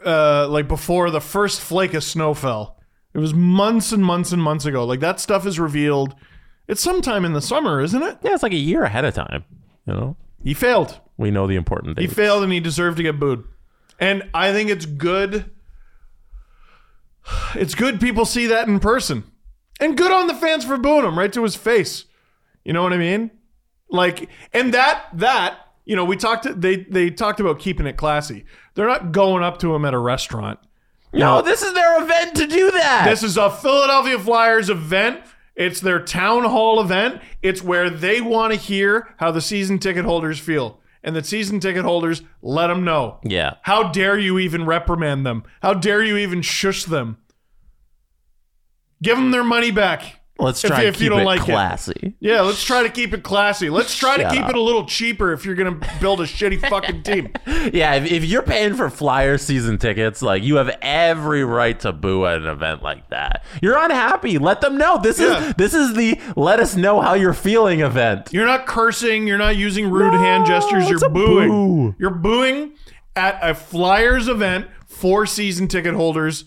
uh, 0.05 0.49
like 0.49 0.69
before 0.69 1.11
the 1.11 1.21
first 1.21 1.61
flake 1.61 1.95
of 1.95 2.05
snow 2.05 2.35
fell. 2.35 2.79
It 3.15 3.19
was 3.19 3.35
months 3.35 3.93
and 3.93 4.03
months 4.05 4.33
and 4.33 4.43
months 4.43 4.65
ago. 4.65 4.85
Like 4.85 5.01
that 5.01 5.21
stuff 5.21 5.47
is 5.47 5.59
revealed. 5.61 6.15
It's 6.69 6.81
sometime 6.81 7.25
in 7.25 7.33
the 7.35 7.43
summer, 7.43 7.81
isn't 7.81 8.03
it? 8.03 8.19
Yeah, 8.23 8.33
it's 8.35 8.43
like 8.43 8.53
a 8.53 8.57
year 8.57 8.85
ahead 8.85 9.05
of 9.05 9.15
time. 9.15 9.45
You 9.87 9.95
know, 9.95 10.17
He 10.43 10.55
failed. 10.55 11.01
we 11.17 11.31
know 11.31 11.47
the 11.47 11.57
important 11.57 11.99
He 11.99 12.07
failed, 12.07 12.43
and 12.45 12.53
he 12.53 12.61
deserved 12.61 12.97
to 12.99 13.03
get 13.03 13.19
booed. 13.19 13.45
And 14.03 14.29
I 14.35 14.53
think 14.53 14.69
it's 14.69 14.85
good. 14.85 15.49
It's 17.55 17.77
good 17.77 18.01
people 18.01 18.25
see 18.25 18.49
that 18.49 18.67
in 18.67 18.81
person, 18.81 19.23
and 19.79 19.97
good 19.97 20.11
on 20.11 20.27
the 20.27 20.35
fans 20.35 20.65
for 20.65 20.77
booing 20.77 21.05
him 21.05 21.17
right 21.17 21.33
to 21.33 21.45
his 21.45 21.55
face. 21.55 22.07
You 22.65 22.73
know 22.73 22.83
what 22.83 22.93
I 22.93 22.97
mean? 22.97 23.31
Like, 23.89 24.29
and 24.53 24.75
that 24.75 25.05
that 25.15 25.57
you 25.85 25.95
know 25.95 26.05
we 26.05 26.17
talked. 26.17 26.49
They 26.61 26.79
they 26.79 27.11
talked 27.11 27.39
about 27.39 27.61
keeping 27.61 27.87
it 27.87 27.97
classy. 27.97 28.45
They're 28.75 28.89
not 28.89 29.13
going 29.13 29.45
up 29.45 29.59
to 29.59 29.73
him 29.73 29.85
at 29.85 29.95
a 29.95 29.99
restaurant. 30.01 30.59
no, 31.13 31.41
this 31.41 31.63
is 31.63 31.73
their 31.73 32.03
event 32.03 32.35
to 32.39 32.49
do 32.49 32.73
that. 32.73 33.07
This 33.09 33.23
is 33.23 33.37
a 33.37 33.51
Philadelphia 33.51 34.19
Flyers 34.19 34.69
event. 34.69 35.21
It's 35.55 35.79
their 35.79 36.01
town 36.01 36.43
hall 36.43 36.81
event. 36.81 37.23
It's 37.41 37.63
where 37.63 37.89
they 37.89 38.21
want 38.21 38.53
to 38.53 38.59
hear 38.59 39.15
how 39.19 39.31
the 39.31 39.41
season 39.41 39.79
ticket 39.79 40.05
holders 40.05 40.41
feel. 40.41 40.82
And 41.05 41.17
the 41.17 41.25
season 41.25 41.59
ticket 41.61 41.85
holders 41.85 42.23
let 42.43 42.69
them 42.69 42.85
know. 42.85 43.19
yeah. 43.25 43.55
How 43.63 43.91
dare 43.91 44.19
you 44.19 44.39
even 44.39 44.65
reprimand 44.67 45.27
them? 45.27 45.43
How 45.61 45.75
dare 45.75 46.03
you 46.03 46.17
even 46.17 46.43
shush 46.43 46.85
them? 46.85 47.19
Give 49.03 49.17
them 49.17 49.33
their 49.33 49.43
money 49.45 49.73
back. 49.73 50.21
Let's 50.43 50.65
if- 50.65 50.71
try 50.71 50.83
if 50.83 50.95
and 50.95 50.97
you 50.97 51.01
keep 51.07 51.11
don't 51.11 51.21
it 51.21 51.25
like 51.25 51.41
it. 51.41 51.45
classy. 51.53 52.15
Yeah, 52.21 52.41
let's 52.43 52.63
try 52.65 52.83
to 52.83 52.89
keep 52.89 53.15
it 53.15 53.23
classy. 53.23 53.71
Let's 53.71 53.97
try 53.97 54.17
to 54.17 54.29
keep 54.31 54.43
up. 54.45 54.51
it 54.51 54.57
a 54.57 54.61
little 54.61 54.85
cheaper 54.87 55.33
if 55.33 55.45
you're 55.45 55.55
going 55.55 55.81
to 55.81 55.89
build 56.01 56.21
a 56.21 56.25
shitty 56.25 56.61
fucking 56.69 57.03
team. 57.03 57.33
Yeah, 57.73 57.95
if, 57.95 58.11
if 58.11 58.25
you're 58.25 58.43
paying 58.43 58.75
for 58.75 58.91
Flyer 58.91 59.39
season 59.39 59.79
tickets, 59.79 60.21
like 60.21 60.43
you 60.43 60.57
have 60.57 60.69
every 60.83 61.45
right 61.45 61.79
to 61.81 61.93
boo 61.93 62.27
at 62.27 62.39
an 62.39 62.47
event 62.49 62.83
like 62.83 63.09
that. 63.11 63.45
You're 63.63 63.79
unhappy. 63.79 64.39
Let 64.39 64.61
them 64.61 64.77
know. 64.79 64.99
This 65.01 65.21
Yeah. 65.21 65.49
is 65.51 65.55
this 65.55 65.73
is 65.75 65.95
the 65.95 66.21
let 66.37 66.59
us 66.59 66.75
know 66.77 67.01
how 67.01 67.15
you're 67.15 67.33
feeling 67.35 67.81
event. 67.81 68.31
You're 68.33 68.47
not 68.47 68.67
cursing. 68.67 69.29
You're 69.29 69.39
not 69.39 69.57
using 69.57 69.89
rude 69.91 70.13
hand 70.15 70.47
gestures. 70.47 70.89
You're 70.91 71.09
booing. 71.09 71.49
boo. 71.49 71.95
You're 72.01 72.11
booing 72.11 72.73
at 73.15 73.39
a 73.43 73.55
Flyers 73.55 74.27
event 74.29 74.67
for 74.87 75.25
season 75.25 75.69
ticket 75.69 75.95
holders, 75.95 76.45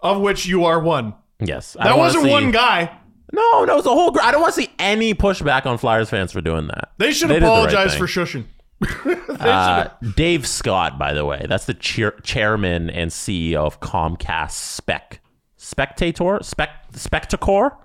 of 0.00 0.20
which 0.20 0.44
you 0.46 0.64
are 0.66 0.78
one. 0.80 1.14
Yes, 1.42 1.74
That 1.82 1.96
wasn't 1.96 2.24
see- 2.24 2.30
one 2.30 2.50
guy. 2.50 2.98
No, 3.32 3.64
no, 3.64 3.78
it's 3.78 3.86
a 3.86 3.90
whole. 3.90 4.10
Gr- 4.10 4.20
I 4.22 4.30
don't 4.32 4.40
want 4.40 4.54
to 4.54 4.60
see 4.62 4.70
any 4.78 5.14
pushback 5.14 5.66
on 5.66 5.78
Flyers 5.78 6.10
fans 6.10 6.32
for 6.32 6.40
doing 6.40 6.66
that. 6.68 6.92
They 6.98 7.12
should 7.12 7.28
did 7.28 7.42
the 7.42 7.46
right 7.46 7.52
apologize 7.72 7.90
thing. 7.94 7.98
for 8.00 8.06
shushing. 8.06 8.44
Uh, 9.40 9.88
Dave 10.16 10.46
Scott, 10.46 10.98
by 10.98 11.14
the 11.14 11.24
way, 11.24 11.46
that's 11.48 11.64
the 11.64 11.72
chair- 11.72 12.18
chairman 12.22 12.90
and 12.90 13.10
CEO 13.10 13.54
of 13.56 13.80
Comcast 13.80 14.50
Spec 14.50 15.20
spectator, 15.56 16.38
spec, 16.42 16.70
Spectacor, 16.92 17.76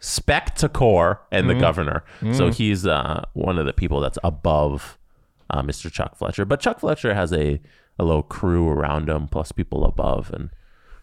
Spectacor, 0.00 1.18
and 1.30 1.48
the 1.48 1.54
governor. 1.54 2.04
So 2.32 2.50
he's 2.50 2.86
uh, 2.86 3.24
one 3.34 3.58
of 3.58 3.66
the 3.66 3.72
people 3.72 4.00
that's 4.00 4.18
above 4.24 4.98
uh, 5.50 5.62
Mr. 5.62 5.90
Chuck 5.90 6.16
Fletcher. 6.16 6.44
But 6.44 6.60
Chuck 6.60 6.80
Fletcher 6.80 7.14
has 7.14 7.32
a 7.32 7.60
a 8.00 8.04
little 8.04 8.22
crew 8.22 8.68
around 8.68 9.08
him, 9.08 9.26
plus 9.28 9.50
people 9.50 9.84
above, 9.84 10.30
and 10.32 10.50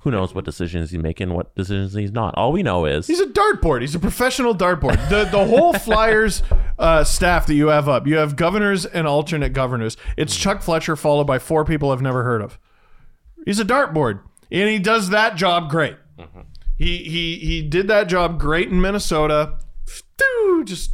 who 0.06 0.12
knows 0.12 0.36
what 0.36 0.46
decisions 0.46 0.92
he's 0.92 1.02
making, 1.02 1.34
what 1.34 1.56
decisions 1.56 1.96
he's 1.96 2.12
not. 2.12 2.36
All 2.38 2.52
we 2.52 2.62
know 2.62 2.86
is 2.86 3.08
He's 3.08 3.20
a 3.20 3.26
dartboard. 3.26 3.82
He's 3.82 3.96
a 3.96 4.00
professional 4.00 4.56
dartboard. 4.56 5.10
The 5.10 5.26
the 5.26 5.46
whole 5.46 5.74
Flyers 5.80 6.44
uh, 6.78 7.04
staff 7.04 7.48
that 7.48 7.56
you 7.56 7.70
have 7.70 7.90
up, 7.90 8.06
you 8.06 8.18
have 8.18 8.36
governors 8.36 8.86
and 8.86 9.08
alternate 9.08 9.52
governors. 9.52 9.98
It's 10.16 10.36
Chuck 10.38 10.62
Fletcher 10.62 10.96
followed 10.96 11.26
by 11.26 11.40
four 11.40 11.66
people 11.66 11.90
I've 11.90 12.04
never 12.04 12.24
heard 12.24 12.44
of. 12.44 12.60
He's 13.46 13.60
a 13.60 13.66
dartboard, 13.66 14.20
and 14.52 14.70
he 14.70 14.78
does 14.78 15.10
that 15.10 15.36
job 15.38 15.72
great. 15.72 15.98
He 16.78 16.98
he 16.98 17.40
he 17.40 17.62
did 17.64 17.88
that 17.88 18.04
job 18.04 18.40
great 18.40 18.70
in 18.70 18.80
Minnesota. 18.80 19.58
Just 20.66 20.92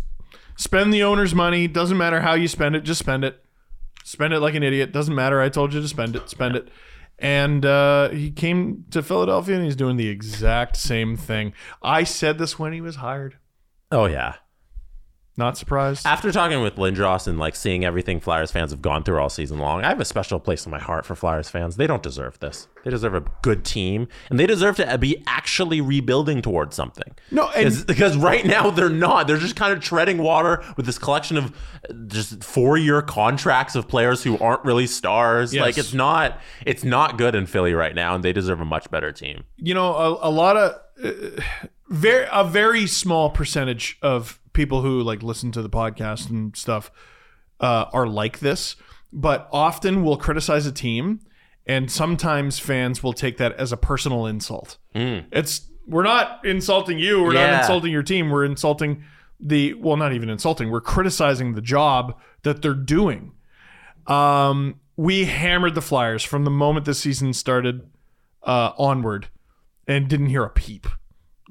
spend 0.55 0.93
the 0.93 1.03
owner's 1.03 1.35
money. 1.35 1.67
Doesn't 1.67 1.97
matter 1.97 2.21
how 2.21 2.33
you 2.35 2.47
spend 2.47 2.77
it. 2.77 2.85
Just 2.85 2.99
spend 2.99 3.25
it. 3.25 3.43
Spend 4.05 4.33
it 4.33 4.39
like 4.39 4.55
an 4.55 4.63
idiot. 4.63 4.93
Doesn't 4.93 5.15
matter. 5.15 5.41
I 5.41 5.49
told 5.49 5.73
you 5.73 5.81
to 5.81 5.87
spend 5.87 6.15
it. 6.15 6.29
Spend 6.29 6.55
it. 6.55 6.69
And 7.21 7.65
uh, 7.65 8.09
he 8.09 8.31
came 8.31 8.85
to 8.89 9.03
Philadelphia 9.03 9.55
and 9.55 9.63
he's 9.63 9.75
doing 9.75 9.95
the 9.95 10.09
exact 10.09 10.75
same 10.75 11.15
thing. 11.15 11.53
I 11.83 12.03
said 12.03 12.39
this 12.39 12.57
when 12.57 12.73
he 12.73 12.81
was 12.81 12.97
hired. 12.97 13.37
oh 13.91 14.05
yeah. 14.05 14.35
Not 15.37 15.57
surprised. 15.57 16.05
After 16.05 16.31
talking 16.31 16.61
with 16.61 16.75
Lindros 16.75 17.25
and 17.25 17.39
like 17.39 17.55
seeing 17.55 17.85
everything 17.85 18.19
Flyers 18.19 18.51
fans 18.51 18.71
have 18.71 18.81
gone 18.81 19.03
through 19.03 19.19
all 19.19 19.29
season 19.29 19.59
long, 19.59 19.83
I 19.83 19.87
have 19.89 19.99
a 20.01 20.05
special 20.05 20.39
place 20.39 20.65
in 20.65 20.71
my 20.71 20.77
heart 20.79 21.05
for 21.05 21.15
Flyers 21.15 21.49
fans. 21.49 21.77
They 21.77 21.87
don't 21.87 22.03
deserve 22.03 22.37
this. 22.39 22.67
They 22.83 22.91
deserve 22.91 23.15
a 23.15 23.23
good 23.41 23.63
team, 23.63 24.07
and 24.29 24.37
they 24.39 24.45
deserve 24.45 24.75
to 24.77 24.97
be 24.97 25.23
actually 25.27 25.79
rebuilding 25.79 26.41
towards 26.41 26.75
something. 26.75 27.15
No, 27.31 27.49
and- 27.51 27.85
because 27.87 28.17
right 28.17 28.45
now 28.45 28.71
they're 28.71 28.89
not. 28.89 29.27
They're 29.27 29.37
just 29.37 29.55
kind 29.55 29.71
of 29.71 29.79
treading 29.79 30.17
water 30.17 30.63
with 30.75 30.85
this 30.85 30.97
collection 30.99 31.37
of 31.37 31.55
just 32.07 32.43
four-year 32.43 33.01
contracts 33.01 33.75
of 33.75 33.87
players 33.87 34.23
who 34.23 34.37
aren't 34.39 34.65
really 34.65 34.85
stars. 34.87 35.53
Yes. 35.53 35.61
Like 35.61 35.77
it's 35.77 35.93
not. 35.93 36.39
It's 36.65 36.83
not 36.83 37.17
good 37.17 37.35
in 37.35 37.45
Philly 37.45 37.73
right 37.73 37.95
now, 37.95 38.15
and 38.15 38.23
they 38.23 38.33
deserve 38.33 38.59
a 38.59 38.65
much 38.65 38.91
better 38.91 39.11
team. 39.13 39.45
you 39.57 39.73
know, 39.73 39.95
a, 39.95 40.29
a 40.29 40.31
lot 40.31 40.57
of 40.57 40.75
uh, 41.03 41.41
very 41.87 42.27
a 42.31 42.43
very 42.43 42.85
small 42.85 43.29
percentage 43.29 43.97
of 44.01 44.39
people 44.53 44.81
who 44.81 45.01
like 45.01 45.23
listen 45.23 45.51
to 45.53 45.61
the 45.61 45.69
podcast 45.69 46.29
and 46.29 46.55
stuff 46.55 46.91
uh, 47.59 47.85
are 47.93 48.07
like 48.07 48.39
this, 48.39 48.75
but 49.13 49.47
often 49.51 50.03
will 50.03 50.17
criticize 50.17 50.65
a 50.65 50.71
team, 50.71 51.19
and 51.65 51.91
sometimes 51.91 52.59
fans 52.59 53.03
will 53.03 53.13
take 53.13 53.37
that 53.37 53.53
as 53.53 53.71
a 53.71 53.77
personal 53.77 54.25
insult. 54.25 54.77
It's 55.31 55.67
we're 55.87 56.03
not 56.03 56.45
insulting 56.45 56.99
you, 56.99 57.23
we're 57.23 57.33
not 57.33 57.49
insulting 57.61 57.91
your 57.91 58.03
team, 58.03 58.29
we're 58.29 58.45
insulting 58.45 59.03
the 59.39 59.73
well, 59.75 59.97
not 59.97 60.13
even 60.13 60.29
insulting, 60.29 60.69
we're 60.69 60.81
criticizing 60.81 61.53
the 61.53 61.61
job 61.61 62.17
that 62.43 62.61
they're 62.61 62.73
doing. 62.73 63.33
Um, 64.07 64.79
we 64.97 65.25
hammered 65.25 65.75
the 65.75 65.81
Flyers 65.81 66.23
from 66.23 66.43
the 66.43 66.51
moment 66.51 66.85
the 66.85 66.93
season 66.93 67.33
started 67.33 67.89
uh, 68.43 68.71
onward, 68.77 69.29
and 69.87 70.07
didn't 70.07 70.27
hear 70.27 70.43
a 70.43 70.49
peep. 70.49 70.87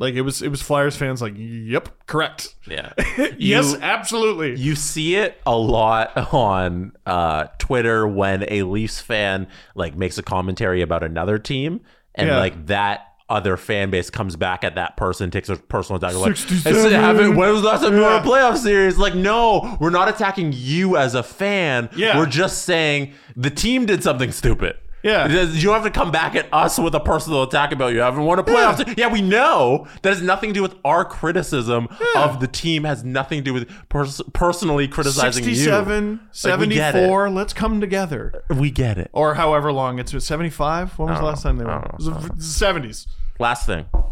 Like 0.01 0.15
it 0.15 0.23
was, 0.23 0.41
it 0.43 0.49
was 0.49 0.61
Flyers 0.63 0.97
fans 0.97 1.21
like, 1.23 1.35
"Yep, 1.37 2.07
correct. 2.07 2.55
Yeah. 2.67 2.93
yes, 3.39 3.73
You- 3.75 3.79
absolutely." 3.83 4.59
You 4.59 4.75
see 4.75 5.15
it 5.17 5.41
a 5.47 5.55
lot 5.57 6.17
on 6.35 6.93
uh, 7.07 7.49
Twitter 7.59 8.09
when 8.09 8.45
a 8.49 8.63
Leafs 8.65 9.01
fan 9.01 9.47
like 9.77 9.95
makes 9.95 10.17
a 10.19 10.23
commentary 10.23 10.81
about 10.83 11.05
another 11.05 11.39
team, 11.39 11.83
and 12.15 12.29
Yeah. 12.29 12.39
like 12.39 12.67
that 12.67 13.07
other 13.29 13.57
fan 13.57 13.91
base 13.91 14.11
comes 14.11 14.35
back 14.35 14.65
at 14.65 14.75
that 14.75 14.97
person, 14.97 15.31
takes 15.31 15.49
a 15.49 15.55
personal 15.57 16.03
attack. 16.03 16.17
Like, 16.19 16.37
67. 16.37 16.91
"Haven't- 16.93 17.37
when 17.37 17.53
was 17.53 17.61
the 17.63 17.69
last 17.69 17.83
time 17.83 17.95
you 17.95 18.01
won 18.03 18.15
a 18.21 18.25
playoff 18.27 18.57
series? 18.57 18.99
Like, 18.99 19.15
no, 19.15 19.77
we're 19.79 19.91
not 19.91 20.09
attacking 20.09 20.53
you 20.57 20.97
as 20.97 21.15
a 21.15 21.23
fan. 21.23 21.89
Yeah. 21.95 22.19
we're 22.19 22.27
just 22.27 22.65
saying 22.65 23.13
the 23.37 23.51
team 23.51 23.87
did 23.87 24.03
something 24.03 24.33
stupid. 24.33 24.77
Yeah. 25.03 25.29
You 25.29 25.63
don't 25.63 25.75
have 25.75 25.85
to 25.85 25.91
come 25.91 26.11
back 26.11 26.35
at 26.35 26.47
us 26.53 26.79
with 26.79 26.95
a 26.95 27.01
personal 27.01 27.43
attack 27.43 27.73
about 27.73 27.93
you 27.93 28.01
haven't 28.01 28.25
won 28.25 28.39
a 28.39 28.43
playoff. 28.43 28.87
Yeah. 28.87 28.95
Yeah, 28.97 29.13
we 29.13 29.23
know 29.23 29.87
that 30.03 30.11
has 30.11 30.23
nothing 30.23 30.51
to 30.51 30.55
do 30.55 30.63
with 30.63 30.75
our 30.85 31.05
criticism 31.05 31.89
of 32.17 32.41
the 32.41 32.47
team. 32.47 32.85
Has 32.85 33.03
nothing 33.03 33.39
to 33.41 33.45
do 33.45 33.55
with 33.55 33.69
pers- 33.89 34.21
personally 34.35 34.89
criticizing 34.89 35.43
67, 35.45 36.03
you. 36.45 36.51
Like, 36.51 36.61
we 36.61 36.67
get 36.69 36.93
74, 36.93 37.31
let's 37.31 37.53
come 37.53 37.81
together. 37.81 38.45
We 38.51 38.71
get 38.71 38.99
it. 38.99 39.11
Or 39.13 39.35
however 39.35 39.73
long 39.73 39.99
it's 39.99 40.13
75. 40.25 40.99
When 40.99 41.09
was 41.09 41.19
the 41.19 41.25
last 41.25 41.43
time 41.43 41.57
they 41.57 41.65
won? 41.65 41.83
It 41.85 41.93
was 41.97 42.07
the 42.07 42.13
70s. 42.37 43.07
Last 43.39 43.65
thing, 43.67 43.87
I'm 43.95 44.03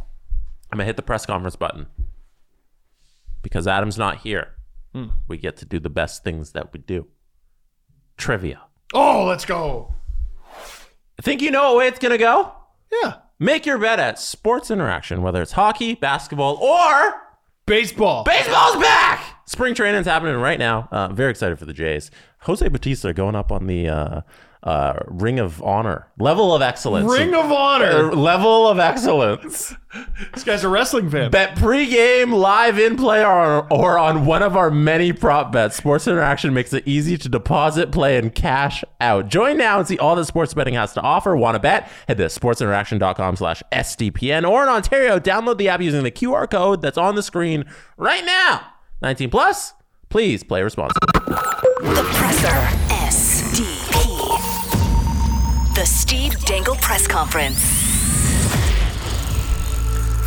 gonna 0.73 0.85
hit 0.85 0.97
the 0.97 1.03
press 1.03 1.27
conference 1.27 1.57
button 1.57 1.87
because 3.43 3.67
Adam's 3.67 3.99
not 3.99 4.19
here. 4.19 4.49
Hmm. 4.95 5.09
We 5.27 5.37
get 5.37 5.57
to 5.59 5.67
do 5.67 5.79
the 5.79 5.91
best 5.91 6.25
things 6.25 6.53
that 6.53 6.73
we 6.73 6.81
do. 6.81 7.09
Trivia. 8.17 8.63
Oh, 8.95 9.25
let's 9.27 9.45
go. 9.45 9.93
Think 11.23 11.43
you 11.43 11.51
know 11.51 11.73
what 11.75 11.79
way 11.79 11.87
it's 11.89 11.99
gonna 11.99 12.19
go? 12.19 12.53
Yeah. 13.03 13.15
Make 13.39 13.67
your 13.67 13.79
bet 13.79 14.01
at 14.01 14.19
Sports 14.19 14.71
Interaction, 14.71 15.23
whether 15.23 15.41
it's 15.43 15.53
hockey, 15.53 15.95
basketball, 15.95 16.57
or 16.57 17.29
Baseball. 17.69 18.25
Baseball's 18.25 18.77
back! 18.77 19.43
Spring 19.45 19.75
training's 19.75 20.07
happening 20.07 20.37
right 20.37 20.59
now. 20.59 20.89
Uh, 20.91 21.09
very 21.09 21.31
excited 21.31 21.59
for 21.59 21.67
the 21.67 21.75
Jays. 21.75 22.11
Jose 22.41 22.67
Bautista 22.67 23.13
going 23.13 23.35
up 23.35 23.53
on 23.53 23.67
the 23.67 23.87
uh, 23.87 24.21
uh, 24.63 24.95
Ring 25.07 25.39
of 25.39 25.63
Honor. 25.63 26.09
Level 26.19 26.55
of 26.55 26.63
excellence. 26.63 27.11
Ring 27.11 27.35
of 27.35 27.51
Uh, 27.51 27.55
Honor. 27.55 28.13
level 28.15 28.69
of 28.69 28.79
excellence. 28.79 29.75
This 30.35 30.45
guy's 30.45 30.65
a 30.65 30.69
wrestling 30.69 31.09
fan. 31.09 31.31
Bet 31.31 31.57
pregame, 31.57 32.31
live 32.35 32.79
in 32.79 32.97
play, 32.97 33.25
or, 33.25 33.67
or 33.73 33.99
on 33.99 34.27
one 34.27 34.43
of 34.43 34.55
our 34.55 34.71
many 34.71 35.15
prop 35.15 35.51
bets. 35.51 35.77
Sports 35.77 36.07
Interaction 36.07 36.53
makes 36.53 36.75
it 36.75 36.83
easy 36.87 37.17
to 37.17 37.27
deposit, 37.29 37.91
play, 37.91 38.19
and 38.19 38.35
cash 38.35 38.85
out. 39.01 39.29
Join 39.29 39.57
now 39.57 39.79
and 39.79 39.89
see 39.89 39.97
all 39.99 40.15
that 40.17 40.27
sports 40.27 40.53
betting 40.53 40.75
has 40.75 40.93
to 40.93 41.01
offer. 41.01 41.35
Want 41.35 41.55
to 41.55 41.59
bet? 41.59 41.91
Head 42.07 42.19
to 42.19 42.25
sportsinteraction.com 42.27 43.37
slash 43.37 43.63
SDPN 43.73 44.47
or 44.49 44.63
in 44.63 44.69
Ontario, 44.69 45.19
download 45.19 45.57
the 45.57 45.71
app 45.71 45.81
using 45.81 46.03
the 46.03 46.11
QR 46.13 46.49
code 46.51 46.83
that's 46.83 46.99
on 46.99 47.15
the 47.15 47.23
screen 47.23 47.65
right 47.97 48.25
now. 48.27 48.67
19 49.01 49.31
plus, 49.31 49.73
please 50.11 50.45
play 50.45 50.63
responsibly. 50.63 51.09
The 51.15 52.11
Presser. 52.13 52.49
SDP. 53.09 54.08
The 55.79 55.87
Steve 55.87 56.45
Dangle 56.45 56.75
Press 56.75 57.07
Conference. 57.07 57.63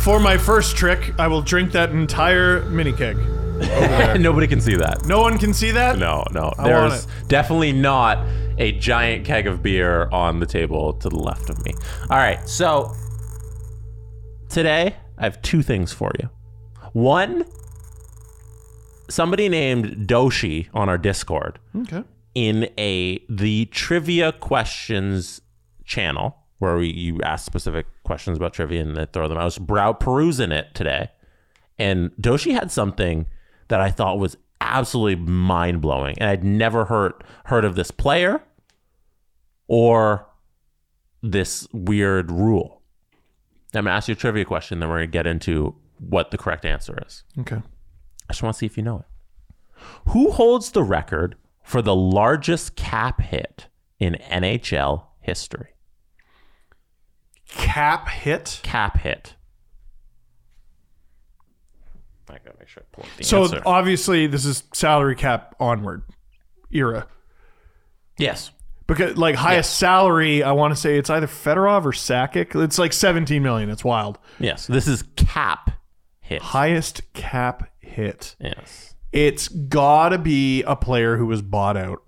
For 0.02 0.18
my 0.18 0.38
first 0.38 0.78
trick, 0.78 1.12
I 1.18 1.28
will 1.28 1.42
drink 1.42 1.72
that 1.72 1.90
entire 1.90 2.62
mini 2.70 2.90
keg. 2.90 3.18
Nobody 4.18 4.46
can 4.46 4.62
see 4.62 4.76
that. 4.76 5.04
No 5.04 5.20
one 5.20 5.36
can 5.36 5.52
see 5.52 5.70
that? 5.72 5.98
No, 5.98 6.24
no. 6.32 6.54
I 6.56 6.70
want 6.70 6.92
There's 6.92 7.06
definitely 7.28 7.72
not 7.72 8.26
a 8.56 8.72
giant 8.78 9.26
keg 9.26 9.46
of 9.46 9.62
beer 9.62 10.08
on 10.08 10.40
the 10.40 10.46
table 10.46 10.94
to 10.94 11.10
the 11.10 11.18
left 11.18 11.50
of 11.50 11.62
me. 11.66 11.74
All 12.08 12.16
right, 12.16 12.48
so 12.48 12.90
today 14.48 14.96
I 15.18 15.24
have 15.24 15.42
two 15.42 15.60
things 15.60 15.92
for 15.92 16.12
you. 16.18 16.30
One, 16.94 17.44
somebody 19.10 19.50
named 19.50 20.08
Doshi 20.08 20.68
on 20.72 20.88
our 20.88 20.96
Discord 20.96 21.58
Okay. 21.76 22.04
In 22.34 22.68
a 22.78 23.24
the 23.28 23.66
trivia 23.66 24.32
questions 24.32 25.40
channel 25.84 26.36
where 26.58 26.76
we, 26.76 26.92
you 26.92 27.20
ask 27.22 27.44
specific 27.44 27.86
questions 28.04 28.36
about 28.36 28.54
trivia 28.54 28.80
and 28.80 28.96
they 28.96 29.06
throw 29.06 29.26
them. 29.28 29.36
I 29.36 29.44
was 29.44 29.58
brow 29.58 29.92
perusing 29.92 30.52
it 30.52 30.74
today, 30.74 31.10
and 31.78 32.10
Doshi 32.20 32.52
had 32.52 32.70
something 32.70 33.26
that 33.68 33.80
I 33.80 33.90
thought 33.90 34.18
was 34.18 34.36
absolutely 34.60 35.16
mind 35.16 35.80
blowing, 35.80 36.16
and 36.18 36.30
I'd 36.30 36.44
never 36.44 36.84
heard 36.84 37.14
heard 37.46 37.64
of 37.64 37.74
this 37.74 37.90
player 37.90 38.42
or 39.66 40.26
this 41.22 41.66
weird 41.72 42.30
rule. 42.30 42.82
I'm 43.74 43.84
gonna 43.84 43.96
ask 43.96 44.08
you 44.08 44.12
a 44.12 44.16
trivia 44.16 44.44
question, 44.44 44.80
then 44.80 44.88
we're 44.88 44.98
gonna 44.98 45.06
get 45.06 45.26
into 45.26 45.74
what 45.98 46.30
the 46.30 46.38
correct 46.38 46.64
answer 46.64 46.98
is. 47.06 47.24
Okay. 47.40 47.56
I 47.56 48.32
just 48.32 48.42
want 48.42 48.54
to 48.54 48.58
see 48.58 48.66
if 48.66 48.76
you 48.76 48.82
know 48.82 48.98
it. 48.98 49.06
Who 50.10 50.30
holds 50.30 50.70
the 50.72 50.82
record 50.82 51.36
for 51.62 51.80
the 51.82 51.94
largest 51.94 52.76
cap 52.76 53.20
hit 53.20 53.68
in 53.98 54.14
NHL 54.30 55.04
history? 55.20 55.68
Cap 57.48 58.08
hit. 58.08 58.60
Cap 58.62 58.98
hit. 58.98 59.34
I 62.30 62.38
gotta 62.44 62.56
make 62.58 62.68
sure 62.68 62.82
I 62.82 62.86
pull 62.96 63.04
up 63.04 63.10
the 63.18 63.24
So 63.24 63.42
answer. 63.42 63.62
obviously, 63.66 64.26
this 64.26 64.44
is 64.46 64.64
salary 64.72 65.14
cap 65.16 65.54
onward 65.60 66.02
era. 66.70 67.06
yes. 68.18 68.50
Because 68.86 69.16
like 69.16 69.36
highest 69.36 69.78
salary, 69.78 70.42
I 70.42 70.52
want 70.52 70.74
to 70.74 70.80
say 70.80 70.98
it's 70.98 71.08
either 71.08 71.26
Fedorov 71.28 71.84
or 71.84 71.92
Sakic. 71.92 72.60
It's 72.62 72.78
like 72.78 72.92
17 72.92 73.42
million. 73.42 73.70
It's 73.70 73.84
wild. 73.84 74.18
Yes. 74.38 74.66
This 74.66 74.86
is 74.88 75.04
cap 75.16 75.70
hit. 76.20 76.42
Highest 76.42 77.00
cap 77.14 77.70
hit. 77.78 78.34
Yes. 78.40 78.91
It's 79.12 79.48
gotta 79.48 80.18
be 80.18 80.62
a 80.62 80.74
player 80.74 81.16
who 81.16 81.26
was 81.26 81.42
bought 81.42 81.76
out. 81.76 82.02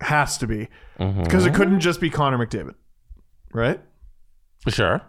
Has 0.00 0.36
to 0.38 0.46
be 0.46 0.68
mm-hmm. 0.98 1.22
because 1.22 1.46
it 1.46 1.54
couldn't 1.54 1.80
just 1.80 2.00
be 2.00 2.10
Connor 2.10 2.38
McDavid, 2.38 2.74
right? 3.52 3.80
Sure. 4.68 5.00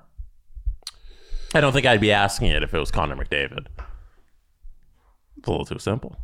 I 1.54 1.62
don't 1.62 1.74
think 1.74 1.86
I'd 1.86 2.02
be 2.02 2.12
asking 2.12 2.48
it 2.48 2.64
if 2.64 2.74
it 2.74 2.80
was 2.80 2.92
Connor 2.92 3.16
McDavid. 3.16 3.68
It's 5.38 5.48
a 5.48 5.52
little 5.52 5.66
too 5.66 5.80
simple. 5.80 6.16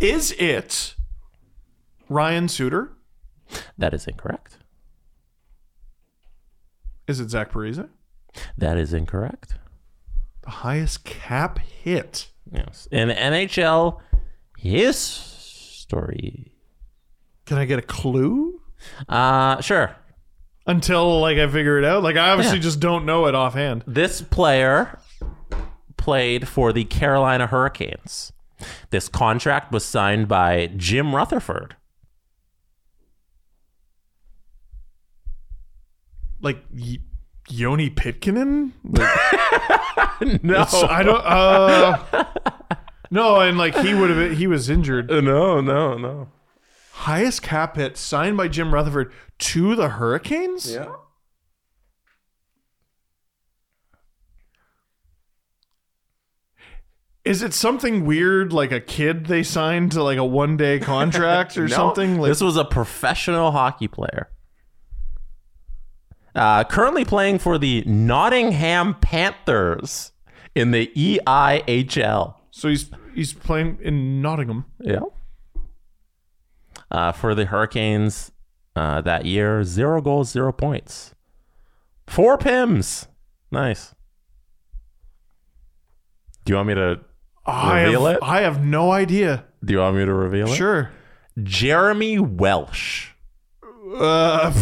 Is 0.00 0.32
it 0.32 0.94
Ryan 2.08 2.48
Suter? 2.48 2.92
That 3.76 3.92
is 3.92 4.06
incorrect. 4.06 4.58
Is 7.06 7.20
it 7.20 7.30
Zach 7.30 7.52
Parise? 7.52 7.88
That 8.56 8.78
is 8.78 8.94
incorrect. 8.94 9.56
The 10.44 10.50
highest 10.50 11.04
cap 11.04 11.58
hit. 11.58 12.28
Yes. 12.52 12.86
In 12.90 13.08
NHL 13.08 14.00
history. 14.58 16.52
Can 17.46 17.58
I 17.58 17.64
get 17.64 17.78
a 17.78 17.82
clue? 17.82 18.60
Uh, 19.08 19.60
sure. 19.60 19.96
Until 20.66 21.20
like 21.20 21.38
I 21.38 21.46
figure 21.48 21.78
it 21.78 21.84
out. 21.84 22.02
Like 22.02 22.16
I 22.16 22.30
obviously 22.30 22.58
Yeah. 22.58 22.62
just 22.64 22.80
don't 22.80 23.04
know 23.06 23.26
it 23.26 23.34
offhand. 23.34 23.84
This 23.86 24.20
player 24.22 24.98
played 25.96 26.46
for 26.48 26.72
the 26.72 26.84
Carolina 26.84 27.46
Hurricanes. 27.46 28.32
This 28.90 29.08
contract 29.08 29.72
was 29.72 29.84
signed 29.84 30.28
by 30.28 30.68
Jim 30.76 31.14
Rutherford. 31.14 31.76
Like 36.40 36.62
Joni 37.48 37.94
Pitkanen? 37.94 38.72
Like, 38.84 40.42
No. 40.42 40.64
I 40.88 41.02
don't. 41.02 41.24
Uh, 41.24 42.24
no, 43.10 43.40
and 43.40 43.58
like 43.58 43.76
he 43.76 43.94
would 43.94 44.10
have. 44.10 44.38
He 44.38 44.46
was 44.46 44.70
injured. 44.70 45.08
no, 45.10 45.60
no, 45.60 45.96
no. 45.98 46.28
Highest 46.92 47.42
cap 47.42 47.76
hit 47.76 47.96
signed 47.96 48.36
by 48.36 48.48
Jim 48.48 48.72
Rutherford 48.72 49.12
to 49.38 49.74
the 49.76 49.90
Hurricanes. 49.90 50.72
Yeah. 50.72 50.92
Is 57.24 57.42
it 57.42 57.54
something 57.54 58.04
weird 58.04 58.52
like 58.52 58.70
a 58.70 58.80
kid 58.80 59.26
they 59.26 59.42
signed 59.42 59.92
to 59.92 60.02
like 60.02 60.18
a 60.18 60.24
one 60.24 60.56
day 60.56 60.78
contract 60.78 61.56
or 61.58 61.68
something? 61.68 62.18
Like 62.18 62.30
this 62.30 62.40
was 62.42 62.56
a 62.56 62.64
professional 62.64 63.50
hockey 63.50 63.88
player. 63.88 64.30
Uh, 66.34 66.64
currently 66.64 67.04
playing 67.04 67.38
for 67.38 67.58
the 67.58 67.82
Nottingham 67.86 68.94
Panthers 69.00 70.12
in 70.54 70.70
the 70.72 70.90
EIHL. 70.96 72.34
so 72.50 72.68
he's 72.68 72.90
he's 73.14 73.32
playing 73.32 73.78
in 73.80 74.20
Nottingham. 74.20 74.64
Yeah. 74.80 75.00
Uh, 76.90 77.12
for 77.12 77.34
the 77.34 77.44
Hurricanes 77.46 78.32
uh, 78.76 79.00
that 79.02 79.24
year, 79.24 79.62
zero 79.64 80.00
goals, 80.00 80.30
zero 80.30 80.52
points. 80.52 81.14
Four 82.06 82.36
PIMs. 82.38 83.06
Nice. 83.50 83.94
Do 86.44 86.52
you 86.52 86.56
want 86.56 86.68
me 86.68 86.74
to 86.74 87.00
I 87.46 87.82
reveal 87.84 88.06
have, 88.06 88.16
it? 88.16 88.22
I 88.22 88.40
have 88.42 88.64
no 88.64 88.90
idea. 88.92 89.44
Do 89.64 89.72
you 89.72 89.78
want 89.80 89.96
me 89.96 90.04
to 90.04 90.12
reveal 90.12 90.48
it? 90.48 90.56
Sure. 90.56 90.90
Jeremy 91.42 92.18
Welsh. 92.18 93.10
Uh, 93.96 94.52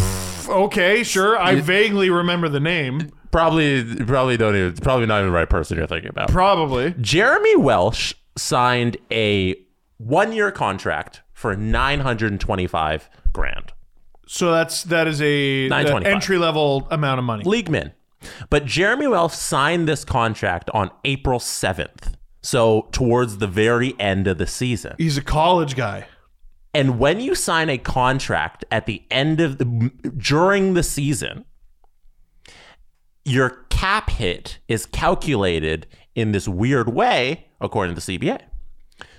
okay, 0.48 1.02
sure. 1.02 1.38
I 1.38 1.56
vaguely 1.56 2.10
remember 2.10 2.48
the 2.48 2.60
name. 2.60 3.10
Probably, 3.30 3.82
probably 4.04 4.36
don't 4.36 4.56
even. 4.56 4.76
Probably 4.76 5.06
not 5.06 5.20
even 5.20 5.32
the 5.32 5.36
right 5.36 5.48
person 5.48 5.78
you're 5.78 5.86
thinking 5.86 6.10
about. 6.10 6.28
Probably. 6.28 6.94
Jeremy 7.00 7.56
Welsh 7.56 8.14
signed 8.36 8.96
a 9.10 9.56
one-year 9.98 10.50
contract 10.50 11.22
for 11.32 11.56
925 11.56 13.10
grand. 13.32 13.72
So 14.26 14.52
that's 14.52 14.84
that 14.84 15.06
is 15.06 15.20
a, 15.20 15.68
entry 15.70 16.38
level 16.38 16.86
amount 16.90 17.18
of 17.18 17.24
money. 17.24 17.44
league 17.44 17.68
min. 17.68 17.92
But 18.50 18.64
Jeremy 18.64 19.08
Welsh 19.08 19.34
signed 19.34 19.88
this 19.88 20.04
contract 20.04 20.70
on 20.72 20.90
April 21.04 21.38
7th. 21.38 22.14
So 22.40 22.88
towards 22.92 23.38
the 23.38 23.46
very 23.46 23.94
end 24.00 24.26
of 24.26 24.38
the 24.38 24.46
season. 24.46 24.94
He's 24.98 25.16
a 25.16 25.22
college 25.22 25.76
guy. 25.76 26.06
And 26.74 26.98
when 26.98 27.20
you 27.20 27.34
sign 27.34 27.68
a 27.68 27.78
contract 27.78 28.64
at 28.70 28.86
the 28.86 29.02
end 29.10 29.40
of 29.40 29.58
the 29.58 29.64
during 30.16 30.74
the 30.74 30.82
season, 30.82 31.44
your 33.24 33.66
cap 33.68 34.10
hit 34.10 34.58
is 34.68 34.86
calculated 34.86 35.86
in 36.14 36.32
this 36.32 36.48
weird 36.48 36.88
way 36.92 37.46
according 37.60 37.94
to 37.94 38.00
the 38.00 38.18
CBA. 38.18 38.40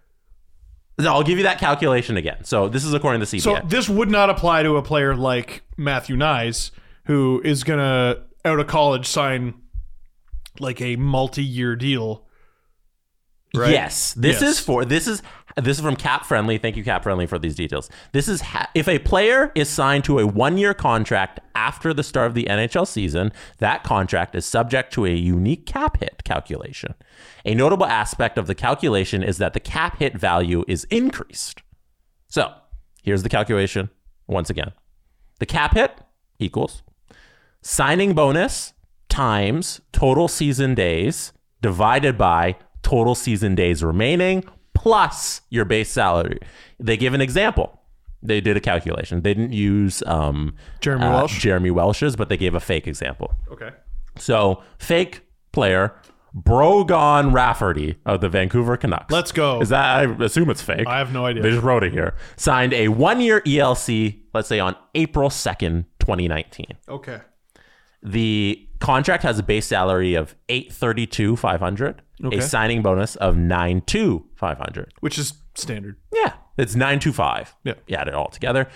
I'll 1.00 1.24
give 1.24 1.38
you 1.38 1.44
that 1.44 1.58
calculation 1.58 2.16
again 2.16 2.44
so 2.44 2.68
this 2.68 2.84
is 2.84 2.94
according 2.94 3.20
to 3.20 3.26
CBA 3.26 3.40
So 3.42 3.58
this 3.66 3.88
would 3.88 4.10
not 4.10 4.30
apply 4.30 4.62
to 4.62 4.76
a 4.76 4.82
player 4.82 5.16
like 5.16 5.62
Matthew 5.76 6.14
Knies, 6.16 6.70
who 7.06 7.42
is 7.44 7.64
gonna 7.64 8.22
out 8.44 8.60
of 8.60 8.66
college 8.68 9.06
sign 9.06 9.54
like 10.60 10.80
a 10.80 10.94
multi-year 10.96 11.74
deal. 11.74 12.24
Right? 13.54 13.70
Yes, 13.70 14.12
this 14.14 14.40
Yes. 14.40 14.50
is 14.50 14.60
for 14.60 14.84
this 14.84 15.06
is 15.06 15.22
this 15.62 15.78
is 15.78 15.84
from 15.84 15.94
Cap 15.94 16.24
Friendly. 16.26 16.58
Thank 16.58 16.76
you, 16.76 16.82
Cap 16.82 17.04
Friendly, 17.04 17.26
for 17.26 17.38
these 17.38 17.54
details. 17.54 17.88
This 18.12 18.26
is 18.28 18.40
ha- 18.40 18.68
if 18.74 18.88
a 18.88 18.98
player 18.98 19.52
is 19.54 19.68
signed 19.68 20.02
to 20.04 20.18
a 20.18 20.26
one-year 20.26 20.74
contract 20.74 21.38
after 21.54 21.94
the 21.94 22.02
start 22.02 22.26
of 22.26 22.34
the 22.34 22.46
NHL 22.50 22.86
season, 22.86 23.30
that 23.58 23.84
contract 23.84 24.34
is 24.34 24.44
subject 24.44 24.92
to 24.94 25.06
a 25.06 25.10
unique 25.14 25.64
cap 25.64 25.98
hit 26.00 26.22
calculation. 26.24 26.94
A 27.44 27.54
notable 27.54 27.86
aspect 27.86 28.36
of 28.36 28.48
the 28.48 28.54
calculation 28.56 29.22
is 29.22 29.38
that 29.38 29.52
the 29.52 29.60
cap 29.60 29.98
hit 29.98 30.18
value 30.18 30.64
is 30.66 30.84
increased. 30.90 31.62
So 32.26 32.52
here's 33.04 33.22
the 33.22 33.28
calculation 33.28 33.90
once 34.26 34.50
again: 34.50 34.72
the 35.38 35.46
cap 35.46 35.74
hit 35.74 36.00
equals 36.40 36.82
signing 37.62 38.12
bonus 38.12 38.72
times 39.08 39.80
total 39.92 40.26
season 40.26 40.74
days 40.74 41.32
divided 41.62 42.18
by 42.18 42.56
total 42.84 43.16
season 43.16 43.56
days 43.56 43.82
remaining 43.82 44.44
plus 44.74 45.40
your 45.50 45.64
base 45.64 45.90
salary. 45.90 46.38
They 46.78 46.96
give 46.96 47.14
an 47.14 47.20
example. 47.20 47.80
They 48.22 48.40
did 48.40 48.56
a 48.56 48.60
calculation. 48.60 49.22
They 49.22 49.34
didn't 49.34 49.52
use 49.52 50.02
um, 50.06 50.54
Jeremy 50.80 51.06
uh, 51.06 51.12
Welsh? 51.12 51.40
Jeremy 51.40 51.70
Welsh's, 51.70 52.16
but 52.16 52.28
they 52.28 52.36
gave 52.36 52.54
a 52.54 52.60
fake 52.60 52.86
example. 52.86 53.34
Okay. 53.50 53.70
So 54.16 54.62
fake 54.78 55.22
player 55.52 55.94
Brogan 56.34 57.32
Rafferty 57.32 57.96
of 58.06 58.20
the 58.20 58.28
Vancouver 58.28 58.76
Canucks. 58.76 59.12
Let's 59.12 59.30
go. 59.30 59.60
Is 59.60 59.68
that 59.68 59.84
I 59.84 60.24
assume 60.24 60.50
it's 60.50 60.62
fake? 60.62 60.86
I 60.86 60.98
have 60.98 61.12
no 61.12 61.26
idea. 61.26 61.42
They 61.42 61.50
just 61.50 61.62
wrote 61.62 61.84
it 61.84 61.92
here. 61.92 62.14
Signed 62.36 62.72
a 62.72 62.88
one-year 62.88 63.40
ELC. 63.42 64.20
Let's 64.32 64.48
say 64.48 64.58
on 64.58 64.74
April 64.96 65.30
second, 65.30 65.84
twenty 66.00 66.26
nineteen. 66.26 66.72
Okay. 66.88 67.20
The 68.04 68.68
contract 68.80 69.22
has 69.22 69.38
a 69.38 69.42
base 69.42 69.66
salary 69.66 70.14
of 70.14 70.34
eight 70.50 70.72
thirty 70.72 71.06
two 71.06 71.36
five 71.36 71.60
hundred, 71.60 72.02
Okay. 72.22 72.38
a 72.38 72.42
signing 72.42 72.82
bonus 72.82 73.16
of 73.16 73.36
nine 73.36 73.80
two 73.86 74.26
five 74.36 74.58
hundred. 74.58 74.92
Which 75.00 75.18
is 75.18 75.32
standard. 75.54 75.96
Yeah, 76.12 76.34
it's 76.58 76.74
nine 76.76 77.00
two 77.00 77.12
five. 77.12 77.54
Yeah. 77.64 77.74
you 77.86 77.96
add 77.96 78.08
it 78.08 78.14
all 78.14 78.28
together. 78.28 78.68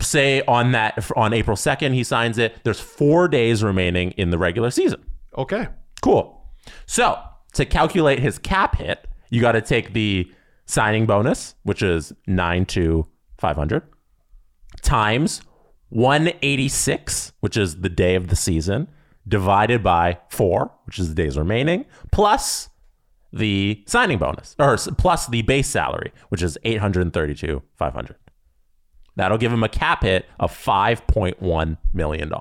Say 0.00 0.42
on 0.48 0.72
that 0.72 1.10
on 1.16 1.32
April 1.32 1.56
second 1.56 1.92
he 1.92 2.02
signs 2.02 2.36
it. 2.38 2.56
There's 2.64 2.80
four 2.80 3.28
days 3.28 3.62
remaining 3.62 4.10
in 4.12 4.30
the 4.30 4.38
regular 4.38 4.70
season. 4.70 5.04
Okay. 5.38 5.68
Cool. 6.00 6.44
So 6.86 7.18
to 7.54 7.64
calculate 7.64 8.18
his 8.18 8.38
cap 8.38 8.76
hit, 8.76 9.06
you 9.30 9.40
got 9.40 9.52
to 9.52 9.60
take 9.60 9.92
the 9.92 10.30
signing 10.66 11.06
bonus, 11.06 11.54
which 11.62 11.82
is 11.82 12.12
nine 12.26 12.64
to 12.66 13.06
five 13.38 13.56
hundred, 13.56 13.82
times 14.82 15.42
one 15.92 16.32
eighty 16.42 16.68
six, 16.68 17.32
which 17.40 17.56
is 17.56 17.80
the 17.80 17.88
day 17.88 18.14
of 18.14 18.28
the 18.28 18.36
season, 18.36 18.88
divided 19.26 19.82
by 19.82 20.18
four, 20.28 20.72
which 20.86 20.98
is 20.98 21.08
the 21.08 21.14
days 21.14 21.36
remaining, 21.36 21.84
plus 22.10 22.68
the 23.32 23.82
signing 23.86 24.18
bonus, 24.18 24.54
or 24.58 24.76
plus 24.98 25.26
the 25.26 25.42
base 25.42 25.68
salary, 25.68 26.12
which 26.28 26.42
is 26.42 26.58
832 26.64 27.62
500 27.76 28.16
That'll 29.16 29.38
give 29.38 29.52
him 29.52 29.62
a 29.62 29.68
cap 29.68 30.02
hit 30.02 30.26
of 30.40 30.52
$5.1 30.52 31.76
million. 31.92 32.32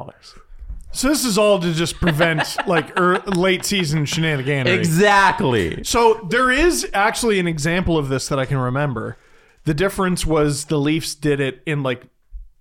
So 0.93 1.07
this 1.07 1.25
is 1.25 1.37
all 1.37 1.59
to 1.59 1.73
just 1.73 1.95
prevent 1.95 2.57
like 2.67 2.97
er, 2.99 3.19
late 3.25 3.65
season 3.65 4.05
shenanigans. 4.05 4.69
Exactly. 4.69 5.83
So 5.83 6.25
there 6.29 6.51
is 6.51 6.89
actually 6.93 7.39
an 7.39 7.47
example 7.47 7.97
of 7.97 8.09
this 8.09 8.27
that 8.29 8.39
I 8.39 8.45
can 8.45 8.57
remember. 8.57 9.17
The 9.65 9.73
difference 9.73 10.25
was 10.25 10.65
the 10.65 10.77
Leafs 10.77 11.15
did 11.15 11.39
it 11.39 11.61
in 11.65 11.83
like 11.83 12.03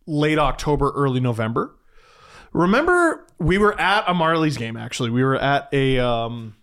late 0.06 0.38
October, 0.38 0.90
early 0.94 1.20
November. 1.20 1.76
Remember, 2.52 3.26
we 3.38 3.58
were 3.58 3.78
at 3.80 4.04
a 4.08 4.12
Marlies 4.12 4.58
game. 4.58 4.76
Actually, 4.76 5.10
we 5.10 5.22
were 5.22 5.36
at 5.36 5.68
a 5.72 5.98
um, 5.98 6.56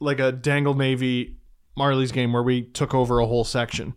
like 0.00 0.20
a 0.20 0.30
Dangle 0.30 0.74
Navy 0.74 1.38
Marlies 1.76 2.12
game 2.12 2.32
where 2.32 2.42
we 2.42 2.62
took 2.62 2.94
over 2.94 3.18
a 3.18 3.26
whole 3.26 3.44
section. 3.44 3.94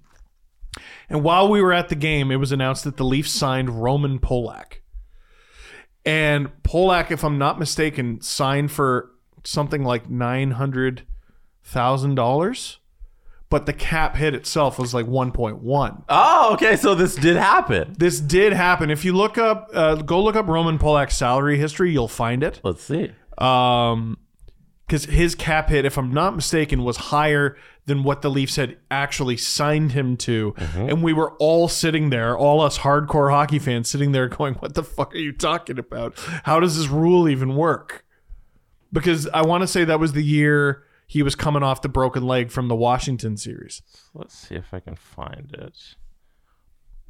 And 1.10 1.24
while 1.24 1.50
we 1.50 1.62
were 1.62 1.74
at 1.74 1.90
the 1.90 1.96
game, 1.96 2.32
it 2.32 2.38
was 2.38 2.52
announced 2.52 2.86
that 2.86 2.98
the 2.98 3.04
Leafs 3.04 3.32
signed 3.32 3.82
Roman 3.82 4.20
Polak. 4.20 4.78
And 6.06 6.50
Polak, 6.64 7.12
if 7.12 7.24
I'm 7.24 7.38
not 7.38 7.60
mistaken, 7.60 8.22
signed 8.22 8.72
for 8.72 9.12
something 9.44 9.84
like 9.84 10.10
nine 10.10 10.52
hundred 10.52 11.04
thousand 11.64 12.16
dollars, 12.16 12.80
but 13.52 13.66
the 13.66 13.74
cap 13.74 14.16
hit 14.16 14.34
itself 14.34 14.80
was 14.80 14.94
like 14.94 15.06
one 15.06 15.32
point 15.32 15.58
one. 15.58 16.04
Oh, 16.08 16.54
okay. 16.54 16.78
So 16.78 16.96
this 16.96 17.16
did 17.16 17.36
happen. 17.36 17.94
This 17.98 18.20
did 18.22 18.54
happen. 18.54 18.90
If 18.90 19.04
you 19.04 19.14
look 19.14 19.38
up, 19.38 19.70
uh, 19.74 19.96
go 19.96 20.24
look 20.24 20.38
up 20.38 20.48
Roman 20.48 20.80
Polak's 20.80 21.18
salary 21.18 21.58
history, 21.58 21.92
you'll 21.92 22.08
find 22.08 22.44
it. 22.44 22.62
Let's 22.64 22.82
see. 22.82 23.12
Um, 23.38 24.18
because 24.88 25.06
his 25.06 25.36
cap 25.36 25.70
hit, 25.70 25.86
if 25.86 25.98
I'm 25.98 26.14
not 26.14 26.36
mistaken, 26.36 26.84
was 26.84 26.98
higher 26.98 27.58
than 27.86 28.04
what 28.04 28.22
the 28.22 28.30
Leafs 28.30 28.56
had 28.56 28.78
actually 28.90 29.38
signed 29.38 29.92
him 29.94 30.18
to, 30.18 30.54
and 30.58 31.02
we 31.02 31.14
were 31.14 31.32
all 31.40 31.68
sitting 31.70 32.10
there, 32.10 32.38
all 32.38 32.60
us 32.62 32.80
hardcore 32.80 33.32
hockey 33.32 33.58
fans 33.60 33.90
sitting 33.90 34.12
there, 34.12 34.28
going, 34.38 34.56
"What 34.56 34.76
the 34.76 34.84
fuck 34.84 35.14
are 35.14 35.18
you 35.18 35.32
talking 35.32 35.80
about? 35.80 36.18
How 36.44 36.60
does 36.60 36.78
this 36.78 36.88
rule 36.88 37.30
even 37.30 37.56
work?" 37.56 38.06
Because 38.92 39.28
I 39.30 39.44
want 39.44 39.62
to 39.62 39.68
say 39.68 39.86
that 39.86 40.00
was 40.00 40.12
the 40.12 40.24
year 40.24 40.84
he 41.12 41.24
was 41.24 41.36
coming 41.36 41.62
off 41.62 41.82
the 41.82 41.90
broken 41.90 42.26
leg 42.26 42.50
from 42.52 42.70
the 42.70 42.76
Washington 42.76 43.36
series. 43.36 43.82
Let's 44.14 44.34
see 44.34 44.56
if 44.56 44.74
I 44.74 44.80
can 44.80 44.96
find 44.96 45.54
it. 45.60 45.78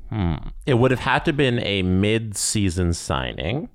Hmm. 0.09 0.49
It 0.65 0.73
would 0.73 0.89
have 0.89 1.01
had 1.01 1.23
to 1.25 1.33
been 1.33 1.59
a 1.59 1.83
mid-season 1.83 2.93
signing. 2.93 3.69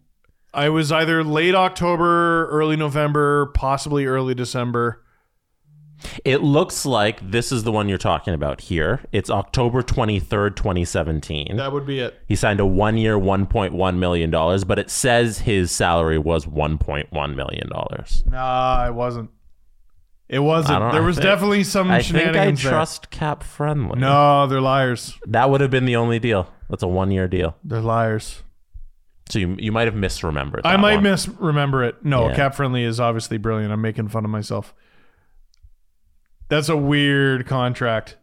I 0.53 0.69
was 0.69 0.91
either 0.91 1.23
late 1.23 1.55
October, 1.55 2.49
early 2.49 2.75
November, 2.75 3.47
possibly 3.55 4.05
early 4.05 4.35
December. 4.35 5.05
It 6.25 6.43
looks 6.43 6.85
like 6.85 7.31
this 7.31 7.53
is 7.53 7.63
the 7.63 7.71
one 7.71 7.89
you're 7.89 7.97
talking 7.97 8.35
about 8.35 8.63
here. 8.63 9.03
It's 9.13 9.31
October 9.31 9.81
23rd, 9.81 10.57
2017. 10.57 11.57
That 11.57 11.71
would 11.71 11.87
be 11.87 12.01
it. 12.01 12.21
He 12.27 12.35
signed 12.35 12.59
a 12.59 12.67
one 12.67 12.99
year, 12.99 13.17
$1.1 13.17 13.97
million, 13.97 14.31
but 14.67 14.81
it 14.81 14.91
says 14.91 15.39
his 15.39 15.71
salary 15.71 16.19
was 16.19 16.47
$1.1 16.47 17.37
million. 17.37 17.71
Nah, 18.27 18.87
it 18.89 18.93
wasn't. 18.93 19.31
It 20.29 20.41
wasn't. 20.41 20.81
There 20.93 21.03
I 21.03 21.05
was 21.05 21.17
think- 21.17 21.25
definitely 21.25 21.63
some 21.65 21.91
I 21.91 22.03
think 22.03 22.17
I 22.17 22.19
shenanigans 22.21 22.63
there. 22.63 22.73
trust 22.73 23.11
Cap 23.11 23.43
Friendly. 23.45 23.99
No, 24.01 24.47
they're 24.49 24.61
liars. 24.61 25.17
That 25.27 25.51
would 25.51 25.61
have 25.61 25.71
been 25.71 25.85
the 25.85 25.97
only 25.97 26.19
deal. 26.19 26.53
That's 26.69 26.83
a 26.83 26.89
one 26.89 27.11
year 27.13 27.29
deal. 27.29 27.57
They're 27.63 27.81
liars. 27.81 28.43
So 29.29 29.39
you, 29.41 29.57
you 29.59 29.73
might 29.73 29.87
have 29.87 29.95
misremembered. 29.95 30.63
I 30.65 30.77
might 30.77 30.97
one. 30.97 31.05
misremember 31.05 31.85
it. 31.89 32.05
No, 32.05 32.29
Yeah. 32.29 32.37
Cap 32.37 32.55
Friendly 32.55 32.83
is 32.85 32.99
obviously 33.01 33.39
brilliant. 33.39 33.73
I'm 33.73 33.81
making 33.81 34.09
fun 34.09 34.25
of 34.25 34.31
myself. 34.31 34.75
That's 36.49 36.69
a 36.69 36.77
weird 36.77 37.47
contract. 37.47 38.17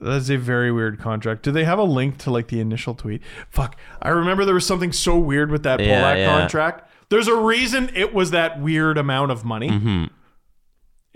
That's 0.00 0.28
a 0.28 0.36
very 0.36 0.70
weird 0.72 0.98
contract. 0.98 1.42
Do 1.42 1.52
they 1.52 1.64
have 1.64 1.78
a 1.78 1.84
link 1.84 2.18
to 2.18 2.30
like 2.30 2.48
the 2.48 2.60
initial 2.60 2.94
tweet? 2.94 3.22
Fuck. 3.48 3.76
I 4.02 4.08
remember 4.10 4.44
there 4.44 4.54
was 4.54 4.66
something 4.66 4.92
so 4.92 5.16
weird 5.18 5.50
with 5.50 5.62
that 5.62 5.80
Yeah, 5.80 6.02
Polak 6.02 6.18
yeah. 6.18 6.38
contract. 6.38 6.90
There's 7.08 7.28
a 7.28 7.36
reason 7.36 7.90
it 7.94 8.12
was 8.12 8.32
that 8.32 8.60
weird 8.60 8.98
amount 8.98 9.30
of 9.30 9.44
money. 9.44 9.70
Mm-hmm. 9.70 10.04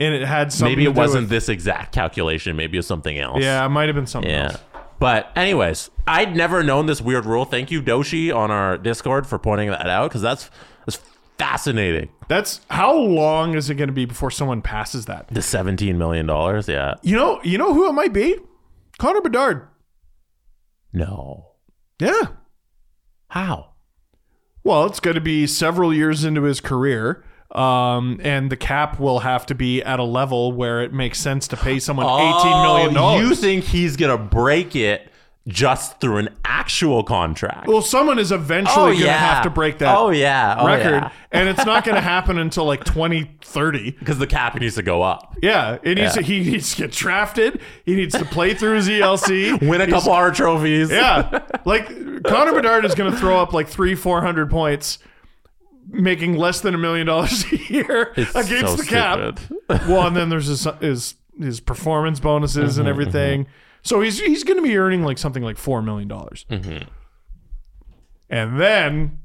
And 0.00 0.14
it 0.14 0.26
had 0.26 0.52
something. 0.52 0.72
Maybe 0.78 0.84
it 0.86 0.94
wasn't 0.94 1.24
with- 1.24 1.30
this 1.30 1.48
exact 1.48 1.92
calculation. 1.92 2.56
Maybe 2.56 2.76
it 2.76 2.80
was 2.80 2.86
something 2.86 3.18
else. 3.18 3.42
Yeah, 3.42 3.64
it 3.64 3.68
might 3.68 3.86
have 3.88 3.94
been 3.96 4.06
something 4.06 4.30
Yeah. 4.30 4.44
else. 4.52 4.58
But 4.98 5.30
anyways, 5.36 5.90
I'd 6.06 6.34
never 6.36 6.62
known 6.62 6.86
this 6.86 7.00
weird 7.00 7.24
rule. 7.26 7.44
Thank 7.44 7.70
you, 7.70 7.80
Doshi, 7.82 8.34
on 8.34 8.50
our 8.50 8.76
Discord 8.78 9.26
for 9.26 9.38
pointing 9.38 9.70
that 9.70 9.88
out 9.88 10.08
because 10.10 10.22
that's 10.22 10.50
that's 10.86 10.98
fascinating. 11.38 12.08
That's 12.28 12.60
how 12.70 12.94
long 12.94 13.54
is 13.54 13.70
it 13.70 13.76
going 13.76 13.88
to 13.88 13.94
be 13.94 14.04
before 14.04 14.30
someone 14.30 14.60
passes 14.62 15.06
that? 15.06 15.28
The 15.28 15.40
seventeen 15.42 15.96
million 15.98 16.26
dollars. 16.26 16.68
Yeah. 16.68 16.94
You 17.02 17.16
know, 17.16 17.40
you 17.42 17.56
know 17.58 17.72
who 17.72 17.88
it 17.88 17.92
might 17.92 18.12
be? 18.12 18.36
Connor 18.98 19.20
Bedard. 19.22 19.66
No. 20.92 21.52
Yeah. 21.98 22.22
How? 23.28 23.70
Well, 24.64 24.84
it's 24.86 25.00
going 25.00 25.14
to 25.14 25.20
be 25.20 25.46
several 25.46 25.94
years 25.94 26.24
into 26.24 26.42
his 26.42 26.60
career. 26.60 27.24
Um, 27.52 28.20
and 28.22 28.50
the 28.50 28.56
cap 28.56 29.00
will 29.00 29.20
have 29.20 29.44
to 29.46 29.54
be 29.54 29.82
at 29.82 29.98
a 29.98 30.04
level 30.04 30.52
where 30.52 30.82
it 30.82 30.92
makes 30.92 31.18
sense 31.18 31.48
to 31.48 31.56
pay 31.56 31.78
someone 31.80 32.06
eighteen 32.06 32.62
million 32.62 32.90
Oh, 32.90 32.94
dollars. 32.94 33.28
You 33.28 33.34
think 33.34 33.64
he's 33.64 33.96
gonna 33.96 34.18
break 34.18 34.76
it 34.76 35.08
just 35.48 35.98
through 36.00 36.18
an 36.18 36.28
actual 36.44 37.02
contract? 37.02 37.66
well, 37.66 37.82
someone 37.82 38.18
is 38.20 38.30
eventually 38.30 38.76
oh 38.76 38.86
going 38.88 38.98
to 38.98 39.04
yeah. 39.06 39.16
have 39.34 39.42
to 39.42 39.50
break 39.50 39.78
that 39.78 39.96
Oh 39.96 40.10
yeah. 40.10 40.54
Oh, 40.60 40.66
record, 40.66 40.90
yeah. 41.02 41.12
and 41.32 41.48
it's 41.48 41.64
not 41.66 41.84
going 41.84 41.94
to 41.96 42.00
happen 42.00 42.38
until 42.38 42.66
like 42.66 42.84
twenty 42.84 43.32
thirty. 43.42 43.90
Because 43.92 44.18
the 44.20 44.28
cap 44.28 44.54
needs 44.60 44.76
to 44.76 44.82
go 44.82 45.02
up. 45.02 45.34
Yeah, 45.42 45.78
it 45.82 45.96
needs. 45.96 46.14
To, 46.14 46.22
he 46.22 46.40
needs 46.48 46.70
to 46.76 46.82
get 46.82 46.92
drafted. 46.92 47.60
He 47.84 47.96
needs 47.96 48.16
to 48.16 48.24
play 48.26 48.54
through 48.54 48.76
his 48.76 48.88
ELC. 48.88 49.60
Win 49.68 49.80
a 49.80 49.86
He's- 49.86 49.90
couple 49.98 50.12
hard 50.12 50.34
trophies. 50.34 50.88
Yeah, 50.90 51.40
like 51.64 51.88
Connor 52.22 52.52
Bedard 52.52 52.84
is 52.84 52.94
going 52.94 53.10
to 53.10 53.18
throw 53.18 53.40
up 53.40 53.52
like 53.52 53.66
three, 53.66 53.96
four 53.96 54.20
hundred 54.20 54.50
points, 54.50 54.98
making 55.92 56.36
less 56.36 56.60
than 56.60 56.74
a 56.74 56.78
million 56.78 57.06
dollars 57.06 57.44
a 57.52 57.56
year 57.56 58.12
It's 58.16 58.34
against 58.34 58.76
so 58.76 58.76
the 58.76 58.84
cap. 58.84 59.40
well, 59.88 60.06
and 60.06 60.16
then 60.16 60.28
there's 60.28 60.46
his 60.46 60.66
his, 60.80 61.14
his 61.38 61.60
performance 61.60 62.20
bonuses 62.20 62.78
and 62.78 62.86
mm-hmm, 62.86 62.90
everything. 62.90 63.44
Mm-hmm. 63.44 63.52
So 63.82 64.00
he's 64.00 64.20
he's 64.20 64.44
going 64.44 64.58
to 64.58 64.62
be 64.62 64.76
earning 64.76 65.02
like 65.02 65.18
something 65.18 65.42
like 65.42 65.56
four 65.56 65.82
million 65.82 66.08
dollars, 66.08 66.44
mm-hmm. 66.50 66.86
and 68.28 68.60
then 68.60 69.18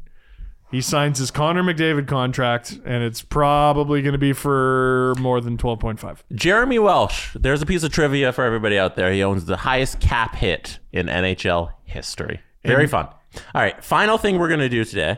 he 0.72 0.82
signs 0.82 1.20
his 1.20 1.30
Connor 1.30 1.62
McDavid 1.62 2.08
contract, 2.08 2.80
and 2.86 3.04
it's 3.04 3.22
probably 3.22 4.02
going 4.02 4.14
to 4.14 4.20
be 4.20 4.34
for 4.34 5.14
more 5.20 5.42
than 5.42 5.58
twelve 5.58 5.80
point 5.80 6.00
five. 6.00 6.24
Jeremy 6.34 6.80
Welsh. 6.80 7.36
There's 7.36 7.62
a 7.62 7.66
piece 7.66 7.84
of 7.84 7.92
trivia 7.92 8.32
for 8.32 8.46
everybody 8.46 8.78
out 8.78 8.96
there. 8.96 9.12
He 9.12 9.24
owns 9.24 9.46
the 9.46 9.58
highest 9.58 10.00
cap 10.00 10.36
hit 10.36 10.80
in 10.94 11.08
NHL 11.08 11.74
history. 11.84 12.40
Very 12.64 12.88
fun. 12.88 13.08
All 13.54 13.62
right, 13.62 13.84
final 13.84 14.18
thing 14.18 14.40
we're 14.40 14.50
gonna 14.50 14.70
do 14.70 14.86
today. 14.86 15.18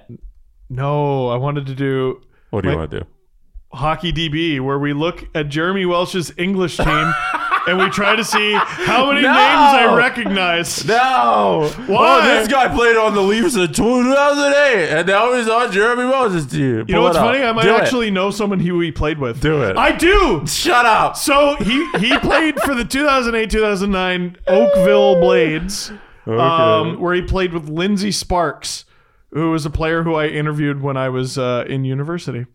No, 0.69 1.30
I 1.30 1.38
wanted 1.38 1.65
to 1.68 1.76
do 1.76 2.22
What 2.49 2.64
do 2.64 2.72
you 2.72 2.77
want 2.77 2.91
to 2.91 2.99
do? 3.02 3.06
Hockey 3.73 4.11
DB, 4.14 4.60
where 4.61 4.80
we 4.80 4.94
look 4.94 5.26
at 5.35 5.49
Jeremy 5.49 5.85
Welsh's 5.85 6.31
English 6.38 6.77
team 6.77 7.14
and 7.68 7.77
we 7.77 7.89
try 7.89 8.15
to 8.15 8.23
see 8.23 8.53
how 8.53 9.07
many 9.11 9.22
No! 9.27 9.27
names 9.27 9.35
I 9.35 9.94
recognize. 9.95 10.85
No. 10.85 11.69
Why? 11.85 12.22
Oh, 12.22 12.23
this 12.23 12.48
guy 12.48 12.73
played 12.73 12.95
on 12.95 13.14
the 13.14 13.22
Leafs 13.22 13.56
in 13.57 13.72
2008, 13.73 14.89
and 14.89 15.06
now 15.07 15.34
he's 15.34 15.49
on 15.49 15.69
Jeremy 15.73 16.06
Welsh's 16.06 16.48
team. 16.48 16.85
You 16.88 16.95
know 16.95 17.02
what's 17.02 17.18
funny? 17.18 17.44
I 17.44 17.52
might 17.52 17.68
actually 17.68 18.10
know 18.10 18.31
someone 18.31 18.61
who 18.61 18.80
he 18.80 18.89
played 18.91 19.19
with. 19.19 19.41
Do 19.41 19.61
it. 19.64 19.76
I 19.76 19.91
do. 19.91 20.48
Shut 20.48 20.85
up. 20.85 21.18
So 21.18 21.57
he 21.57 21.85
he 21.99 22.18
played 22.19 22.57
for 22.61 22.73
the 22.73 22.84
2008-2009 22.85 24.38
Oakville 24.48 25.19
Blades, 25.19 25.91
um, 26.26 26.99
where 27.02 27.14
he 27.14 27.22
played 27.22 27.52
with 27.53 27.68
Lindsey 27.68 28.11
Sparks, 28.14 28.85
who 29.32 29.52
was 29.52 29.66
a 29.66 29.70
player 29.70 30.04
who 30.04 30.16
I 30.16 30.28
interviewed 30.28 30.82
when 30.82 30.98
I 30.98 31.10
was 31.10 31.38
uh, 31.38 31.66
in 31.68 31.84
university. 31.86 32.45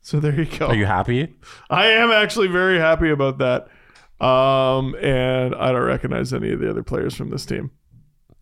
So 0.00 0.20
there 0.20 0.34
you 0.38 0.44
go. 0.46 0.66
Are 0.68 0.74
you 0.74 0.86
happy? 0.86 1.34
I 1.70 1.86
am 1.86 2.10
actually 2.10 2.48
very 2.48 2.78
happy 2.78 3.10
about 3.10 3.38
that. 3.38 3.68
Um, 4.24 4.94
and 4.96 5.54
I 5.54 5.72
don't 5.72 5.82
recognize 5.82 6.32
any 6.32 6.52
of 6.52 6.60
the 6.60 6.70
other 6.70 6.82
players 6.82 7.14
from 7.14 7.30
this 7.30 7.44
team. 7.46 7.70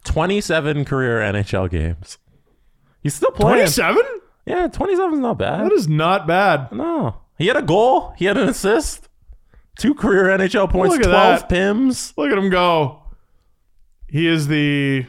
27 0.05 0.85
career 0.85 1.21
NHL 1.21 1.71
games. 1.71 2.19
He's 3.03 3.15
still 3.15 3.31
playing. 3.31 3.57
Twenty-seven? 3.59 4.03
Yeah, 4.45 4.67
27 4.67 5.15
is 5.15 5.21
not 5.21 5.39
bad. 5.39 5.65
That 5.67 5.73
is 5.73 5.89
not 5.89 6.27
bad. 6.27 6.73
No. 6.73 7.17
He 7.39 7.47
had 7.47 7.57
a 7.57 7.63
goal. 7.63 8.13
He 8.17 8.25
had 8.25 8.37
an 8.37 8.49
assist. 8.49 9.09
Two 9.79 9.95
career 9.95 10.25
NHL 10.37 10.69
points, 10.71 10.97
Look 10.97 11.07
at 11.07 11.11
12 11.11 11.41
that. 11.41 11.49
pims. 11.49 12.13
Look 12.17 12.31
at 12.31 12.37
him 12.39 12.51
go. 12.51 13.05
He 14.09 14.27
is 14.27 14.49
the. 14.49 15.07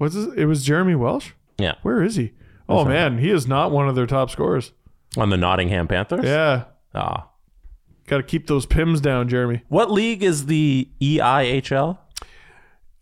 What's 0.00 0.14
his, 0.14 0.28
it? 0.34 0.46
Was 0.46 0.64
Jeremy 0.64 0.94
Welsh? 0.94 1.32
Yeah. 1.58 1.74
Where 1.82 2.02
is 2.02 2.16
he? 2.16 2.32
Oh 2.70 2.86
man, 2.86 3.18
he 3.18 3.28
is 3.30 3.46
not 3.46 3.70
one 3.70 3.86
of 3.86 3.94
their 3.94 4.06
top 4.06 4.30
scorers. 4.30 4.72
On 5.18 5.28
the 5.28 5.36
Nottingham 5.36 5.88
Panthers? 5.88 6.24
Yeah, 6.24 6.64
Ah. 6.94 7.28
got 8.06 8.16
to 8.16 8.22
keep 8.22 8.46
those 8.46 8.64
pims 8.64 9.02
down, 9.02 9.28
Jeremy. 9.28 9.60
What 9.68 9.90
league 9.90 10.22
is 10.22 10.46
the 10.46 10.88
EIHL? 11.02 11.98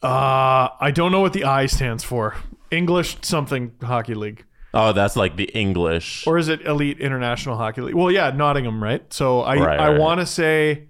Uh, 0.02 0.68
I 0.80 0.90
don't 0.92 1.12
know 1.12 1.20
what 1.20 1.32
the 1.34 1.44
I 1.44 1.66
stands 1.66 2.02
for. 2.02 2.34
English 2.72 3.18
something 3.22 3.72
hockey 3.82 4.14
league. 4.14 4.44
Oh, 4.74 4.92
that's 4.92 5.14
like 5.16 5.36
the 5.36 5.44
English. 5.54 6.26
or 6.26 6.36
is 6.36 6.48
it 6.48 6.62
Elite 6.62 6.98
International 7.00 7.56
Hockey 7.56 7.80
League? 7.80 7.94
Well, 7.94 8.10
yeah, 8.10 8.30
Nottingham, 8.30 8.82
right? 8.82 9.10
So 9.12 9.40
I 9.42 9.56
Right, 9.56 9.78
I 9.80 9.88
right, 9.90 9.98
want 10.00 10.20
to 10.20 10.26
say 10.26 10.87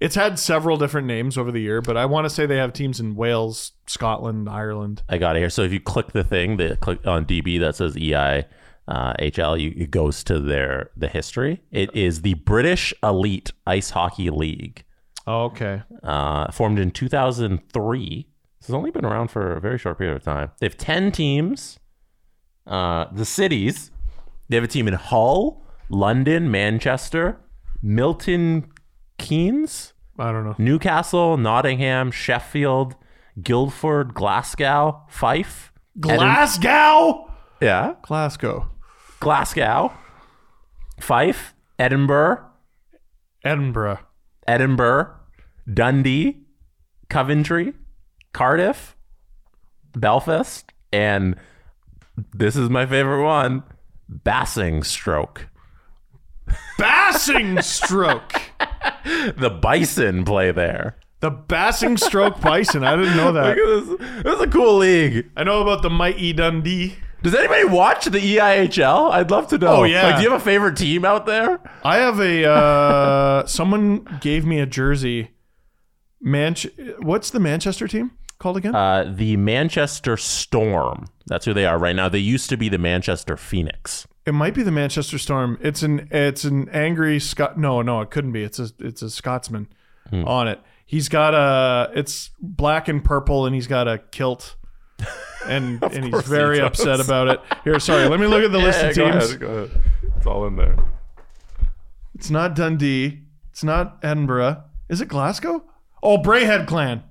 it's 0.00 0.14
had 0.14 0.38
several 0.38 0.76
different 0.76 1.06
names 1.06 1.38
over 1.38 1.50
the 1.50 1.60
year, 1.60 1.80
but 1.80 1.96
I 1.96 2.04
want 2.06 2.24
to 2.26 2.30
say 2.30 2.44
they 2.46 2.56
have 2.58 2.72
teams 2.72 3.00
in 3.00 3.14
Wales, 3.16 3.72
Scotland, 3.86 4.48
Ireland. 4.48 5.02
I 5.08 5.18
got 5.18 5.36
it 5.36 5.40
here. 5.40 5.50
So 5.50 5.62
if 5.62 5.72
you 5.72 5.80
click 5.80 6.12
the 6.12 6.24
thing, 6.24 6.56
the 6.58 6.76
click 6.76 7.06
on 7.06 7.24
DB 7.24 7.58
that 7.60 7.76
says 7.76 7.96
EI 7.96 8.44
uh, 8.88 9.14
HL, 9.14 9.60
you, 9.60 9.72
it 9.76 9.90
goes 9.90 10.22
to 10.24 10.38
their 10.38 10.90
the 10.96 11.08
history. 11.08 11.62
It 11.72 11.94
is 11.96 12.22
the 12.22 12.34
British 12.34 12.92
Elite 13.02 13.52
Ice 13.66 13.90
Hockey 13.90 14.30
League, 14.30 14.84
Oh, 15.26 15.44
okay. 15.46 15.82
uh, 16.02 16.52
formed 16.52 16.78
in 16.78 16.90
2003. 16.90 18.26
This 18.60 18.66
has 18.68 18.74
only 18.74 18.90
been 18.90 19.04
around 19.04 19.28
for 19.28 19.52
a 19.56 19.60
very 19.60 19.78
short 19.78 19.98
period 19.98 20.16
of 20.16 20.22
time. 20.22 20.50
They 20.60 20.66
have 20.66 20.76
10 20.78 21.12
teams. 21.12 21.78
Uh, 22.66 23.06
the 23.12 23.24
cities, 23.24 23.90
they 24.48 24.56
have 24.56 24.64
a 24.64 24.68
team 24.68 24.88
in 24.88 24.94
Hull, 24.94 25.62
London, 25.88 26.50
Manchester, 26.50 27.38
Milton 27.82 28.70
Keynes, 29.18 29.92
I 30.18 30.32
don't 30.32 30.44
know. 30.44 30.54
Newcastle, 30.58 31.36
Nottingham, 31.36 32.10
Sheffield, 32.10 32.94
Guildford, 33.42 34.14
Glasgow, 34.14 35.02
Fife. 35.08 35.72
Glasgow, 35.98 37.30
Yeah. 37.60 37.94
Glasgow, 38.02 38.68
Glasgow, 39.20 39.92
Fife, 41.00 41.54
Edinburgh, 41.78 42.40
Edinburgh. 43.44 43.98
Edinburgh, 44.48 45.14
Dundee, 45.72 46.42
Coventry, 47.08 47.72
Cardiff, 48.32 48.96
Belfast, 49.94 50.70
and 50.92 51.36
this 52.34 52.56
is 52.56 52.68
my 52.70 52.86
favorite 52.86 53.24
one, 53.24 53.62
Basingstoke. 54.08 55.48
Bassing 56.78 57.62
Stroke. 57.62 58.40
The 59.36 59.50
Bison 59.50 60.24
play 60.24 60.50
there. 60.52 60.96
The 61.20 61.30
Bassing 61.30 61.98
Stroke 61.98 62.40
Bison. 62.40 62.84
I 62.84 62.94
didn't 62.96 63.16
know 63.16 63.30
Look 63.30 63.34
that. 63.34 63.50
at 63.50 63.56
this. 63.56 64.22
This 64.22 64.34
is 64.34 64.40
a 64.42 64.46
cool 64.48 64.76
league. 64.78 65.30
I 65.36 65.44
know 65.44 65.62
about 65.62 65.82
the 65.82 65.90
Mighty 65.90 66.32
Dundee. 66.32 66.96
Does 67.22 67.34
anybody 67.34 67.64
watch 67.64 68.04
the 68.04 68.18
EIHL? 68.18 69.10
I'd 69.10 69.30
love 69.30 69.48
to 69.48 69.58
know. 69.58 69.68
Oh, 69.78 69.84
yeah. 69.84 70.02
Like, 70.04 70.16
do 70.16 70.22
you 70.22 70.30
have 70.30 70.40
a 70.40 70.44
favorite 70.44 70.76
team 70.76 71.04
out 71.04 71.26
there? 71.26 71.58
I 71.82 71.96
have 71.96 72.20
a 72.20 72.44
uh 72.48 73.46
someone 73.46 74.18
gave 74.20 74.44
me 74.44 74.60
a 74.60 74.66
jersey. 74.66 75.30
Manch 76.24 76.70
what's 77.02 77.30
the 77.30 77.40
Manchester 77.40 77.88
team 77.88 78.12
called 78.38 78.56
again? 78.58 78.74
Uh, 78.74 79.12
the 79.16 79.36
Manchester 79.36 80.16
Storm. 80.16 81.06
That's 81.26 81.44
who 81.46 81.54
they 81.54 81.66
are 81.66 81.78
right 81.78 81.96
now. 81.96 82.08
They 82.08 82.18
used 82.18 82.48
to 82.50 82.56
be 82.56 82.68
the 82.68 82.78
Manchester 82.78 83.36
Phoenix. 83.36 84.06
It 84.26 84.32
might 84.34 84.54
be 84.54 84.62
the 84.62 84.72
Manchester 84.72 85.18
Storm. 85.18 85.56
It's 85.62 85.82
an 85.82 86.08
it's 86.10 86.44
an 86.44 86.68
angry 86.70 87.20
Scot 87.20 87.56
no, 87.58 87.80
no, 87.82 88.00
it 88.00 88.10
couldn't 88.10 88.32
be. 88.32 88.42
It's 88.42 88.58
a 88.58 88.68
it's 88.80 89.02
a 89.02 89.10
Scotsman 89.10 89.68
Hmm. 90.10 90.24
on 90.24 90.46
it. 90.48 90.60
He's 90.84 91.08
got 91.08 91.34
a 91.34 91.90
it's 91.98 92.30
black 92.40 92.86
and 92.88 93.02
purple 93.04 93.46
and 93.46 93.54
he's 93.54 93.66
got 93.66 93.88
a 93.88 93.98
kilt. 93.98 94.56
And 95.46 95.80
and 95.80 96.02
he's 96.02 96.10
course 96.12 96.24
he 96.24 96.30
very 96.30 96.58
upset 96.60 96.98
about 96.98 97.28
it. 97.28 97.40
Here, 97.62 97.78
sorry, 97.78 98.08
let 98.08 98.18
me 98.18 98.26
look 98.26 98.42
at 98.42 98.50
the 98.50 98.58
list 98.68 98.82
of 98.82 98.94
teams. 98.96 99.34
go 99.36 99.46
ahead. 99.46 99.80
It's 100.16 100.26
all 100.26 100.44
in 100.48 100.56
there. 100.56 100.76
It's 102.16 102.30
not 102.30 102.56
Dundee. 102.56 103.20
It's 103.52 103.62
not 103.62 103.98
Edinburgh. 104.02 104.64
Is 104.88 105.00
it 105.00 105.06
Glasgow? 105.06 105.62
Oh, 106.02 106.18
Braehead 106.18 106.66
Clan. 106.66 107.04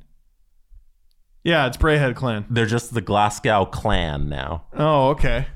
Yeah, 1.45 1.67
it's 1.67 1.77
Braehead 1.77 2.15
Clan. 2.17 2.45
They're 2.49 2.65
just 2.65 2.93
the 2.93 2.99
Glasgow 2.99 3.65
clan 3.65 4.27
now. 4.27 4.65
Oh, 4.73 5.09
okay. 5.11 5.47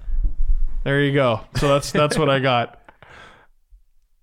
There 0.84 1.02
you 1.02 1.14
go. 1.14 1.42
So 1.58 1.68
that's 1.68 1.92
that's 1.92 2.18
what 2.18 2.30
I 2.30 2.40
got. 2.40 2.76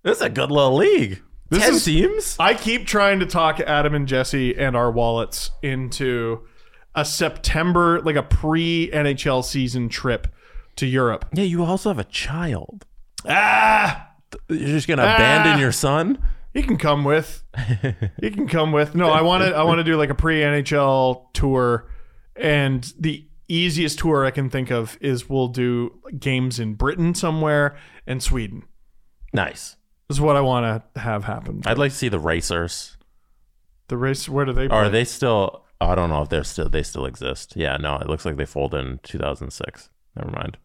This 0.03 0.17
is 0.17 0.23
a 0.23 0.29
good 0.29 0.51
little 0.51 0.77
league. 0.77 1.21
This 1.49 1.63
Ten 1.63 1.73
is- 1.73 1.83
teams. 1.83 2.37
I 2.39 2.53
keep 2.53 2.87
trying 2.87 3.19
to 3.19 3.25
talk 3.25 3.59
Adam 3.59 3.93
and 3.93 4.07
Jesse 4.07 4.57
and 4.57 4.73
our 4.75 4.89
wallets 4.89 5.51
into 5.61 6.47
a 6.95 7.03
September, 7.03 7.99
like 8.01 8.15
a 8.15 8.23
pre 8.23 8.89
NHL 8.93 9.43
season 9.43 9.89
trip 9.89 10.27
to 10.77 10.85
Europe. 10.85 11.25
Yeah, 11.33 11.43
you 11.43 11.63
also 11.65 11.89
have 11.89 11.99
a 11.99 12.05
child. 12.05 12.85
Ah, 13.27 14.11
You're 14.47 14.59
just 14.69 14.87
gonna 14.87 15.03
abandon 15.03 15.59
your 15.59 15.73
son? 15.73 16.19
he 16.53 16.63
can 16.63 16.77
come 16.77 17.03
with. 17.03 17.43
He 18.21 18.29
can 18.31 18.47
come 18.47 18.71
with. 18.71 18.95
No, 18.95 19.09
I 19.09 19.21
want 19.23 19.43
to. 19.43 19.53
I 19.53 19.63
want 19.63 19.79
to 19.79 19.83
do 19.83 19.97
like 19.97 20.09
a 20.09 20.15
pre 20.15 20.39
NHL 20.39 21.33
tour, 21.33 21.89
and 22.35 22.93
the 22.97 23.27
easiest 23.47 23.99
tour 23.99 24.25
I 24.25 24.31
can 24.31 24.49
think 24.49 24.71
of 24.71 24.97
is 25.01 25.29
we'll 25.29 25.47
do 25.47 25.99
games 26.19 26.59
in 26.59 26.75
Britain 26.75 27.13
somewhere 27.15 27.77
and 28.05 28.21
Sweden. 28.21 28.63
Nice. 29.33 29.77
This 30.07 30.17
is 30.17 30.21
what 30.21 30.35
I 30.35 30.41
want 30.41 30.83
to 30.93 30.99
have 30.99 31.25
happen. 31.25 31.61
I'd 31.65 31.77
like 31.77 31.91
to 31.91 31.97
see 31.97 32.09
the 32.09 32.19
racers. 32.19 32.97
The 33.87 33.97
race. 33.97 34.27
Where 34.27 34.45
do 34.45 34.53
they? 34.53 34.67
Play? 34.67 34.77
are 34.77 34.89
they 34.89 35.03
still? 35.03 35.63
I 35.79 35.95
don't 35.95 36.09
know 36.09 36.21
if 36.21 36.29
they're 36.29 36.43
still. 36.43 36.69
They 36.69 36.83
still 36.83 37.05
exist. 37.05 37.53
Yeah, 37.55 37.77
no. 37.77 37.95
It 37.97 38.07
looks 38.07 38.25
like 38.25 38.37
they 38.37 38.45
folded 38.45 38.85
in 38.85 38.99
2006. 39.03 39.89
Never 40.15 40.31
mind. 40.31 40.57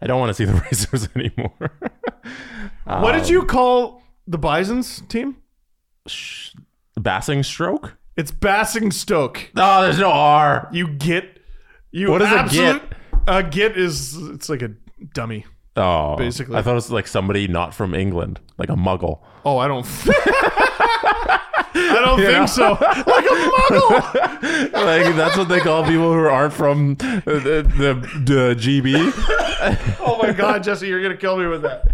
I 0.00 0.06
don't 0.06 0.20
want 0.20 0.30
to 0.30 0.34
see 0.34 0.44
the 0.44 0.54
racers 0.64 1.08
anymore. 1.14 1.72
What 2.84 3.12
did 3.12 3.28
you 3.28 3.40
um, 3.40 3.46
call 3.48 4.02
the 4.28 4.38
Bison's 4.38 5.00
team? 5.08 5.36
Bassing 6.98 7.44
stroke? 7.44 7.96
It's 8.16 8.30
Bassing 8.30 8.92
Stoke. 8.92 9.50
No, 9.54 9.78
oh, 9.78 9.82
there's 9.82 9.98
no 9.98 10.10
R. 10.10 10.68
You 10.72 10.88
get 10.88 11.35
you. 11.90 12.10
What 12.10 12.22
is 12.22 12.32
a 12.32 12.38
absolute, 12.38 12.82
A 13.26 13.42
git 13.42 13.76
is 13.76 14.16
it's 14.16 14.48
like 14.48 14.62
a 14.62 14.72
dummy. 15.14 15.46
Oh, 15.76 16.16
Basically. 16.16 16.56
I 16.56 16.62
thought 16.62 16.72
it 16.72 16.74
was 16.74 16.90
like 16.90 17.06
somebody 17.06 17.48
not 17.48 17.74
from 17.74 17.94
England, 17.94 18.40
like 18.56 18.70
a 18.70 18.74
muggle. 18.76 19.20
Oh, 19.44 19.58
I 19.58 19.68
don't. 19.68 19.84
I 21.78 22.00
don't 22.02 22.18
think 22.18 22.48
so. 22.48 22.70
Like 23.06 23.24
a 23.24 23.28
muggle. 23.28 24.72
like 24.72 25.16
that's 25.16 25.36
what 25.36 25.48
they 25.48 25.60
call 25.60 25.84
people 25.84 26.12
who 26.12 26.26
aren't 26.26 26.54
from 26.54 26.94
the, 26.96 27.62
the, 27.76 27.92
the 28.24 28.54
GB. 28.58 29.12
Oh 30.00 30.18
my 30.22 30.32
god, 30.32 30.62
Jesse, 30.62 30.86
you're 30.86 31.02
gonna 31.02 31.16
kill 31.16 31.36
me 31.36 31.46
with 31.46 31.62
that. 31.62 31.92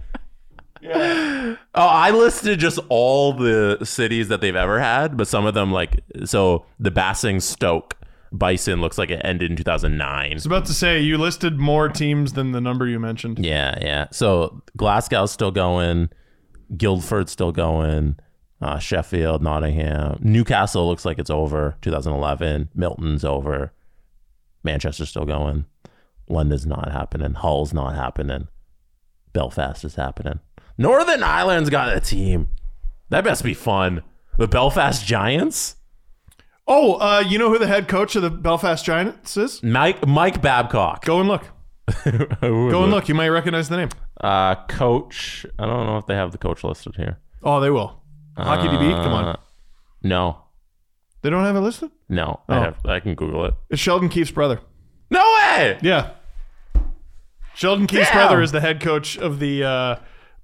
Oh, 0.85 1.57
I 1.75 2.11
listed 2.11 2.59
just 2.59 2.79
all 2.89 3.33
the 3.33 3.79
cities 3.85 4.29
that 4.29 4.41
they've 4.41 4.55
ever 4.57 4.81
had, 4.81 5.17
but 5.17 5.27
some 5.29 5.47
of 5.47 5.55
them 5.55 5.73
like 5.73 6.01
so 6.25 6.67
the 6.79 6.91
Bassing 6.91 7.41
Stoke 7.43 7.97
Bison 8.33 8.81
looks 8.81 8.99
like 8.99 9.11
it 9.11 9.21
ended 9.25 9.51
in 9.51 9.57
2009. 9.57 10.31
I 10.31 10.35
was 10.35 10.47
about 10.47 10.65
to 10.67 10.75
say 10.75 11.01
you 11.01 11.19
listed 11.19 11.59
more 11.59 11.89
teams 11.89 12.33
than 12.33 12.53
the 12.53 12.61
number 12.61 12.87
you 12.87 12.99
mentioned. 12.99 13.45
Yeah, 13.45 13.79
yeah. 13.81 14.07
So 14.11 14.63
Glasgow's 14.77 15.31
still 15.31 15.51
going, 15.51 16.09
Guildford's 16.77 17.33
still 17.33 17.53
going, 17.53 18.17
uh, 18.61 18.79
Sheffield, 18.79 19.43
Nottingham, 19.43 20.19
Newcastle 20.23 20.89
looks 20.89 21.05
like 21.05 21.19
it's 21.19 21.31
over. 21.31 21.77
2011, 21.83 22.71
Milton's 22.75 23.25
over, 23.25 23.73
Manchester's 24.63 25.11
still 25.11 25.27
going, 25.27 25.67
London's 26.29 26.67
not 26.67 26.91
happening, 26.91 27.35
Hull's 27.35 27.75
not 27.75 27.95
happening, 27.95 28.49
Belfast 29.33 29.85
is 29.85 29.97
happening. 29.97 30.41
Northern 30.79 31.23
Ireland's 31.23 31.71
got 31.71 31.95
a 31.95 32.01
team. 32.01 32.49
That 33.11 33.25
must 33.25 33.45
be 33.45 33.55
fun. 33.55 34.03
The 34.39 34.49
Belfast 34.49 35.05
Giants, 35.05 35.77
Oh, 36.67 36.95
uh, 36.95 37.25
you 37.27 37.39
know 37.39 37.49
who 37.51 37.59
the 37.59 37.67
head 37.67 37.89
coach 37.89 38.15
of 38.17 38.23
the 38.23 38.31
Belfast 38.31 38.85
Giants 38.85 39.37
is? 39.37 39.63
Mike 39.63 40.07
Mike 40.07 40.41
Babcock. 40.41 41.05
Go 41.05 41.21
and 41.21 41.29
look. 41.29 41.43
Go 42.05 42.83
and 42.83 42.91
look. 42.91 43.09
You 43.09 43.15
might 43.15 43.29
recognize 43.29 43.69
the 43.69 43.77
name. 43.79 43.89
Uh, 44.21 44.55
coach. 44.67 45.45
I 45.59 45.67
don't 45.67 45.87
know 45.87 45.99
if 45.99 46.07
they 46.07 46.15
have 46.15 46.31
the 46.33 46.39
coach 46.39 46.63
listed 46.63 46.95
here. 46.97 47.19
Oh, 47.43 47.61
they 47.61 47.71
will. 47.71 48.01
Hockey 48.37 48.69
DB. 48.69 48.93
Come 49.03 49.13
Uh, 49.13 49.17
on. 49.33 49.39
No, 50.05 50.39
They 51.23 51.31
don't 51.31 51.45
have 51.45 51.55
it 51.57 51.61
listed. 51.61 51.91
No, 52.09 52.41
I, 52.49 52.57
Oh. 52.57 52.61
have, 52.61 52.77
I 52.87 52.99
can 53.01 53.15
Google 53.15 53.45
it. 53.45 53.55
It's 53.71 53.81
Sheldon 53.81 54.09
Keefe's 54.09 54.31
brother. 54.33 54.61
No 55.11 55.21
way! 55.39 55.79
Yeah. 55.83 56.11
Sheldon 57.55 57.87
Keefe's 57.87 58.09
Damn. 58.09 58.17
brother 58.29 58.43
is 58.43 58.51
the 58.53 58.61
head 58.61 58.81
coach 58.81 59.17
of 59.19 59.39
the 59.39 59.63
uh, 59.63 59.97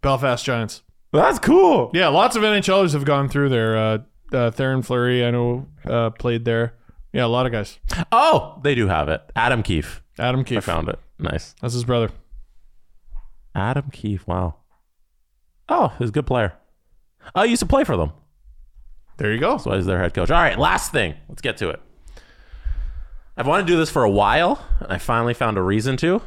Belfast 0.02 0.44
Giants. 0.44 0.82
That's 1.12 1.38
cool. 1.38 1.90
Yeah, 1.94 2.08
lots 2.08 2.36
of 2.36 2.42
NHLers 2.42 2.92
have 2.92 3.04
gone 3.04 3.28
through 3.28 3.48
there. 3.48 3.76
Uh, 3.76 3.98
uh, 4.32 4.50
Theoren 4.50 4.84
Fleury, 4.84 5.24
I 5.24 5.30
know, 5.30 5.66
uh, 5.84 6.10
played 6.10 6.44
there. 6.44 6.74
Yeah, 7.12 7.24
a 7.24 7.28
lot 7.28 7.46
of 7.46 7.52
guys. 7.52 7.78
Oh, 8.12 8.60
they 8.62 8.74
do 8.74 8.86
have 8.88 9.08
it. 9.08 9.22
Adam 9.34 9.62
Keefe. 9.62 10.02
Adam 10.18 10.40
I 10.40 10.44
Keefe. 10.44 10.64
found 10.64 10.88
it. 10.88 10.98
Nice. 11.18 11.54
That's 11.62 11.74
his 11.74 11.84
brother. 11.84 12.10
Adam 13.54 13.90
Keefe. 13.90 14.26
Wow. 14.26 14.56
Oh, 15.68 15.92
he's 15.98 16.10
a 16.10 16.12
good 16.12 16.26
player. 16.26 16.52
I 17.34 17.44
used 17.44 17.60
to 17.60 17.66
play 17.66 17.84
for 17.84 17.96
them. 17.96 18.12
There 19.16 19.32
you 19.32 19.40
go. 19.40 19.58
So 19.58 19.72
he's 19.72 19.86
their 19.86 19.98
head 19.98 20.14
coach. 20.14 20.30
All 20.30 20.40
right, 20.40 20.58
last 20.58 20.92
thing. 20.92 21.14
Let's 21.28 21.42
get 21.42 21.56
to 21.58 21.70
it. 21.70 21.80
I've 23.36 23.46
wanted 23.46 23.66
to 23.66 23.72
do 23.72 23.76
this 23.78 23.90
for 23.90 24.02
a 24.04 24.10
while, 24.10 24.64
and 24.80 24.92
I 24.92 24.98
finally 24.98 25.34
found 25.34 25.56
a 25.58 25.62
reason 25.62 25.96
to. 25.98 26.20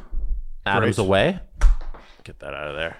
Adam's 0.64 0.96
Great. 0.96 1.06
away. 1.06 1.40
Get 2.24 2.38
that 2.40 2.54
out 2.54 2.68
of 2.68 2.76
there. 2.76 2.96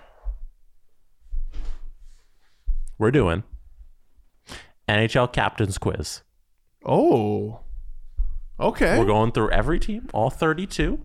We're 2.99 3.11
doing 3.11 3.43
NHL 4.89 5.33
Captain's 5.33 5.79
Quiz. 5.79 6.23
Oh. 6.85 7.61
Okay. 8.61 8.99
We're 8.99 9.07
going 9.07 9.33
through 9.33 9.51
every 9.51 9.79
team, 9.79 10.09
all 10.13 10.31
32. 10.31 11.05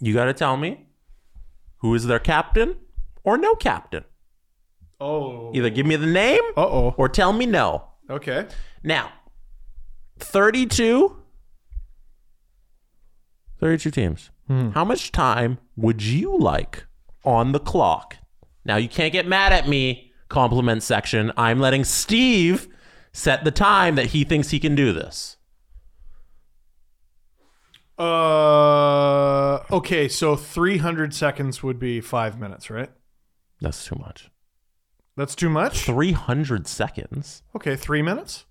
you 0.00 0.14
got 0.14 0.24
to 0.26 0.32
tell 0.32 0.56
me 0.56 0.86
who 1.78 1.94
is 1.94 2.06
their 2.06 2.18
captain 2.18 2.76
or 3.24 3.36
no 3.36 3.54
captain. 3.54 4.04
Oh. 5.00 5.50
Either 5.54 5.70
give 5.70 5.86
me 5.86 5.96
the 5.96 6.06
name 6.06 6.40
Uh 6.56 6.66
oh. 6.66 6.94
or 6.96 7.08
tell 7.08 7.32
me 7.32 7.46
no. 7.46 7.88
Okay. 8.08 8.46
Now, 8.82 9.10
32 10.18 11.16
32 13.60 13.90
teams. 13.90 14.30
How 14.74 14.84
much 14.84 15.10
time 15.10 15.58
would 15.74 16.02
you 16.02 16.36
like 16.36 16.84
on 17.24 17.52
the 17.52 17.58
clock? 17.58 18.18
Now, 18.66 18.76
you 18.76 18.88
can't 18.90 19.10
get 19.12 19.26
mad 19.26 19.54
at 19.54 19.66
me, 19.66 20.03
compliment 20.28 20.82
section. 20.82 21.32
I'm 21.36 21.60
letting 21.60 21.84
Steve 21.84 22.68
set 23.12 23.44
the 23.44 23.50
time 23.50 23.94
that 23.94 24.06
he 24.06 24.24
thinks 24.24 24.50
he 24.50 24.58
can 24.60 24.74
do 24.74 24.92
this. 24.92 25.36
Uh. 27.98 29.60
Okay. 29.70 30.08
So 30.08 30.36
300 30.36 31.14
seconds 31.14 31.62
would 31.62 31.78
be 31.78 32.00
five 32.00 32.38
minutes, 32.38 32.70
right? 32.70 32.90
That's 33.60 33.84
too 33.84 33.96
much. 33.96 34.30
That's 35.16 35.36
too 35.36 35.48
much. 35.48 35.80
300 35.84 36.66
seconds? 36.66 37.42
Okay. 37.54 37.76
Three 37.76 38.02
minutes. 38.02 38.46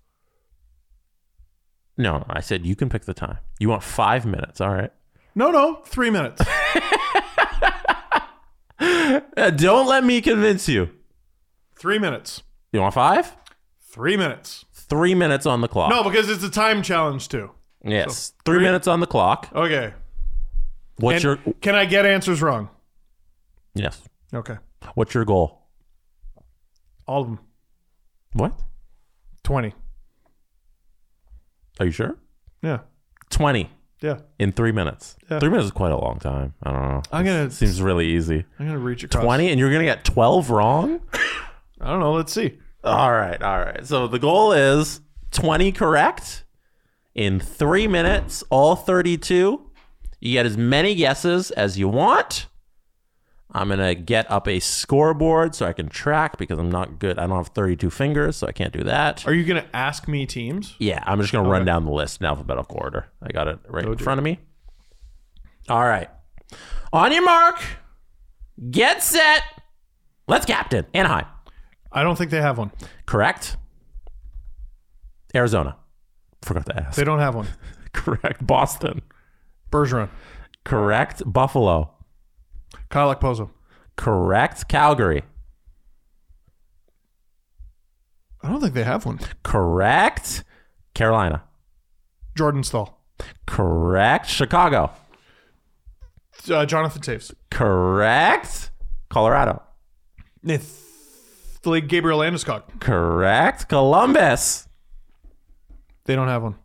No, 1.96 2.18
no, 2.18 2.24
I 2.28 2.40
said 2.40 2.66
you 2.66 2.74
can 2.74 2.88
pick 2.88 3.04
the 3.04 3.14
time. 3.14 3.38
You 3.60 3.68
want 3.68 3.84
five 3.84 4.26
minutes, 4.26 4.60
all 4.60 4.74
right? 4.74 4.90
No, 5.34 5.50
no. 5.50 5.82
Three 5.84 6.10
minutes. 6.10 6.42
Don't 9.56 9.86
let 9.86 10.02
me 10.04 10.20
convince 10.20 10.68
you. 10.68 10.90
Three 11.84 11.98
minutes. 11.98 12.42
You 12.72 12.80
want 12.80 12.94
five? 12.94 13.36
Three 13.90 14.16
minutes. 14.16 14.64
Three 14.72 15.14
minutes 15.14 15.44
on 15.44 15.60
the 15.60 15.68
clock. 15.68 15.90
No, 15.90 16.02
because 16.02 16.30
it's 16.30 16.42
a 16.42 16.48
time 16.50 16.82
challenge 16.82 17.28
too. 17.28 17.50
Yes. 17.84 18.16
So, 18.18 18.34
three 18.46 18.54
three- 18.56 18.64
minutes 18.64 18.88
on 18.88 19.00
the 19.00 19.06
clock. 19.06 19.50
Okay. 19.54 19.92
What's 20.96 21.16
And 21.22 21.24
your 21.44 21.54
Can 21.60 21.74
I 21.74 21.84
get 21.84 22.06
answers 22.06 22.40
wrong? 22.40 22.70
yes? 23.74 24.00
Okay. 24.32 24.56
What's 24.94 25.12
your 25.12 25.26
goal? 25.26 25.66
All 27.06 27.20
of 27.20 27.26
them. 27.28 27.38
What? 28.32 28.54
20. 29.42 29.74
Are 31.80 31.84
you 31.86 31.92
sure? 31.92 32.16
Yeah. 32.62 32.78
Twenty 33.28 33.68
Yeah. 34.00 34.20
in 34.38 34.52
three 34.52 34.72
minutes. 34.72 35.16
Yeah. 35.30 35.38
Three 35.38 35.50
minutes 35.50 35.66
is 35.66 35.72
quite 35.72 35.92
a 35.92 35.98
long 35.98 36.18
time. 36.18 36.54
I 36.62 36.72
don't 36.72 36.82
know. 36.88 37.02
I'm 37.12 37.26
gonna- 37.26 37.50
seems 37.50 37.82
really 37.82 38.06
easy. 38.06 38.46
I'm 38.58 38.66
gonna 38.68 38.78
reach 38.78 39.04
across. 39.04 39.22
Twenty, 39.22 39.50
and 39.50 39.60
you're 39.60 39.70
gonna 39.70 39.84
get 39.84 40.02
twelve 40.02 40.48
wrong. 40.48 41.00
I 41.80 41.88
don't 41.90 42.00
know. 42.00 42.12
Let's 42.12 42.32
see. 42.32 42.58
All 42.82 43.12
right, 43.12 43.40
all 43.42 43.58
right. 43.60 43.86
So 43.86 44.06
the 44.06 44.18
goal 44.18 44.52
is 44.52 45.00
20 45.32 45.72
correct 45.72 46.44
in 47.14 47.40
three 47.40 47.88
minutes, 47.88 48.44
all 48.50 48.76
32. 48.76 49.60
You 50.20 50.32
get 50.32 50.46
as 50.46 50.56
many 50.56 50.94
guesses 50.94 51.50
as 51.52 51.78
you 51.78 51.88
want. 51.88 52.46
I'm 53.56 53.68
going 53.68 53.78
to 53.78 53.94
get 53.94 54.28
up 54.30 54.48
a 54.48 54.58
scoreboard 54.58 55.54
so 55.54 55.64
I 55.66 55.72
can 55.72 55.88
track 55.88 56.38
because 56.38 56.58
I'm 56.58 56.70
not 56.70 56.98
good. 56.98 57.18
I 57.18 57.26
don't 57.26 57.36
have 57.36 57.48
32 57.48 57.88
fingers, 57.90 58.36
so 58.36 58.46
I 58.48 58.52
can't 58.52 58.72
do 58.72 58.82
that. 58.84 59.24
Are 59.28 59.34
you 59.34 59.44
gonna 59.44 59.66
ask 59.72 60.08
me 60.08 60.26
teams? 60.26 60.74
Yeah, 60.78 61.02
I'm 61.06 61.20
just 61.20 61.32
going 61.32 61.44
to 61.44 61.50
run 61.50 61.62
Okay. 61.62 61.66
down 61.66 61.84
the 61.84 61.92
list 61.92 62.20
in 62.20 62.26
alphabetical 62.26 62.76
order. 62.80 63.06
I 63.22 63.30
got 63.30 63.46
it 63.46 63.58
right 63.68 63.84
in 63.84 63.94
do 63.94 64.02
front 64.02 64.18
of 64.18 64.24
me. 64.24 64.40
All 65.68 65.84
right. 65.84 66.10
On 66.92 67.12
your 67.12 67.24
mark, 67.24 67.62
get 68.70 69.02
set. 69.02 69.42
Let's 70.26 70.46
captain. 70.46 70.86
Anaheim. 70.92 71.26
I 71.94 72.02
don't 72.02 72.16
think 72.18 72.30
they 72.30 72.40
have 72.42 72.58
one. 72.58 72.72
Correct. 73.06 73.56
Arizona. 75.34 75.76
Forgot 76.42 76.66
to 76.66 76.76
ask. 76.78 76.96
They 76.96 77.04
don't 77.04 77.20
have 77.20 77.34
one. 77.36 77.46
Correct. 77.92 78.44
Boston. 78.44 79.00
Bergeron. 79.70 80.10
Correct. 80.64 81.22
Buffalo. 81.24 81.92
Kyle 82.90 83.14
Okposo. 83.14 83.50
Correct. 83.96 84.66
Calgary. 84.68 85.22
I 88.42 88.48
don't 88.50 88.60
think 88.60 88.74
they 88.74 88.84
have 88.84 89.06
one. 89.06 89.20
Correct. 89.44 90.44
Carolina. 90.94 91.44
Jordan 92.36 92.64
Staal. 92.64 92.98
Correct. 93.46 94.28
Chicago. 94.28 94.90
Uh, 96.50 96.66
Jonathan 96.66 97.00
Toews. 97.00 97.32
Correct. 97.50 98.70
Colorado. 99.08 99.62
Nith- 101.64 101.70
like 101.70 101.88
Gabriel 101.88 102.18
Landeskog. 102.20 102.62
Correct. 102.80 103.68
Columbus. 103.68 104.68
They 106.04 106.14
don't 106.14 106.28
have 106.28 106.42
one. 106.42 106.56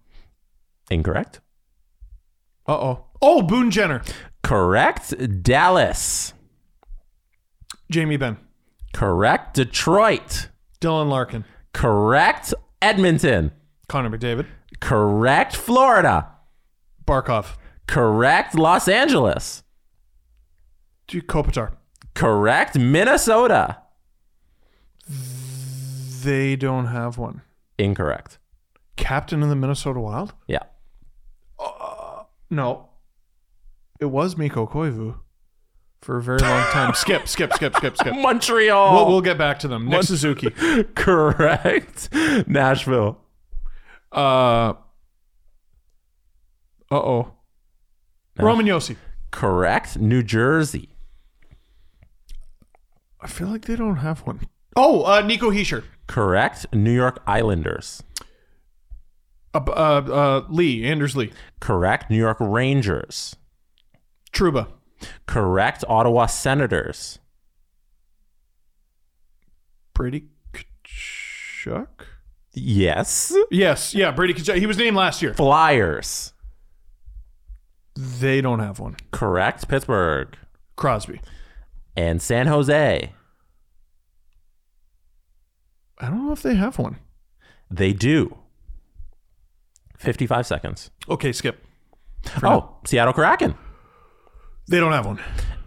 Incorrect. 0.91 1.39
Uh 2.67 2.73
oh. 2.73 3.05
Oh, 3.21 3.41
Boone 3.41 3.71
Jenner. 3.71 4.01
Correct. 4.43 5.43
Dallas. 5.43 6.33
Jamie 7.91 8.17
Benn. 8.17 8.37
Correct. 8.93 9.55
Detroit. 9.55 10.49
Dylan 10.81 11.09
Larkin. 11.09 11.45
Correct. 11.73 12.53
Edmonton. 12.81 13.51
Connor 13.87 14.09
McDavid. 14.09 14.45
Correct. 14.79 15.55
Florida. 15.55 16.27
Barkov. 17.05 17.57
Correct. 17.87 18.55
Los 18.55 18.87
Angeles. 18.87 19.63
Kopitar. 21.07 21.73
Correct. 22.13 22.77
Minnesota. 22.77 23.78
They 25.09 26.55
don't 26.55 26.87
have 26.87 27.17
one. 27.17 27.41
Incorrect. 27.77 28.37
Captain 28.95 29.41
of 29.41 29.49
the 29.49 29.55
Minnesota 29.55 29.99
Wild? 29.99 30.33
Yeah. 30.47 30.63
No. 32.49 32.89
It 33.99 34.05
was 34.05 34.37
Mikko 34.37 34.65
Koivu 34.67 35.15
for 36.01 36.17
a 36.17 36.21
very 36.21 36.39
long 36.39 36.63
time. 36.71 36.93
skip, 36.95 37.27
skip, 37.27 37.53
skip, 37.53 37.75
skip, 37.75 37.97
skip. 37.97 38.15
Montreal. 38.15 38.93
We'll, 38.95 39.07
we'll 39.07 39.21
get 39.21 39.37
back 39.37 39.59
to 39.59 39.67
them. 39.67 39.85
Nick 39.85 39.91
Mon- 39.93 40.03
Suzuki. 40.03 40.49
Correct. 40.95 42.09
Nashville. 42.47 43.19
Uh 44.11 44.73
oh. 46.91 47.31
Roman 48.37 48.65
Josi. 48.65 48.95
Correct. 49.31 49.99
New 49.99 50.23
Jersey. 50.23 50.89
I 53.21 53.27
feel 53.27 53.47
like 53.49 53.65
they 53.65 53.75
don't 53.75 53.97
have 53.97 54.21
one. 54.21 54.47
Oh, 54.75 55.03
uh, 55.03 55.21
Nico 55.21 55.51
Hischier. 55.51 55.83
Correct. 56.07 56.65
New 56.73 56.93
York 56.93 57.21
Islanders. 57.27 58.03
Uh, 59.53 59.61
uh, 59.67 59.71
uh, 59.71 60.45
Lee, 60.49 60.85
Anders 60.85 61.15
Lee. 61.15 61.31
Correct. 61.59 62.09
New 62.09 62.17
York 62.17 62.37
Rangers. 62.39 63.35
Trouba. 64.31 64.67
Correct. 65.25 65.83
Ottawa 65.87 66.25
Senators. 66.27 67.19
Brady 69.93 70.27
Tkachuk? 70.53 71.87
Yes. 72.53 73.33
Yes, 73.51 73.93
yeah, 73.93 74.11
Brady 74.11 74.33
Tkachuk. 74.33 74.57
He 74.57 74.65
was 74.65 74.77
named 74.77 74.95
last 74.95 75.21
year. 75.21 75.33
Flyers. 75.33 76.33
They 77.95 78.39
don't 78.41 78.59
have 78.59 78.79
one. 78.79 78.95
Correct. 79.11 79.67
Pittsburgh. 79.67 80.37
Crosby. 80.75 81.21
And 81.97 82.21
San 82.21 82.47
Jose. 82.47 83.13
I 85.99 86.07
don't 86.07 86.25
know 86.25 86.31
if 86.31 86.41
they 86.41 86.55
have 86.55 86.79
one. 86.79 86.97
They 87.69 87.93
do. 87.93 88.37
55 89.97 90.47
seconds. 90.47 90.91
Okay, 91.09 91.31
skip. 91.33 91.63
Oh, 92.43 92.77
Seattle 92.85 93.13
Kraken. 93.13 93.55
They 94.67 94.79
don't 94.79 94.91
have 94.93 95.05
one. 95.05 95.19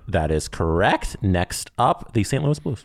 That 0.08 0.30
is 0.30 0.48
correct. 0.48 1.16
Next 1.22 1.70
up, 1.78 2.12
the 2.14 2.24
St. 2.24 2.42
Louis 2.42 2.58
Blues. 2.58 2.84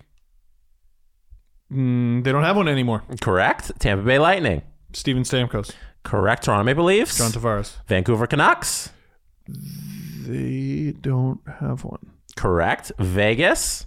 Mm, 1.72 2.24
they 2.24 2.32
don't 2.32 2.44
have 2.44 2.56
one 2.56 2.68
anymore. 2.68 3.04
Correct. 3.22 3.72
Tampa 3.80 4.04
Bay 4.04 4.20
Lightning. 4.20 4.62
Steven 4.94 5.24
Stamkos. 5.24 5.74
Correct. 6.04 6.44
Toronto 6.44 6.64
Maple 6.64 6.86
Leafs. 6.86 7.18
John 7.18 7.32
Tavares. 7.32 7.76
Vancouver 7.88 8.28
Canucks. 8.28 8.90
They 9.48 10.94
don't 11.00 11.40
have 11.60 11.84
one. 11.84 12.14
Correct. 12.36 12.92
Vegas. 13.00 13.86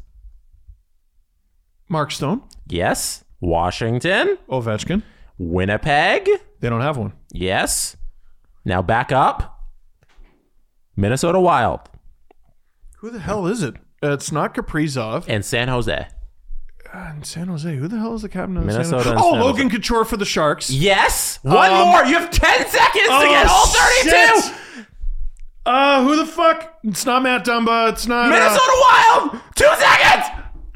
Mark 1.89 2.11
Stone. 2.13 2.43
Yes. 2.67 3.25
Washington. 3.41 4.39
Ovechkin. 4.49 5.03
Winnipeg. 5.39 6.29
They 6.61 6.69
don't 6.69 6.81
have 6.83 6.97
one. 6.97 7.13
Yes. 7.33 7.97
Now 8.65 8.83
back 8.83 9.11
up. 9.13 9.59
Minnesota 10.97 11.41
Wild 11.41 11.81
Who 12.99 13.11
the 13.11 13.21
hell 13.21 13.47
is 13.47 13.63
it? 13.63 13.75
Uh, 14.03 14.11
it's 14.13 14.31
not 14.33 14.55
Kaprizov. 14.55 15.25
and 15.29 15.45
San 15.45 15.69
Jose. 15.69 16.09
And 16.93 17.25
San 17.25 17.49
Jose. 17.49 17.75
Who 17.77 17.87
the 17.89 17.99
hell 17.99 18.15
is 18.15 18.23
the 18.23 18.29
captain 18.29 18.57
of 18.57 18.65
Minnesota 18.65 19.05
San 19.05 19.13
and 19.13 19.21
Jose? 19.21 19.29
Oh, 19.29 19.33
San. 19.33 19.41
Logan 19.41 19.71
Couture 19.71 20.05
for 20.05 20.17
the 20.17 20.25
Sharks. 20.25 20.71
Yes. 20.71 21.39
One 21.43 21.71
Um, 21.71 21.89
more. 21.89 22.05
You 22.05 22.19
have 22.19 22.31
10 22.31 22.67
seconds 22.69 23.07
to 23.07 23.13
Oh, 23.15 23.25
get 23.29 23.47
all 23.47 23.67
32. 23.67 24.11
shit. 24.43 24.87
Uh, 25.65 26.03
who 26.03 26.17
the 26.17 26.27
fuck? 26.27 26.79
It's 26.83 27.07
not 27.07 27.23
Matt 27.23 27.45
Dumba. 27.45 27.91
It's 27.93 28.07
not. 28.07 28.27
uh, 28.27 28.31
Minnesota 28.31 28.73
Wild. 28.83 29.41
Two 29.55 29.69
seconds. 29.79 30.27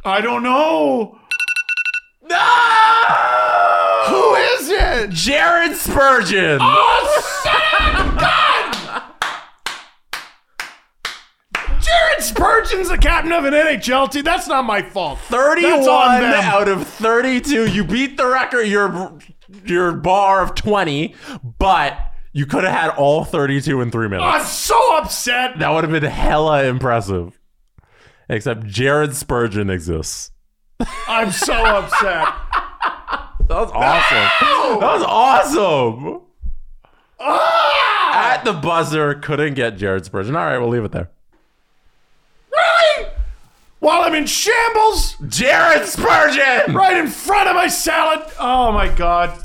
I 0.05 0.21
don't 0.21 0.43
know. 0.43 1.19
No. 2.25 2.37
Who 4.09 4.35
is 4.35 4.69
it? 4.71 5.11
Jared 5.11 5.77
Spurgeon. 5.77 6.59
Oh, 6.61 7.23
son 7.43 7.97
of 7.97 8.17
a 8.17 8.21
gun! 8.21 9.03
Jared 11.81 12.23
Spurgeon's 12.23 12.89
the 12.89 12.99
captain 12.99 13.33
of 13.33 13.45
an 13.45 13.53
NHL 13.53 14.11
team. 14.11 14.25
That's 14.25 14.49
not 14.49 14.65
my 14.65 14.83
fault. 14.83 15.19
That's 15.29 15.43
31 15.43 15.81
on 15.89 16.21
them. 16.23 16.33
out 16.45 16.69
of 16.69 16.87
32. 16.87 17.67
You 17.71 17.85
beat 17.85 18.17
the 18.17 18.27
record, 18.27 18.63
your 18.63 19.19
your 19.67 19.93
bar 19.93 20.43
of 20.43 20.55
20, 20.55 21.15
but 21.59 21.99
you 22.33 22.47
could 22.47 22.65
have 22.65 22.73
had 22.73 22.91
all 22.91 23.25
32 23.25 23.81
in 23.83 23.91
three 23.91 24.09
minutes. 24.09 24.25
I'm 24.27 24.45
so 24.45 24.97
upset. 24.97 25.59
That 25.59 25.71
would 25.71 25.85
have 25.85 25.93
been 25.93 26.03
hella 26.11 26.65
impressive. 26.65 27.39
Except 28.29 28.67
Jared 28.67 29.15
Spurgeon 29.15 29.69
exists. 29.69 30.31
I'm 31.09 31.31
so 31.31 31.55
upset. 31.55 32.29
That 33.49 33.61
was 33.61 33.71
awesome. 33.73 34.81
That 34.81 34.93
was 34.95 35.03
awesome. 35.07 36.21
Ah! 37.21 38.35
At 38.35 38.45
the 38.45 38.53
buzzer, 38.53 39.15
couldn't 39.15 39.55
get 39.55 39.77
Jared 39.77 40.05
Spurgeon. 40.05 40.35
All 40.37 40.45
right, 40.45 40.59
we'll 40.59 40.69
leave 40.69 40.85
it 40.85 40.93
there. 40.93 41.11
Really? 42.51 43.09
While 43.81 44.03
I'm 44.03 44.15
in 44.15 44.27
shambles, 44.27 45.17
Jared 45.29 45.87
Spurgeon! 45.87 46.75
right 46.75 46.97
in 46.97 47.07
front 47.09 47.49
of 47.49 47.55
my 47.55 47.69
salad. 47.69 48.27
Oh 48.41 48.73
my 48.73 48.89
god. 48.89 49.39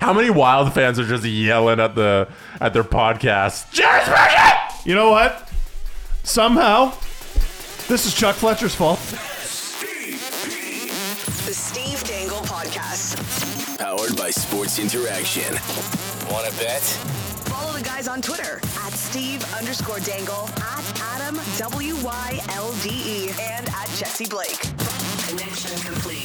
How 0.00 0.12
many 0.14 0.30
Wild 0.30 0.72
fans 0.72 0.98
are 0.98 1.04
just 1.06 1.24
yelling 1.24 1.78
at 1.80 1.94
the 1.94 2.28
at 2.60 2.72
their 2.72 2.84
podcast? 2.84 3.72
Jared 3.72 4.04
Spurgeon! 4.04 4.86
You 4.86 4.94
know 4.94 5.10
what? 5.10 5.50
Somehow, 6.22 6.92
this 7.88 8.06
is 8.06 8.14
Chuck 8.14 8.36
Fletcher's 8.36 8.74
fault. 8.74 8.98
By 14.30 14.40
Sports 14.40 14.78
Interaction. 14.78 15.52
Want 16.30 16.46
to 16.46 16.56
bet? 16.56 16.82
Follow 17.50 17.72
the 17.76 17.82
guys 17.82 18.06
on 18.06 18.22
Twitter 18.22 18.60
at 18.86 18.92
Steve 18.92 19.42
underscore 19.54 19.98
Dangle, 20.00 20.48
at 20.56 21.00
Adam 21.16 21.40
W 21.58 21.96
Y 21.96 22.40
L 22.50 22.72
D 22.82 22.90
E, 22.90 23.30
and 23.40 23.68
at 23.68 23.88
Jesse 23.96 24.26
Blake. 24.26 24.60
Connection 25.26 25.76
complete. 25.80 26.19